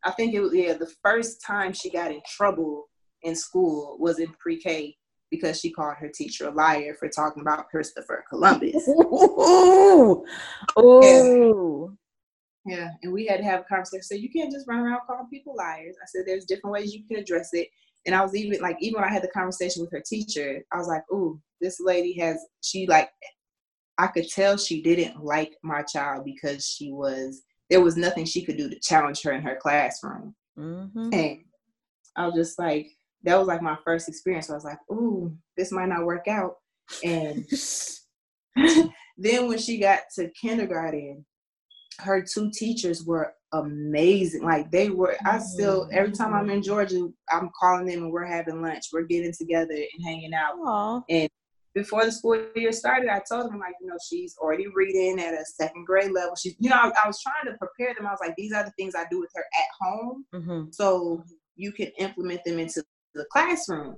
I 0.05 0.11
think 0.13 0.35
it 0.35 0.41
was 0.41 0.55
yeah 0.55 0.75
the 0.75 0.93
first 1.03 1.43
time 1.43 1.73
she 1.73 1.91
got 1.91 2.11
in 2.11 2.21
trouble 2.27 2.89
in 3.23 3.35
school 3.35 3.97
was 3.99 4.19
in 4.19 4.33
pre-K 4.39 4.97
because 5.31 5.59
she 5.61 5.71
called 5.71 5.97
her 5.99 6.09
teacher 6.09 6.49
a 6.49 6.51
liar 6.51 6.95
for 6.99 7.09
talking 7.09 7.43
about 7.43 7.69
Christopher 7.69 8.25
Columbus. 8.29 8.87
Ooh. 8.89 10.25
Ooh. 10.79 11.97
Yeah, 12.65 12.91
and 13.03 13.13
we 13.13 13.27
had 13.27 13.39
to 13.39 13.45
have 13.45 13.61
a 13.61 13.65
conversation. 13.65 14.03
So 14.03 14.15
you 14.15 14.29
can't 14.31 14.53
just 14.53 14.67
run 14.67 14.81
around 14.81 15.01
calling 15.07 15.29
people 15.31 15.55
liars. 15.57 15.97
I 16.03 16.07
said 16.07 16.23
there's 16.27 16.47
different 16.47 16.73
ways 16.73 16.93
you 16.93 17.05
can 17.07 17.19
address 17.19 17.51
it. 17.53 17.69
And 18.07 18.15
I 18.15 18.23
was 18.23 18.35
even 18.35 18.61
like, 18.61 18.77
even 18.81 19.01
when 19.01 19.09
I 19.09 19.13
had 19.13 19.23
the 19.23 19.29
conversation 19.29 19.83
with 19.83 19.93
her 19.93 20.03
teacher, 20.05 20.65
I 20.73 20.79
was 20.79 20.89
like, 20.89 21.03
"Ooh, 21.13 21.41
this 21.61 21.81
lady 21.81 22.13
has 22.19 22.45
she 22.63 22.87
like." 22.87 23.11
I 23.99 24.09
could 24.09 24.29
tell 24.29 24.57
she 24.57 24.83
didn't 24.83 25.25
like 25.25 25.57
my 25.63 25.83
child 25.83 26.25
because 26.25 26.67
she 26.67 26.93
was 26.93 27.43
there 27.71 27.81
was 27.81 27.97
nothing 27.97 28.25
she 28.25 28.45
could 28.45 28.57
do 28.57 28.69
to 28.71 28.79
challenge 28.79 29.23
her 29.23 29.33
in 29.33 29.43
her 29.43 29.57
classroom. 29.57 30.35
Mm-hmm. 30.59 31.13
And 31.13 31.39
I 32.15 32.27
was 32.27 32.35
just 32.35 32.59
like, 32.59 32.89
that 33.25 33.37
was 33.37 33.49
like 33.49 33.63
my 33.63 33.77
first 33.85 34.09
experience. 34.09 34.51
I 34.51 34.55
was 34.55 34.65
like, 34.65 34.79
"Ooh, 34.91 35.37
this 35.57 35.73
might 35.73 35.89
not 35.89 36.05
work 36.05 36.29
out." 36.29 36.57
And 37.03 37.45
then 39.19 39.49
when 39.49 39.59
she 39.59 39.79
got 39.79 40.03
to 40.15 40.31
kindergarten, 40.41 41.25
her 42.01 42.23
two 42.23 42.51
teachers 42.51 43.05
were 43.05 43.35
amazing. 43.53 44.43
Like 44.43 44.71
they 44.71 44.91
were, 44.91 45.17
I 45.25 45.39
still 45.39 45.89
every 45.93 46.13
time 46.13 46.35
I'm 46.35 46.51
in 46.51 46.63
Georgia, 46.63 47.09
I'm 47.33 47.51
calling 47.59 47.87
them 47.87 48.05
and 48.05 48.13
we're 48.13 48.27
having 48.27 48.63
lunch. 48.63 48.85
We're 48.93 49.03
getting 49.03 49.33
together 49.33 49.73
and 49.75 50.05
hanging 50.05 50.35
out. 50.35 50.57
Aww. 50.59 51.03
And 51.09 51.29
before 51.77 52.05
the 52.05 52.11
school 52.11 52.43
year 52.57 52.73
started, 52.73 53.09
I 53.09 53.21
told 53.31 53.53
them 53.53 53.61
like, 53.61 53.75
you 53.81 53.87
know, 53.87 53.99
she's 54.09 54.35
already 54.39 54.67
reading 54.75 55.21
at 55.21 55.35
a 55.35 55.45
second 55.45 55.85
grade 55.85 56.11
level. 56.11 56.35
She's, 56.35 56.57
you 56.59 56.71
know, 56.71 56.77
I, 56.77 56.91
I 57.05 57.07
was 57.07 57.21
trying 57.23 57.53
to 57.53 57.59
prepare 57.59 57.95
them. 57.95 58.07
I 58.07 58.11
was 58.11 58.19
like, 58.21 58.35
these 58.35 58.53
are 58.53 58.65
the 58.65 58.73
things 58.79 58.95
I 58.97 59.05
do 59.11 59.21
with 59.21 59.31
her 59.35 59.45
at 59.45 59.87
home, 59.87 60.25
mm-hmm. 60.35 60.71
so 60.73 61.23
you 61.55 61.73
can 61.73 61.89
implement 61.99 62.41
them 62.45 62.59
into 62.59 62.83
the 63.15 63.27
classroom. 63.31 63.97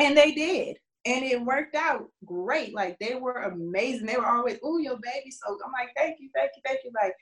And 0.00 0.16
they 0.16 0.32
did 0.32 0.76
and 1.04 1.24
it 1.24 1.42
worked 1.42 1.74
out 1.74 2.08
great. 2.24 2.74
Like 2.74 2.98
they 2.98 3.14
were 3.14 3.42
amazing. 3.42 4.06
They 4.06 4.16
were 4.16 4.26
always, 4.26 4.58
"Oh, 4.62 4.78
your 4.78 4.98
baby." 5.02 5.30
So 5.30 5.58
I'm 5.64 5.72
like, 5.72 5.90
"Thank 5.96 6.18
you, 6.20 6.30
thank 6.34 6.52
you, 6.56 6.62
thank 6.64 6.80
you." 6.84 6.90
Like 7.00 7.14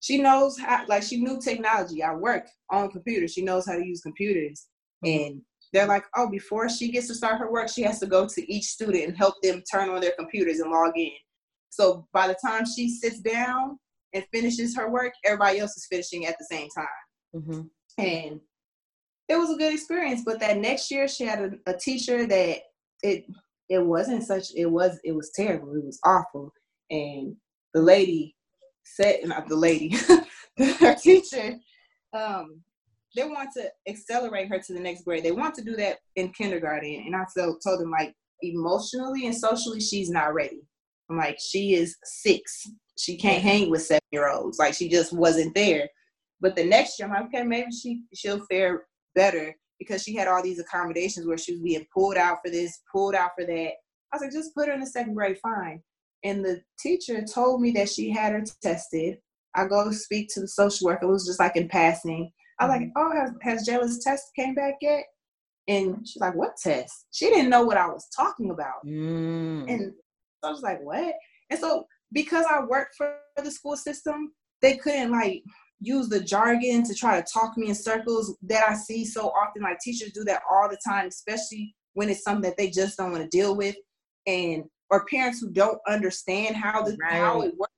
she 0.00 0.18
knows 0.18 0.58
how 0.58 0.84
like 0.88 1.02
she 1.02 1.20
knew 1.20 1.40
technology. 1.40 2.02
I 2.02 2.14
work 2.14 2.46
on 2.70 2.90
computers. 2.90 3.32
She 3.32 3.42
knows 3.42 3.66
how 3.66 3.76
to 3.76 3.84
use 3.84 4.00
computers. 4.00 4.66
Mm-hmm. 5.04 5.24
And 5.24 5.42
they're 5.72 5.86
like, 5.86 6.04
oh, 6.16 6.28
before 6.28 6.68
she 6.68 6.90
gets 6.90 7.06
to 7.08 7.14
start 7.14 7.38
her 7.38 7.50
work, 7.50 7.68
she 7.68 7.82
has 7.82 8.00
to 8.00 8.06
go 8.06 8.26
to 8.26 8.52
each 8.52 8.64
student 8.64 9.04
and 9.04 9.16
help 9.16 9.34
them 9.42 9.62
turn 9.70 9.88
on 9.88 10.00
their 10.00 10.14
computers 10.18 10.58
and 10.58 10.70
log 10.70 10.92
in. 10.96 11.12
So 11.70 12.06
by 12.12 12.26
the 12.26 12.36
time 12.44 12.64
she 12.66 12.88
sits 12.88 13.20
down 13.20 13.78
and 14.12 14.26
finishes 14.32 14.76
her 14.76 14.90
work, 14.90 15.12
everybody 15.24 15.60
else 15.60 15.76
is 15.76 15.86
finishing 15.88 16.26
at 16.26 16.36
the 16.38 16.46
same 16.50 16.68
time. 16.76 16.86
Mm-hmm. 17.36 17.60
And 18.04 18.40
it 19.28 19.36
was 19.36 19.50
a 19.50 19.56
good 19.56 19.72
experience. 19.72 20.22
But 20.24 20.40
that 20.40 20.58
next 20.58 20.90
year, 20.90 21.06
she 21.06 21.24
had 21.24 21.40
a, 21.40 21.70
a 21.70 21.76
teacher 21.76 22.26
that 22.26 22.58
it 23.02 23.24
it 23.68 23.78
wasn't 23.78 24.24
such. 24.24 24.48
It 24.56 24.66
was 24.66 24.98
it 25.04 25.12
was 25.12 25.30
terrible. 25.34 25.76
It 25.76 25.84
was 25.84 26.00
awful. 26.04 26.52
And 26.90 27.36
the 27.72 27.80
lady 27.80 28.34
said, 28.84 29.20
not 29.24 29.48
the 29.48 29.54
lady, 29.54 29.96
her 30.80 30.94
teacher, 30.96 31.56
um, 32.12 32.60
they 33.16 33.24
want 33.24 33.50
to 33.56 33.70
accelerate 33.88 34.48
her 34.48 34.58
to 34.58 34.72
the 34.72 34.80
next 34.80 35.04
grade. 35.04 35.24
They 35.24 35.32
want 35.32 35.54
to 35.56 35.64
do 35.64 35.76
that 35.76 35.98
in 36.16 36.32
kindergarten. 36.32 37.04
And 37.06 37.16
I 37.16 37.24
told, 37.36 37.60
told 37.64 37.80
them, 37.80 37.90
like, 37.90 38.14
emotionally 38.42 39.26
and 39.26 39.34
socially, 39.34 39.80
she's 39.80 40.10
not 40.10 40.34
ready. 40.34 40.60
I'm 41.08 41.16
like, 41.16 41.38
she 41.40 41.74
is 41.74 41.96
six. 42.04 42.66
She 42.96 43.16
can't 43.16 43.42
hang 43.42 43.70
with 43.70 43.82
seven 43.82 44.00
year 44.12 44.30
olds. 44.30 44.58
Like, 44.58 44.74
she 44.74 44.88
just 44.88 45.12
wasn't 45.12 45.54
there. 45.54 45.88
But 46.40 46.56
the 46.56 46.64
next 46.64 46.98
year, 46.98 47.08
I'm 47.08 47.14
like, 47.14 47.34
okay, 47.34 47.42
maybe 47.42 47.70
she, 47.72 48.02
she'll 48.14 48.44
fare 48.50 48.84
better 49.14 49.54
because 49.78 50.02
she 50.02 50.14
had 50.14 50.28
all 50.28 50.42
these 50.42 50.60
accommodations 50.60 51.26
where 51.26 51.38
she 51.38 51.52
was 51.52 51.62
being 51.62 51.86
pulled 51.92 52.16
out 52.16 52.38
for 52.44 52.50
this, 52.50 52.80
pulled 52.92 53.14
out 53.14 53.30
for 53.38 53.44
that. 53.44 53.72
I 54.12 54.16
was 54.16 54.22
like, 54.22 54.32
just 54.32 54.54
put 54.54 54.68
her 54.68 54.74
in 54.74 54.80
the 54.80 54.86
second 54.86 55.14
grade, 55.14 55.38
fine 55.42 55.82
and 56.24 56.44
the 56.44 56.60
teacher 56.78 57.22
told 57.22 57.60
me 57.60 57.70
that 57.72 57.88
she 57.88 58.10
had 58.10 58.32
her 58.32 58.44
tested. 58.62 59.18
I 59.54 59.66
go 59.66 59.90
speak 59.90 60.28
to 60.34 60.40
the 60.40 60.48
social 60.48 60.86
worker. 60.86 61.06
It 61.06 61.10
was 61.10 61.26
just 61.26 61.40
like 61.40 61.56
in 61.56 61.68
passing. 61.68 62.30
I 62.60 62.66
was 62.66 62.70
like, 62.70 62.82
mm-hmm. 62.82 62.90
oh, 62.96 63.12
has, 63.12 63.32
has 63.42 63.68
Jayla's 63.68 64.04
test 64.04 64.24
came 64.36 64.54
back 64.54 64.74
yet? 64.80 65.04
And 65.66 66.06
she's 66.06 66.20
like, 66.20 66.34
what 66.34 66.56
test? 66.62 67.06
She 67.10 67.26
didn't 67.26 67.50
know 67.50 67.62
what 67.62 67.76
I 67.76 67.86
was 67.86 68.06
talking 68.14 68.50
about. 68.50 68.84
Mm. 68.86 69.68
And 69.68 69.92
so 70.42 70.48
I 70.48 70.52
was 70.52 70.62
like, 70.62 70.80
what? 70.82 71.14
And 71.48 71.58
so 71.58 71.84
because 72.12 72.44
I 72.50 72.64
worked 72.64 72.96
for 72.96 73.14
the 73.42 73.50
school 73.50 73.76
system, 73.76 74.32
they 74.62 74.76
couldn't 74.76 75.10
like 75.10 75.42
use 75.80 76.08
the 76.08 76.20
jargon 76.20 76.82
to 76.84 76.94
try 76.94 77.20
to 77.20 77.26
talk 77.32 77.56
me 77.56 77.68
in 77.68 77.74
circles 77.74 78.36
that 78.42 78.68
I 78.68 78.74
see 78.74 79.04
so 79.04 79.28
often. 79.30 79.62
Like 79.62 79.78
teachers 79.78 80.12
do 80.12 80.24
that 80.24 80.42
all 80.50 80.68
the 80.68 80.78
time, 80.86 81.06
especially 81.06 81.74
when 81.94 82.08
it's 82.08 82.22
something 82.22 82.42
that 82.42 82.56
they 82.56 82.70
just 82.70 82.98
don't 82.98 83.12
want 83.12 83.22
to 83.22 83.36
deal 83.36 83.56
with. 83.56 83.76
And 84.26 84.64
or 84.90 85.06
parents 85.06 85.40
who 85.40 85.50
don't 85.50 85.78
understand 85.88 86.56
how 86.56 86.82
the 86.82 86.96
right. 87.00 87.12
how 87.12 87.42
it 87.42 87.54
works. 87.56 87.72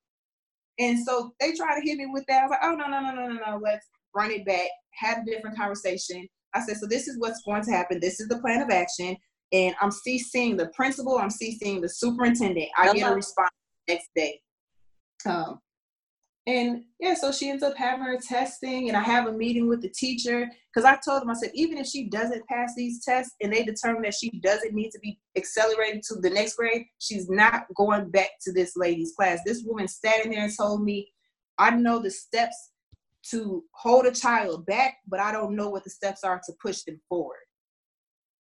And 0.79 0.99
so 1.05 1.33
they 1.39 1.53
try 1.53 1.79
to 1.79 1.87
hit 1.87 1.99
me 1.99 2.07
with 2.07 2.25
that. 2.27 2.41
I 2.41 2.43
was 2.45 2.51
like, 2.51 2.61
oh 2.63 2.75
no, 2.75 2.89
no, 2.89 3.01
no, 3.01 3.15
no, 3.15 3.29
no, 3.29 3.41
no. 3.47 3.61
Let's 3.63 3.87
run 4.15 4.31
it 4.31 4.45
back, 4.45 4.69
have 4.93 5.19
a 5.19 5.25
different 5.25 5.57
conversation. 5.57 6.27
I 6.55 6.61
said, 6.61 6.77
so 6.77 6.87
this 6.87 7.09
is 7.09 7.19
what's 7.19 7.43
going 7.43 7.63
to 7.65 7.71
happen. 7.71 8.01
This 8.01 8.21
is 8.21 8.29
the 8.29 8.39
plan 8.39 8.63
of 8.63 8.71
action. 8.71 9.17
And 9.53 9.75
I'm 9.81 9.91
CCing 9.91 10.57
the 10.57 10.71
principal, 10.75 11.19
I'm 11.19 11.29
CCing 11.29 11.83
the 11.83 11.89
superintendent. 11.89 12.69
I 12.77 12.93
get 12.93 13.11
a 13.11 13.15
response 13.15 13.51
next 13.89 14.09
day. 14.15 14.41
Um, 15.27 15.61
and 16.47 16.83
yeah, 16.99 17.15
so 17.15 17.31
she 17.31 17.51
ends 17.51 17.63
up 17.63 17.77
having 17.77 18.05
her 18.05 18.19
testing, 18.19 18.89
and 18.89 18.97
I 18.97 19.01
have 19.01 19.29
a 19.29 19.33
meeting 19.33 19.69
with 19.69 19.81
the 19.81 19.89
teacher 19.91 20.51
because 20.75 20.85
I 20.85 20.97
told 20.97 21.23
them, 21.23 21.31
I 21.31 21.35
said, 21.35 21.53
even 21.55 21.79
if 21.79 21.87
she 21.87 22.09
doesn't 22.09 22.47
pass 22.49 22.75
these 22.77 23.05
tests 23.05 23.37
and 23.41 23.53
they 23.53 23.63
determine 23.63 24.03
that 24.03 24.15
she 24.15 24.31
doesn't 24.41 24.75
need 24.75 24.91
to 24.91 24.99
be 24.99 25.21
accelerated 25.37 26.03
to 26.05 26.17
the 26.17 26.31
next 26.31 26.57
grade, 26.57 26.87
she's 26.99 27.31
not 27.31 27.67
going 27.77 28.11
back 28.11 28.31
to 28.43 28.53
this 28.53 28.77
lady's 28.77 29.13
class. 29.15 29.39
This 29.47 29.63
woman 29.65 29.87
sat 29.87 30.25
in 30.25 30.33
there 30.33 30.45
and 30.45 30.57
told 30.57 30.83
me, 30.83 31.13
I 31.59 31.71
know 31.71 32.01
the 32.01 32.11
steps 32.11 32.72
to 33.31 33.65
hold 33.75 34.07
a 34.07 34.13
child 34.13 34.67
back, 34.67 34.97
but 35.07 35.21
I 35.21 35.33
don't 35.33 35.57
know 35.57 35.69
what 35.69 35.85
the 35.85 35.91
steps 35.91 36.25
are 36.25 36.41
to 36.45 36.53
push 36.61 36.83
them 36.83 37.01
forward. 37.09 37.37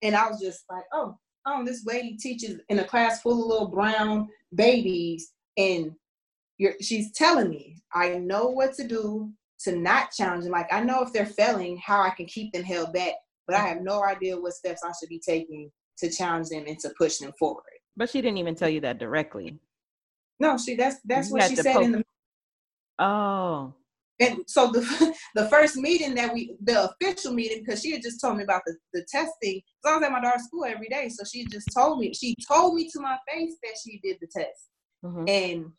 And 0.02 0.16
I 0.16 0.28
was 0.30 0.40
just 0.40 0.64
like, 0.72 0.84
oh, 0.94 1.18
oh, 1.46 1.66
this 1.66 1.86
lady 1.86 2.16
teaches 2.16 2.60
in 2.70 2.80
a 2.80 2.86
class 2.86 3.22
full 3.22 3.42
of 3.44 3.48
little 3.48 3.68
brown 3.68 4.30
babies, 4.56 5.32
and 5.58 5.92
she's 6.82 7.12
telling 7.14 7.50
me 7.50 7.82
I 7.94 8.16
know 8.16 8.48
what 8.48 8.74
to 8.76 8.88
do 8.88 9.32
to 9.62 9.76
not 9.76 10.12
challenge 10.12 10.44
them. 10.44 10.54
Like 10.54 10.72
I 10.72 10.82
know 10.82 11.04
if 11.04 11.12
they're 11.12 11.26
failing, 11.26 11.78
how 11.84 12.02
I 12.02 12.12
can 12.12 12.26
keep 12.28 12.54
them 12.54 12.64
held 12.64 12.94
back, 12.94 13.14
but 13.48 13.58
I 13.58 13.68
have 13.68 13.82
no 13.82 14.04
idea 14.04 14.40
what 14.40 14.54
steps 14.54 14.84
I 14.84 14.92
should 14.98 15.10
be 15.10 15.20
taking 15.20 15.72
to 15.98 16.10
challenge 16.10 16.50
them 16.50 16.66
and 16.68 16.80
to 16.80 16.92
push 16.98 17.18
them 17.18 17.34
forward. 17.38 17.64
But 17.98 18.10
she 18.10 18.22
didn't 18.22 18.38
even 18.38 18.56
tell 18.56 18.70
you 18.70 18.80
that 18.82 19.00
directly. 19.00 19.60
No, 20.40 20.58
she 20.58 20.76
that's 20.76 20.98
that's 21.04 21.28
you 21.28 21.34
what 21.34 21.50
she 21.50 21.58
said 21.58 21.82
in 21.82 21.92
the 21.92 22.04
Oh. 23.00 23.74
And 24.20 24.40
so 24.48 24.72
the 24.72 25.16
the 25.36 25.48
first 25.50 25.78
meeting 25.78 26.14
that 26.16 26.34
we 26.34 26.56
the 26.62 26.92
official 26.92 27.34
meeting 27.34 27.64
because 27.64 27.82
she 27.82 27.92
had 27.92 28.02
just 28.02 28.22
told 28.22 28.38
me 28.38 28.44
about 28.44 28.62
the, 28.66 28.76
the 28.94 29.06
testing. 29.10 29.62
So 29.84 29.92
I 29.92 29.96
was 29.96 30.04
at 30.04 30.12
my 30.12 30.22
daughter's 30.22 30.44
school 30.44 30.66
every 30.66 30.90
day. 30.90 31.10
So 31.10 31.24
she 31.24 31.46
just 31.46 31.70
told 31.74 32.00
me, 32.00 32.14
she 32.14 32.36
told 32.48 32.76
me 32.76 32.90
to 32.90 33.00
my 33.00 33.18
face 33.32 33.56
that 33.64 33.76
she 33.84 34.00
did 34.04 34.18
the 34.20 34.28
test. 34.28 34.70
Mm-hmm. 35.04 35.24
And 35.28 35.72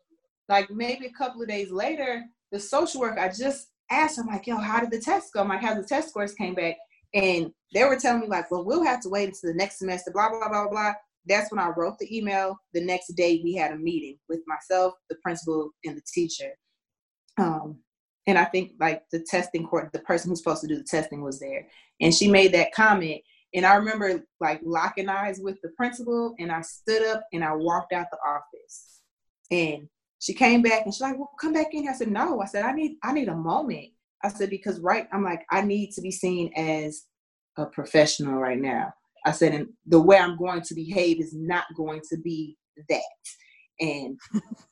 like 0.49 0.71
maybe 0.71 1.07
a 1.07 1.13
couple 1.13 1.43
of 1.43 1.49
days 1.49 1.71
later, 1.71 2.25
the 2.51 2.59
social 2.59 3.01
work, 3.01 3.19
I 3.19 3.29
just 3.29 3.69
asked 3.91 4.17
her, 4.17 4.25
like, 4.25 4.47
yo, 4.47 4.57
how 4.57 4.81
did 4.81 4.91
the 4.91 5.01
test 5.01 5.33
go? 5.33 5.41
I'm 5.41 5.49
like, 5.49 5.63
how 5.63 5.75
the 5.75 5.85
test 5.85 6.09
scores 6.09 6.35
came 6.35 6.55
back? 6.55 6.77
And 7.15 7.51
they 7.75 7.85
were 7.85 7.97
telling 7.97 8.23
me, 8.23 8.29
like, 8.29 8.51
well, 8.51 8.65
we'll 8.65 8.85
have 8.85 9.01
to 9.03 9.09
wait 9.09 9.29
until 9.29 9.51
the 9.51 9.57
next 9.57 9.79
semester, 9.79 10.11
blah, 10.13 10.31
blah, 10.31 10.49
blah, 10.49 10.69
blah. 10.69 10.93
That's 11.27 11.51
when 11.51 11.59
I 11.59 11.71
wrote 11.77 11.99
the 11.99 12.17
email. 12.17 12.57
The 12.73 12.85
next 12.85 13.09
day, 13.15 13.41
we 13.45 13.55
had 13.55 13.73
a 13.73 13.77
meeting 13.77 14.17
with 14.29 14.41
myself, 14.47 14.95
the 15.09 15.17
principal, 15.23 15.71
and 15.85 15.97
the 15.97 16.03
teacher. 16.13 16.51
Um, 17.39 17.79
and 18.31 18.39
I 18.39 18.45
think 18.45 18.75
like 18.79 19.03
the 19.11 19.19
testing 19.19 19.67
court, 19.67 19.91
the 19.93 19.99
person 19.99 20.31
who's 20.31 20.39
supposed 20.39 20.61
to 20.63 20.69
do 20.69 20.77
the 20.77 20.85
testing 20.85 21.21
was 21.23 21.41
there, 21.41 21.67
and 22.01 22.15
she 22.15 22.29
made 22.29 22.53
that 22.53 22.73
comment. 22.73 23.21
And 23.53 23.67
I 23.67 23.75
remember 23.75 24.23
like 24.41 24.61
locking 24.65 25.09
eyes 25.09 25.41
with 25.43 25.61
the 25.63 25.71
principal, 25.71 26.37
and 26.39 26.53
I 26.53 26.61
stood 26.61 27.03
up 27.09 27.25
and 27.33 27.45
I 27.45 27.53
walked 27.53 27.93
out 27.93 28.07
the 28.13 28.19
office. 28.19 29.01
And 29.51 29.89
she 30.21 30.33
came 30.33 30.63
back 30.63 30.85
and 30.85 30.95
she's 30.95 31.01
like, 31.01 31.19
"Well, 31.19 31.33
come 31.41 31.53
back 31.53 31.75
in." 31.75 31.89
I 31.89 31.93
said, 31.93 32.13
"No." 32.13 32.41
I 32.41 32.47
said, 32.47 32.65
"I 32.65 32.73
need 32.73 32.99
I 33.03 33.13
need 33.13 33.29
a 33.29 33.35
moment." 33.35 33.89
I 34.23 34.29
said 34.29 34.49
because 34.49 34.79
right, 34.79 35.09
I'm 35.13 35.25
like 35.25 35.45
I 35.51 35.63
need 35.63 35.91
to 35.93 36.01
be 36.01 36.13
seen 36.13 36.53
as 36.55 37.07
a 37.59 37.67
professional 37.67 38.35
right 38.35 38.61
now. 38.61 38.93
I 39.27 39.33
said, 39.33 39.55
and 39.55 39.69
the 39.87 40.01
way 40.01 40.19
I'm 40.19 40.39
going 40.39 40.63
to 40.63 40.75
behave 40.75 41.21
is 41.21 41.35
not 41.35 41.65
going 41.77 42.01
to 42.11 42.17
be 42.17 42.57
that. 42.89 43.03
And 43.81 44.19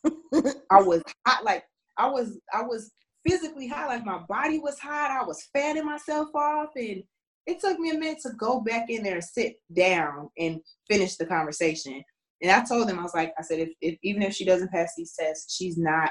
I 0.71 0.81
was 0.81 1.03
hot, 1.27 1.43
like 1.45 1.65
I 1.97 2.09
was 2.09 2.39
I 2.55 2.63
was 2.63 2.93
physically 3.27 3.69
hot, 3.69 3.89
like 3.89 4.05
my 4.05 4.19
body 4.29 4.59
was 4.59 4.79
hot. 4.79 5.11
I 5.11 5.25
was 5.25 5.49
fanning 5.53 5.87
myself 5.87 6.29
off, 6.35 6.71
and 6.77 7.03
it 7.47 7.61
took 7.61 7.79
me 7.79 7.91
a 7.91 7.99
minute 7.99 8.19
to 8.23 8.31
go 8.39 8.61
back 8.61 8.91
in 8.91 9.03
there 9.03 9.15
and 9.15 9.25
sit 9.25 9.57
down 9.75 10.29
and 10.39 10.61
finish 10.89 11.17
the 11.17 11.27
conversation. 11.27 12.03
And 12.43 12.53
I 12.53 12.65
told 12.65 12.89
them, 12.89 12.99
I 12.99 13.03
was 13.03 13.15
like, 13.15 13.33
I 13.39 13.43
said, 13.43 13.61
if, 13.61 13.71
if 13.81 13.99
even 14.03 14.23
if 14.23 14.35
she 14.35 14.45
doesn't 14.45 14.71
pass 14.71 14.93
these 14.97 15.15
tests, 15.19 15.57
she's 15.57 15.77
not 15.77 16.11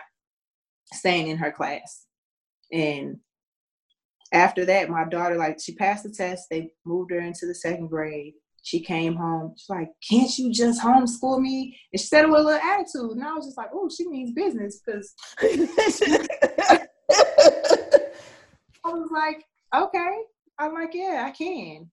staying 0.94 1.28
in 1.28 1.38
her 1.38 1.52
class. 1.52 2.06
And 2.72 3.18
after 4.34 4.66
that, 4.66 4.90
my 4.90 5.06
daughter, 5.06 5.38
like, 5.38 5.60
she 5.62 5.76
passed 5.76 6.04
the 6.04 6.10
test. 6.10 6.48
They 6.50 6.72
moved 6.86 7.12
her 7.12 7.20
into 7.20 7.46
the 7.46 7.56
second 7.56 7.88
grade. 7.88 8.34
She 8.64 8.82
came 8.82 9.16
home. 9.16 9.54
She's 9.56 9.70
like, 9.70 9.90
"Can't 10.10 10.38
you 10.38 10.52
just 10.52 10.82
homeschool 10.82 11.40
me?" 11.40 11.80
And 11.94 12.02
she 12.02 12.08
said 12.08 12.26
it 12.26 12.30
with 12.30 12.42
a 12.42 12.44
little 12.44 12.60
attitude. 12.60 13.12
And 13.12 13.24
I 13.24 13.32
was 13.34 13.46
just 13.46 13.58
like, 13.58 13.70
"Oh, 13.74 13.88
she 13.88 14.06
means 14.10 14.32
business," 14.32 14.82
because 14.86 15.14
I 18.88 18.92
was 18.94 19.10
like, 19.12 19.44
"Okay." 19.76 20.18
I'm 20.60 20.74
like, 20.74 20.94
"Yeah, 20.94 21.24
I 21.28 21.32
can." 21.32 21.92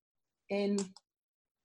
And 0.51 0.85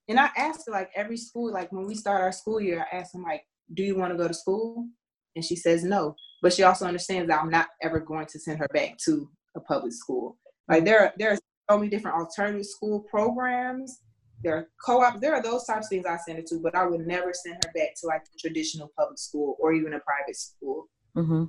and 0.08 0.20
I 0.20 0.30
asked 0.36 0.64
her 0.66 0.72
like 0.72 0.90
every 0.96 1.18
school, 1.18 1.52
like 1.54 1.72
when 1.72 1.86
we 1.86 1.96
start 1.96 2.22
our 2.22 2.32
school 2.32 2.60
year, 2.60 2.86
I 2.92 2.98
asked 2.98 3.14
them 3.14 3.24
like, 3.24 3.44
"Do 3.74 3.84
you 3.84 3.96
want 3.96 4.12
to 4.12 4.18
go 4.18 4.28
to 4.28 4.34
school?" 4.34 4.88
And 5.36 5.46
she 5.46 5.56
says 5.56 5.84
no, 5.84 6.16
but 6.42 6.54
she 6.54 6.64
also 6.64 6.86
understands 6.86 7.30
that 7.30 7.42
I'm 7.42 7.50
not 7.50 7.68
ever 7.82 8.00
going 8.00 8.26
to 8.28 8.40
send 8.40 8.60
her 8.60 8.68
back 8.74 8.98
to 9.06 9.30
a 9.56 9.60
public 9.60 9.94
school. 9.94 10.38
Like 10.68 10.86
there, 10.86 11.00
are, 11.02 11.14
there 11.18 11.32
are 11.32 11.38
so 11.70 11.78
many 11.78 11.90
different 11.90 12.18
alternative 12.18 12.66
school 12.66 13.02
programs. 13.02 14.00
There 14.44 14.56
are 14.56 14.68
co-op. 14.84 15.20
There 15.20 15.34
are 15.34 15.44
those 15.44 15.66
types 15.66 15.88
of 15.88 15.90
things 15.90 16.06
I 16.06 16.18
send 16.18 16.40
her 16.40 16.44
to, 16.48 16.60
but 16.60 16.76
I 16.76 16.86
would 16.86 17.06
never 17.06 17.34
send 17.34 17.56
her 17.64 17.72
back 17.74 17.90
to 18.02 18.08
like 18.08 18.22
a 18.22 18.38
traditional 18.40 18.92
public 18.98 19.20
school 19.20 19.58
or 19.60 19.74
even 19.74 19.94
a 19.94 20.00
private 20.00 20.36
school. 20.36 20.90
Mm-hmm. 21.16 21.44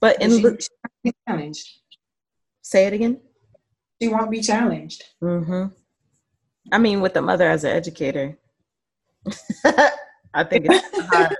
But 0.00 0.22
in 0.22 0.30
the 0.30 0.68
challenged. 1.26 1.66
Say 2.62 2.86
it 2.86 2.92
again. 2.92 3.20
She 4.00 4.08
won't 4.08 4.30
be 4.30 4.40
challenged. 4.40 5.02
Mm-hmm. 5.22 5.66
I 6.70 6.78
mean, 6.78 7.00
with 7.00 7.14
the 7.14 7.22
mother 7.22 7.48
as 7.48 7.64
an 7.64 7.70
educator, 7.70 8.38
I 10.34 10.44
think 10.44 10.66
it's 10.68 11.06
hard 11.08 11.36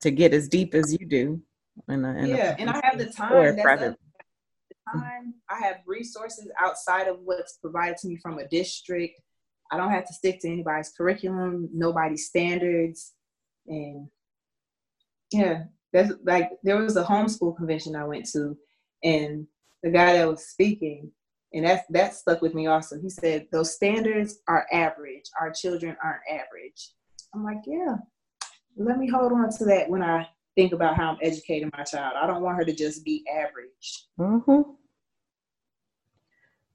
to 0.00 0.10
get 0.10 0.32
as 0.32 0.48
deep 0.48 0.74
as 0.74 0.92
you 0.92 1.06
do. 1.06 1.42
In 1.88 2.04
a, 2.04 2.16
in 2.16 2.26
yeah, 2.26 2.56
and 2.58 2.70
I 2.70 2.80
have 2.82 2.98
the 2.98 3.06
time. 3.06 3.56
Private. 3.60 3.96
A, 4.92 4.98
time. 4.98 5.34
I 5.48 5.58
have 5.64 5.76
resources 5.86 6.50
outside 6.60 7.06
of 7.06 7.18
what's 7.24 7.58
provided 7.58 7.98
to 7.98 8.08
me 8.08 8.16
from 8.16 8.38
a 8.38 8.48
district. 8.48 9.20
I 9.70 9.76
don't 9.76 9.90
have 9.90 10.06
to 10.06 10.14
stick 10.14 10.40
to 10.40 10.48
anybody's 10.48 10.92
curriculum, 10.96 11.68
nobody's 11.72 12.26
standards, 12.26 13.12
and 13.66 14.08
yeah, 15.30 15.64
that's 15.92 16.12
like 16.24 16.50
there 16.62 16.76
was 16.76 16.96
a 16.96 17.04
homeschool 17.04 17.56
convention 17.56 17.96
I 17.96 18.04
went 18.04 18.26
to, 18.32 18.56
and 19.02 19.46
the 19.82 19.90
guy 19.90 20.14
that 20.14 20.28
was 20.28 20.46
speaking, 20.46 21.10
and 21.52 21.64
that 21.64 21.84
that 21.90 22.14
stuck 22.14 22.42
with 22.42 22.54
me 22.54 22.66
also. 22.66 23.00
He 23.00 23.08
said 23.08 23.46
those 23.52 23.74
standards 23.74 24.40
are 24.48 24.66
average. 24.72 25.24
Our 25.40 25.52
children 25.52 25.96
aren't 26.02 26.22
average. 26.30 26.92
I'm 27.34 27.44
like, 27.44 27.62
yeah. 27.66 27.96
Let 28.76 28.98
me 28.98 29.08
hold 29.08 29.32
on 29.32 29.50
to 29.58 29.64
that 29.66 29.90
when 29.90 30.02
I 30.02 30.28
think 30.54 30.72
about 30.72 30.96
how 30.96 31.10
I'm 31.10 31.18
educating 31.22 31.70
my 31.76 31.84
child. 31.84 32.14
I 32.20 32.26
don't 32.26 32.42
want 32.42 32.56
her 32.58 32.64
to 32.64 32.74
just 32.74 33.04
be 33.04 33.24
average. 33.32 34.06
Mm-hmm. 34.18 34.70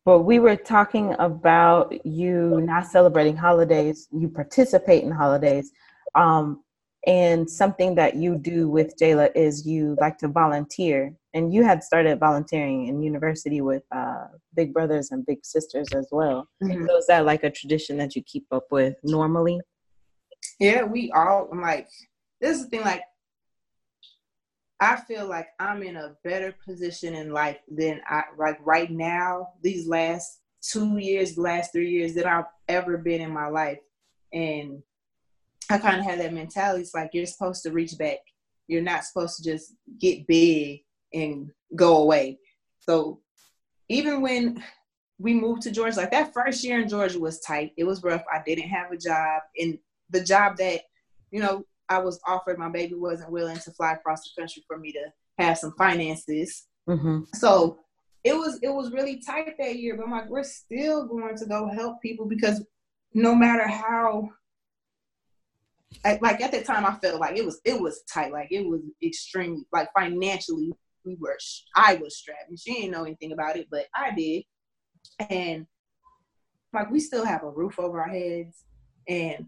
But 0.06 0.19
we 0.22 0.40
were 0.40 0.57
talking 0.57 1.15
about 1.19 2.06
you 2.06 2.60
not 2.61 2.88
celebrating 2.88 3.38
holidays. 3.38 4.07
You 4.11 4.27
participate 4.27 5.03
in 5.03 5.11
holidays. 5.11 5.72
Um, 6.15 6.61
and 7.05 7.49
something 7.49 7.95
that 7.95 8.15
you 8.15 8.38
do 8.38 8.69
with 8.69 8.95
Jayla 8.97 9.30
is 9.35 9.67
you 9.67 9.97
like 9.99 10.17
to 10.19 10.27
volunteer. 10.27 11.15
And 11.34 11.51
you 11.53 11.63
had 11.63 11.84
started 11.84 12.19
volunteering 12.19 12.88
in 12.88 13.01
university 13.01 13.59
with 13.61 13.84
uh, 13.91 14.25
Big 14.55 14.71
Brothers 14.71 15.11
and 15.11 15.25
Big 15.25 15.43
Sisters 15.43 15.88
as 15.95 16.07
well. 16.11 16.47
Mm-hmm. 16.63 16.85
So 16.85 16.97
is 16.97 17.07
that 17.07 17.25
like 17.25 17.43
a 17.43 17.49
tradition 17.49 17.97
that 17.97 18.15
you 18.15 18.21
keep 18.21 18.45
up 18.51 18.67
with 18.69 18.95
normally? 19.03 19.59
Yeah, 20.59 20.84
we 20.84 21.11
all, 21.11 21.49
I'm 21.51 21.61
like, 21.61 21.89
this 22.39 22.57
is 22.57 22.65
the 22.65 22.69
thing, 22.69 22.81
like, 22.81 23.01
I 24.80 24.97
feel 24.97 25.27
like 25.27 25.47
I'm 25.59 25.81
in 25.81 25.95
a 25.95 26.15
better 26.23 26.53
position 26.65 27.15
in 27.15 27.31
life 27.31 27.57
than 27.67 28.01
I, 28.07 28.23
like 28.38 28.59
right 28.65 28.91
now, 28.91 29.49
these 29.61 29.88
last 29.88 30.41
two 30.61 30.97
years, 30.97 31.38
last 31.38 31.71
three 31.71 31.89
years, 31.89 32.13
than 32.13 32.25
I've 32.25 32.45
ever 32.67 32.97
been 32.97 33.21
in 33.21 33.31
my 33.31 33.47
life. 33.47 33.80
And 34.34 34.84
I 35.69 35.77
kind 35.77 35.99
of 35.99 36.06
had 36.06 36.19
that 36.19 36.34
mentality. 36.34 36.81
It's 36.81 36.94
like 36.94 37.11
you're 37.14 37.26
supposed 37.26 37.64
to 37.64 37.72
reach 37.72 37.98
back. 37.98 38.19
You're 38.68 38.81
not 38.81 39.03
supposed 39.03 39.38
to 39.38 39.44
just 39.44 39.73
get 39.99 40.27
big 40.27 40.81
and 41.14 41.52
go 41.76 41.98
away. 41.98 42.40
So 42.80 43.22
even 43.90 44.22
when 44.22 44.64
we 45.19 45.34
moved 45.34 45.61
to 45.64 45.72
Georgia, 45.72 45.98
like 45.98 46.11
that 46.11 46.34
first 46.34 46.64
year 46.64 46.81
in 46.81 46.90
Georgia 46.90 47.19
was 47.19 47.40
tight. 47.41 47.72
It 47.77 47.84
was 47.84 48.03
rough. 48.03 48.23
I 48.31 48.41
didn't 48.45 48.69
have 48.69 48.91
a 48.91 48.98
job. 48.98 49.41
And 49.57 49.77
the 50.10 50.23
job 50.23 50.57
that, 50.57 50.81
you 51.31 51.41
know, 51.41 51.65
I 51.90 51.99
was 51.99 52.19
offered, 52.27 52.57
my 52.57 52.69
baby 52.69 52.95
wasn't 52.95 53.31
willing 53.31 53.57
to 53.57 53.72
fly 53.72 53.94
across 53.94 54.23
the 54.23 54.41
country 54.41 54.64
for 54.68 54.77
me 54.77 54.91
to 54.94 55.06
have 55.38 55.57
some 55.57 55.73
finances. 55.77 56.65
Mm-hmm. 56.90 57.22
So 57.35 57.80
it 58.23 58.34
was 58.34 58.60
it 58.61 58.69
was 58.69 58.91
really 58.91 59.22
tight 59.26 59.56
that 59.60 59.77
year. 59.77 59.95
But 59.98 60.06
I'm 60.06 60.11
like, 60.11 60.30
we're 60.30 60.44
still 60.44 61.06
going 61.06 61.38
to 61.38 61.45
go 61.45 61.69
help 61.69 62.02
people 62.02 62.26
because 62.26 62.65
no 63.14 63.35
matter 63.35 63.68
how 63.68 64.30
like 66.03 66.41
at 66.41 66.51
that 66.51 66.65
time 66.65 66.85
I 66.85 66.95
felt 66.95 67.19
like 67.19 67.37
it 67.37 67.45
was 67.45 67.61
it 67.65 67.79
was 67.79 68.03
tight, 68.11 68.31
like 68.31 68.51
it 68.51 68.65
was 68.65 68.81
extremely 69.01 69.63
like 69.71 69.89
financially 69.97 70.73
we 71.05 71.17
were 71.19 71.37
I 71.75 71.95
was 71.95 72.17
strapped 72.17 72.49
and 72.49 72.59
she 72.59 72.73
didn't 72.73 72.91
know 72.91 73.03
anything 73.03 73.31
about 73.31 73.57
it, 73.57 73.67
but 73.69 73.85
I 73.95 74.11
did. 74.15 74.43
And 75.29 75.67
like 76.73 76.89
we 76.89 76.99
still 76.99 77.25
have 77.25 77.43
a 77.43 77.49
roof 77.49 77.79
over 77.79 78.01
our 78.01 78.09
heads 78.09 78.63
and 79.07 79.45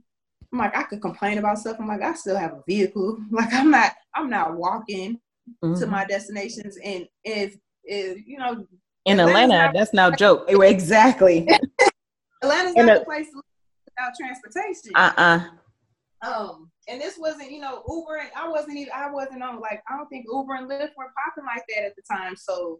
I'm 0.51 0.59
like 0.59 0.76
I 0.76 0.84
could 0.84 1.01
complain 1.01 1.38
about 1.38 1.59
stuff. 1.59 1.77
I'm 1.80 1.88
like 1.88 2.01
I 2.01 2.13
still 2.13 2.38
have 2.38 2.53
a 2.53 2.63
vehicle. 2.67 3.17
Like 3.31 3.53
I'm 3.53 3.72
not 3.72 3.93
I'm 4.13 4.30
not 4.30 4.55
walking 4.55 5.19
mm-hmm. 5.63 5.80
to 5.80 5.88
my 5.88 6.05
destinations 6.05 6.77
and 6.84 7.07
if 7.23 7.57
if 7.84 8.26
you 8.26 8.38
know 8.38 8.65
in 9.05 9.19
Atlanta, 9.19 9.65
not, 9.65 9.73
that's 9.73 9.93
no 9.93 10.11
joke. 10.11 10.45
Exactly. 10.49 11.47
Atlanta's 12.41 12.76
not 12.76 12.89
a, 12.89 13.01
a 13.01 13.05
place 13.05 13.27
without 13.85 14.11
transportation. 14.19 14.91
Uh-uh 14.95 15.49
um, 16.26 16.72
and 16.88 17.02
this 17.02 17.18
wasn't, 17.18 17.52
you 17.52 17.60
know, 17.60 17.84
Uber 17.88 18.18
and 18.18 18.30
I 18.35 18.47
wasn't 18.47 18.77
even 18.77 18.93
I 18.95 19.11
wasn't 19.11 19.43
on 19.43 19.60
like 19.60 19.81
I 19.89 19.97
don't 19.97 20.07
think 20.07 20.26
Uber 20.31 20.56
and 20.56 20.69
Lyft 20.69 20.91
were 20.97 21.14
popping 21.15 21.45
like 21.45 21.64
that 21.69 21.85
at 21.85 21.95
the 21.95 22.03
time. 22.10 22.35
So 22.35 22.80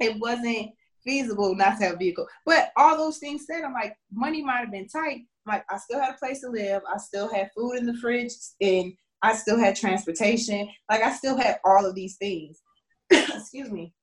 it 0.00 0.18
wasn't 0.18 0.70
feasible 1.04 1.54
not 1.54 1.78
to 1.78 1.84
have 1.84 1.94
a 1.94 1.98
vehicle. 1.98 2.26
But 2.44 2.70
all 2.76 2.96
those 2.96 3.18
things 3.18 3.46
said, 3.46 3.64
I'm 3.64 3.72
like, 3.72 3.94
money 4.12 4.42
might 4.42 4.60
have 4.60 4.72
been 4.72 4.88
tight. 4.88 5.22
I'm 5.46 5.54
like, 5.54 5.64
I 5.70 5.78
still 5.78 6.00
had 6.00 6.14
a 6.14 6.18
place 6.18 6.40
to 6.40 6.50
live. 6.50 6.82
I 6.92 6.98
still 6.98 7.32
had 7.32 7.50
food 7.56 7.74
in 7.74 7.86
the 7.86 7.94
fridge 7.94 8.32
and 8.60 8.92
I 9.22 9.34
still 9.34 9.58
had 9.58 9.76
transportation. 9.76 10.68
Like 10.90 11.02
I 11.02 11.12
still 11.12 11.36
had 11.36 11.58
all 11.64 11.84
of 11.84 11.94
these 11.94 12.16
things. 12.16 12.60
Excuse 13.10 13.70
me. 13.70 13.94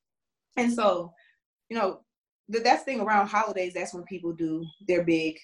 And 0.57 0.71
so, 0.73 1.13
you 1.69 1.77
know, 1.77 2.01
the 2.49 2.59
that's 2.59 2.83
thing 2.83 3.01
around 3.01 3.27
holidays, 3.27 3.73
that's 3.73 3.93
when 3.93 4.03
people 4.03 4.33
do 4.33 4.65
their 4.87 5.03
big, 5.03 5.37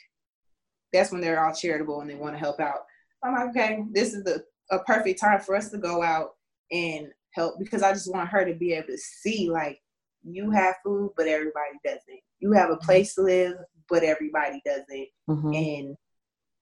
that's 0.94 1.12
when 1.12 1.22
they're 1.22 1.44
all 1.44 1.54
charitable 1.54 2.02
and 2.02 2.10
they 2.10 2.16
want 2.16 2.34
to 2.34 2.40
help 2.40 2.60
out. 2.60 2.82
I'm 3.24 3.34
like, 3.34 3.50
okay, 3.50 3.84
this 3.92 4.14
is 4.14 4.24
the 4.24 4.44
a 4.72 4.80
perfect 4.80 5.20
time 5.20 5.40
for 5.40 5.56
us 5.56 5.70
to 5.70 5.78
go 5.78 6.02
out 6.02 6.32
and 6.72 7.08
help 7.34 7.60
because 7.60 7.84
I 7.84 7.92
just 7.92 8.12
want 8.12 8.30
her 8.30 8.46
to 8.46 8.54
be 8.54 8.74
able 8.74 8.88
to 8.88 8.98
see 8.98 9.50
like 9.50 9.80
you 10.24 10.52
have 10.52 10.76
food, 10.84 11.12
but 11.18 11.28
everybody 11.28 11.78
doesn't. 11.84 12.22
You 12.40 12.54
have 12.54 12.70
a 12.70 12.74
mm-hmm. 12.74 12.86
place 12.86 13.16
to 13.16 13.22
live, 13.22 13.56
but 13.90 14.04
everybody 14.04 14.62
doesn't. 14.66 15.08
Mm-hmm. 15.30 15.54
And 15.54 15.96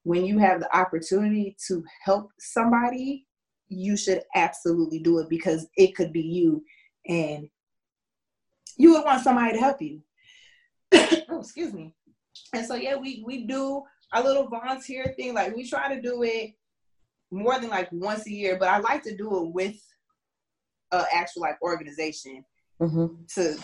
when 0.02 0.24
you 0.24 0.38
have 0.38 0.60
the 0.60 0.76
opportunity 0.76 1.56
to 1.68 1.84
help 2.04 2.30
somebody, 2.38 3.26
you 3.68 3.96
should 3.96 4.22
absolutely 4.34 4.98
do 4.98 5.18
it 5.18 5.28
because 5.28 5.68
it 5.76 5.94
could 5.94 6.12
be 6.12 6.22
you 6.22 6.64
and 7.06 7.48
you 8.76 8.92
would 8.92 9.04
want 9.04 9.22
somebody 9.22 9.52
to 9.52 9.58
help 9.58 9.80
you. 9.80 10.02
oh, 10.92 11.40
excuse 11.40 11.72
me. 11.72 11.94
And 12.52 12.66
so 12.66 12.74
yeah, 12.74 12.96
we 12.96 13.22
we 13.26 13.46
do 13.46 13.82
a 14.12 14.22
little 14.22 14.48
volunteer 14.48 15.14
thing. 15.16 15.34
Like 15.34 15.54
we 15.54 15.68
try 15.68 15.94
to 15.94 16.00
do 16.00 16.22
it 16.22 16.52
more 17.30 17.58
than 17.60 17.70
like 17.70 17.88
once 17.92 18.26
a 18.26 18.32
year, 18.32 18.56
but 18.58 18.68
I 18.68 18.78
like 18.78 19.02
to 19.04 19.16
do 19.16 19.44
it 19.44 19.54
with 19.54 19.76
an 20.92 21.04
actual 21.12 21.42
like 21.42 21.60
organization 21.62 22.44
mm-hmm. 22.80 23.06
to 23.34 23.56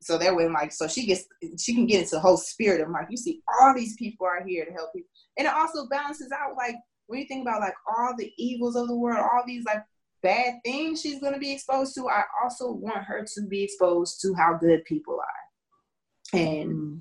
so 0.00 0.18
that 0.18 0.34
way 0.34 0.48
like 0.48 0.72
so 0.72 0.88
she 0.88 1.06
gets 1.06 1.24
she 1.58 1.74
can 1.74 1.86
get 1.86 2.00
into 2.00 2.16
the 2.16 2.20
whole 2.20 2.36
spirit 2.36 2.80
of 2.80 2.90
like 2.90 3.06
you 3.10 3.16
see 3.16 3.40
all 3.60 3.74
these 3.74 3.96
people 3.96 4.26
are 4.26 4.44
here 4.46 4.64
to 4.64 4.72
help 4.72 4.90
you 4.94 5.04
and 5.38 5.46
it 5.46 5.52
also 5.52 5.86
balances 5.88 6.30
out 6.32 6.56
like 6.56 6.76
when 7.06 7.20
you 7.20 7.26
think 7.26 7.42
about 7.42 7.60
like 7.60 7.74
all 7.88 8.14
the 8.16 8.32
evils 8.38 8.76
of 8.76 8.88
the 8.88 8.96
world 8.96 9.18
all 9.18 9.42
these 9.46 9.64
like 9.64 9.82
bad 10.22 10.54
things 10.64 11.00
she's 11.00 11.20
going 11.20 11.34
to 11.34 11.38
be 11.38 11.52
exposed 11.52 11.94
to 11.94 12.08
i 12.08 12.22
also 12.42 12.72
want 12.72 13.04
her 13.04 13.24
to 13.24 13.42
be 13.46 13.62
exposed 13.62 14.20
to 14.20 14.34
how 14.34 14.54
good 14.54 14.84
people 14.84 15.18
are 15.20 16.38
and 16.38 16.70
mm-hmm. 16.70 16.96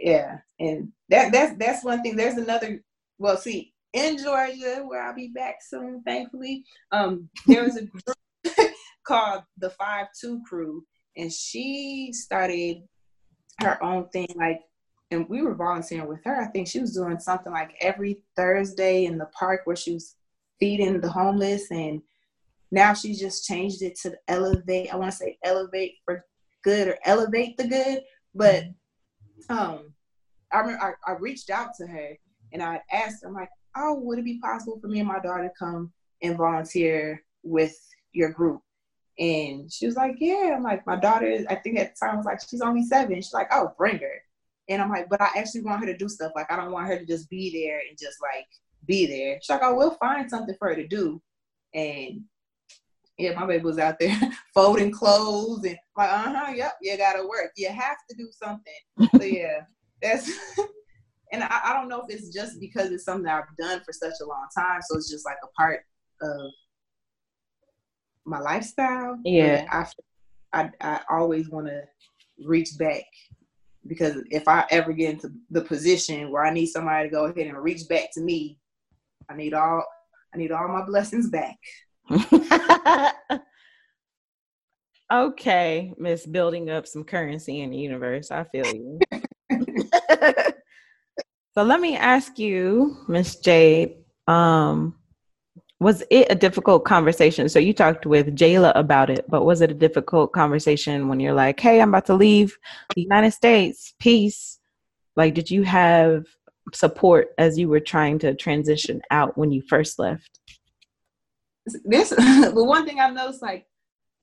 Yeah 0.00 0.38
and 0.58 0.88
that 1.08 1.30
that's 1.32 1.56
that's 1.58 1.84
one 1.84 2.02
thing 2.02 2.16
there's 2.16 2.38
another 2.38 2.82
well 3.18 3.36
see 3.36 3.72
in 3.92 4.16
georgia 4.16 4.82
where 4.86 5.02
i'll 5.02 5.14
be 5.14 5.28
back 5.34 5.56
soon 5.62 6.02
thankfully 6.04 6.64
um 6.92 7.28
there 7.46 7.62
was 7.62 7.76
a 7.76 7.84
group 7.84 8.16
called 9.10 9.42
the 9.58 9.70
Five 9.70 10.06
Two 10.18 10.40
Crew, 10.48 10.84
and 11.16 11.32
she 11.32 12.10
started 12.12 12.82
her 13.60 13.82
own 13.82 14.08
thing. 14.08 14.28
Like, 14.36 14.60
and 15.10 15.28
we 15.28 15.42
were 15.42 15.54
volunteering 15.54 16.08
with 16.08 16.24
her. 16.24 16.40
I 16.40 16.46
think 16.46 16.68
she 16.68 16.80
was 16.80 16.94
doing 16.94 17.18
something 17.18 17.52
like 17.52 17.74
every 17.80 18.22
Thursday 18.36 19.06
in 19.06 19.18
the 19.18 19.28
park 19.38 19.62
where 19.64 19.76
she 19.76 19.94
was 19.94 20.16
feeding 20.60 21.00
the 21.00 21.10
homeless, 21.10 21.70
and 21.70 22.00
now 22.70 22.94
she 22.94 23.14
just 23.14 23.46
changed 23.46 23.82
it 23.82 23.98
to 24.02 24.14
elevate. 24.28 24.92
I 24.92 24.96
want 24.96 25.10
to 25.10 25.16
say 25.16 25.38
elevate 25.42 25.94
for 26.04 26.24
good 26.62 26.88
or 26.88 26.98
elevate 27.04 27.56
the 27.56 27.66
good, 27.66 28.02
but 28.34 28.64
um, 29.48 29.92
I 30.52 30.58
remember 30.58 30.96
I, 31.06 31.12
I 31.12 31.16
reached 31.16 31.50
out 31.50 31.74
to 31.78 31.86
her 31.86 32.16
and 32.52 32.62
I 32.62 32.80
asked 32.92 33.22
her, 33.22 33.28
I'm 33.28 33.34
like, 33.34 33.50
oh, 33.76 33.94
would 34.00 34.18
it 34.18 34.24
be 34.24 34.40
possible 34.40 34.78
for 34.80 34.88
me 34.88 34.98
and 34.98 35.08
my 35.08 35.20
daughter 35.20 35.44
to 35.44 35.52
come 35.58 35.92
and 36.22 36.36
volunteer 36.36 37.22
with 37.42 37.76
your 38.12 38.30
group? 38.32 38.60
And 39.18 39.70
she 39.70 39.86
was 39.86 39.96
like, 39.96 40.16
Yeah. 40.18 40.54
I'm 40.56 40.62
like, 40.62 40.86
my 40.86 40.96
daughter, 40.96 41.44
I 41.48 41.54
think 41.56 41.78
at 41.78 41.94
the 41.94 42.06
time 42.06 42.16
was 42.16 42.26
like, 42.26 42.40
she's 42.48 42.62
only 42.62 42.84
seven. 42.84 43.16
She's 43.16 43.34
like, 43.34 43.48
Oh, 43.52 43.72
bring 43.76 43.98
her. 43.98 44.22
And 44.68 44.80
I'm 44.80 44.88
like, 44.88 45.08
but 45.08 45.20
I 45.20 45.28
actually 45.36 45.62
want 45.62 45.80
her 45.80 45.86
to 45.86 45.96
do 45.96 46.08
stuff. 46.08 46.32
Like, 46.34 46.50
I 46.50 46.56
don't 46.56 46.72
want 46.72 46.86
her 46.86 46.98
to 46.98 47.04
just 47.04 47.28
be 47.28 47.50
there 47.52 47.80
and 47.88 47.98
just 47.98 48.18
like 48.22 48.46
be 48.86 49.06
there. 49.06 49.38
She's 49.40 49.50
like, 49.50 49.60
Oh, 49.62 49.74
we'll 49.74 49.96
find 49.96 50.28
something 50.28 50.54
for 50.58 50.68
her 50.68 50.76
to 50.76 50.86
do. 50.86 51.20
And 51.74 52.22
yeah, 53.20 53.38
my 53.38 53.46
baby 53.46 53.64
was 53.64 53.78
out 53.78 53.98
there 53.98 54.18
folding 54.54 54.90
clothes 54.90 55.64
and 55.64 55.76
like, 55.96 56.10
uh 56.10 56.32
huh, 56.34 56.52
yep, 56.52 56.74
you 56.80 56.96
gotta 56.96 57.22
work. 57.22 57.52
You 57.56 57.68
have 57.68 57.98
to 58.08 58.16
do 58.16 58.28
something. 58.32 59.10
so 59.16 59.22
yeah, 59.22 59.60
that's. 60.02 60.30
and 61.32 61.44
I, 61.44 61.60
I 61.64 61.72
don't 61.74 61.88
know 61.88 62.00
if 62.00 62.14
it's 62.14 62.30
just 62.30 62.60
because 62.60 62.90
it's 62.90 63.04
something 63.04 63.28
I've 63.28 63.44
done 63.58 63.80
for 63.84 63.92
such 63.92 64.14
a 64.22 64.26
long 64.26 64.46
time, 64.56 64.80
so 64.82 64.96
it's 64.96 65.10
just 65.10 65.24
like 65.24 65.38
a 65.44 65.48
part 65.48 65.80
of 66.22 66.50
my 68.24 68.40
lifestyle. 68.40 69.18
Yeah. 69.24 69.66
I, 69.70 69.86
I, 70.52 70.70
I 70.80 71.00
always 71.10 71.48
want 71.50 71.66
to 71.66 71.82
reach 72.44 72.70
back 72.78 73.04
because 73.86 74.22
if 74.30 74.48
I 74.48 74.66
ever 74.70 74.92
get 74.92 75.10
into 75.10 75.32
the 75.50 75.62
position 75.62 76.30
where 76.30 76.44
I 76.44 76.52
need 76.52 76.66
somebody 76.66 77.08
to 77.08 77.12
go 77.12 77.26
ahead 77.26 77.46
and 77.46 77.56
reach 77.58 77.88
back 77.88 78.12
to 78.14 78.20
me, 78.20 78.58
I 79.28 79.36
need 79.36 79.54
all 79.54 79.84
I 80.32 80.38
need 80.38 80.52
all 80.52 80.68
my 80.68 80.84
blessings 80.84 81.28
back. 81.28 81.58
okay, 85.12 85.92
Miss 85.98 86.26
building 86.26 86.70
up 86.70 86.86
some 86.86 87.04
currency 87.04 87.60
in 87.60 87.70
the 87.70 87.76
universe. 87.76 88.30
I 88.30 88.44
feel 88.44 88.66
you. 88.66 89.00
so 91.54 91.62
let 91.62 91.80
me 91.80 91.96
ask 91.96 92.38
you, 92.38 92.96
Miss 93.08 93.36
Jade, 93.36 93.96
um, 94.26 94.96
was 95.78 96.02
it 96.10 96.26
a 96.30 96.34
difficult 96.34 96.84
conversation? 96.84 97.48
So 97.48 97.58
you 97.58 97.72
talked 97.72 98.04
with 98.06 98.36
Jayla 98.36 98.72
about 98.74 99.08
it, 99.08 99.24
but 99.28 99.44
was 99.44 99.62
it 99.62 99.70
a 99.70 99.74
difficult 99.74 100.32
conversation 100.32 101.08
when 101.08 101.20
you're 101.20 101.32
like, 101.32 101.58
"Hey, 101.58 101.80
I'm 101.80 101.88
about 101.88 102.06
to 102.06 102.14
leave 102.14 102.58
the 102.94 103.02
United 103.02 103.32
States. 103.32 103.94
Peace." 103.98 104.58
Like, 105.16 105.34
did 105.34 105.50
you 105.50 105.62
have 105.62 106.26
support 106.74 107.28
as 107.38 107.58
you 107.58 107.68
were 107.68 107.80
trying 107.80 108.18
to 108.20 108.34
transition 108.34 109.00
out 109.10 109.38
when 109.38 109.50
you 109.50 109.62
first 109.62 109.98
left? 109.98 110.38
This, 111.84 112.10
the 112.10 112.52
one 112.54 112.86
thing 112.86 113.00
I've 113.00 113.14
noticed, 113.14 113.42
like, 113.42 113.66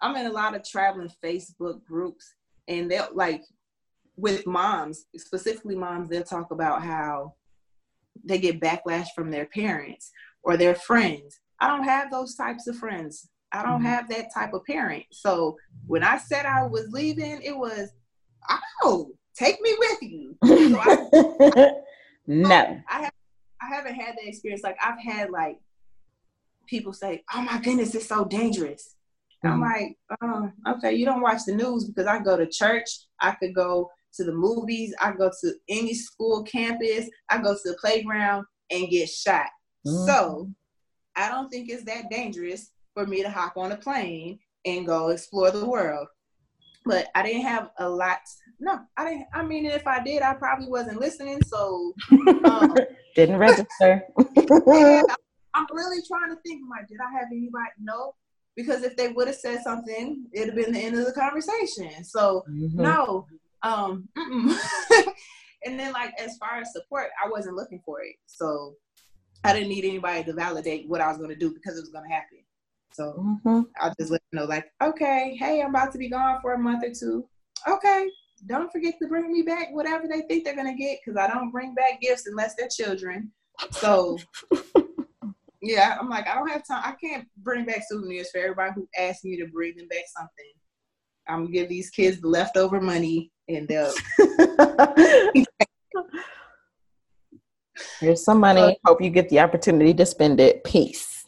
I'm 0.01 0.15
in 0.15 0.27
a 0.27 0.31
lot 0.31 0.55
of 0.55 0.67
traveling 0.67 1.11
Facebook 1.23 1.83
groups, 1.83 2.33
and 2.67 2.89
they'll 2.89 3.09
like 3.13 3.43
with 4.15 4.45
moms, 4.47 5.05
specifically 5.15 5.75
moms, 5.75 6.09
they'll 6.09 6.23
talk 6.23 6.51
about 6.51 6.83
how 6.83 7.33
they 8.23 8.39
get 8.39 8.59
backlash 8.59 9.07
from 9.15 9.29
their 9.29 9.45
parents 9.45 10.11
or 10.43 10.57
their 10.57 10.73
friends 10.73 11.39
I 11.59 11.67
don't 11.67 11.83
have 11.83 12.11
those 12.11 12.35
types 12.35 12.67
of 12.67 12.77
friends. 12.77 13.29
I 13.51 13.63
don't 13.63 13.79
mm-hmm. 13.79 13.85
have 13.85 14.09
that 14.09 14.33
type 14.33 14.53
of 14.53 14.65
parent. 14.65 15.05
So 15.11 15.57
when 15.85 16.03
I 16.03 16.17
said 16.17 16.45
I 16.45 16.63
was 16.63 16.89
leaving, 16.91 17.41
it 17.41 17.55
was, 17.55 17.89
oh, 18.83 19.11
take 19.35 19.61
me 19.61 19.75
with 19.79 20.01
you. 20.01 20.37
So 20.43 20.79
I, 20.79 21.71
no, 22.27 22.81
I 22.89 23.01
have, 23.03 23.13
I 23.61 23.75
haven't 23.75 23.95
had 23.95 24.15
that 24.15 24.27
experience. 24.27 24.63
Like 24.63 24.77
I've 24.83 25.01
had 25.01 25.29
like 25.29 25.59
people 26.67 26.93
say, 26.93 27.23
"Oh 27.33 27.41
my 27.41 27.59
goodness, 27.59 27.95
it's 27.95 28.07
so 28.07 28.25
dangerous." 28.25 28.95
Mm-hmm. 29.45 29.53
I'm 29.53 29.61
like, 29.61 29.97
oh, 30.21 30.51
okay, 30.75 30.93
you 30.93 31.05
don't 31.05 31.21
watch 31.21 31.41
the 31.45 31.55
news 31.55 31.85
because 31.85 32.07
I 32.07 32.19
go 32.19 32.37
to 32.37 32.47
church. 32.47 32.89
I 33.19 33.31
could 33.31 33.53
go 33.53 33.89
to 34.15 34.23
the 34.23 34.33
movies. 34.33 34.95
I 34.99 35.11
go 35.11 35.29
to 35.41 35.53
any 35.69 35.93
school 35.93 36.43
campus. 36.43 37.09
I 37.29 37.37
go 37.37 37.53
to 37.53 37.59
the 37.63 37.77
playground 37.79 38.45
and 38.71 38.89
get 38.89 39.09
shot. 39.09 39.47
Mm-hmm. 39.85 40.05
So 40.07 40.51
I 41.15 41.29
don't 41.29 41.49
think 41.49 41.69
it's 41.69 41.83
that 41.85 42.09
dangerous 42.09 42.71
for 42.93 43.05
me 43.05 43.21
to 43.21 43.29
hop 43.29 43.57
on 43.57 43.71
a 43.71 43.77
plane 43.77 44.39
and 44.65 44.87
go 44.87 45.09
explore 45.09 45.51
the 45.51 45.67
world. 45.67 46.07
But 46.85 47.09
I 47.15 47.23
didn't 47.23 47.43
have 47.43 47.69
a 47.79 47.87
lot. 47.87 48.19
No, 48.59 48.79
I 48.95 49.05
didn't. 49.05 49.25
I 49.33 49.43
mean, 49.43 49.65
if 49.65 49.85
I 49.85 50.01
did, 50.01 50.21
I 50.21 50.33
probably 50.33 50.67
wasn't 50.67 50.99
listening. 50.99 51.39
So 51.43 51.93
um, 52.45 52.75
didn't 53.15 53.37
register. 53.37 54.03
yeah, 54.67 55.03
I'm 55.57 55.65
really 55.75 56.01
trying 56.07 56.29
to 56.29 56.41
think. 56.41 56.61
Like, 56.69 56.87
did 56.87 56.99
I 57.01 57.11
have 57.19 57.27
anybody? 57.31 57.71
No, 57.79 58.13
because 58.55 58.83
if 58.83 58.95
they 58.95 59.09
would 59.09 59.27
have 59.27 59.35
said 59.35 59.61
something, 59.63 60.25
it'd 60.33 60.47
have 60.47 60.55
been 60.55 60.73
the 60.73 60.79
end 60.79 60.97
of 60.97 61.05
the 61.05 61.13
conversation. 61.13 62.03
So 62.03 62.43
mm-hmm. 62.49 62.81
no. 62.81 63.25
Um, 63.63 64.07
and 65.65 65.79
then 65.79 65.93
like 65.93 66.13
as 66.19 66.37
far 66.37 66.59
as 66.59 66.73
support, 66.73 67.07
I 67.23 67.29
wasn't 67.29 67.55
looking 67.55 67.81
for 67.85 68.01
it. 68.01 68.15
So 68.25 68.75
I 69.43 69.53
didn't 69.53 69.69
need 69.69 69.85
anybody 69.85 70.23
to 70.23 70.33
validate 70.33 70.87
what 70.87 71.01
I 71.01 71.07
was 71.07 71.17
going 71.17 71.29
to 71.29 71.35
do 71.35 71.53
because 71.53 71.77
it 71.77 71.81
was 71.81 71.89
going 71.89 72.07
to 72.07 72.13
happen. 72.13 72.39
So 72.91 73.39
mm-hmm. 73.45 73.61
I 73.79 73.93
just 73.99 74.11
let 74.11 74.21
them 74.31 74.41
know, 74.41 74.45
like, 74.45 74.65
okay, 74.81 75.37
hey, 75.39 75.61
I'm 75.61 75.69
about 75.69 75.91
to 75.91 75.97
be 75.99 76.09
gone 76.09 76.39
for 76.41 76.53
a 76.53 76.57
month 76.57 76.83
or 76.83 76.91
two. 76.97 77.27
Okay, 77.67 78.09
don't 78.47 78.71
forget 78.71 78.95
to 79.01 79.07
bring 79.07 79.31
me 79.31 79.43
back 79.43 79.67
whatever 79.71 80.07
they 80.07 80.21
think 80.21 80.45
they're 80.45 80.55
going 80.55 80.75
to 80.75 80.83
get 80.83 80.99
because 81.03 81.17
I 81.17 81.27
don't 81.31 81.51
bring 81.51 81.75
back 81.75 82.01
gifts 82.01 82.25
unless 82.27 82.55
they're 82.55 82.69
children. 82.69 83.31
So, 83.71 84.17
yeah, 85.61 85.97
I'm 85.99 86.09
like, 86.09 86.27
I 86.27 86.35
don't 86.35 86.49
have 86.49 86.67
time. 86.67 86.83
I 86.85 86.93
can't 87.03 87.27
bring 87.37 87.65
back 87.65 87.83
souvenirs 87.87 88.29
for 88.31 88.39
everybody 88.39 88.71
who 88.75 88.87
asked 88.97 89.25
me 89.25 89.37
to 89.37 89.47
bring 89.47 89.75
them 89.75 89.87
back 89.87 90.03
something. 90.15 90.51
I'm 91.27 91.47
to 91.47 91.51
give 91.51 91.69
these 91.69 91.89
kids 91.89 92.21
the 92.21 92.27
leftover 92.27 92.79
money 92.79 93.31
and 93.47 93.67
they'll. 93.67 93.93
Here's 97.99 98.23
some 98.23 98.39
money. 98.39 98.77
Hope 98.85 99.01
you 99.01 99.09
get 99.09 99.29
the 99.29 99.39
opportunity 99.39 99.93
to 99.95 100.05
spend 100.05 100.39
it. 100.39 100.63
Peace. 100.63 101.25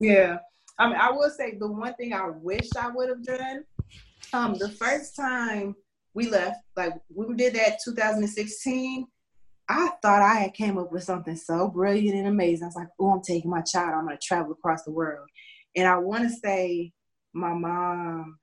Yeah. 0.00 0.38
I 0.78 0.86
mean, 0.88 0.96
I 0.96 1.10
will 1.10 1.30
say 1.30 1.56
the 1.58 1.70
one 1.70 1.94
thing 1.94 2.12
I 2.12 2.28
wish 2.28 2.68
I 2.78 2.88
would 2.88 3.08
have 3.08 3.24
done. 3.24 3.64
Um, 4.32 4.54
the 4.58 4.68
first 4.70 5.16
time 5.16 5.74
we 6.14 6.28
left, 6.28 6.60
like 6.76 6.94
we 7.14 7.34
did 7.34 7.54
that 7.54 7.78
2016, 7.84 9.06
I 9.68 9.90
thought 10.00 10.22
I 10.22 10.34
had 10.34 10.54
came 10.54 10.78
up 10.78 10.92
with 10.92 11.02
something 11.02 11.36
so 11.36 11.68
brilliant 11.68 12.16
and 12.16 12.28
amazing. 12.28 12.64
I 12.64 12.66
was 12.68 12.76
like, 12.76 12.88
oh, 13.00 13.10
I'm 13.10 13.22
taking 13.22 13.50
my 13.50 13.62
child. 13.62 13.94
I'm 13.94 14.06
going 14.06 14.16
to 14.16 14.26
travel 14.26 14.52
across 14.52 14.84
the 14.84 14.92
world. 14.92 15.28
And 15.74 15.88
I 15.88 15.98
want 15.98 16.22
to 16.22 16.30
say 16.30 16.92
my 17.32 17.52
mom, 17.52 18.38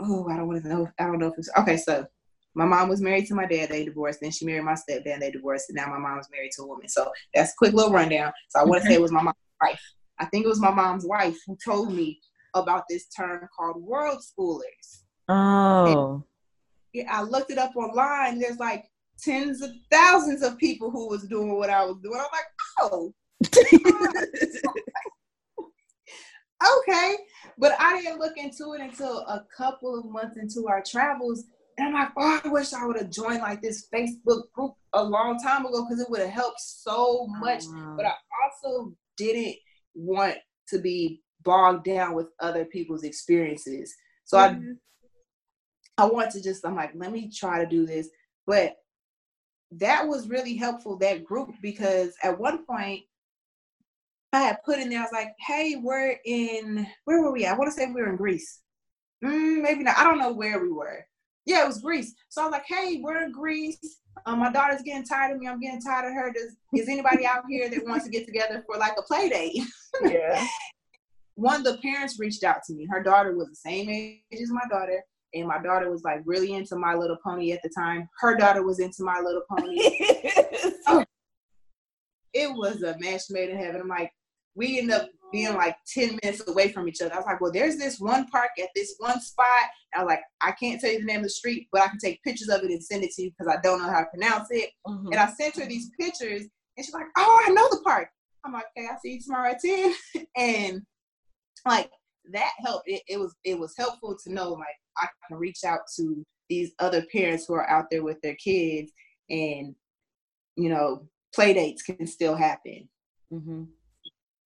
oh, 0.00 0.28
I 0.28 0.36
don't 0.36 0.48
want 0.48 0.62
to 0.62 0.68
know. 0.68 0.88
I 0.98 1.04
don't 1.04 1.18
know 1.18 1.28
if 1.28 1.38
it's, 1.38 1.50
okay, 1.58 1.76
so 1.76 2.06
my 2.54 2.66
mom 2.66 2.90
was 2.90 3.00
married 3.00 3.26
to 3.28 3.34
my 3.34 3.46
dad. 3.46 3.70
They 3.70 3.86
divorced. 3.86 4.20
Then 4.20 4.30
she 4.30 4.44
married 4.44 4.64
my 4.64 4.74
stepdad. 4.74 5.20
They 5.20 5.30
divorced. 5.30 5.70
And 5.70 5.76
now 5.76 5.86
my 5.86 5.98
mom 5.98 6.18
was 6.18 6.28
married 6.30 6.52
to 6.56 6.62
a 6.62 6.66
woman. 6.66 6.88
So 6.88 7.10
that's 7.34 7.52
a 7.52 7.56
quick 7.56 7.72
little 7.72 7.92
rundown. 7.92 8.32
So 8.50 8.60
I 8.60 8.64
want 8.64 8.82
to 8.82 8.88
say 8.88 8.94
it 8.94 9.00
was 9.00 9.12
my 9.12 9.22
mom's 9.22 9.36
wife. 9.62 9.80
I 10.18 10.26
think 10.26 10.44
it 10.44 10.48
was 10.48 10.60
my 10.60 10.70
mom's 10.70 11.06
wife 11.06 11.38
who 11.46 11.56
told 11.64 11.92
me 11.92 12.20
about 12.54 12.84
this 12.90 13.08
term 13.08 13.48
called 13.56 13.82
world 13.82 14.20
schoolers. 14.20 15.04
Oh. 15.28 16.14
And, 16.14 16.22
yeah, 16.92 17.10
I 17.10 17.22
looked 17.22 17.50
it 17.50 17.56
up 17.56 17.74
online. 17.74 18.38
There's 18.38 18.58
like 18.58 18.84
tens 19.22 19.62
of 19.62 19.70
thousands 19.90 20.42
of 20.42 20.58
people 20.58 20.90
who 20.90 21.08
was 21.08 21.24
doing 21.24 21.56
what 21.56 21.70
I 21.70 21.84
was 21.84 21.96
doing. 22.02 22.18
I'm 22.18 22.26
like, 22.32 22.44
oh. 22.80 23.14
okay. 26.80 27.16
But 27.58 27.72
I 27.78 28.00
didn't 28.00 28.18
look 28.18 28.36
into 28.36 28.74
it 28.74 28.80
until 28.80 29.18
a 29.20 29.44
couple 29.56 29.98
of 29.98 30.10
months 30.10 30.36
into 30.36 30.68
our 30.68 30.82
travels. 30.82 31.44
And 31.78 31.88
I'm 31.88 31.94
like, 31.94 32.10
oh, 32.16 32.40
I 32.44 32.48
wish 32.48 32.72
I 32.72 32.86
would 32.86 32.98
have 32.98 33.10
joined 33.10 33.40
like 33.40 33.62
this 33.62 33.88
Facebook 33.92 34.50
group 34.52 34.74
a 34.92 35.02
long 35.02 35.38
time 35.38 35.64
ago 35.64 35.84
because 35.84 36.00
it 36.00 36.10
would 36.10 36.20
have 36.20 36.30
helped 36.30 36.60
so 36.60 37.26
much. 37.38 37.64
But 37.96 38.06
I 38.06 38.14
also 38.44 38.92
didn't 39.16 39.56
want 39.94 40.36
to 40.68 40.78
be 40.78 41.22
bogged 41.42 41.84
down 41.84 42.14
with 42.14 42.28
other 42.40 42.64
people's 42.64 43.04
experiences. 43.04 43.94
So 44.24 44.38
mm-hmm. 44.38 44.72
I 45.98 46.04
I 46.04 46.06
want 46.06 46.30
to 46.32 46.42
just 46.42 46.66
I'm 46.66 46.76
like, 46.76 46.92
let 46.94 47.12
me 47.12 47.30
try 47.34 47.62
to 47.62 47.68
do 47.68 47.86
this. 47.86 48.08
But 48.46 48.76
that 49.78 50.06
was 50.06 50.28
really 50.28 50.56
helpful, 50.56 50.96
that 50.98 51.24
group, 51.24 51.50
because 51.60 52.14
at 52.22 52.38
one 52.38 52.64
point 52.64 53.02
I 54.32 54.40
had 54.40 54.62
put 54.64 54.78
in 54.78 54.88
there, 54.88 55.00
I 55.00 55.02
was 55.02 55.12
like, 55.12 55.34
hey, 55.38 55.76
we're 55.76 56.16
in 56.24 56.86
where 57.04 57.22
were 57.22 57.32
we 57.32 57.44
at? 57.44 57.54
I 57.54 57.58
want 57.58 57.70
to 57.70 57.74
say 57.74 57.86
we 57.86 58.00
were 58.00 58.10
in 58.10 58.16
Greece. 58.16 58.60
Mm, 59.24 59.62
maybe 59.62 59.84
not. 59.84 59.98
I 59.98 60.04
don't 60.04 60.18
know 60.18 60.32
where 60.32 60.60
we 60.60 60.72
were. 60.72 61.06
Yeah, 61.44 61.64
it 61.64 61.66
was 61.66 61.80
Greece. 61.80 62.14
So 62.28 62.42
I 62.42 62.44
was 62.46 62.52
like, 62.52 62.64
hey, 62.66 63.00
we're 63.02 63.22
in 63.22 63.32
Greece. 63.32 64.00
Um, 64.26 64.38
my 64.38 64.52
daughter's 64.52 64.82
getting 64.82 65.04
tired 65.04 65.34
of 65.34 65.40
me. 65.40 65.48
I'm 65.48 65.60
getting 65.60 65.80
tired 65.80 66.06
of 66.06 66.14
her. 66.14 66.32
Does 66.32 66.56
is 66.74 66.88
anybody 66.88 67.26
out 67.26 67.44
here 67.48 67.68
that 67.68 67.86
wants 67.86 68.04
to 68.04 68.10
get 68.10 68.26
together 68.26 68.62
for 68.66 68.78
like 68.78 68.94
a 68.98 69.02
play 69.02 69.28
date? 69.28 69.62
yeah. 70.02 70.46
One 71.34 71.56
of 71.56 71.64
the 71.64 71.78
parents 71.78 72.20
reached 72.20 72.44
out 72.44 72.62
to 72.66 72.74
me. 72.74 72.86
Her 72.90 73.02
daughter 73.02 73.34
was 73.34 73.48
the 73.48 73.56
same 73.56 73.88
age 73.88 74.20
as 74.32 74.50
my 74.50 74.64
daughter, 74.70 75.02
and 75.34 75.48
my 75.48 75.62
daughter 75.62 75.90
was 75.90 76.02
like 76.04 76.20
really 76.24 76.52
into 76.52 76.76
My 76.76 76.94
Little 76.94 77.18
Pony 77.24 77.52
at 77.52 77.62
the 77.62 77.70
time. 77.70 78.08
Her 78.18 78.36
daughter 78.36 78.62
was 78.62 78.80
into 78.80 79.02
My 79.02 79.20
Little 79.20 79.42
Pony. 79.50 79.78
oh, 80.88 81.04
it 82.32 82.52
was 82.54 82.82
a 82.82 82.98
match 82.98 83.22
made 83.30 83.50
in 83.50 83.58
heaven. 83.58 83.80
I'm 83.80 83.88
like, 83.88 84.12
we 84.54 84.78
end 84.78 84.90
up 84.90 85.08
being 85.32 85.54
like 85.54 85.76
10 85.94 86.18
minutes 86.22 86.46
away 86.46 86.70
from 86.70 86.86
each 86.88 87.00
other. 87.00 87.14
I 87.14 87.16
was 87.16 87.26
like, 87.26 87.40
well, 87.40 87.52
there's 87.52 87.76
this 87.76 87.98
one 87.98 88.26
park 88.26 88.50
at 88.60 88.68
this 88.74 88.94
one 88.98 89.20
spot. 89.20 89.46
I 89.94 90.02
was 90.02 90.10
like, 90.10 90.20
I 90.42 90.52
can't 90.52 90.80
tell 90.80 90.92
you 90.92 90.98
the 90.98 91.06
name 91.06 91.18
of 91.18 91.24
the 91.24 91.30
street, 91.30 91.68
but 91.72 91.82
I 91.82 91.88
can 91.88 91.98
take 91.98 92.22
pictures 92.22 92.48
of 92.48 92.62
it 92.62 92.70
and 92.70 92.84
send 92.84 93.02
it 93.02 93.12
to 93.12 93.22
you 93.22 93.30
because 93.30 93.52
I 93.52 93.60
don't 93.62 93.80
know 93.80 93.90
how 93.90 94.00
to 94.00 94.06
pronounce 94.12 94.48
it. 94.50 94.70
Mm-hmm. 94.86 95.06
And 95.06 95.16
I 95.16 95.30
sent 95.32 95.56
her 95.56 95.66
these 95.66 95.90
pictures 95.98 96.42
and 96.76 96.84
she's 96.84 96.94
like, 96.94 97.06
oh, 97.16 97.44
I 97.46 97.50
know 97.50 97.66
the 97.70 97.80
park. 97.84 98.08
I'm 98.44 98.52
like, 98.52 98.64
okay, 98.76 98.88
I'll 98.90 98.98
see 99.00 99.14
you 99.14 99.20
tomorrow 99.22 99.50
at 99.50 99.60
10. 99.60 99.94
and 100.36 100.82
like 101.66 101.90
that 102.32 102.52
helped. 102.64 102.84
It, 102.86 103.02
it 103.08 103.18
was 103.18 103.34
it 103.44 103.58
was 103.58 103.74
helpful 103.76 104.16
to 104.24 104.32
know 104.32 104.50
like 104.50 104.76
I 104.98 105.06
can 105.28 105.38
reach 105.38 105.64
out 105.64 105.80
to 105.96 106.24
these 106.48 106.72
other 106.78 107.04
parents 107.12 107.46
who 107.46 107.54
are 107.54 107.68
out 107.68 107.86
there 107.90 108.02
with 108.02 108.20
their 108.22 108.36
kids 108.36 108.92
and 109.30 109.74
you 110.56 110.68
know, 110.68 111.08
play 111.34 111.54
dates 111.54 111.82
can 111.82 112.06
still 112.06 112.36
happen. 112.36 112.88
Mm-hmm 113.32 113.62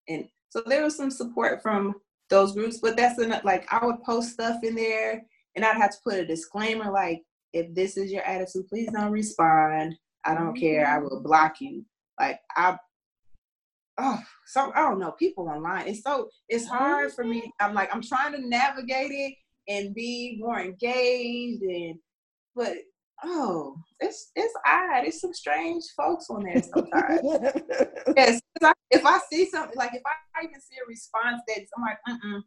and 0.09 0.29
so 0.51 0.63
there 0.67 0.83
was 0.83 0.97
some 0.97 1.11
support 1.11 1.63
from 1.63 1.95
those 2.31 2.53
groups, 2.53 2.79
but 2.79 2.97
that's 2.97 3.21
enough. 3.21 3.45
Like 3.45 3.71
I 3.73 3.85
would 3.85 4.03
post 4.03 4.31
stuff 4.33 4.63
in 4.63 4.75
there, 4.75 5.23
and 5.55 5.65
I'd 5.65 5.77
have 5.77 5.91
to 5.91 5.99
put 6.05 6.19
a 6.19 6.27
disclaimer 6.27 6.91
like, 6.91 7.23
if 7.53 7.75
this 7.75 7.97
is 7.97 8.13
your 8.13 8.23
attitude, 8.23 8.69
please 8.69 8.91
don't 8.93 9.13
respond. 9.13 9.95
I 10.25 10.35
don't 10.35 10.55
mm-hmm. 10.55 10.61
care. 10.61 10.87
I 10.87 10.99
will 10.99 11.23
block 11.23 11.61
you. 11.61 11.85
Like 12.19 12.39
I, 12.57 12.77
oh, 13.99 14.21
so 14.47 14.73
I 14.75 14.81
don't 14.83 14.99
know. 14.99 15.13
People 15.13 15.49
online, 15.49 15.89
it's 15.89 16.03
so 16.03 16.29
it's 16.49 16.67
mm-hmm. 16.67 16.77
hard 16.77 17.13
for 17.13 17.25
me. 17.25 17.51
I'm 17.61 17.75
like 17.75 17.95
I'm 17.95 18.03
trying 18.03 18.33
to 18.33 18.47
navigate 18.47 19.11
it 19.11 19.35
and 19.69 19.95
be 19.95 20.39
more 20.41 20.61
engaged, 20.61 21.63
and 21.63 21.97
but 22.55 22.77
oh, 23.25 23.77
it's 24.01 24.31
it's 24.35 24.55
odd. 24.67 25.05
It's 25.05 25.21
some 25.21 25.35
strange 25.35 25.85
folks 25.97 26.27
on 26.31 26.45
there 26.45 26.63
sometimes. 26.63 27.21
yes, 28.17 28.41
I, 28.63 28.73
if 28.91 29.05
I 29.05 29.19
see 29.31 29.49
something 29.51 29.77
like 29.77 29.95
if 29.95 30.03
I 30.05 30.45
even 30.45 30.61
see 30.61 30.77
a 30.85 30.89
response 30.89 31.43
that 31.49 31.67
I'm 31.77 31.83
like, 31.83 31.99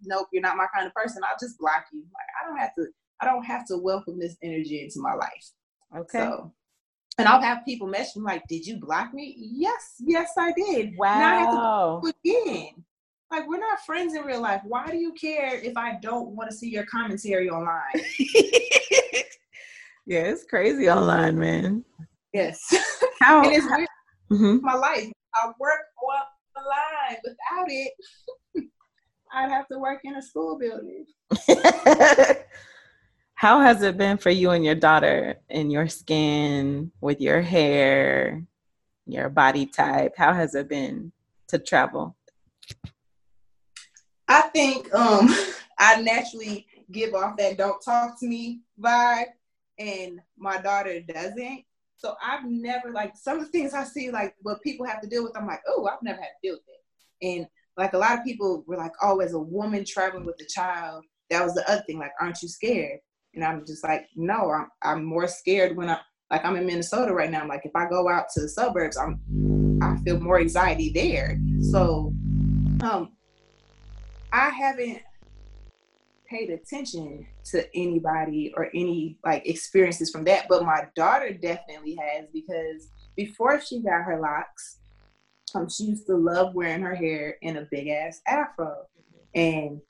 nope, 0.03 0.27
you're 0.31 0.41
not 0.41 0.57
my 0.57 0.67
kind 0.73 0.87
of 0.87 0.93
person, 0.93 1.21
I'll 1.23 1.37
just 1.39 1.57
block 1.59 1.85
you. 1.91 1.99
Like 2.01 2.27
I 2.41 2.49
don't 2.49 2.59
have 2.59 2.75
to. 2.75 2.87
I 3.21 3.25
don't 3.25 3.43
have 3.43 3.65
to 3.67 3.77
welcome 3.77 4.17
this 4.17 4.37
energy 4.41 4.81
into 4.81 5.01
my 5.01 5.13
life. 5.13 5.51
Okay. 5.97 6.19
So, 6.19 6.53
and 7.19 7.27
I'll 7.27 7.41
have 7.41 7.65
people 7.65 7.87
message 7.87 8.15
me 8.17 8.23
like, 8.23 8.47
"Did 8.47 8.65
you 8.65 8.79
block 8.79 9.13
me?" 9.13 9.35
Yes, 9.37 9.95
yes, 9.99 10.31
I 10.37 10.51
did. 10.53 10.93
Wow. 10.97 11.19
Now 11.19 11.27
I 11.27 11.39
have 11.39 12.01
to 12.03 12.13
again. 12.25 12.85
Like 13.31 13.47
we're 13.47 13.59
not 13.59 13.85
friends 13.85 14.15
in 14.15 14.23
real 14.23 14.41
life. 14.41 14.61
Why 14.65 14.87
do 14.87 14.97
you 14.97 15.13
care 15.13 15.55
if 15.59 15.77
I 15.77 15.99
don't 16.01 16.29
want 16.29 16.49
to 16.49 16.55
see 16.55 16.69
your 16.69 16.85
commentary 16.85 17.49
online? 17.49 18.01
Yeah, 20.09 20.21
it's 20.21 20.43
crazy 20.43 20.89
online, 20.89 21.37
man. 21.37 21.85
Yes. 22.33 22.59
How? 23.21 23.43
and 23.43 23.53
it's 23.53 23.67
weird. 23.69 23.87
Mm-hmm. 24.31 24.65
My 24.65 24.73
life. 24.73 25.11
I 25.35 25.51
work 25.59 25.81
online. 26.01 27.17
Without 27.23 27.67
it, 27.67 27.93
I'd 29.31 29.51
have 29.51 29.67
to 29.67 29.77
work 29.77 29.99
in 30.03 30.15
a 30.15 30.21
school 30.23 30.57
building. 30.57 31.05
How 33.39 33.61
has 33.61 33.81
it 33.83 33.95
been 33.95 34.17
for 34.17 34.31
you 34.31 34.49
and 34.49 34.65
your 34.65 34.75
daughter 34.75 35.39
in 35.47 35.71
your 35.71 35.87
skin, 35.87 36.91
with 36.99 37.21
your 37.21 37.39
hair, 37.39 38.43
your 39.05 39.29
body 39.29 39.65
type? 39.65 40.15
How 40.17 40.33
has 40.33 40.55
it 40.55 40.67
been 40.67 41.13
to 41.47 41.57
travel? 41.57 42.17
I 44.27 44.41
think 44.41 44.93
um 44.93 45.33
I 45.79 46.01
naturally 46.01 46.67
give 46.91 47.13
off 47.13 47.37
that 47.37 47.57
don't 47.57 47.81
talk 47.81 48.19
to 48.19 48.27
me 48.27 48.59
vibe 48.77 49.27
and 49.77 50.19
my 50.37 50.57
daughter 50.57 50.99
doesn't. 50.99 51.63
So 51.95 52.15
I've 52.21 52.43
never 52.43 52.91
like 52.91 53.15
some 53.15 53.39
of 53.39 53.45
the 53.45 53.51
things 53.51 53.73
I 53.73 53.85
see 53.85 54.11
like 54.11 54.35
what 54.41 54.61
people 54.63 54.85
have 54.85 54.99
to 54.99 55.07
deal 55.07 55.23
with. 55.23 55.37
I'm 55.37 55.47
like, 55.47 55.61
oh, 55.65 55.87
I've 55.87 56.03
never 56.03 56.19
had 56.19 56.27
to 56.27 56.49
deal 56.49 56.55
with 56.55 56.63
it. 56.67 57.37
And 57.37 57.47
like 57.77 57.93
a 57.93 57.97
lot 57.99 58.19
of 58.19 58.25
people 58.25 58.65
were 58.67 58.75
like, 58.75 58.95
oh, 59.01 59.21
as 59.21 59.31
a 59.31 59.39
woman 59.39 59.85
traveling 59.85 60.25
with 60.25 60.41
a 60.41 60.45
child, 60.45 61.05
that 61.29 61.41
was 61.41 61.53
the 61.53 61.71
other 61.71 61.83
thing. 61.87 61.99
Like, 61.99 62.11
aren't 62.19 62.41
you 62.41 62.49
scared? 62.49 62.99
And 63.35 63.43
I'm 63.43 63.65
just 63.65 63.83
like, 63.83 64.07
no, 64.15 64.51
I'm 64.51 64.67
I'm 64.81 65.03
more 65.03 65.27
scared 65.27 65.77
when 65.77 65.89
I 65.89 65.99
like 66.31 66.45
I'm 66.45 66.55
in 66.55 66.65
Minnesota 66.65 67.13
right 67.13 67.29
now. 67.29 67.41
I'm 67.41 67.47
like, 67.47 67.65
if 67.65 67.75
I 67.75 67.87
go 67.89 68.09
out 68.09 68.25
to 68.33 68.41
the 68.41 68.49
suburbs, 68.49 68.97
I'm 68.97 69.19
I 69.81 69.97
feel 70.03 70.19
more 70.19 70.39
anxiety 70.39 70.91
there. 70.93 71.39
So 71.61 72.13
um 72.81 73.13
I 74.31 74.49
haven't 74.49 75.01
paid 76.29 76.51
attention 76.51 77.25
to 77.43 77.65
anybody 77.75 78.53
or 78.55 78.69
any 78.75 79.17
like 79.25 79.47
experiences 79.47 80.11
from 80.11 80.23
that, 80.25 80.45
but 80.47 80.63
my 80.63 80.87
daughter 80.95 81.33
definitely 81.33 81.97
has 81.99 82.25
because 82.31 82.89
before 83.15 83.59
she 83.59 83.81
got 83.81 84.03
her 84.03 84.19
locks, 84.19 84.77
um, 85.55 85.67
she 85.67 85.85
used 85.85 86.05
to 86.05 86.15
love 86.15 86.53
wearing 86.53 86.83
her 86.83 86.95
hair 86.95 87.37
in 87.41 87.57
a 87.57 87.67
big 87.71 87.87
ass 87.87 88.21
afro. 88.27 88.85
And 89.33 89.81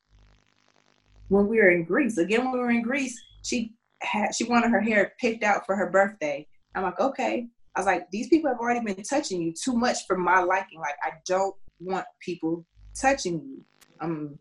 when 1.27 1.47
we 1.47 1.57
were 1.57 1.69
in 1.69 1.83
Greece, 1.83 2.17
again 2.17 2.45
when 2.45 2.53
we 2.53 2.59
were 2.59 2.71
in 2.71 2.81
Greece, 2.81 3.21
she 3.49 3.73
had 4.01 4.33
she 4.33 4.43
wanted 4.45 4.69
her 4.69 4.79
hair 4.79 5.13
picked 5.19 5.43
out 5.43 5.65
for 5.65 5.75
her 5.75 5.89
birthday. 5.89 6.47
I'm 6.75 6.83
like, 6.83 6.99
okay. 6.99 7.47
I 7.75 7.79
was 7.79 7.87
like, 7.87 8.09
these 8.11 8.29
people 8.29 8.49
have 8.49 8.59
already 8.59 8.81
been 8.85 9.03
touching 9.03 9.41
you 9.41 9.53
too 9.53 9.73
much 9.73 9.97
for 10.07 10.17
my 10.17 10.39
liking. 10.39 10.79
Like, 10.79 10.95
I 11.03 11.11
don't 11.25 11.55
want 11.79 12.05
people 12.19 12.65
touching 12.99 13.41
you. 13.41 13.63
Um, 14.01 14.39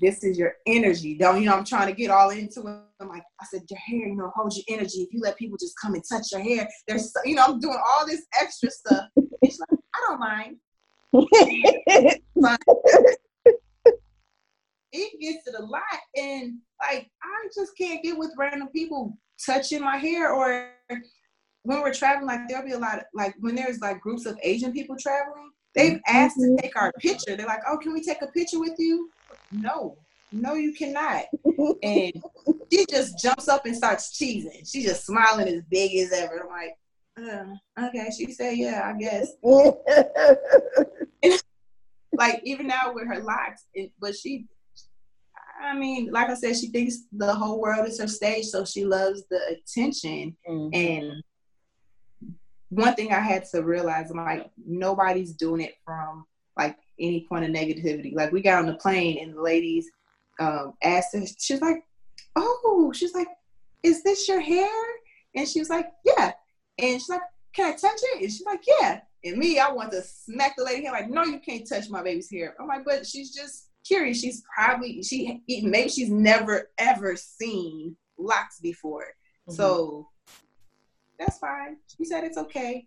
this 0.00 0.24
is 0.24 0.38
your 0.38 0.54
energy. 0.66 1.16
Don't 1.16 1.40
you 1.40 1.48
know? 1.48 1.56
I'm 1.56 1.64
trying 1.64 1.88
to 1.88 1.94
get 1.94 2.10
all 2.10 2.30
into 2.30 2.60
it. 2.60 2.80
I'm 3.00 3.08
like, 3.08 3.22
I 3.40 3.44
said, 3.50 3.62
your 3.68 3.78
hair, 3.78 4.08
you 4.08 4.16
know, 4.16 4.32
hold 4.34 4.54
your 4.54 4.64
energy. 4.68 5.02
If 5.02 5.12
you 5.12 5.20
let 5.20 5.36
people 5.36 5.58
just 5.58 5.74
come 5.80 5.94
and 5.94 6.02
touch 6.08 6.32
your 6.32 6.40
hair, 6.40 6.68
there's, 6.88 7.12
you 7.24 7.34
know, 7.34 7.44
I'm 7.44 7.60
doing 7.60 7.78
all 7.86 8.06
this 8.06 8.22
extra 8.40 8.70
stuff. 8.70 9.04
It's 9.42 9.58
like, 9.58 9.80
I 9.94 10.00
don't 10.08 10.20
mind. 10.20 10.56
it 14.92 15.20
gets 15.20 15.44
to 15.44 15.52
the 15.52 15.62
lot, 15.62 15.82
and 16.16 16.58
like, 16.80 17.10
I 17.22 17.48
just 17.54 17.76
can't 17.76 18.02
get 18.02 18.16
with 18.16 18.32
random 18.38 18.68
people 18.68 19.16
touching 19.44 19.82
my 19.82 19.96
hair 19.96 20.32
or 20.32 20.70
when 21.62 21.82
we're 21.82 21.92
traveling, 21.92 22.26
like 22.26 22.48
there'll 22.48 22.64
be 22.64 22.72
a 22.72 22.78
lot 22.78 22.98
of 22.98 23.04
like 23.14 23.34
when 23.40 23.54
there's 23.54 23.80
like 23.80 24.00
groups 24.00 24.26
of 24.26 24.38
Asian 24.42 24.72
people 24.72 24.96
traveling, 24.98 25.50
they've 25.74 26.00
asked 26.06 26.36
to 26.36 26.56
take 26.60 26.74
our 26.74 26.90
picture. 26.98 27.36
They're 27.36 27.46
like, 27.46 27.60
"Oh, 27.68 27.76
can 27.76 27.92
we 27.92 28.02
take 28.02 28.22
a 28.22 28.28
picture 28.28 28.58
with 28.58 28.74
you?" 28.78 29.10
No, 29.52 29.98
no, 30.32 30.54
you 30.54 30.72
cannot. 30.72 31.24
and 31.82 32.12
she 32.72 32.86
just 32.88 33.18
jumps 33.18 33.48
up 33.48 33.66
and 33.66 33.76
starts 33.76 34.18
cheesing. 34.18 34.66
She's 34.70 34.86
just 34.86 35.04
smiling 35.06 35.48
as 35.48 35.62
big 35.70 35.94
as 35.96 36.12
ever. 36.12 36.44
I'm 36.44 36.48
like, 36.48 36.78
uh, 37.18 37.44
okay. 37.86 38.10
She 38.16 38.30
said, 38.32 38.56
yeah, 38.56 38.82
I 38.84 38.92
guess. 38.98 39.32
like 42.12 42.40
even 42.44 42.66
now 42.66 42.92
with 42.94 43.06
her 43.08 43.22
locks, 43.22 43.64
it, 43.74 43.92
but 44.00 44.14
she, 44.14 44.46
I 45.60 45.74
mean, 45.74 46.10
like 46.10 46.30
I 46.30 46.34
said, 46.34 46.56
she 46.56 46.68
thinks 46.68 47.04
the 47.12 47.34
whole 47.34 47.60
world 47.60 47.86
is 47.86 48.00
her 48.00 48.08
stage, 48.08 48.46
so 48.46 48.64
she 48.64 48.84
loves 48.84 49.24
the 49.30 49.40
attention. 49.50 50.36
Mm-hmm. 50.48 50.74
And 50.74 51.22
one 52.70 52.94
thing 52.94 53.12
I 53.12 53.20
had 53.20 53.44
to 53.46 53.62
realize, 53.62 54.10
I'm 54.10 54.16
like, 54.16 54.50
nobody's 54.64 55.32
doing 55.32 55.60
it 55.60 55.74
from 55.84 56.24
like 56.56 56.76
any 56.98 57.26
point 57.28 57.44
of 57.44 57.50
negativity. 57.50 58.14
Like 58.14 58.32
we 58.32 58.42
got 58.42 58.58
on 58.58 58.66
the 58.66 58.74
plane 58.74 59.18
and 59.22 59.34
the 59.34 59.42
ladies 59.42 59.88
um, 60.38 60.74
asked 60.82 61.14
her, 61.14 61.22
she's 61.38 61.60
like, 61.60 61.84
oh, 62.36 62.92
she's 62.94 63.14
like, 63.14 63.28
is 63.82 64.02
this 64.02 64.28
your 64.28 64.40
hair? 64.40 64.68
And 65.34 65.48
she 65.48 65.58
was 65.58 65.70
like, 65.70 65.90
yeah. 66.04 66.32
And 66.78 67.00
she's 67.00 67.08
like, 67.08 67.22
can 67.54 67.72
I 67.72 67.76
touch 67.76 68.00
it? 68.02 68.22
And 68.22 68.30
she's 68.30 68.46
like, 68.46 68.62
yeah. 68.80 69.00
And 69.24 69.36
me, 69.36 69.58
I 69.58 69.70
want 69.70 69.90
to 69.92 70.02
smack 70.02 70.56
the 70.56 70.64
lady 70.64 70.82
here, 70.82 70.92
like, 70.92 71.10
no, 71.10 71.24
you 71.24 71.40
can't 71.40 71.68
touch 71.68 71.90
my 71.90 72.02
baby's 72.02 72.30
hair. 72.30 72.54
I'm 72.58 72.68
like, 72.68 72.84
but 72.84 73.06
she's 73.06 73.34
just 73.34 73.69
curious. 73.86 74.20
She's 74.20 74.42
probably 74.54 75.02
she 75.02 75.40
maybe 75.48 75.88
she's 75.88 76.10
never 76.10 76.70
ever 76.78 77.16
seen 77.16 77.96
locks 78.18 78.60
before. 78.60 79.06
Mm-hmm. 79.48 79.54
So 79.54 80.08
that's 81.18 81.38
fine. 81.38 81.76
She 81.96 82.04
said 82.04 82.24
it's 82.24 82.38
okay. 82.38 82.86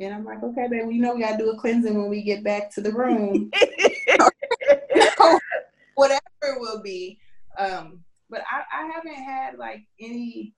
And 0.00 0.14
I'm 0.14 0.24
like, 0.24 0.42
okay, 0.42 0.66
baby, 0.68 0.94
you 0.94 1.00
know 1.00 1.14
we 1.14 1.20
gotta 1.20 1.38
do 1.38 1.50
a 1.50 1.58
cleansing 1.58 1.96
when 1.96 2.10
we 2.10 2.22
get 2.22 2.42
back 2.42 2.72
to 2.74 2.80
the 2.80 2.92
room. 2.92 3.50
Whatever 5.94 6.22
it 6.42 6.60
will 6.60 6.82
be. 6.82 7.18
Um, 7.58 8.00
but 8.30 8.42
I, 8.50 8.82
I 8.82 8.86
haven't 8.86 9.14
had 9.14 9.58
like 9.58 9.86
any 10.00 10.54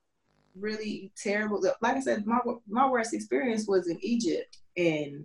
really 0.54 1.12
terrible 1.16 1.60
like 1.82 1.96
I 1.96 2.00
said, 2.00 2.26
my 2.26 2.38
my 2.68 2.88
worst 2.88 3.12
experience 3.12 3.66
was 3.66 3.88
in 3.88 3.98
Egypt. 4.00 4.58
And 4.76 5.24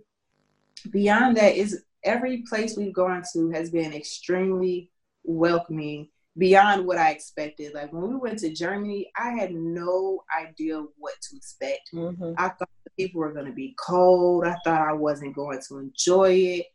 beyond 0.90 1.36
that 1.36 1.54
is 1.54 1.84
every 2.04 2.42
place 2.48 2.76
we've 2.76 2.94
gone 2.94 3.22
to 3.32 3.50
has 3.50 3.70
been 3.70 3.92
extremely 3.92 4.90
welcoming 5.24 6.08
beyond 6.38 6.86
what 6.86 6.98
I 6.98 7.10
expected. 7.10 7.74
Like 7.74 7.92
when 7.92 8.08
we 8.08 8.16
went 8.16 8.38
to 8.40 8.52
Germany, 8.52 9.10
I 9.16 9.30
had 9.30 9.52
no 9.52 10.22
idea 10.40 10.82
what 10.96 11.14
to 11.22 11.36
expect. 11.36 11.90
Mm-hmm. 11.94 12.32
I 12.38 12.48
thought 12.48 12.68
the 12.84 12.90
people 12.96 13.20
were 13.20 13.32
going 13.32 13.46
to 13.46 13.52
be 13.52 13.74
cold. 13.78 14.46
I 14.46 14.56
thought 14.64 14.88
I 14.88 14.92
wasn't 14.92 15.34
going 15.34 15.60
to 15.68 15.78
enjoy 15.78 16.32
it. 16.32 16.66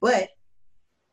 But 0.00 0.30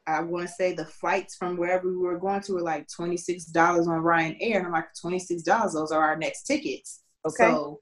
I 0.08 0.22
want 0.22 0.48
to 0.48 0.54
say 0.54 0.74
the 0.74 0.86
flights 0.86 1.36
from 1.36 1.56
wherever 1.56 1.88
we 1.88 1.98
were 1.98 2.18
going 2.18 2.42
to 2.42 2.54
were 2.54 2.62
like 2.62 2.88
$26 2.88 3.56
on 3.56 4.04
Ryanair. 4.04 4.58
And 4.58 4.66
I'm 4.66 4.72
like, 4.72 4.88
$26, 5.04 5.46
those 5.74 5.92
are 5.92 6.04
our 6.04 6.18
next 6.18 6.44
tickets. 6.44 7.04
Okay. 7.26 7.44
So, 7.44 7.82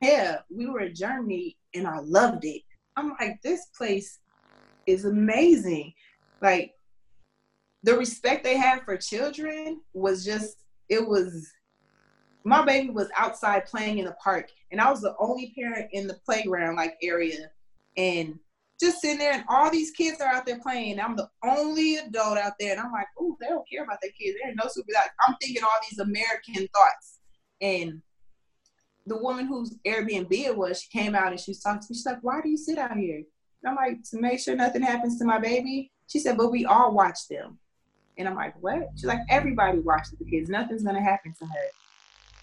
yeah, 0.00 0.38
we 0.50 0.66
were 0.66 0.80
in 0.80 0.94
Germany 0.94 1.56
and 1.74 1.86
I 1.86 2.00
loved 2.00 2.44
it. 2.44 2.62
I'm 2.96 3.14
like, 3.20 3.40
this 3.42 3.66
place 3.76 4.18
is 4.86 5.04
amazing. 5.04 5.92
Like, 6.40 6.74
the 7.82 7.96
respect 7.96 8.44
they 8.44 8.56
had 8.56 8.82
for 8.84 8.96
children 8.96 9.80
was 9.92 10.24
just, 10.24 10.56
it 10.88 11.06
was, 11.06 11.50
my 12.44 12.64
baby 12.64 12.90
was 12.90 13.08
outside 13.16 13.66
playing 13.66 13.98
in 13.98 14.04
the 14.06 14.16
park 14.22 14.50
and 14.70 14.80
I 14.80 14.90
was 14.90 15.02
the 15.02 15.14
only 15.18 15.54
parent 15.56 15.88
in 15.92 16.06
the 16.06 16.18
playground 16.24 16.76
like 16.76 16.96
area. 17.02 17.50
And 17.96 18.38
just 18.80 19.00
sitting 19.00 19.18
there 19.18 19.34
and 19.34 19.44
all 19.48 19.70
these 19.70 19.90
kids 19.92 20.20
are 20.20 20.26
out 20.26 20.46
there 20.46 20.58
playing. 20.60 20.98
I'm 20.98 21.16
the 21.16 21.28
only 21.44 21.96
adult 21.96 22.38
out 22.38 22.54
there. 22.58 22.72
And 22.72 22.80
I'm 22.80 22.92
like, 22.92 23.06
oh, 23.20 23.36
they 23.40 23.46
don't 23.46 23.68
care 23.68 23.84
about 23.84 23.98
their 24.02 24.10
kids. 24.10 24.36
They're 24.42 24.54
no 24.54 24.68
super. 24.68 24.92
like, 24.94 25.10
I'm 25.26 25.36
thinking 25.40 25.62
all 25.62 25.70
these 25.88 26.00
American 26.00 26.66
thoughts. 26.74 27.18
And 27.60 28.02
the 29.06 29.16
woman 29.16 29.46
whose 29.46 29.76
Airbnb 29.86 30.32
it 30.32 30.56
was, 30.56 30.82
she 30.82 30.98
came 30.98 31.14
out 31.14 31.30
and 31.30 31.40
she 31.40 31.50
was 31.50 31.60
talking 31.60 31.80
to 31.80 31.86
me. 31.90 31.96
She's 31.96 32.06
like, 32.06 32.22
why 32.22 32.40
do 32.42 32.48
you 32.48 32.56
sit 32.56 32.78
out 32.78 32.96
here? 32.96 33.22
I'm 33.66 33.76
like, 33.76 34.02
to 34.10 34.20
make 34.20 34.40
sure 34.40 34.54
nothing 34.54 34.82
happens 34.82 35.18
to 35.18 35.24
my 35.24 35.38
baby. 35.38 35.90
She 36.06 36.18
said, 36.18 36.36
but 36.36 36.50
we 36.50 36.64
all 36.64 36.92
watch 36.92 37.28
them. 37.28 37.58
And 38.18 38.28
I'm 38.28 38.34
like, 38.34 38.54
what? 38.62 38.88
She's 38.94 39.04
like, 39.04 39.20
everybody 39.28 39.78
watches 39.78 40.14
the 40.18 40.24
kids. 40.24 40.48
Nothing's 40.48 40.84
gonna 40.84 41.02
happen 41.02 41.34
to 41.38 41.46
her. 41.46 41.66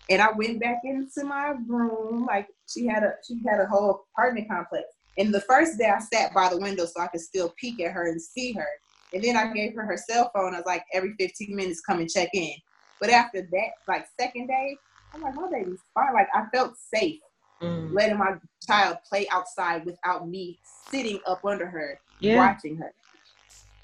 And 0.10 0.22
I 0.22 0.32
went 0.36 0.60
back 0.60 0.80
into 0.84 1.24
my 1.24 1.54
room. 1.68 2.26
Like 2.26 2.48
she 2.68 2.86
had 2.86 3.04
a 3.04 3.14
she 3.26 3.42
had 3.48 3.62
a 3.62 3.66
whole 3.68 4.06
apartment 4.14 4.50
complex. 4.50 4.86
And 5.18 5.34
the 5.34 5.42
first 5.42 5.78
day 5.78 5.90
I 5.90 6.00
sat 6.00 6.34
by 6.34 6.50
the 6.50 6.58
window 6.58 6.86
so 6.86 7.02
I 7.02 7.08
could 7.08 7.22
still 7.22 7.54
peek 7.58 7.80
at 7.82 7.92
her 7.92 8.08
and 8.08 8.22
see 8.22 8.52
her. 8.54 8.68
And 9.14 9.24
then 9.24 9.38
I 9.38 9.54
gave 9.54 9.76
her 9.76 9.86
her 9.86 9.98
cell 9.98 10.32
phone. 10.34 10.54
I 10.54 10.58
was 10.58 10.66
like, 10.66 10.84
every 10.94 11.14
15 11.20 11.56
minutes, 11.56 11.82
come 11.82 12.00
and 12.00 12.10
check 12.10 12.30
in. 12.34 12.54
But 13.00 13.10
after 13.10 13.42
that, 13.42 13.70
like 13.88 14.06
second 14.20 14.48
day, 14.48 14.76
I'm 15.14 15.22
like, 15.22 15.36
my 15.36 15.50
baby's 15.50 15.80
fine. 15.94 16.14
Like 16.14 16.28
I 16.34 16.46
felt 16.54 16.74
safe 16.94 17.20
mm. 17.62 17.94
letting 17.94 18.18
my 18.18 18.36
child 18.66 18.98
play 19.08 19.28
outside 19.32 19.86
without 19.86 20.28
me 20.28 20.60
sitting 20.90 21.20
up 21.26 21.44
under 21.46 21.66
her, 21.66 22.00
yeah. 22.20 22.38
watching 22.38 22.78
her. 22.78 22.94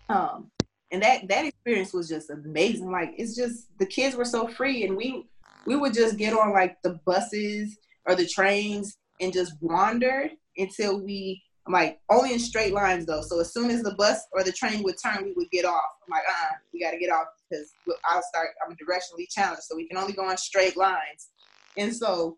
Um, 0.10 0.52
and 0.91 1.02
that 1.02 1.28
that 1.28 1.45
experience 1.45 1.94
was 1.94 2.08
just 2.08 2.30
amazing. 2.30 2.91
Like 2.91 3.14
it's 3.18 3.36
just 3.36 3.68
the 3.78 3.86
kids 3.86 4.16
were 4.16 4.26
so 4.26 4.48
free, 4.48 4.86
and 4.86 4.95
we 4.95 5.28
we 5.66 5.76
would 5.76 5.94
just 5.94 6.18
get 6.18 6.34
on 6.34 6.54
like 6.54 6.82
the 6.82 6.99
buses 7.06 7.78
or 8.06 8.16
the 8.16 8.26
trains 8.26 8.98
and 9.20 9.34
just 9.34 9.54
wander 9.62 10.30
until 10.58 11.02
we 11.02 11.44
I'm 11.68 11.74
like 11.74 11.99
only 12.10 12.34
in 12.34 12.40
straight 12.40 12.74
lines 12.74 13.06
though. 13.06 13.22
So 13.22 13.40
as 13.41 13.54
soon 13.54 13.70
as 13.70 13.84
the 13.84 13.94
bus 13.95 14.26
or 14.32 14.44
the 14.44 14.52
train 14.52 14.82
would 14.84 14.95
turn, 15.04 15.26
we 15.26 15.34
would 15.34 15.52
get 15.52 15.66
off. 15.66 15.84
I'm 16.06 16.12
like, 16.12 16.24
uh, 16.28 16.54
we 16.74 16.80
got 16.80 16.91
to 16.91 16.98
get 16.98 17.12
off 17.12 17.28
because 17.49 17.70
I'll 18.06 18.24
start. 18.24 18.49
I'm 18.66 18.76
directionally 18.76 19.30
challenged, 19.30 19.64
so 19.64 19.76
we 19.76 19.88
can 19.88 19.98
only 19.98 20.14
go 20.14 20.24
on 20.24 20.38
straight 20.38 20.78
lines. 20.78 21.30
And 21.78 21.94
so 21.94 22.38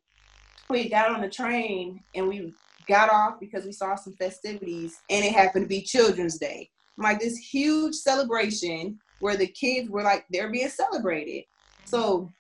we 0.70 0.88
got 0.88 1.12
on 1.12 1.22
the 1.22 1.30
train 1.30 2.04
and 2.14 2.28
we 2.28 2.54
got 2.88 3.10
off 3.10 3.40
because 3.40 3.66
we 3.66 3.72
saw 3.72 3.96
some 3.96 4.16
festivities, 4.16 4.96
and 5.10 5.26
it 5.26 5.34
happened 5.34 5.66
to 5.66 5.70
be 5.70 5.82
Children's 5.82 6.38
Day. 6.38 6.70
Like 6.98 7.20
this 7.20 7.38
huge 7.38 7.96
celebration 7.96 9.00
where 9.20 9.38
the 9.38 9.48
kids 9.48 9.90
were 9.90 10.04
like 10.04 10.26
they're 10.30 10.52
being 10.52 10.70
celebrated. 10.70 11.46
So, 11.86 12.32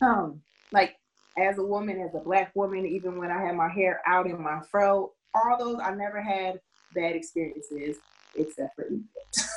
um, 0.00 0.40
like 0.72 0.96
as 1.38 1.58
a 1.58 1.64
woman, 1.64 2.00
as 2.00 2.14
a 2.14 2.24
black 2.24 2.52
woman, 2.54 2.86
even 2.86 3.18
when 3.18 3.30
I 3.30 3.42
had 3.42 3.56
my 3.56 3.68
hair 3.68 4.00
out 4.06 4.26
in 4.26 4.42
my 4.42 4.60
fro, 4.70 5.12
all 5.34 5.58
those 5.58 5.80
I 5.82 5.94
never 5.94 6.22
had 6.22 6.60
bad 6.94 7.16
experiences 7.16 7.96
except 8.36 8.74
for 8.76 8.86
Egypt. 8.86 9.48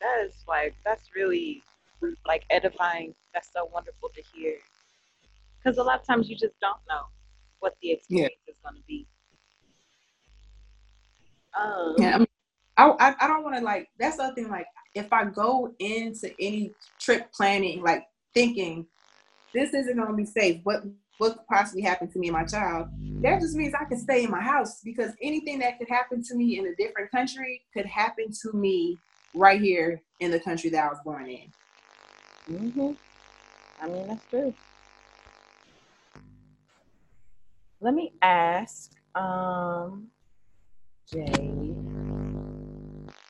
that 0.00 0.24
is 0.26 0.34
like 0.48 0.74
that's 0.84 1.10
really 1.14 1.62
like 2.26 2.44
edifying. 2.50 3.14
That's 3.32 3.52
so 3.52 3.68
wonderful 3.72 4.10
to 4.14 4.22
hear. 4.34 4.56
Because 5.62 5.78
a 5.78 5.82
lot 5.82 6.00
of 6.00 6.06
times 6.06 6.28
you 6.28 6.36
just 6.36 6.58
don't 6.60 6.80
know 6.88 7.02
what 7.60 7.76
the 7.82 7.92
experience 7.92 8.34
yeah. 8.46 8.52
is 8.52 8.58
going 8.64 8.76
to 8.76 8.82
be. 8.86 9.06
Um, 11.60 11.94
yeah, 11.98 12.24
I, 12.76 13.14
I 13.20 13.26
don't 13.26 13.42
want 13.42 13.56
to 13.56 13.62
like. 13.62 13.88
That's 13.98 14.16
the 14.16 14.24
other 14.24 14.34
thing. 14.34 14.48
Like, 14.48 14.66
if 14.94 15.12
I 15.12 15.24
go 15.24 15.74
into 15.78 16.30
any 16.40 16.72
trip 16.98 17.32
planning, 17.32 17.82
like 17.82 18.04
thinking 18.34 18.86
this 19.52 19.74
isn't 19.74 19.96
going 19.96 20.08
to 20.08 20.14
be 20.14 20.24
safe. 20.24 20.60
What 20.64 20.84
what 21.18 21.36
could 21.36 21.46
possibly 21.48 21.82
happen 21.82 22.10
to 22.10 22.18
me 22.18 22.28
and 22.28 22.36
my 22.36 22.44
child? 22.44 22.88
That 23.22 23.40
just 23.40 23.54
means 23.54 23.74
I 23.74 23.84
can 23.84 23.98
stay 23.98 24.24
in 24.24 24.30
my 24.30 24.40
house 24.40 24.80
because 24.82 25.12
anything 25.20 25.58
that 25.58 25.78
could 25.78 25.88
happen 25.88 26.22
to 26.24 26.34
me 26.34 26.58
in 26.58 26.66
a 26.66 26.74
different 26.76 27.10
country 27.10 27.60
could 27.74 27.84
happen 27.84 28.28
to 28.42 28.56
me 28.56 28.98
right 29.34 29.60
here 29.60 30.00
in 30.20 30.30
the 30.30 30.40
country 30.40 30.70
that 30.70 30.82
I 30.82 30.88
was 30.88 30.98
born 31.04 31.28
in. 31.28 31.52
Mhm. 32.48 32.96
I 33.82 33.88
mean 33.88 34.08
that's 34.08 34.24
true. 34.30 34.54
Let 37.82 37.94
me 37.94 38.12
ask, 38.20 38.90
um, 39.14 40.08
Jay, 41.10 41.72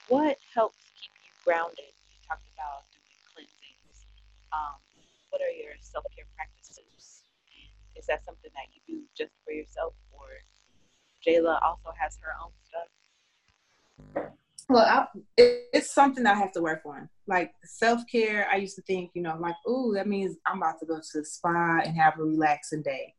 what 0.09 0.39
helps 0.53 0.77
keep 0.99 1.13
you 1.23 1.31
grounded? 1.45 1.79
You 1.79 2.19
talked 2.27 2.43
about 2.55 2.83
doing 2.91 3.15
cleansings. 3.33 4.07
Um, 4.53 4.75
what 5.31 5.41
are 5.41 5.55
your 5.55 5.75
self 5.79 6.05
care 6.17 6.25
practices? 6.35 7.23
Is 7.95 8.07
that 8.07 8.25
something 8.25 8.51
that 8.53 8.67
you 8.75 8.81
do 8.93 9.03
just 9.17 9.31
for 9.45 9.53
yourself, 9.53 9.95
or 10.11 10.27
Jayla 11.25 11.63
also 11.63 11.95
has 11.97 12.19
her 12.21 12.33
own 12.43 12.51
stuff? 12.67 14.27
Well, 14.69 14.85
I, 14.85 15.07
it, 15.37 15.69
it's 15.73 15.95
something 15.95 16.27
I 16.27 16.35
have 16.35 16.51
to 16.55 16.61
work 16.61 16.83
on. 16.85 17.09
Like 17.29 17.53
self 17.63 18.01
care, 18.11 18.49
I 18.51 18.57
used 18.57 18.75
to 18.75 18.83
think, 18.83 19.13
you 19.15 19.23
know, 19.23 19.37
like, 19.39 19.55
oh, 19.65 19.95
that 19.95 20.09
means 20.09 20.39
I'm 20.45 20.57
about 20.57 20.81
to 20.81 20.87
go 20.87 20.97
to 20.97 21.19
the 21.21 21.25
spa 21.25 21.83
and 21.85 21.97
have 21.97 22.19
a 22.19 22.25
relaxing 22.25 22.83
day. 22.83 23.15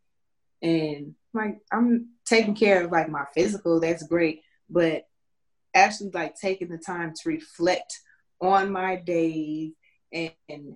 And 0.61 1.15
like, 1.33 1.59
I'm 1.71 2.09
taking 2.25 2.55
care 2.55 2.83
of 2.83 2.91
like 2.91 3.09
my 3.09 3.25
physical, 3.33 3.79
that's 3.79 4.03
great. 4.03 4.41
But 4.69 5.07
actually, 5.73 6.11
like, 6.13 6.35
taking 6.35 6.69
the 6.69 6.77
time 6.77 7.13
to 7.13 7.29
reflect 7.29 7.99
on 8.41 8.71
my 8.71 8.95
days 8.95 9.71
and, 10.11 10.31
and 10.49 10.75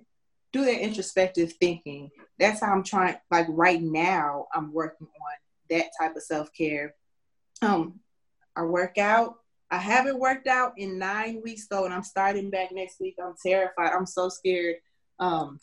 do 0.52 0.64
that 0.64 0.80
introspective 0.82 1.52
thinking. 1.54 2.10
That's 2.38 2.60
how 2.60 2.72
I'm 2.72 2.82
trying. 2.82 3.16
Like 3.30 3.46
right 3.48 3.82
now, 3.82 4.46
I'm 4.54 4.72
working 4.72 5.06
on 5.06 5.36
that 5.70 5.86
type 6.00 6.16
of 6.16 6.22
self 6.22 6.52
care. 6.52 6.94
Um, 7.62 8.00
I 8.54 8.62
work 8.62 8.98
out. 8.98 9.36
I 9.70 9.78
haven't 9.78 10.18
worked 10.18 10.46
out 10.46 10.74
in 10.78 10.98
nine 10.98 11.40
weeks 11.42 11.66
though, 11.68 11.84
and 11.84 11.92
I'm 11.92 12.04
starting 12.04 12.50
back 12.50 12.72
next 12.72 13.00
week. 13.00 13.16
I'm 13.22 13.34
terrified. 13.44 13.92
I'm 13.92 14.06
so 14.06 14.28
scared. 14.28 14.76
Um, 15.18 15.60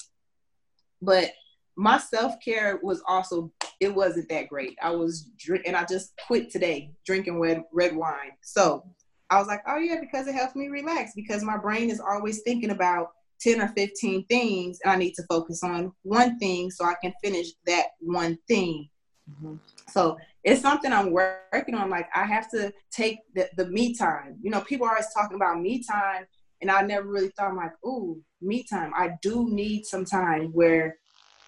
but 1.02 1.32
my 1.76 1.98
self 1.98 2.36
care 2.44 2.80
was 2.82 3.02
also 3.08 3.52
it 3.80 3.94
wasn't 3.94 4.30
that 4.30 4.50
great. 4.50 4.78
I 4.82 4.92
was 4.92 5.30
drink 5.38 5.66
and 5.66 5.76
I 5.76 5.86
just 5.86 6.14
quit 6.28 6.52
today 6.52 6.92
drinking 7.06 7.40
red 7.40 7.64
red 7.72 7.96
wine. 7.96 8.32
So 8.42 8.86
I 9.30 9.40
was 9.40 9.48
like, 9.48 9.62
oh 9.68 9.78
yeah, 9.78 10.00
because 10.00 10.28
it 10.28 10.36
helps 10.36 10.56
me 10.56 10.68
relax 10.68 11.14
because 11.16 11.44
my 11.44 11.58
brain 11.58 11.90
is 11.90 12.00
always 12.00 12.42
thinking 12.42 12.70
about 12.70 13.12
10 13.42 13.62
or 13.62 13.68
15 13.70 14.26
things 14.28 14.80
and 14.84 14.92
I 14.92 14.96
need 14.96 15.14
to 15.16 15.24
focus 15.30 15.64
on 15.64 15.92
one 16.04 16.38
thing 16.40 16.72
so 16.72 16.86
I 16.86 16.96
can 17.02 17.14
finish 17.24 17.48
that 17.66 17.88
one 18.00 18.38
thing. 18.48 18.90
Mm-hmm. 19.30 19.56
So 19.90 20.18
it's 20.44 20.62
something 20.62 20.92
I'm 20.92 21.12
working 21.12 21.76
on. 21.76 21.90
Like 21.90 22.08
I 22.16 22.26
have 22.26 22.50
to 22.52 22.74
take 22.92 23.20
the, 23.36 23.50
the 23.58 23.68
me 23.68 23.96
time. 23.96 24.38
You 24.42 24.52
know, 24.52 24.62
people 24.62 24.86
are 24.86 24.92
always 24.92 25.14
talking 25.14 25.36
about 25.36 25.60
me 25.60 25.84
time 25.84 26.26
and 26.62 26.72
I 26.72 26.82
never 26.82 27.08
really 27.08 27.30
thought 27.30 27.50
I'm 27.50 27.58
like, 27.58 27.74
ooh, 27.86 28.22
me 28.42 28.66
time. 28.70 28.94
I 28.96 29.16
do 29.22 29.50
need 29.50 29.86
some 29.86 30.06
time 30.06 30.52
where 30.54 30.98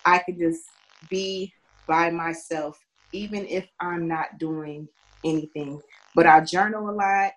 I 0.03 0.19
can 0.19 0.37
just 0.37 0.61
be 1.09 1.53
by 1.87 2.09
myself, 2.09 2.79
even 3.11 3.45
if 3.47 3.67
I'm 3.79 4.07
not 4.07 4.37
doing 4.37 4.87
anything. 5.23 5.81
But 6.15 6.27
I 6.27 6.41
journal 6.41 6.89
a 6.89 6.91
lot 6.91 7.31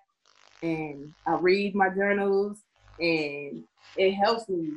and 0.61 1.13
I 1.27 1.33
read 1.33 1.75
my 1.75 1.89
journals 1.89 2.59
and 2.99 3.63
it 3.95 4.13
helps 4.13 4.47
me 4.49 4.71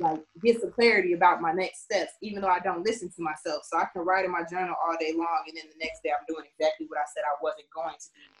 like 0.00 0.20
get 0.42 0.60
some 0.60 0.72
clarity 0.72 1.12
about 1.12 1.42
my 1.42 1.52
next 1.52 1.84
steps, 1.84 2.12
even 2.22 2.42
though 2.42 2.48
I 2.48 2.60
don't 2.60 2.84
listen 2.84 3.10
to 3.10 3.22
myself. 3.22 3.64
So 3.70 3.78
I 3.78 3.84
can 3.92 4.02
write 4.02 4.24
in 4.24 4.30
my 4.30 4.42
journal 4.50 4.74
all 4.84 4.96
day 4.98 5.12
long, 5.14 5.44
and 5.46 5.56
then 5.56 5.64
the 5.66 5.84
next 5.84 6.02
day 6.02 6.10
I'm 6.10 6.24
doing 6.26 6.46
exactly 6.58 6.86
what 6.88 6.98
I 6.98 7.04
said 7.14 7.22
I 7.26 7.36
wasn't 7.42 7.66
going 7.74 7.96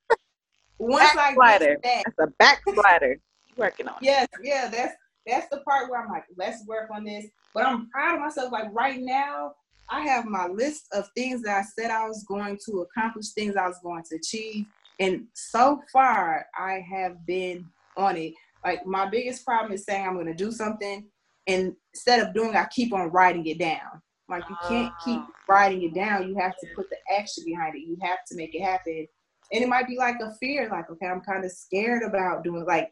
Once 0.80 1.16
backslider. 1.16 1.80
I 1.84 1.88
get 1.88 2.06
that's 2.06 2.20
a 2.20 2.28
backslider. 2.38 3.20
You 3.48 3.54
working 3.58 3.88
on. 3.88 3.96
It. 3.96 4.06
Yes, 4.06 4.28
yeah, 4.44 4.68
that's 4.68 4.94
that's 5.28 5.50
the 5.50 5.58
part 5.62 5.90
where 5.90 6.02
I'm 6.02 6.10
like, 6.10 6.26
let's 6.38 6.66
work 6.66 6.90
on 6.92 7.04
this. 7.04 7.26
But 7.54 7.66
I'm 7.66 7.90
proud 7.90 8.16
of 8.16 8.22
myself. 8.22 8.52
Like 8.52 8.68
right 8.72 9.00
now, 9.00 9.54
I 9.90 10.02
have 10.02 10.26
my 10.26 10.48
list 10.48 10.88
of 10.94 11.10
things 11.16 11.42
that 11.44 11.58
I 11.58 11.64
said 11.64 11.92
I 11.92 12.08
was 12.08 12.24
going 12.28 12.58
to 12.66 12.82
accomplish, 12.82 13.30
things 13.30 13.56
I 13.56 13.68
was 13.68 13.80
going 13.84 14.04
to 14.10 14.16
achieve. 14.16 14.66
And 15.00 15.26
so 15.34 15.82
far, 15.94 16.46
I 16.58 16.84
have 16.90 17.26
been 17.26 17.66
on 17.96 18.18
it. 18.18 18.34
Like 18.66 18.86
my 18.86 19.08
biggest 19.08 19.46
problem 19.46 19.72
is 19.72 19.86
saying 19.86 20.06
I'm 20.06 20.16
going 20.16 20.26
to 20.28 20.34
do 20.34 20.52
something, 20.52 21.06
and 21.46 21.74
instead 21.94 22.20
of 22.20 22.34
doing, 22.34 22.56
I 22.56 22.66
keep 22.66 22.94
on 22.94 23.12
writing 23.12 23.46
it 23.46 23.60
down. 23.60 24.02
Like 24.30 24.44
you 24.50 24.58
can't 24.68 24.92
keep 25.06 25.22
ah. 25.22 25.30
writing 25.48 25.84
it 25.84 25.94
down. 25.94 26.28
You 26.28 26.36
have 26.36 26.58
to 26.58 26.68
put 26.76 26.90
the 26.90 26.98
action 27.18 27.44
behind 27.46 27.76
it. 27.76 27.88
You 27.88 27.98
have 28.02 28.20
to 28.28 28.36
make 28.36 28.54
it 28.54 28.62
happen. 28.62 29.08
And 29.54 29.64
it 29.64 29.70
might 29.70 29.88
be 29.88 29.98
like 29.98 30.18
a 30.22 30.34
fear, 30.36 30.70
like 30.70 30.90
okay, 30.90 31.06
I'm 31.06 31.22
kind 31.22 31.46
of 31.46 31.52
scared 31.52 32.04
about 32.04 32.44
doing. 32.44 32.66
Like 32.66 32.92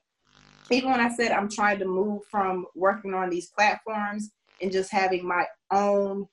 even 0.72 0.92
when 0.92 1.00
I 1.00 1.10
said 1.10 1.32
I'm 1.32 1.50
trying 1.50 1.80
to 1.80 1.86
move 1.86 2.22
from 2.30 2.66
working 2.76 3.14
on 3.14 3.30
these 3.30 3.50
platforms 3.50 4.32
and 4.62 4.72
just 4.72 4.92
having 4.92 5.28
my 5.28 5.46
own 5.72 6.28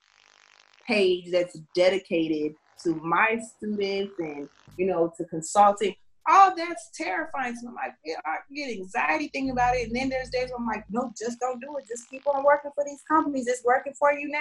page 0.87 1.31
that's 1.31 1.57
dedicated 1.75 2.53
to 2.83 2.95
my 2.95 3.39
students 3.57 4.13
and 4.19 4.49
you 4.77 4.87
know 4.87 5.11
to 5.17 5.25
consulting 5.25 5.95
all 6.29 6.55
that's 6.55 6.89
terrifying. 6.95 7.55
So 7.55 7.67
I'm 7.67 7.75
like, 7.75 7.93
I 8.25 8.37
get 8.53 8.71
anxiety 8.71 9.29
thinking 9.33 9.51
about 9.51 9.75
it. 9.75 9.87
And 9.87 9.95
then 9.95 10.09
there's 10.09 10.29
days 10.29 10.49
where 10.49 10.57
I'm 10.57 10.65
like, 10.65 10.85
no, 10.89 11.11
just 11.17 11.39
don't 11.39 11.59
do 11.59 11.75
it. 11.77 11.85
Just 11.87 12.09
keep 12.09 12.25
on 12.27 12.43
working 12.43 12.71
for 12.75 12.83
these 12.85 13.01
companies. 13.09 13.47
It's 13.47 13.63
working 13.65 13.93
for 13.97 14.13
you 14.13 14.29
now. 14.29 14.39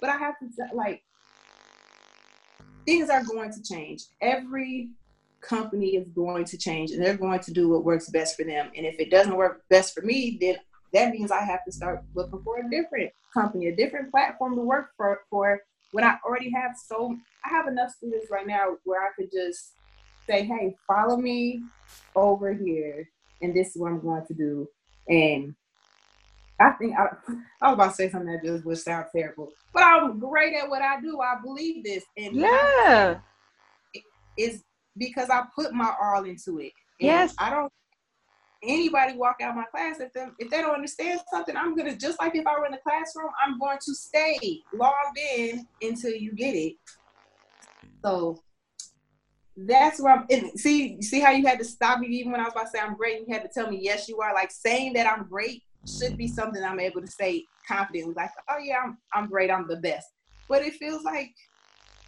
But 0.00 0.10
I 0.10 0.16
have 0.16 0.34
to 0.40 0.48
like 0.74 1.02
things 2.84 3.10
are 3.10 3.22
going 3.22 3.52
to 3.52 3.62
change. 3.62 4.02
Every 4.20 4.90
company 5.42 5.96
is 5.96 6.08
going 6.08 6.44
to 6.46 6.56
change 6.56 6.92
and 6.92 7.02
they're 7.02 7.16
going 7.16 7.40
to 7.40 7.52
do 7.52 7.68
what 7.68 7.84
works 7.84 8.08
best 8.08 8.36
for 8.36 8.44
them. 8.44 8.70
And 8.76 8.86
if 8.86 8.98
it 8.98 9.10
doesn't 9.10 9.36
work 9.36 9.62
best 9.68 9.94
for 9.94 10.02
me, 10.02 10.38
then 10.40 10.56
that 10.92 11.10
means 11.10 11.30
I 11.30 11.42
have 11.42 11.64
to 11.64 11.72
start 11.72 12.02
looking 12.14 12.42
for 12.42 12.60
a 12.60 12.70
different 12.70 13.10
company, 13.34 13.66
a 13.68 13.76
different 13.76 14.10
platform 14.10 14.56
to 14.56 14.62
work 14.62 14.90
for 14.96 15.20
for 15.28 15.60
when 15.90 16.04
I 16.04 16.16
already 16.24 16.50
have 16.50 16.72
so 16.76 17.16
I 17.44 17.50
have 17.50 17.66
enough 17.66 17.90
students 17.90 18.30
right 18.30 18.46
now 18.46 18.76
where 18.84 19.02
I 19.02 19.10
could 19.16 19.30
just 19.32 19.72
say, 20.26 20.44
hey, 20.44 20.74
follow 20.86 21.16
me 21.16 21.62
over 22.14 22.52
here, 22.54 23.08
and 23.40 23.54
this 23.54 23.74
is 23.74 23.76
what 23.76 23.90
I'm 23.90 24.00
going 24.00 24.24
to 24.26 24.34
do. 24.34 24.68
And 25.08 25.54
I 26.60 26.70
think 26.72 26.94
I, 26.96 27.08
I 27.60 27.68
was 27.68 27.74
about 27.74 27.88
to 27.90 27.94
say 27.94 28.10
something 28.10 28.32
that 28.32 28.44
just 28.44 28.64
would 28.64 28.78
sound 28.78 29.06
terrible, 29.14 29.50
but 29.72 29.82
I'm 29.82 30.18
great 30.18 30.54
at 30.54 30.68
what 30.68 30.82
I 30.82 31.00
do. 31.00 31.20
I 31.20 31.36
believe 31.42 31.84
this, 31.84 32.04
and 32.16 32.36
yeah, 32.36 33.18
it's 34.36 34.62
because 34.96 35.30
I 35.30 35.44
put 35.54 35.72
my 35.72 35.92
all 36.00 36.24
into 36.24 36.58
it. 36.60 36.72
And 37.00 37.08
yes, 37.08 37.34
I 37.38 37.50
don't. 37.50 37.72
Anybody 38.64 39.16
walk 39.16 39.36
out 39.42 39.50
of 39.50 39.56
my 39.56 39.64
class 39.64 39.98
if 39.98 40.12
them 40.12 40.36
if 40.38 40.48
they 40.48 40.58
don't 40.58 40.74
understand 40.74 41.20
something, 41.32 41.56
I'm 41.56 41.74
gonna 41.74 41.96
just 41.96 42.20
like 42.20 42.36
if 42.36 42.46
I 42.46 42.58
were 42.58 42.66
in 42.66 42.72
the 42.72 42.78
classroom, 42.78 43.30
I'm 43.44 43.58
going 43.58 43.78
to 43.84 43.94
stay 43.94 44.60
logged 44.72 45.18
in 45.36 45.66
until 45.80 46.12
you 46.12 46.32
get 46.32 46.54
it. 46.54 46.74
So 48.04 48.40
that's 49.56 50.00
where 50.00 50.14
I'm 50.14 50.26
in. 50.28 50.56
See, 50.56 51.02
see 51.02 51.20
how 51.20 51.30
you 51.30 51.46
had 51.46 51.58
to 51.58 51.64
stop 51.64 51.98
me 51.98 52.08
even 52.08 52.32
when 52.32 52.40
I 52.40 52.44
was 52.44 52.52
about 52.52 52.64
to 52.64 52.70
say 52.70 52.80
I'm 52.80 52.96
great. 52.96 53.26
You 53.26 53.34
had 53.34 53.42
to 53.42 53.50
tell 53.52 53.68
me 53.68 53.78
yes, 53.80 54.08
you 54.08 54.20
are. 54.20 54.32
Like 54.32 54.50
saying 54.50 54.92
that 54.94 55.06
I'm 55.06 55.26
great 55.28 55.62
should 55.86 56.16
be 56.16 56.28
something 56.28 56.62
I'm 56.62 56.80
able 56.80 57.00
to 57.00 57.06
say 57.06 57.44
confidently. 57.66 58.14
Like, 58.14 58.30
oh 58.48 58.58
yeah, 58.58 58.78
I'm 58.84 58.98
I'm 59.12 59.28
great. 59.28 59.50
I'm 59.50 59.68
the 59.68 59.76
best. 59.76 60.06
But 60.48 60.62
it 60.62 60.74
feels 60.74 61.02
like 61.02 61.34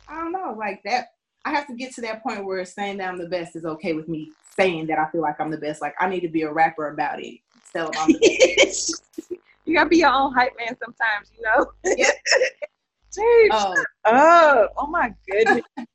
I 0.09 0.17
don't 0.17 0.33
know, 0.33 0.55
like 0.59 0.81
that. 0.85 1.09
I 1.45 1.51
have 1.51 1.67
to 1.67 1.75
get 1.75 1.95
to 1.95 2.01
that 2.03 2.23
point 2.23 2.45
where 2.45 2.65
saying 2.65 2.99
that 2.99 3.09
I'm 3.09 3.19
the 3.19 3.29
best 3.29 3.57
is 3.57 3.65
okay 3.65 3.93
with 3.93 4.09
me 4.09 4.33
saying 4.57 4.87
that 4.87 4.99
I 4.99 5.11
feel 5.11 5.21
like 5.21 5.41
I'm 5.41 5.51
the 5.51 5.59
best. 5.59 5.83
Like 5.83 5.95
I 5.99 6.09
need 6.09 6.21
to 6.21 6.29
be 6.29 6.43
a 6.43 6.53
rapper 6.53 6.89
about 6.89 7.23
it. 7.23 7.39
Tell 7.73 7.91
them 7.91 8.01
I'm 8.01 8.13
the 8.13 8.57
best. 8.59 9.03
you 9.65 9.75
gotta 9.75 9.89
be 9.89 9.99
your 9.99 10.11
own 10.13 10.33
hype 10.33 10.53
man 10.59 10.77
sometimes, 10.79 11.31
you 11.37 11.43
know. 11.43 11.97
Yeah. 11.97 12.11
Oh. 13.53 13.75
oh, 14.07 14.69
oh 14.77 14.87
my 14.89 15.15
goodness. 15.31 15.63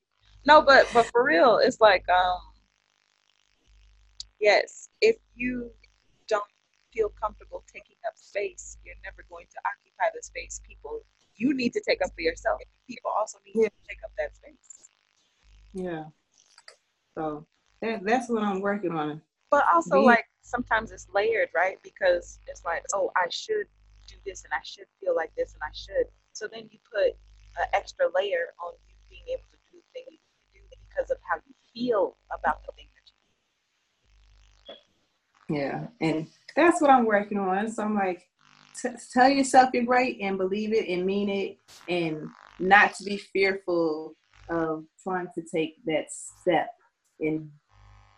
No, 0.45 0.61
but 0.61 0.87
but 0.93 1.05
for 1.07 1.25
real, 1.25 1.59
it's 1.61 1.81
like 1.81 2.07
um 2.07 2.39
yes, 4.39 4.87
if 5.01 5.17
you 5.35 5.69
don't 6.29 6.45
feel 6.93 7.09
comfortable 7.21 7.61
taking 7.71 7.97
up 8.07 8.13
space, 8.15 8.77
you're 8.85 8.95
never 9.03 9.25
going 9.29 9.47
to 9.51 9.57
occupy 9.67 10.15
the 10.15 10.23
space 10.23 10.61
people 10.65 11.03
you 11.39 11.53
need 11.53 11.73
to 11.73 11.81
take 11.87 12.03
up 12.03 12.11
for 12.13 12.21
yourself. 12.21 12.61
People 12.87 13.11
also 13.17 13.39
need 13.45 13.55
yeah. 13.55 13.69
to 13.69 13.81
take 13.87 13.99
up 14.03 14.11
that 14.17 14.35
space. 14.35 14.78
Yeah. 15.73 16.05
So 17.17 17.45
that, 17.81 18.03
that's 18.03 18.29
what 18.29 18.43
I'm 18.43 18.61
working 18.61 18.91
on. 18.91 19.21
But 19.51 19.65
also 19.73 20.01
like 20.01 20.25
sometimes 20.41 20.91
it's 20.91 21.07
layered, 21.13 21.49
right? 21.55 21.77
Because 21.83 22.39
it's 22.47 22.63
like, 22.65 22.83
oh, 22.93 23.11
I 23.15 23.27
should 23.29 23.65
do 24.07 24.15
this 24.25 24.43
and 24.43 24.53
I 24.53 24.63
should 24.63 24.85
feel 24.99 25.15
like 25.15 25.31
this 25.35 25.53
and 25.53 25.61
I 25.63 25.73
should. 25.73 26.07
So 26.33 26.47
then 26.51 26.69
you 26.71 26.79
put 26.91 27.13
an 27.57 27.67
extra 27.73 28.05
layer 28.15 28.53
on 28.63 28.73
you 28.87 28.95
being 29.09 29.23
able 29.29 29.43
to 29.51 29.57
do 29.71 29.79
things 29.93 30.19
because 30.53 31.11
of 31.11 31.17
how 31.29 31.37
you 31.37 31.53
feel 31.73 32.17
about 32.31 32.65
the 32.65 32.71
thing 32.73 32.87
that 32.95 33.11
you 34.67 34.75
do. 35.49 35.61
Yeah, 35.61 35.87
and 36.01 36.27
that's 36.55 36.81
what 36.81 36.91
I'm 36.91 37.05
working 37.05 37.39
on. 37.39 37.71
So 37.71 37.83
I'm 37.83 37.95
like, 37.95 38.27
t- 38.79 38.89
tell 39.11 39.29
yourself 39.29 39.69
you're 39.73 39.83
great 39.83 40.19
and 40.21 40.37
believe 40.37 40.73
it 40.73 40.87
and 40.87 41.05
mean 41.05 41.29
it, 41.29 41.57
and 41.87 42.27
not 42.59 42.93
to 42.95 43.03
be 43.03 43.17
fearful 43.17 44.15
of 44.49 44.85
trying 45.03 45.27
to 45.35 45.41
take 45.41 45.75
that 45.85 46.05
step 46.11 46.69
and 47.19 47.49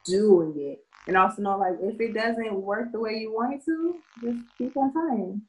doing 0.06 0.54
it. 0.58 0.80
And 1.08 1.18
also 1.18 1.42
know, 1.42 1.58
like, 1.58 1.76
if 1.82 2.00
it 2.00 2.14
doesn't 2.14 2.54
work 2.54 2.92
the 2.92 3.00
way 3.00 3.14
you 3.16 3.34
want 3.34 3.56
it 3.56 3.66
to, 3.66 3.96
just 4.24 4.40
keep 4.58 4.76
on 4.78 4.92
trying. 4.94 5.42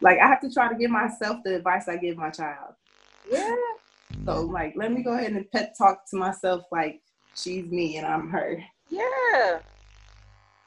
Like, 0.00 0.18
I 0.18 0.26
have 0.26 0.40
to 0.40 0.52
try 0.52 0.68
to 0.68 0.74
give 0.74 0.90
myself 0.90 1.38
the 1.44 1.56
advice 1.56 1.88
I 1.88 1.96
give 1.96 2.16
my 2.16 2.30
child. 2.30 2.74
Yeah. 3.30 3.56
So 4.24 4.42
like, 4.42 4.74
let 4.76 4.92
me 4.92 5.02
go 5.02 5.12
ahead 5.12 5.32
and 5.32 5.50
pet 5.50 5.74
talk 5.76 6.08
to 6.10 6.16
myself 6.16 6.64
like 6.70 7.00
she's 7.34 7.64
me 7.70 7.96
and 7.96 8.06
I'm 8.06 8.28
her. 8.30 8.62
Yeah. 8.88 9.60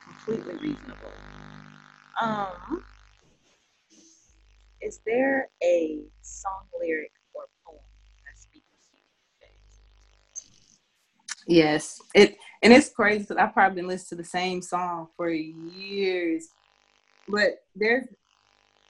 Completely 0.03 0.55
reasonable. 0.55 1.11
Um, 2.21 2.83
is 4.81 4.99
there 5.05 5.49
a 5.63 6.01
song 6.21 6.65
lyric 6.79 7.11
Yes, 11.47 12.01
it 12.15 12.37
and 12.63 12.73
it's 12.73 12.89
crazy 12.89 13.19
because 13.19 13.37
I've 13.37 13.53
probably 13.53 13.75
been 13.75 13.87
listening 13.87 14.17
to 14.17 14.23
the 14.23 14.29
same 14.29 14.61
song 14.61 15.09
for 15.15 15.29
years, 15.29 16.49
but 17.27 17.59
there's 17.75 18.07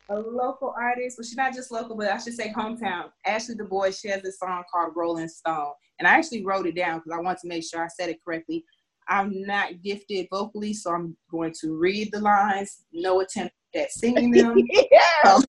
a 0.10 0.20
local 0.20 0.74
artist. 0.78 1.18
Well, 1.18 1.26
she's 1.26 1.36
not 1.36 1.54
just 1.54 1.72
local, 1.72 1.98
but 1.98 2.12
I 2.12 2.18
should 2.18 2.36
say 2.36 2.54
hometown. 2.54 3.06
Ashley 3.26 3.56
DuBois. 3.56 3.92
She 3.92 4.08
has 4.10 4.22
this 4.22 4.40
song 4.40 4.64
called 4.72 4.94
Rolling 4.96 5.28
Stone, 5.28 5.74
and 6.00 6.08
I 6.08 6.14
actually 6.14 6.46
wrote 6.46 6.68
it 6.68 6.76
down 6.76 7.00
because 7.00 7.12
I 7.12 7.22
want 7.22 7.40
to 7.40 7.48
make 7.48 7.64
sure 7.64 7.84
I 7.84 7.88
said 7.88 8.10
it 8.10 8.24
correctly. 8.24 8.64
I'm 9.10 9.42
not 9.44 9.84
gifted 9.84 10.28
vocally, 10.32 10.74
so 10.74 10.92
I'm 10.92 11.18
going 11.30 11.54
to 11.62 11.78
read 11.78 12.12
the 12.12 12.22
lines. 12.22 12.84
No 12.94 13.20
attempt 13.20 13.54
at 13.76 13.92
singing 13.92 14.32
them. 14.32 14.58
yeah. 14.92 15.34
Um, 15.34 15.44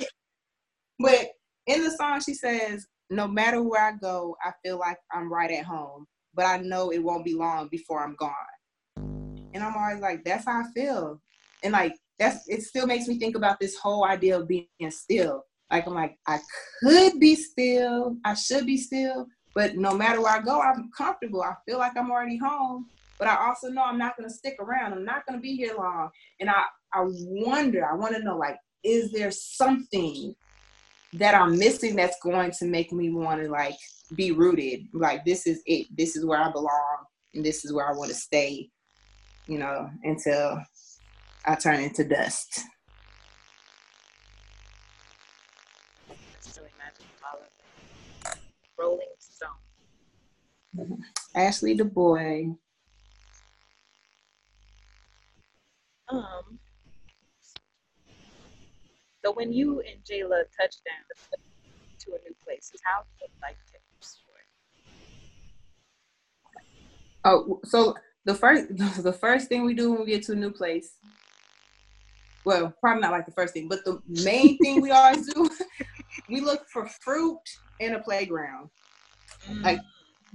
but 0.98 1.28
in 1.66 1.84
the 1.84 1.90
song, 1.92 2.20
she 2.20 2.34
says, 2.34 2.86
"No 3.10 3.28
matter 3.28 3.62
where 3.62 3.82
I 3.82 3.92
go, 3.92 4.36
I 4.44 4.52
feel 4.64 4.78
like 4.78 4.98
I'm 5.12 5.32
right 5.32 5.50
at 5.50 5.64
home, 5.64 6.06
but 6.36 6.46
I 6.46 6.58
know 6.58 6.90
it 6.90 7.02
won't 7.02 7.24
be 7.24 7.34
long 7.34 7.68
before 7.68 8.04
I'm 8.04 8.14
gone." 8.16 8.32
And 9.54 9.64
I'm 9.64 9.76
always 9.76 10.00
like, 10.00 10.24
"That's 10.24 10.44
how 10.44 10.60
I 10.60 10.64
feel," 10.74 11.20
and 11.62 11.72
like 11.72 11.94
that's 12.18 12.46
it. 12.48 12.62
Still 12.62 12.86
makes 12.86 13.08
me 13.08 13.18
think 13.18 13.36
about 13.36 13.58
this 13.60 13.76
whole 13.76 14.04
idea 14.04 14.38
of 14.38 14.48
being 14.48 14.66
still. 14.90 15.44
Like 15.70 15.86
I'm 15.86 15.94
like, 15.94 16.16
I 16.26 16.38
could 16.82 17.18
be 17.18 17.34
still, 17.34 18.16
I 18.24 18.34
should 18.34 18.66
be 18.66 18.76
still, 18.76 19.26
but 19.54 19.76
no 19.76 19.94
matter 19.94 20.20
where 20.20 20.32
I 20.32 20.42
go, 20.42 20.60
I'm 20.60 20.90
comfortable. 20.96 21.42
I 21.42 21.54
feel 21.66 21.78
like 21.78 21.96
I'm 21.96 22.10
already 22.10 22.36
home, 22.36 22.86
but 23.18 23.26
I 23.28 23.46
also 23.46 23.68
know 23.68 23.82
I'm 23.82 23.98
not 23.98 24.16
gonna 24.16 24.30
stick 24.30 24.56
around. 24.60 24.92
I'm 24.92 25.04
not 25.04 25.26
gonna 25.26 25.40
be 25.40 25.56
here 25.56 25.74
long. 25.76 26.10
And 26.40 26.48
I, 26.48 26.62
I 26.92 27.02
wonder, 27.04 27.84
I 27.84 27.94
want 27.96 28.14
to 28.14 28.22
know, 28.22 28.36
like, 28.36 28.56
is 28.84 29.10
there 29.12 29.30
something 29.30 30.34
that 31.14 31.34
I'm 31.34 31.58
missing 31.58 31.96
that's 31.96 32.18
going 32.22 32.52
to 32.58 32.66
make 32.66 32.92
me 32.92 33.10
want 33.10 33.42
to 33.42 33.48
like 33.48 33.76
be 34.14 34.32
rooted? 34.32 34.86
Like, 34.92 35.24
this 35.24 35.46
is 35.46 35.62
it. 35.66 35.86
This 35.96 36.16
is 36.16 36.24
where 36.24 36.40
I 36.40 36.50
belong, 36.50 37.04
and 37.34 37.44
this 37.44 37.64
is 37.64 37.72
where 37.72 37.88
I 37.88 37.96
want 37.96 38.10
to 38.10 38.16
stay. 38.16 38.68
You 39.46 39.58
know, 39.58 39.88
until 40.02 40.60
I 41.44 41.54
turn 41.54 41.80
into 41.80 42.04
dust. 42.04 42.60
Rolling 48.78 49.06
Stone. 49.18 49.48
Ashley 51.34 51.74
DuBois. 51.74 52.54
Um. 56.08 56.58
So 59.26 59.32
when 59.32 59.52
you 59.52 59.80
and 59.80 59.98
Jayla 60.04 60.44
touched 60.56 60.82
down 60.86 61.40
to 61.98 62.10
a 62.12 62.18
new 62.22 62.34
place, 62.44 62.70
how 62.84 63.02
did 63.18 63.28
like 63.42 63.56
take 63.72 63.82
you 63.90 64.06
for 64.24 64.38
it? 66.54 66.64
Oh, 67.24 67.58
so 67.64 67.96
the 68.24 68.36
first 68.36 68.68
the 69.02 69.12
first 69.12 69.48
thing 69.48 69.64
we 69.64 69.74
do 69.74 69.90
when 69.90 70.04
we 70.04 70.12
get 70.12 70.22
to 70.26 70.32
a 70.32 70.36
new 70.36 70.52
place. 70.52 70.98
Well, 72.44 72.72
probably 72.80 73.00
not 73.00 73.10
like 73.10 73.26
the 73.26 73.32
first 73.32 73.52
thing, 73.52 73.66
but 73.66 73.84
the 73.84 74.00
main 74.06 74.58
thing 74.62 74.80
we 74.80 74.92
always 74.92 75.26
do, 75.34 75.50
we 76.28 76.40
look 76.40 76.64
for 76.68 76.86
fruit 76.86 77.40
and 77.80 77.96
a 77.96 77.98
playground. 77.98 78.70
Mm. 79.50 79.64
Like 79.64 79.80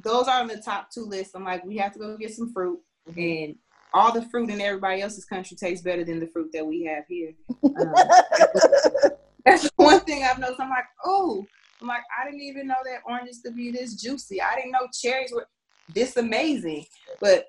those 0.04 0.28
are 0.28 0.42
on 0.42 0.48
the 0.48 0.58
top 0.58 0.90
two 0.94 1.06
lists. 1.06 1.34
I'm 1.34 1.46
like, 1.46 1.64
we 1.64 1.78
have 1.78 1.94
to 1.94 2.00
go 2.00 2.18
get 2.18 2.34
some 2.34 2.52
fruit, 2.52 2.82
mm-hmm. 3.10 3.20
and 3.22 3.56
all 3.94 4.12
the 4.12 4.24
fruit 4.30 4.50
in 4.50 4.62
everybody 4.62 5.02
else's 5.02 5.26
country 5.26 5.58
tastes 5.58 5.84
better 5.84 6.04
than 6.04 6.20
the 6.20 6.28
fruit 6.28 6.50
that 6.54 6.66
we 6.66 6.84
have 6.84 7.04
here. 7.08 7.34
Um, 7.64 7.94
that's 9.46 9.70
one 9.76 10.00
thing 10.02 10.24
I've 10.24 10.40
noticed. 10.40 10.62
I'm 10.62 10.70
like, 10.70 10.86
oh, 11.06 11.46
I'm 11.82 11.88
like, 11.88 12.04
I 12.20 12.26
didn't 12.26 12.42
even 12.42 12.68
know 12.68 12.76
that 12.86 13.02
oranges 13.06 13.42
could 13.44 13.56
be 13.56 13.72
this 13.72 13.96
juicy. 13.96 14.42
I 14.42 14.56
didn't 14.56 14.72
know 14.72 14.88
cherries 14.94 15.32
were 15.34 15.48
this 15.94 16.18
amazing. 16.18 16.86
But 17.20 17.46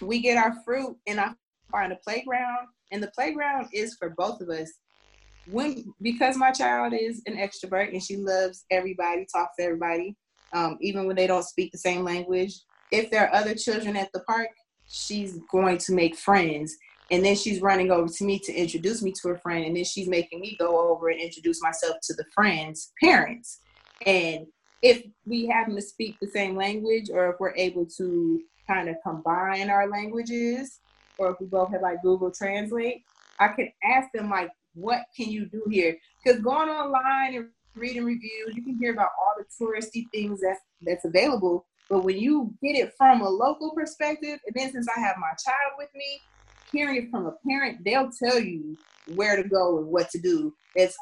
we 0.00 0.20
get 0.20 0.36
our 0.36 0.54
fruit 0.64 0.96
and 1.06 1.20
I 1.20 1.30
find 1.70 1.92
a 1.92 1.96
playground, 1.96 2.68
and 2.90 3.02
the 3.02 3.10
playground 3.14 3.68
is 3.72 3.96
for 3.98 4.10
both 4.16 4.40
of 4.40 4.48
us. 4.50 4.70
When 5.46 5.84
because 6.00 6.36
my 6.36 6.52
child 6.52 6.92
is 6.92 7.22
an 7.26 7.36
extrovert 7.36 7.92
and 7.92 8.02
she 8.02 8.16
loves 8.16 8.64
everybody, 8.70 9.26
talks 9.32 9.56
to 9.58 9.64
everybody, 9.64 10.16
um, 10.52 10.78
even 10.80 11.06
when 11.06 11.16
they 11.16 11.26
don't 11.26 11.42
speak 11.42 11.72
the 11.72 11.78
same 11.78 12.04
language. 12.04 12.54
If 12.92 13.10
there 13.10 13.26
are 13.26 13.34
other 13.34 13.54
children 13.54 13.96
at 13.96 14.10
the 14.12 14.20
park, 14.20 14.48
she's 14.92 15.38
going 15.50 15.78
to 15.78 15.92
make 15.92 16.16
friends. 16.16 16.76
And 17.10 17.24
then 17.24 17.34
she's 17.34 17.60
running 17.60 17.90
over 17.90 18.08
to 18.08 18.24
me 18.24 18.38
to 18.40 18.52
introduce 18.52 19.02
me 19.02 19.12
to 19.20 19.28
her 19.28 19.38
friend. 19.38 19.64
And 19.64 19.76
then 19.76 19.84
she's 19.84 20.08
making 20.08 20.40
me 20.40 20.56
go 20.58 20.90
over 20.90 21.08
and 21.08 21.20
introduce 21.20 21.60
myself 21.60 21.96
to 22.04 22.14
the 22.14 22.24
friend's 22.34 22.92
parents. 23.02 23.60
And 24.06 24.46
if 24.82 25.02
we 25.26 25.46
happen 25.46 25.74
to 25.74 25.82
speak 25.82 26.16
the 26.20 26.28
same 26.28 26.56
language 26.56 27.08
or 27.12 27.30
if 27.30 27.36
we're 27.40 27.54
able 27.56 27.86
to 27.98 28.40
kind 28.66 28.88
of 28.88 28.96
combine 29.04 29.70
our 29.70 29.88
languages 29.88 30.80
or 31.18 31.30
if 31.30 31.36
we 31.40 31.46
both 31.46 31.70
have 31.72 31.82
like 31.82 32.02
Google 32.02 32.30
Translate, 32.30 33.02
I 33.38 33.48
can 33.48 33.70
ask 33.84 34.08
them 34.12 34.30
like, 34.30 34.50
what 34.74 35.02
can 35.16 35.30
you 35.30 35.46
do 35.46 35.64
here? 35.70 35.96
Because 36.22 36.40
going 36.40 36.68
online 36.68 37.34
and 37.34 37.48
reading 37.74 38.04
reviews, 38.04 38.54
you 38.54 38.62
can 38.62 38.78
hear 38.78 38.92
about 38.92 39.10
all 39.20 39.34
the 39.38 39.64
touristy 39.64 40.06
things 40.12 40.40
that's 40.40 40.60
that's 40.82 41.04
available. 41.04 41.66
But 41.90 42.04
when 42.04 42.18
you 42.18 42.54
get 42.62 42.76
it 42.76 42.92
from 42.96 43.20
a 43.20 43.28
local 43.28 43.72
perspective, 43.74 44.38
and 44.46 44.54
then 44.54 44.72
since 44.72 44.86
I 44.94 45.00
have 45.00 45.16
my 45.18 45.32
child 45.44 45.72
with 45.78 45.90
me, 45.94 46.22
hearing 46.72 46.96
it 46.96 47.10
from 47.10 47.26
a 47.26 47.34
parent, 47.46 47.84
they'll 47.84 48.10
tell 48.10 48.40
you 48.40 48.76
where 49.14 49.36
to 49.36 49.46
go 49.46 49.78
and 49.78 49.86
what 49.88 50.10
to 50.10 50.18
do. 50.18 50.54
It's 50.74 50.96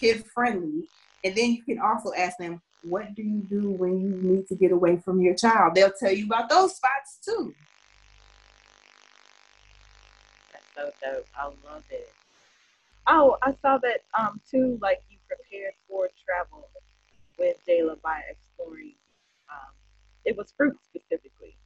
kid 0.00 0.24
friendly. 0.34 0.88
And 1.24 1.36
then 1.36 1.52
you 1.52 1.62
can 1.62 1.78
also 1.78 2.12
ask 2.16 2.38
them, 2.38 2.60
what 2.82 3.14
do 3.14 3.22
you 3.22 3.42
do 3.48 3.70
when 3.70 4.00
you 4.00 4.18
need 4.22 4.46
to 4.48 4.56
get 4.56 4.72
away 4.72 5.00
from 5.04 5.20
your 5.20 5.34
child? 5.34 5.74
They'll 5.74 5.92
tell 5.98 6.12
you 6.12 6.26
about 6.26 6.48
those 6.48 6.76
spots 6.76 7.18
too. 7.24 7.54
That's 10.52 10.64
so 10.74 10.90
dope. 11.02 11.26
I 11.36 11.44
love 11.44 11.84
it. 11.90 12.08
Oh, 13.06 13.36
I 13.42 13.54
saw 13.62 13.78
that 13.78 14.00
um 14.18 14.40
too. 14.50 14.78
Like 14.80 15.02
you 15.10 15.18
prepared 15.28 15.74
for 15.88 16.08
travel 16.24 16.68
with 17.38 17.56
Jayla 17.68 18.00
by 18.02 18.22
exploring. 18.30 18.94
It 20.24 20.36
was 20.36 20.52
fruit 20.56 20.76
specifically. 20.82 21.56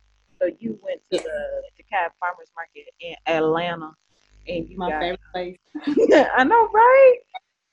So 0.41 0.49
you 0.59 0.79
went 0.83 1.01
to 1.13 1.19
the 1.19 1.63
DeKalb 1.83 2.11
Farmers 2.21 2.51
Market 2.55 2.87
in 3.01 3.15
Atlanta, 3.27 3.93
and 4.49 4.69
you 4.69 4.77
My 4.79 4.91
got. 4.91 5.01
favorite 5.01 5.21
place. 5.33 5.59
I 6.37 6.45
know, 6.45 6.69
right? 6.69 7.17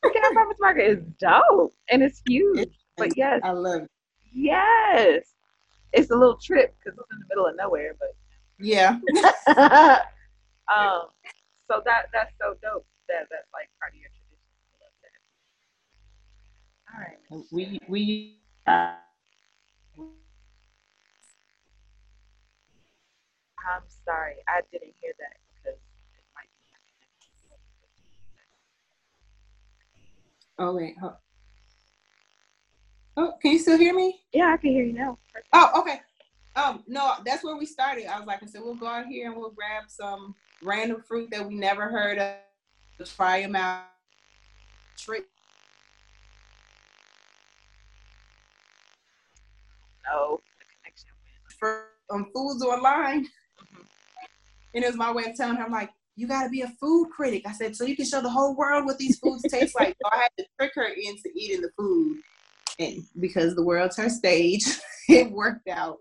DeKalb 0.06 0.34
Farmers 0.34 0.58
Market 0.60 0.86
is 0.90 1.04
dope, 1.20 1.74
and 1.90 2.02
it's 2.04 2.22
huge. 2.28 2.70
But 2.98 3.18
yes, 3.18 3.42
I 3.44 3.52
love 3.52 3.84
it. 3.84 3.92
yes, 4.34 5.34
it's 5.94 6.10
a 6.12 6.16
little 6.16 6.38
trip 6.38 6.76
because 6.80 6.98
it's 6.98 7.08
in 7.12 7.20
the 7.20 7.26
middle 7.30 7.48
of 7.48 7.56
nowhere, 7.56 7.96
but 8.00 8.16
Yeah. 8.60 9.00
um, 10.74 11.08
so 11.70 11.82
that 11.86 12.08
that's 12.14 12.32
so 12.40 12.56
dope. 12.62 12.86
That 13.10 13.28
that's 13.30 13.48
like 13.54 13.70
part 13.80 13.94
of 13.94 14.00
your 14.00 14.10
tradition. 14.10 14.54
I 14.72 14.76
love 14.84 14.96
that. 15.04 15.18
All 16.94 17.00
right. 17.02 17.46
We 17.52 17.80
we 17.88 18.40
uh, 18.68 18.96
I'm 23.66 23.84
sorry, 24.06 24.36
I 24.48 24.62
didn't 24.72 24.94
hear 25.02 25.14
that 25.20 25.38
because 25.56 25.80
it 25.80 26.24
might 26.36 26.50
be 26.52 26.74
oh 30.60 30.76
wait. 30.76 30.96
Huh. 31.00 31.12
Oh, 33.16 33.34
can 33.42 33.52
you 33.52 33.60
still 33.60 33.78
hear 33.78 33.94
me? 33.94 34.22
Yeah, 34.34 34.54
I 34.54 34.58
can 34.58 34.72
hear 34.72 34.84
you 34.84 34.94
now. 34.94 35.18
Perfect. 35.32 35.50
Oh, 35.54 35.82
okay. 35.82 36.02
Um, 36.56 36.84
no, 36.88 37.14
that's 37.26 37.44
where 37.44 37.56
we 37.58 37.66
started. 37.66 38.06
I 38.06 38.18
was 38.18 38.28
like, 38.28 38.42
I 38.44 38.46
said, 38.46 38.62
we'll 38.64 38.76
go 38.76 38.88
out 38.88 39.06
here 39.06 39.28
and 39.30 39.38
we'll 39.40 39.52
grab 39.52 39.84
some 39.88 40.36
random 40.62 41.02
fruit 41.02 41.30
that 41.32 41.48
we 41.48 41.56
never 41.56 41.90
heard 41.90 42.18
of, 42.18 42.36
try 43.08 43.42
them 43.42 43.56
out. 43.56 43.86
Trick. 44.98 45.26
No, 50.12 50.42
the 50.60 50.66
connection 50.80 51.10
for 51.60 51.86
um, 52.12 52.28
foods 52.34 52.64
online. 52.64 53.28
And 54.74 54.84
it 54.84 54.88
was 54.88 54.96
my 54.96 55.12
way 55.12 55.26
of 55.26 55.36
telling 55.36 55.56
her, 55.56 55.64
I'm 55.64 55.72
like, 55.72 55.92
you 56.16 56.28
gotta 56.28 56.50
be 56.50 56.62
a 56.62 56.68
food 56.80 57.10
critic. 57.10 57.44
I 57.48 57.54
said, 57.54 57.76
so 57.76 57.86
you 57.86 57.96
can 57.96 58.06
show 58.06 58.22
the 58.22 58.30
whole 58.30 58.56
world 58.56 58.86
what 58.86 58.98
these 58.98 59.18
foods 59.20 59.44
taste 59.50 59.76
like. 59.80 59.96
So 60.02 60.10
I 60.12 60.18
had 60.18 60.32
to 60.38 60.46
trick 60.60 60.72
her 60.76 60.86
into 60.86 61.30
eating 61.36 61.62
the 61.62 61.72
food. 61.78 62.18
And 62.80 63.04
because 63.20 63.56
the 63.56 63.64
world's 63.64 63.98
her 63.98 64.10
stage, 64.10 64.64
it 65.10 65.32
worked 65.32 65.68
out. 65.68 66.00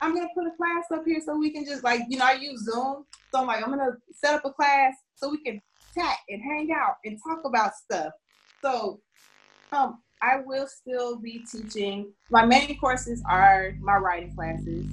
I'm 0.00 0.14
gonna 0.14 0.28
put 0.34 0.46
a 0.46 0.56
class 0.56 0.84
up 0.92 1.04
here 1.04 1.20
so 1.24 1.36
we 1.36 1.50
can 1.50 1.64
just 1.64 1.82
like, 1.82 2.02
you 2.08 2.18
know, 2.18 2.26
I 2.26 2.34
use 2.34 2.64
Zoom. 2.64 3.04
So 3.32 3.40
I'm 3.40 3.46
like, 3.46 3.62
I'm 3.62 3.70
gonna 3.70 3.96
set 4.12 4.34
up 4.34 4.44
a 4.44 4.52
class 4.52 4.94
so 5.16 5.30
we 5.30 5.42
can 5.42 5.60
chat 5.94 6.16
and 6.28 6.42
hang 6.42 6.70
out 6.72 6.96
and 7.04 7.18
talk 7.26 7.44
about 7.44 7.74
stuff. 7.74 8.12
So 8.64 9.00
um 9.72 9.98
I 10.20 10.40
will 10.44 10.66
still 10.66 11.16
be 11.16 11.44
teaching. 11.50 12.12
My 12.30 12.44
main 12.44 12.78
courses 12.78 13.22
are 13.28 13.74
my 13.80 13.96
writing 13.96 14.34
classes, 14.34 14.84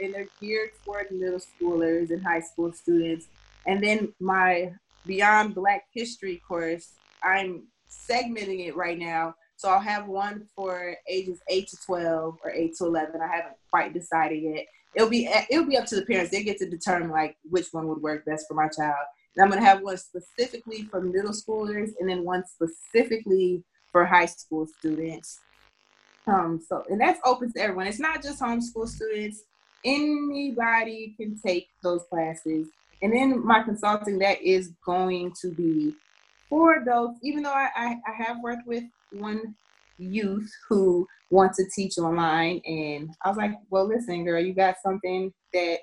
and 0.00 0.14
they're 0.14 0.28
geared 0.40 0.70
toward 0.84 1.10
middle 1.10 1.40
schoolers 1.40 2.10
and 2.10 2.24
high 2.24 2.40
school 2.40 2.72
students. 2.72 3.26
And 3.66 3.82
then 3.82 4.12
my 4.20 4.72
Beyond 5.06 5.54
Black 5.54 5.84
History 5.94 6.42
course, 6.46 6.92
I'm 7.22 7.64
segmenting 7.90 8.66
it 8.66 8.76
right 8.76 8.98
now. 8.98 9.34
So 9.56 9.70
I'll 9.70 9.80
have 9.80 10.06
one 10.06 10.46
for 10.54 10.96
ages 11.08 11.40
8 11.48 11.68
to 11.68 11.76
12 11.86 12.38
or 12.44 12.50
8 12.50 12.74
to 12.76 12.84
11. 12.84 13.20
I 13.20 13.26
haven't 13.26 13.56
quite 13.70 13.94
decided 13.94 14.42
yet. 14.42 14.66
It'll 14.94 15.08
be 15.08 15.28
it'll 15.50 15.66
be 15.66 15.76
up 15.76 15.86
to 15.86 15.96
the 15.96 16.06
parents. 16.06 16.30
They 16.30 16.42
get 16.42 16.58
to 16.58 16.68
determine 16.68 17.10
like 17.10 17.36
which 17.48 17.66
one 17.72 17.86
would 17.88 18.00
work 18.00 18.24
best 18.24 18.46
for 18.48 18.54
my 18.54 18.68
child. 18.68 18.96
And 19.34 19.44
I'm 19.44 19.50
gonna 19.50 19.64
have 19.64 19.82
one 19.82 19.98
specifically 19.98 20.84
for 20.84 21.02
middle 21.02 21.32
schoolers, 21.32 21.90
and 22.00 22.08
then 22.08 22.24
one 22.24 22.44
specifically 22.46 23.62
for 23.92 24.06
high 24.06 24.26
school 24.26 24.66
students. 24.78 25.40
Um, 26.26 26.60
so, 26.66 26.84
and 26.90 27.00
that's 27.00 27.20
open 27.24 27.52
to 27.52 27.60
everyone. 27.60 27.86
It's 27.86 28.00
not 28.00 28.22
just 28.22 28.40
homeschool 28.40 28.88
students. 28.88 29.42
Anybody 29.84 31.14
can 31.16 31.38
take 31.38 31.68
those 31.82 32.02
classes. 32.10 32.68
And 33.02 33.12
then 33.12 33.44
my 33.44 33.62
consulting 33.62 34.18
that 34.18 34.40
is 34.42 34.72
going 34.84 35.32
to 35.42 35.52
be 35.52 35.94
for 36.48 36.74
adults, 36.74 37.18
even 37.22 37.42
though 37.42 37.52
I, 37.52 37.68
I, 37.74 37.96
I 38.06 38.22
have 38.24 38.40
worked 38.40 38.66
with 38.66 38.84
one 39.12 39.54
youth 39.98 40.50
who 40.68 41.06
wants 41.30 41.56
to 41.56 41.64
teach 41.74 41.98
online. 41.98 42.60
And 42.66 43.10
I 43.24 43.28
was 43.28 43.36
like, 43.36 43.52
well, 43.70 43.86
listen, 43.86 44.24
girl, 44.24 44.40
you 44.40 44.54
got 44.54 44.76
something 44.82 45.32
that 45.52 45.78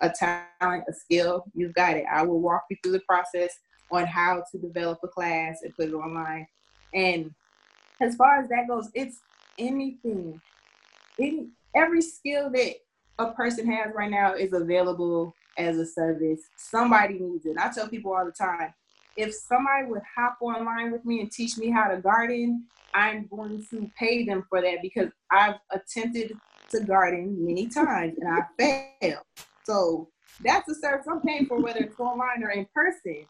a 0.00 0.10
talent, 0.10 0.84
a 0.88 0.92
skill, 0.92 1.44
you've 1.54 1.74
got 1.74 1.96
it. 1.96 2.04
I 2.10 2.22
will 2.22 2.40
walk 2.40 2.64
you 2.70 2.76
through 2.82 2.92
the 2.92 3.02
process 3.08 3.50
on 3.90 4.06
how 4.06 4.42
to 4.52 4.58
develop 4.58 4.98
a 5.02 5.08
class 5.08 5.58
and 5.62 5.74
put 5.74 5.88
it 5.88 5.94
online. 5.94 6.46
And 6.92 7.34
as 8.00 8.16
far 8.16 8.40
as 8.40 8.48
that 8.48 8.68
goes, 8.68 8.90
it's 8.94 9.20
anything. 9.58 10.40
Any 11.18 11.48
every 11.74 12.02
skill 12.02 12.50
that 12.50 12.74
a 13.18 13.32
person 13.32 13.70
has 13.70 13.94
right 13.94 14.10
now 14.10 14.34
is 14.34 14.52
available 14.52 15.34
as 15.58 15.78
a 15.78 15.86
service. 15.86 16.40
Somebody 16.56 17.18
needs 17.18 17.46
it. 17.46 17.56
I 17.58 17.70
tell 17.70 17.88
people 17.88 18.12
all 18.12 18.26
the 18.26 18.32
time, 18.32 18.74
if 19.16 19.34
somebody 19.34 19.86
would 19.86 20.02
hop 20.16 20.36
online 20.40 20.92
with 20.92 21.04
me 21.04 21.20
and 21.20 21.30
teach 21.30 21.56
me 21.56 21.70
how 21.70 21.88
to 21.88 22.00
garden, 22.00 22.66
I'm 22.94 23.26
going 23.28 23.64
to 23.70 23.90
pay 23.98 24.24
them 24.24 24.44
for 24.48 24.60
that 24.60 24.78
because 24.82 25.08
I've 25.30 25.56
attempted 25.70 26.32
to 26.70 26.80
garden 26.80 27.36
many 27.38 27.68
times 27.68 28.14
and 28.18 28.28
I 28.28 28.88
failed. 29.00 29.22
So 29.64 30.08
that's 30.42 30.68
a 30.68 30.74
service 30.74 31.06
I'm 31.10 31.20
paying 31.20 31.46
for, 31.46 31.60
whether 31.60 31.80
it's 31.80 31.98
online 31.98 32.42
or 32.42 32.50
in 32.50 32.66
person. 32.74 33.26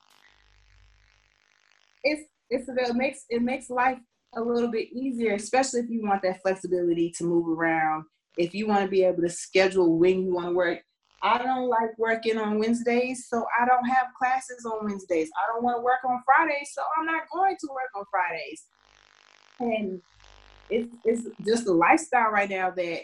It's 2.04 2.22
it's 2.48 2.68
it 2.68 2.94
makes 2.94 3.24
it 3.28 3.42
makes 3.42 3.70
life 3.70 3.98
a 4.36 4.40
little 4.40 4.70
bit 4.70 4.92
easier, 4.92 5.34
especially 5.34 5.80
if 5.80 5.90
you 5.90 6.02
want 6.02 6.22
that 6.22 6.42
flexibility 6.42 7.12
to 7.18 7.24
move 7.24 7.48
around. 7.48 8.04
If 8.36 8.54
you 8.54 8.68
want 8.68 8.82
to 8.82 8.88
be 8.88 9.02
able 9.02 9.22
to 9.22 9.30
schedule 9.30 9.98
when 9.98 10.22
you 10.22 10.34
want 10.34 10.48
to 10.48 10.52
work. 10.52 10.80
I 11.27 11.39
don't 11.39 11.69
like 11.69 11.98
working 11.98 12.39
on 12.39 12.61
Wednesdays, 12.61 13.27
so 13.28 13.44
I 13.61 13.66
don't 13.66 13.85
have 13.86 14.15
classes 14.16 14.65
on 14.65 14.85
Wednesdays. 14.85 15.28
I 15.36 15.53
don't 15.53 15.65
want 15.65 15.78
to 15.78 15.82
work 15.82 15.98
on 16.09 16.23
Fridays, 16.24 16.70
so 16.73 16.82
I'm 16.97 17.05
not 17.05 17.23
going 17.32 17.57
to 17.59 17.69
work 17.73 17.90
on 17.97 18.05
Fridays. 18.12 18.62
And 19.59 20.01
it's, 20.70 20.94
it's 21.05 21.28
just 21.44 21.66
a 21.66 21.73
lifestyle 21.73 22.31
right 22.31 22.48
now 22.48 22.70
that 22.70 23.01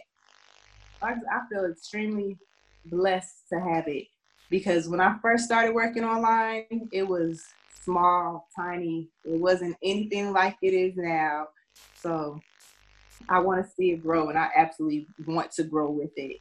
I, 1.03 1.11
I 1.11 1.41
feel 1.51 1.65
extremely 1.65 2.39
blessed 2.85 3.49
to 3.53 3.61
have 3.61 3.89
it. 3.89 4.07
Because 4.51 4.89
when 4.89 5.01
I 5.01 5.17
first 5.21 5.45
started 5.45 5.75
working 5.75 6.05
online, 6.05 6.89
it 6.93 7.09
was 7.09 7.43
small, 7.83 8.47
tiny. 8.55 9.09
It 9.25 9.41
wasn't 9.41 9.77
anything 9.83 10.33
like 10.33 10.59
it 10.63 10.75
is 10.75 10.93
now. 10.97 11.49
So 12.01 12.39
I 13.29 13.41
want 13.41 13.65
to 13.65 13.71
see 13.73 13.91
it 13.91 14.03
grow, 14.03 14.29
and 14.29 14.39
I 14.39 14.49
absolutely 14.55 15.09
want 15.27 15.51
to 15.53 15.65
grow 15.65 15.91
with 15.91 16.13
it. 16.15 16.37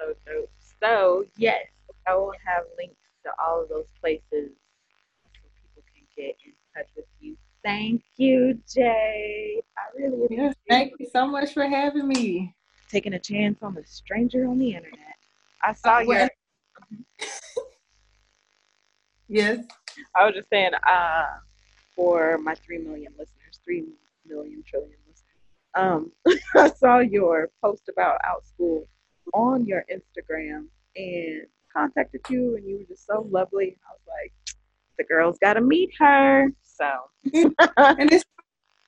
So 0.00 0.14
dope. 0.26 0.50
So, 0.82 1.26
yes, 1.36 1.66
I 2.06 2.14
will 2.14 2.32
have 2.44 2.64
links 2.78 2.96
to 3.24 3.30
all 3.38 3.62
of 3.62 3.68
those 3.68 3.84
places 4.00 4.22
so 4.32 5.40
people 5.62 5.82
can 5.94 6.04
get 6.16 6.36
in 6.44 6.52
touch 6.74 6.88
with 6.96 7.04
you. 7.20 7.36
Thank 7.62 8.02
you, 8.16 8.58
Jay. 8.72 9.60
I 9.76 9.98
really 9.98 10.24
appreciate 10.24 10.44
yes, 10.44 10.54
Thank 10.68 10.92
you 10.98 11.06
so 11.12 11.26
much 11.26 11.52
for 11.52 11.64
having 11.64 12.08
me. 12.08 12.54
Taking 12.88 13.12
a 13.12 13.18
chance 13.18 13.58
on 13.62 13.76
a 13.76 13.86
stranger 13.86 14.48
on 14.48 14.58
the 14.58 14.74
internet. 14.74 15.16
I 15.62 15.74
saw 15.74 15.96
uh, 15.96 16.00
your. 16.00 16.28
Yes. 19.32 19.64
I 20.16 20.24
was 20.24 20.34
just 20.34 20.48
saying, 20.48 20.72
uh, 20.88 21.26
for 21.94 22.36
my 22.38 22.56
three 22.56 22.78
million 22.78 23.12
listeners, 23.12 23.60
three 23.64 23.84
million 24.26 24.64
trillion 24.66 24.96
listeners, 25.06 25.30
um, 25.76 26.10
I 26.56 26.70
saw 26.70 26.98
your 26.98 27.48
post 27.62 27.88
about 27.88 28.20
Outschool 28.22 28.86
on 29.34 29.66
your 29.66 29.84
Instagram 29.92 30.66
and 30.96 31.46
contacted 31.72 32.20
you, 32.28 32.56
and 32.56 32.66
you 32.66 32.78
were 32.78 32.84
just 32.84 33.06
so 33.06 33.26
lovely. 33.30 33.68
And 33.68 33.76
I 33.88 33.92
was 33.92 34.02
like, 34.06 34.32
the 34.98 35.04
girl's 35.04 35.38
got 35.38 35.54
to 35.54 35.60
meet 35.60 35.90
her. 35.98 36.52
So, 36.62 36.90
and 37.76 38.12
it's 38.12 38.24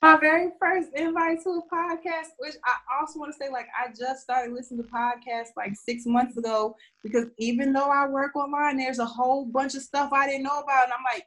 my 0.02 0.16
very 0.16 0.51
first 0.60 0.90
invite 0.94 1.43
to 1.44 1.51
a 1.51 1.74
podcast, 1.74 2.31
which 2.39 2.55
I 2.64 2.74
also 3.01 3.20
want 3.20 3.32
to 3.32 3.39
say, 3.39 3.51
like, 3.51 3.69
I 3.78 3.89
just 3.89 4.23
started 4.23 4.52
listening 4.52 4.82
to 4.82 4.90
podcasts 4.90 5.51
like 5.56 5.74
six 5.77 6.05
months 6.06 6.36
ago 6.36 6.74
because 7.05 7.27
even 7.39 7.73
though 7.73 7.89
I 7.89 8.09
work 8.09 8.35
online, 8.35 8.77
there's 8.77 8.98
a 8.98 9.06
whole 9.06 9.47
bunch 9.47 9.77
of 9.77 9.82
stuff 9.82 10.12
I 10.12 10.27
didn't 10.27 10.43
know 10.43 10.59
about. 10.59 10.85
And 10.85 10.93
I'm 10.93 11.05
like, 11.14 11.27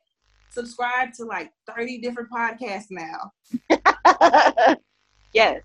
subscribe 0.52 1.14
to 1.14 1.24
like 1.24 1.52
30 1.74 2.00
different 2.00 2.30
podcasts 2.30 2.88
now. 2.90 3.32
yes. 5.34 5.62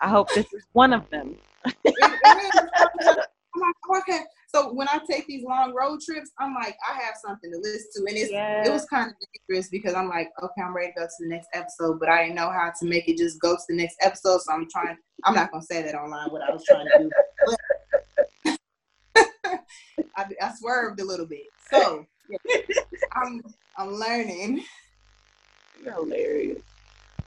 I 0.00 0.08
hope 0.08 0.28
this 0.34 0.52
is 0.52 0.64
one 0.72 0.92
of 0.92 1.08
them. 1.10 1.36
It, 1.64 1.76
it 1.84 3.28
I'm 3.54 3.60
like, 3.60 4.02
okay, 4.02 4.20
so 4.54 4.72
when 4.72 4.88
I 4.88 5.00
take 5.08 5.26
these 5.26 5.44
long 5.44 5.74
road 5.74 6.00
trips, 6.00 6.30
I'm 6.38 6.54
like, 6.54 6.76
I 6.88 6.94
have 7.00 7.14
something 7.24 7.50
to 7.52 7.58
listen 7.58 7.88
to, 7.96 8.08
and 8.08 8.16
it's 8.16 8.30
yeah. 8.30 8.66
it 8.66 8.70
was 8.70 8.84
kind 8.86 9.10
of 9.10 9.16
dangerous 9.48 9.68
because 9.68 9.94
I'm 9.94 10.08
like, 10.08 10.30
okay, 10.42 10.62
I'm 10.62 10.74
ready 10.74 10.92
to 10.92 11.00
go 11.00 11.06
to 11.06 11.12
the 11.20 11.28
next 11.28 11.48
episode, 11.54 11.98
but 11.98 12.08
I 12.08 12.22
didn't 12.22 12.36
know 12.36 12.50
how 12.50 12.72
to 12.80 12.86
make 12.86 13.08
it 13.08 13.18
just 13.18 13.40
go 13.40 13.54
to 13.54 13.62
the 13.68 13.76
next 13.76 13.96
episode. 14.00 14.40
So 14.42 14.52
I'm 14.52 14.68
trying. 14.70 14.96
I'm 15.24 15.34
not 15.34 15.50
gonna 15.52 15.62
say 15.62 15.82
that 15.82 15.94
online 15.94 16.30
what 16.30 16.42
I 16.42 16.52
was 16.52 16.64
trying 16.64 16.86
to 16.86 17.08
do. 18.44 18.56
I, 20.16 20.26
I 20.40 20.52
swerved 20.58 21.00
a 21.00 21.04
little 21.04 21.26
bit, 21.26 21.46
so 21.70 22.06
yeah, 22.28 22.38
I'm 23.14 23.42
I'm 23.76 23.92
learning. 23.94 24.64
You're 25.82 25.94
hilarious. 25.94 26.62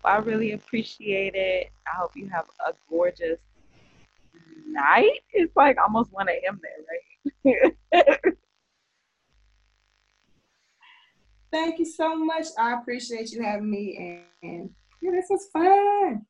Well, 0.04 0.14
I 0.14 0.18
really 0.18 0.52
appreciate 0.52 1.36
it. 1.36 1.72
I 1.88 1.96
hope 1.98 2.12
you 2.16 2.28
have 2.30 2.46
a 2.66 2.74
gorgeous 2.90 3.40
night. 4.68 5.20
It's 5.32 5.56
like 5.56 5.78
almost 5.82 6.12
1 6.12 6.28
a.m. 6.30 6.62
there, 6.62 8.04
right? 8.04 8.24
Thank 11.52 11.80
you 11.80 11.86
so 11.86 12.16
much. 12.16 12.48
I 12.60 12.74
appreciate 12.74 13.32
you 13.32 13.42
having 13.42 13.70
me. 13.70 14.22
And, 14.44 14.70
yeah, 15.02 15.12
this 15.12 15.28
was 15.30 15.48
fun. 15.54 16.26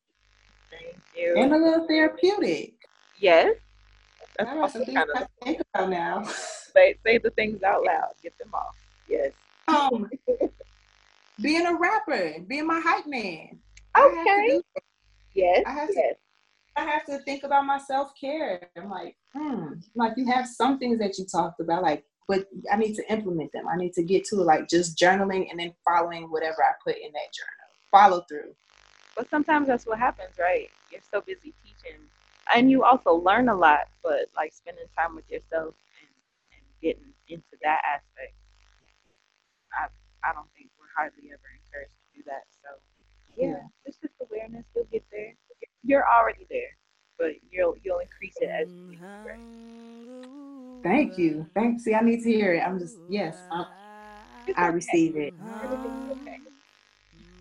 Thank 0.70 0.96
you. 1.16 1.34
And 1.36 1.52
a 1.52 1.56
little 1.56 1.86
therapeutic. 1.86 2.74
Yes. 3.18 3.56
That's 4.38 4.50
I 4.50 4.68
some 4.68 4.84
things 4.84 4.98
to 4.98 5.28
think 5.42 5.60
about 5.74 5.90
now. 5.90 6.22
Say, 6.72 6.94
say 7.06 7.16
the 7.16 7.30
things 7.30 7.62
out 7.62 7.84
loud. 7.84 8.10
Get 8.22 8.36
them 8.36 8.50
off. 8.52 8.76
Yes. 9.08 9.32
Um, 9.66 10.10
being 11.40 11.66
a 11.66 11.74
rapper, 11.74 12.34
being 12.46 12.66
my 12.66 12.80
hype 12.84 13.06
man. 13.06 13.58
Okay. 13.98 14.60
Yes. 15.34 15.62
I 15.66 15.70
have 15.70 15.88
yes. 15.94 16.16
I 16.76 16.84
have 16.84 17.06
to 17.06 17.18
think 17.20 17.42
about 17.42 17.64
my 17.64 17.78
self 17.78 18.12
care. 18.20 18.68
I'm 18.76 18.90
like, 18.90 19.16
hmm, 19.34 19.74
like 19.94 20.12
you 20.16 20.26
have 20.26 20.46
some 20.46 20.78
things 20.78 20.98
that 20.98 21.18
you 21.18 21.24
talked 21.24 21.60
about, 21.60 21.82
like, 21.82 22.04
but 22.28 22.46
I 22.70 22.76
need 22.76 22.94
to 22.96 23.12
implement 23.12 23.52
them. 23.52 23.66
I 23.68 23.76
need 23.76 23.94
to 23.94 24.02
get 24.02 24.24
to 24.26 24.36
like 24.36 24.68
just 24.68 24.98
journaling 24.98 25.48
and 25.50 25.58
then 25.58 25.72
following 25.84 26.30
whatever 26.30 26.62
I 26.62 26.72
put 26.84 26.96
in 26.96 27.12
that 27.12 27.32
journal. 27.32 27.66
Follow 27.90 28.24
through. 28.28 28.54
But 29.16 29.30
sometimes 29.30 29.68
that's 29.68 29.86
what 29.86 29.98
happens, 29.98 30.36
right? 30.38 30.68
You're 30.92 31.00
so 31.10 31.22
busy 31.22 31.54
teaching, 31.64 31.98
and 32.54 32.70
you 32.70 32.84
also 32.84 33.14
learn 33.14 33.48
a 33.48 33.54
lot. 33.54 33.88
But 34.02 34.28
like 34.36 34.52
spending 34.52 34.84
time 34.96 35.14
with 35.14 35.28
yourself 35.30 35.74
and, 36.02 36.10
and 36.52 36.64
getting 36.82 37.14
into 37.28 37.56
that 37.62 37.80
aspect, 37.88 38.34
I 39.72 39.86
I 40.28 40.34
don't 40.34 40.48
think 40.54 40.68
we're 40.78 40.92
hardly 40.94 41.30
ever 41.32 41.48
encouraged 41.56 41.96
to 41.96 42.18
do 42.18 42.22
that. 42.26 42.44
So 42.60 42.68
yeah, 43.34 43.48
yeah. 43.48 43.66
it's 43.86 43.96
just 43.96 44.14
awareness. 44.20 44.66
You'll 44.74 44.84
get 44.92 45.04
there 45.10 45.32
you're 45.86 46.04
already 46.06 46.46
there, 46.50 46.76
but 47.18 47.32
you'll 47.50 47.76
you'll 47.84 48.00
increase 48.00 48.34
it 48.40 48.50
as 48.50 48.68
you 48.90 48.98
progress. 48.98 49.38
Thank 50.82 51.16
you. 51.18 51.46
Thanks. 51.54 51.84
See, 51.84 51.94
I 51.94 52.00
need 52.00 52.22
to 52.22 52.30
hear 52.30 52.54
it. 52.54 52.60
I'm 52.60 52.78
just 52.78 52.96
yes, 53.08 53.36
I, 53.50 53.64
I 54.56 54.66
receive 54.68 55.16
it. 55.16 55.32
Okay. 55.44 56.38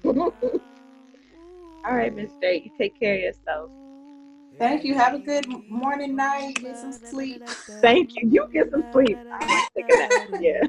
All 1.86 1.94
right, 1.96 2.16
Miss 2.16 2.32
J, 2.42 2.64
you 2.66 2.72
take 2.80 3.00
care 3.00 3.16
of 3.16 3.22
yourself. 3.22 3.70
Thank 4.58 4.84
you. 4.86 4.96
Have 4.96 5.14
a 5.14 5.20
good 5.20 5.46
morning, 5.70 6.16
night. 6.16 6.56
Get 6.62 6.78
some 6.78 6.94
sleep. 6.94 7.44
Thank 7.82 8.16
you. 8.16 8.30
You 8.30 8.48
get 8.54 8.72
some 8.72 8.84
sleep. 8.92 9.18
I'm 9.42 9.68
taking 9.76 9.98
that. 9.98 10.28
Yeah. 10.42 10.64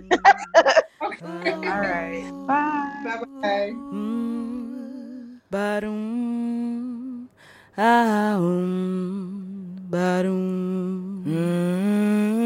okay. 1.03 1.53
All 1.53 1.81
right. 1.81 2.31
Bye. 2.47 3.23
Bye. 3.41 3.73
Bye. 5.51 6.86
Ah, 7.79 8.39
um, 8.41 9.77
barum. 9.91 11.23
Mm. 11.27 12.46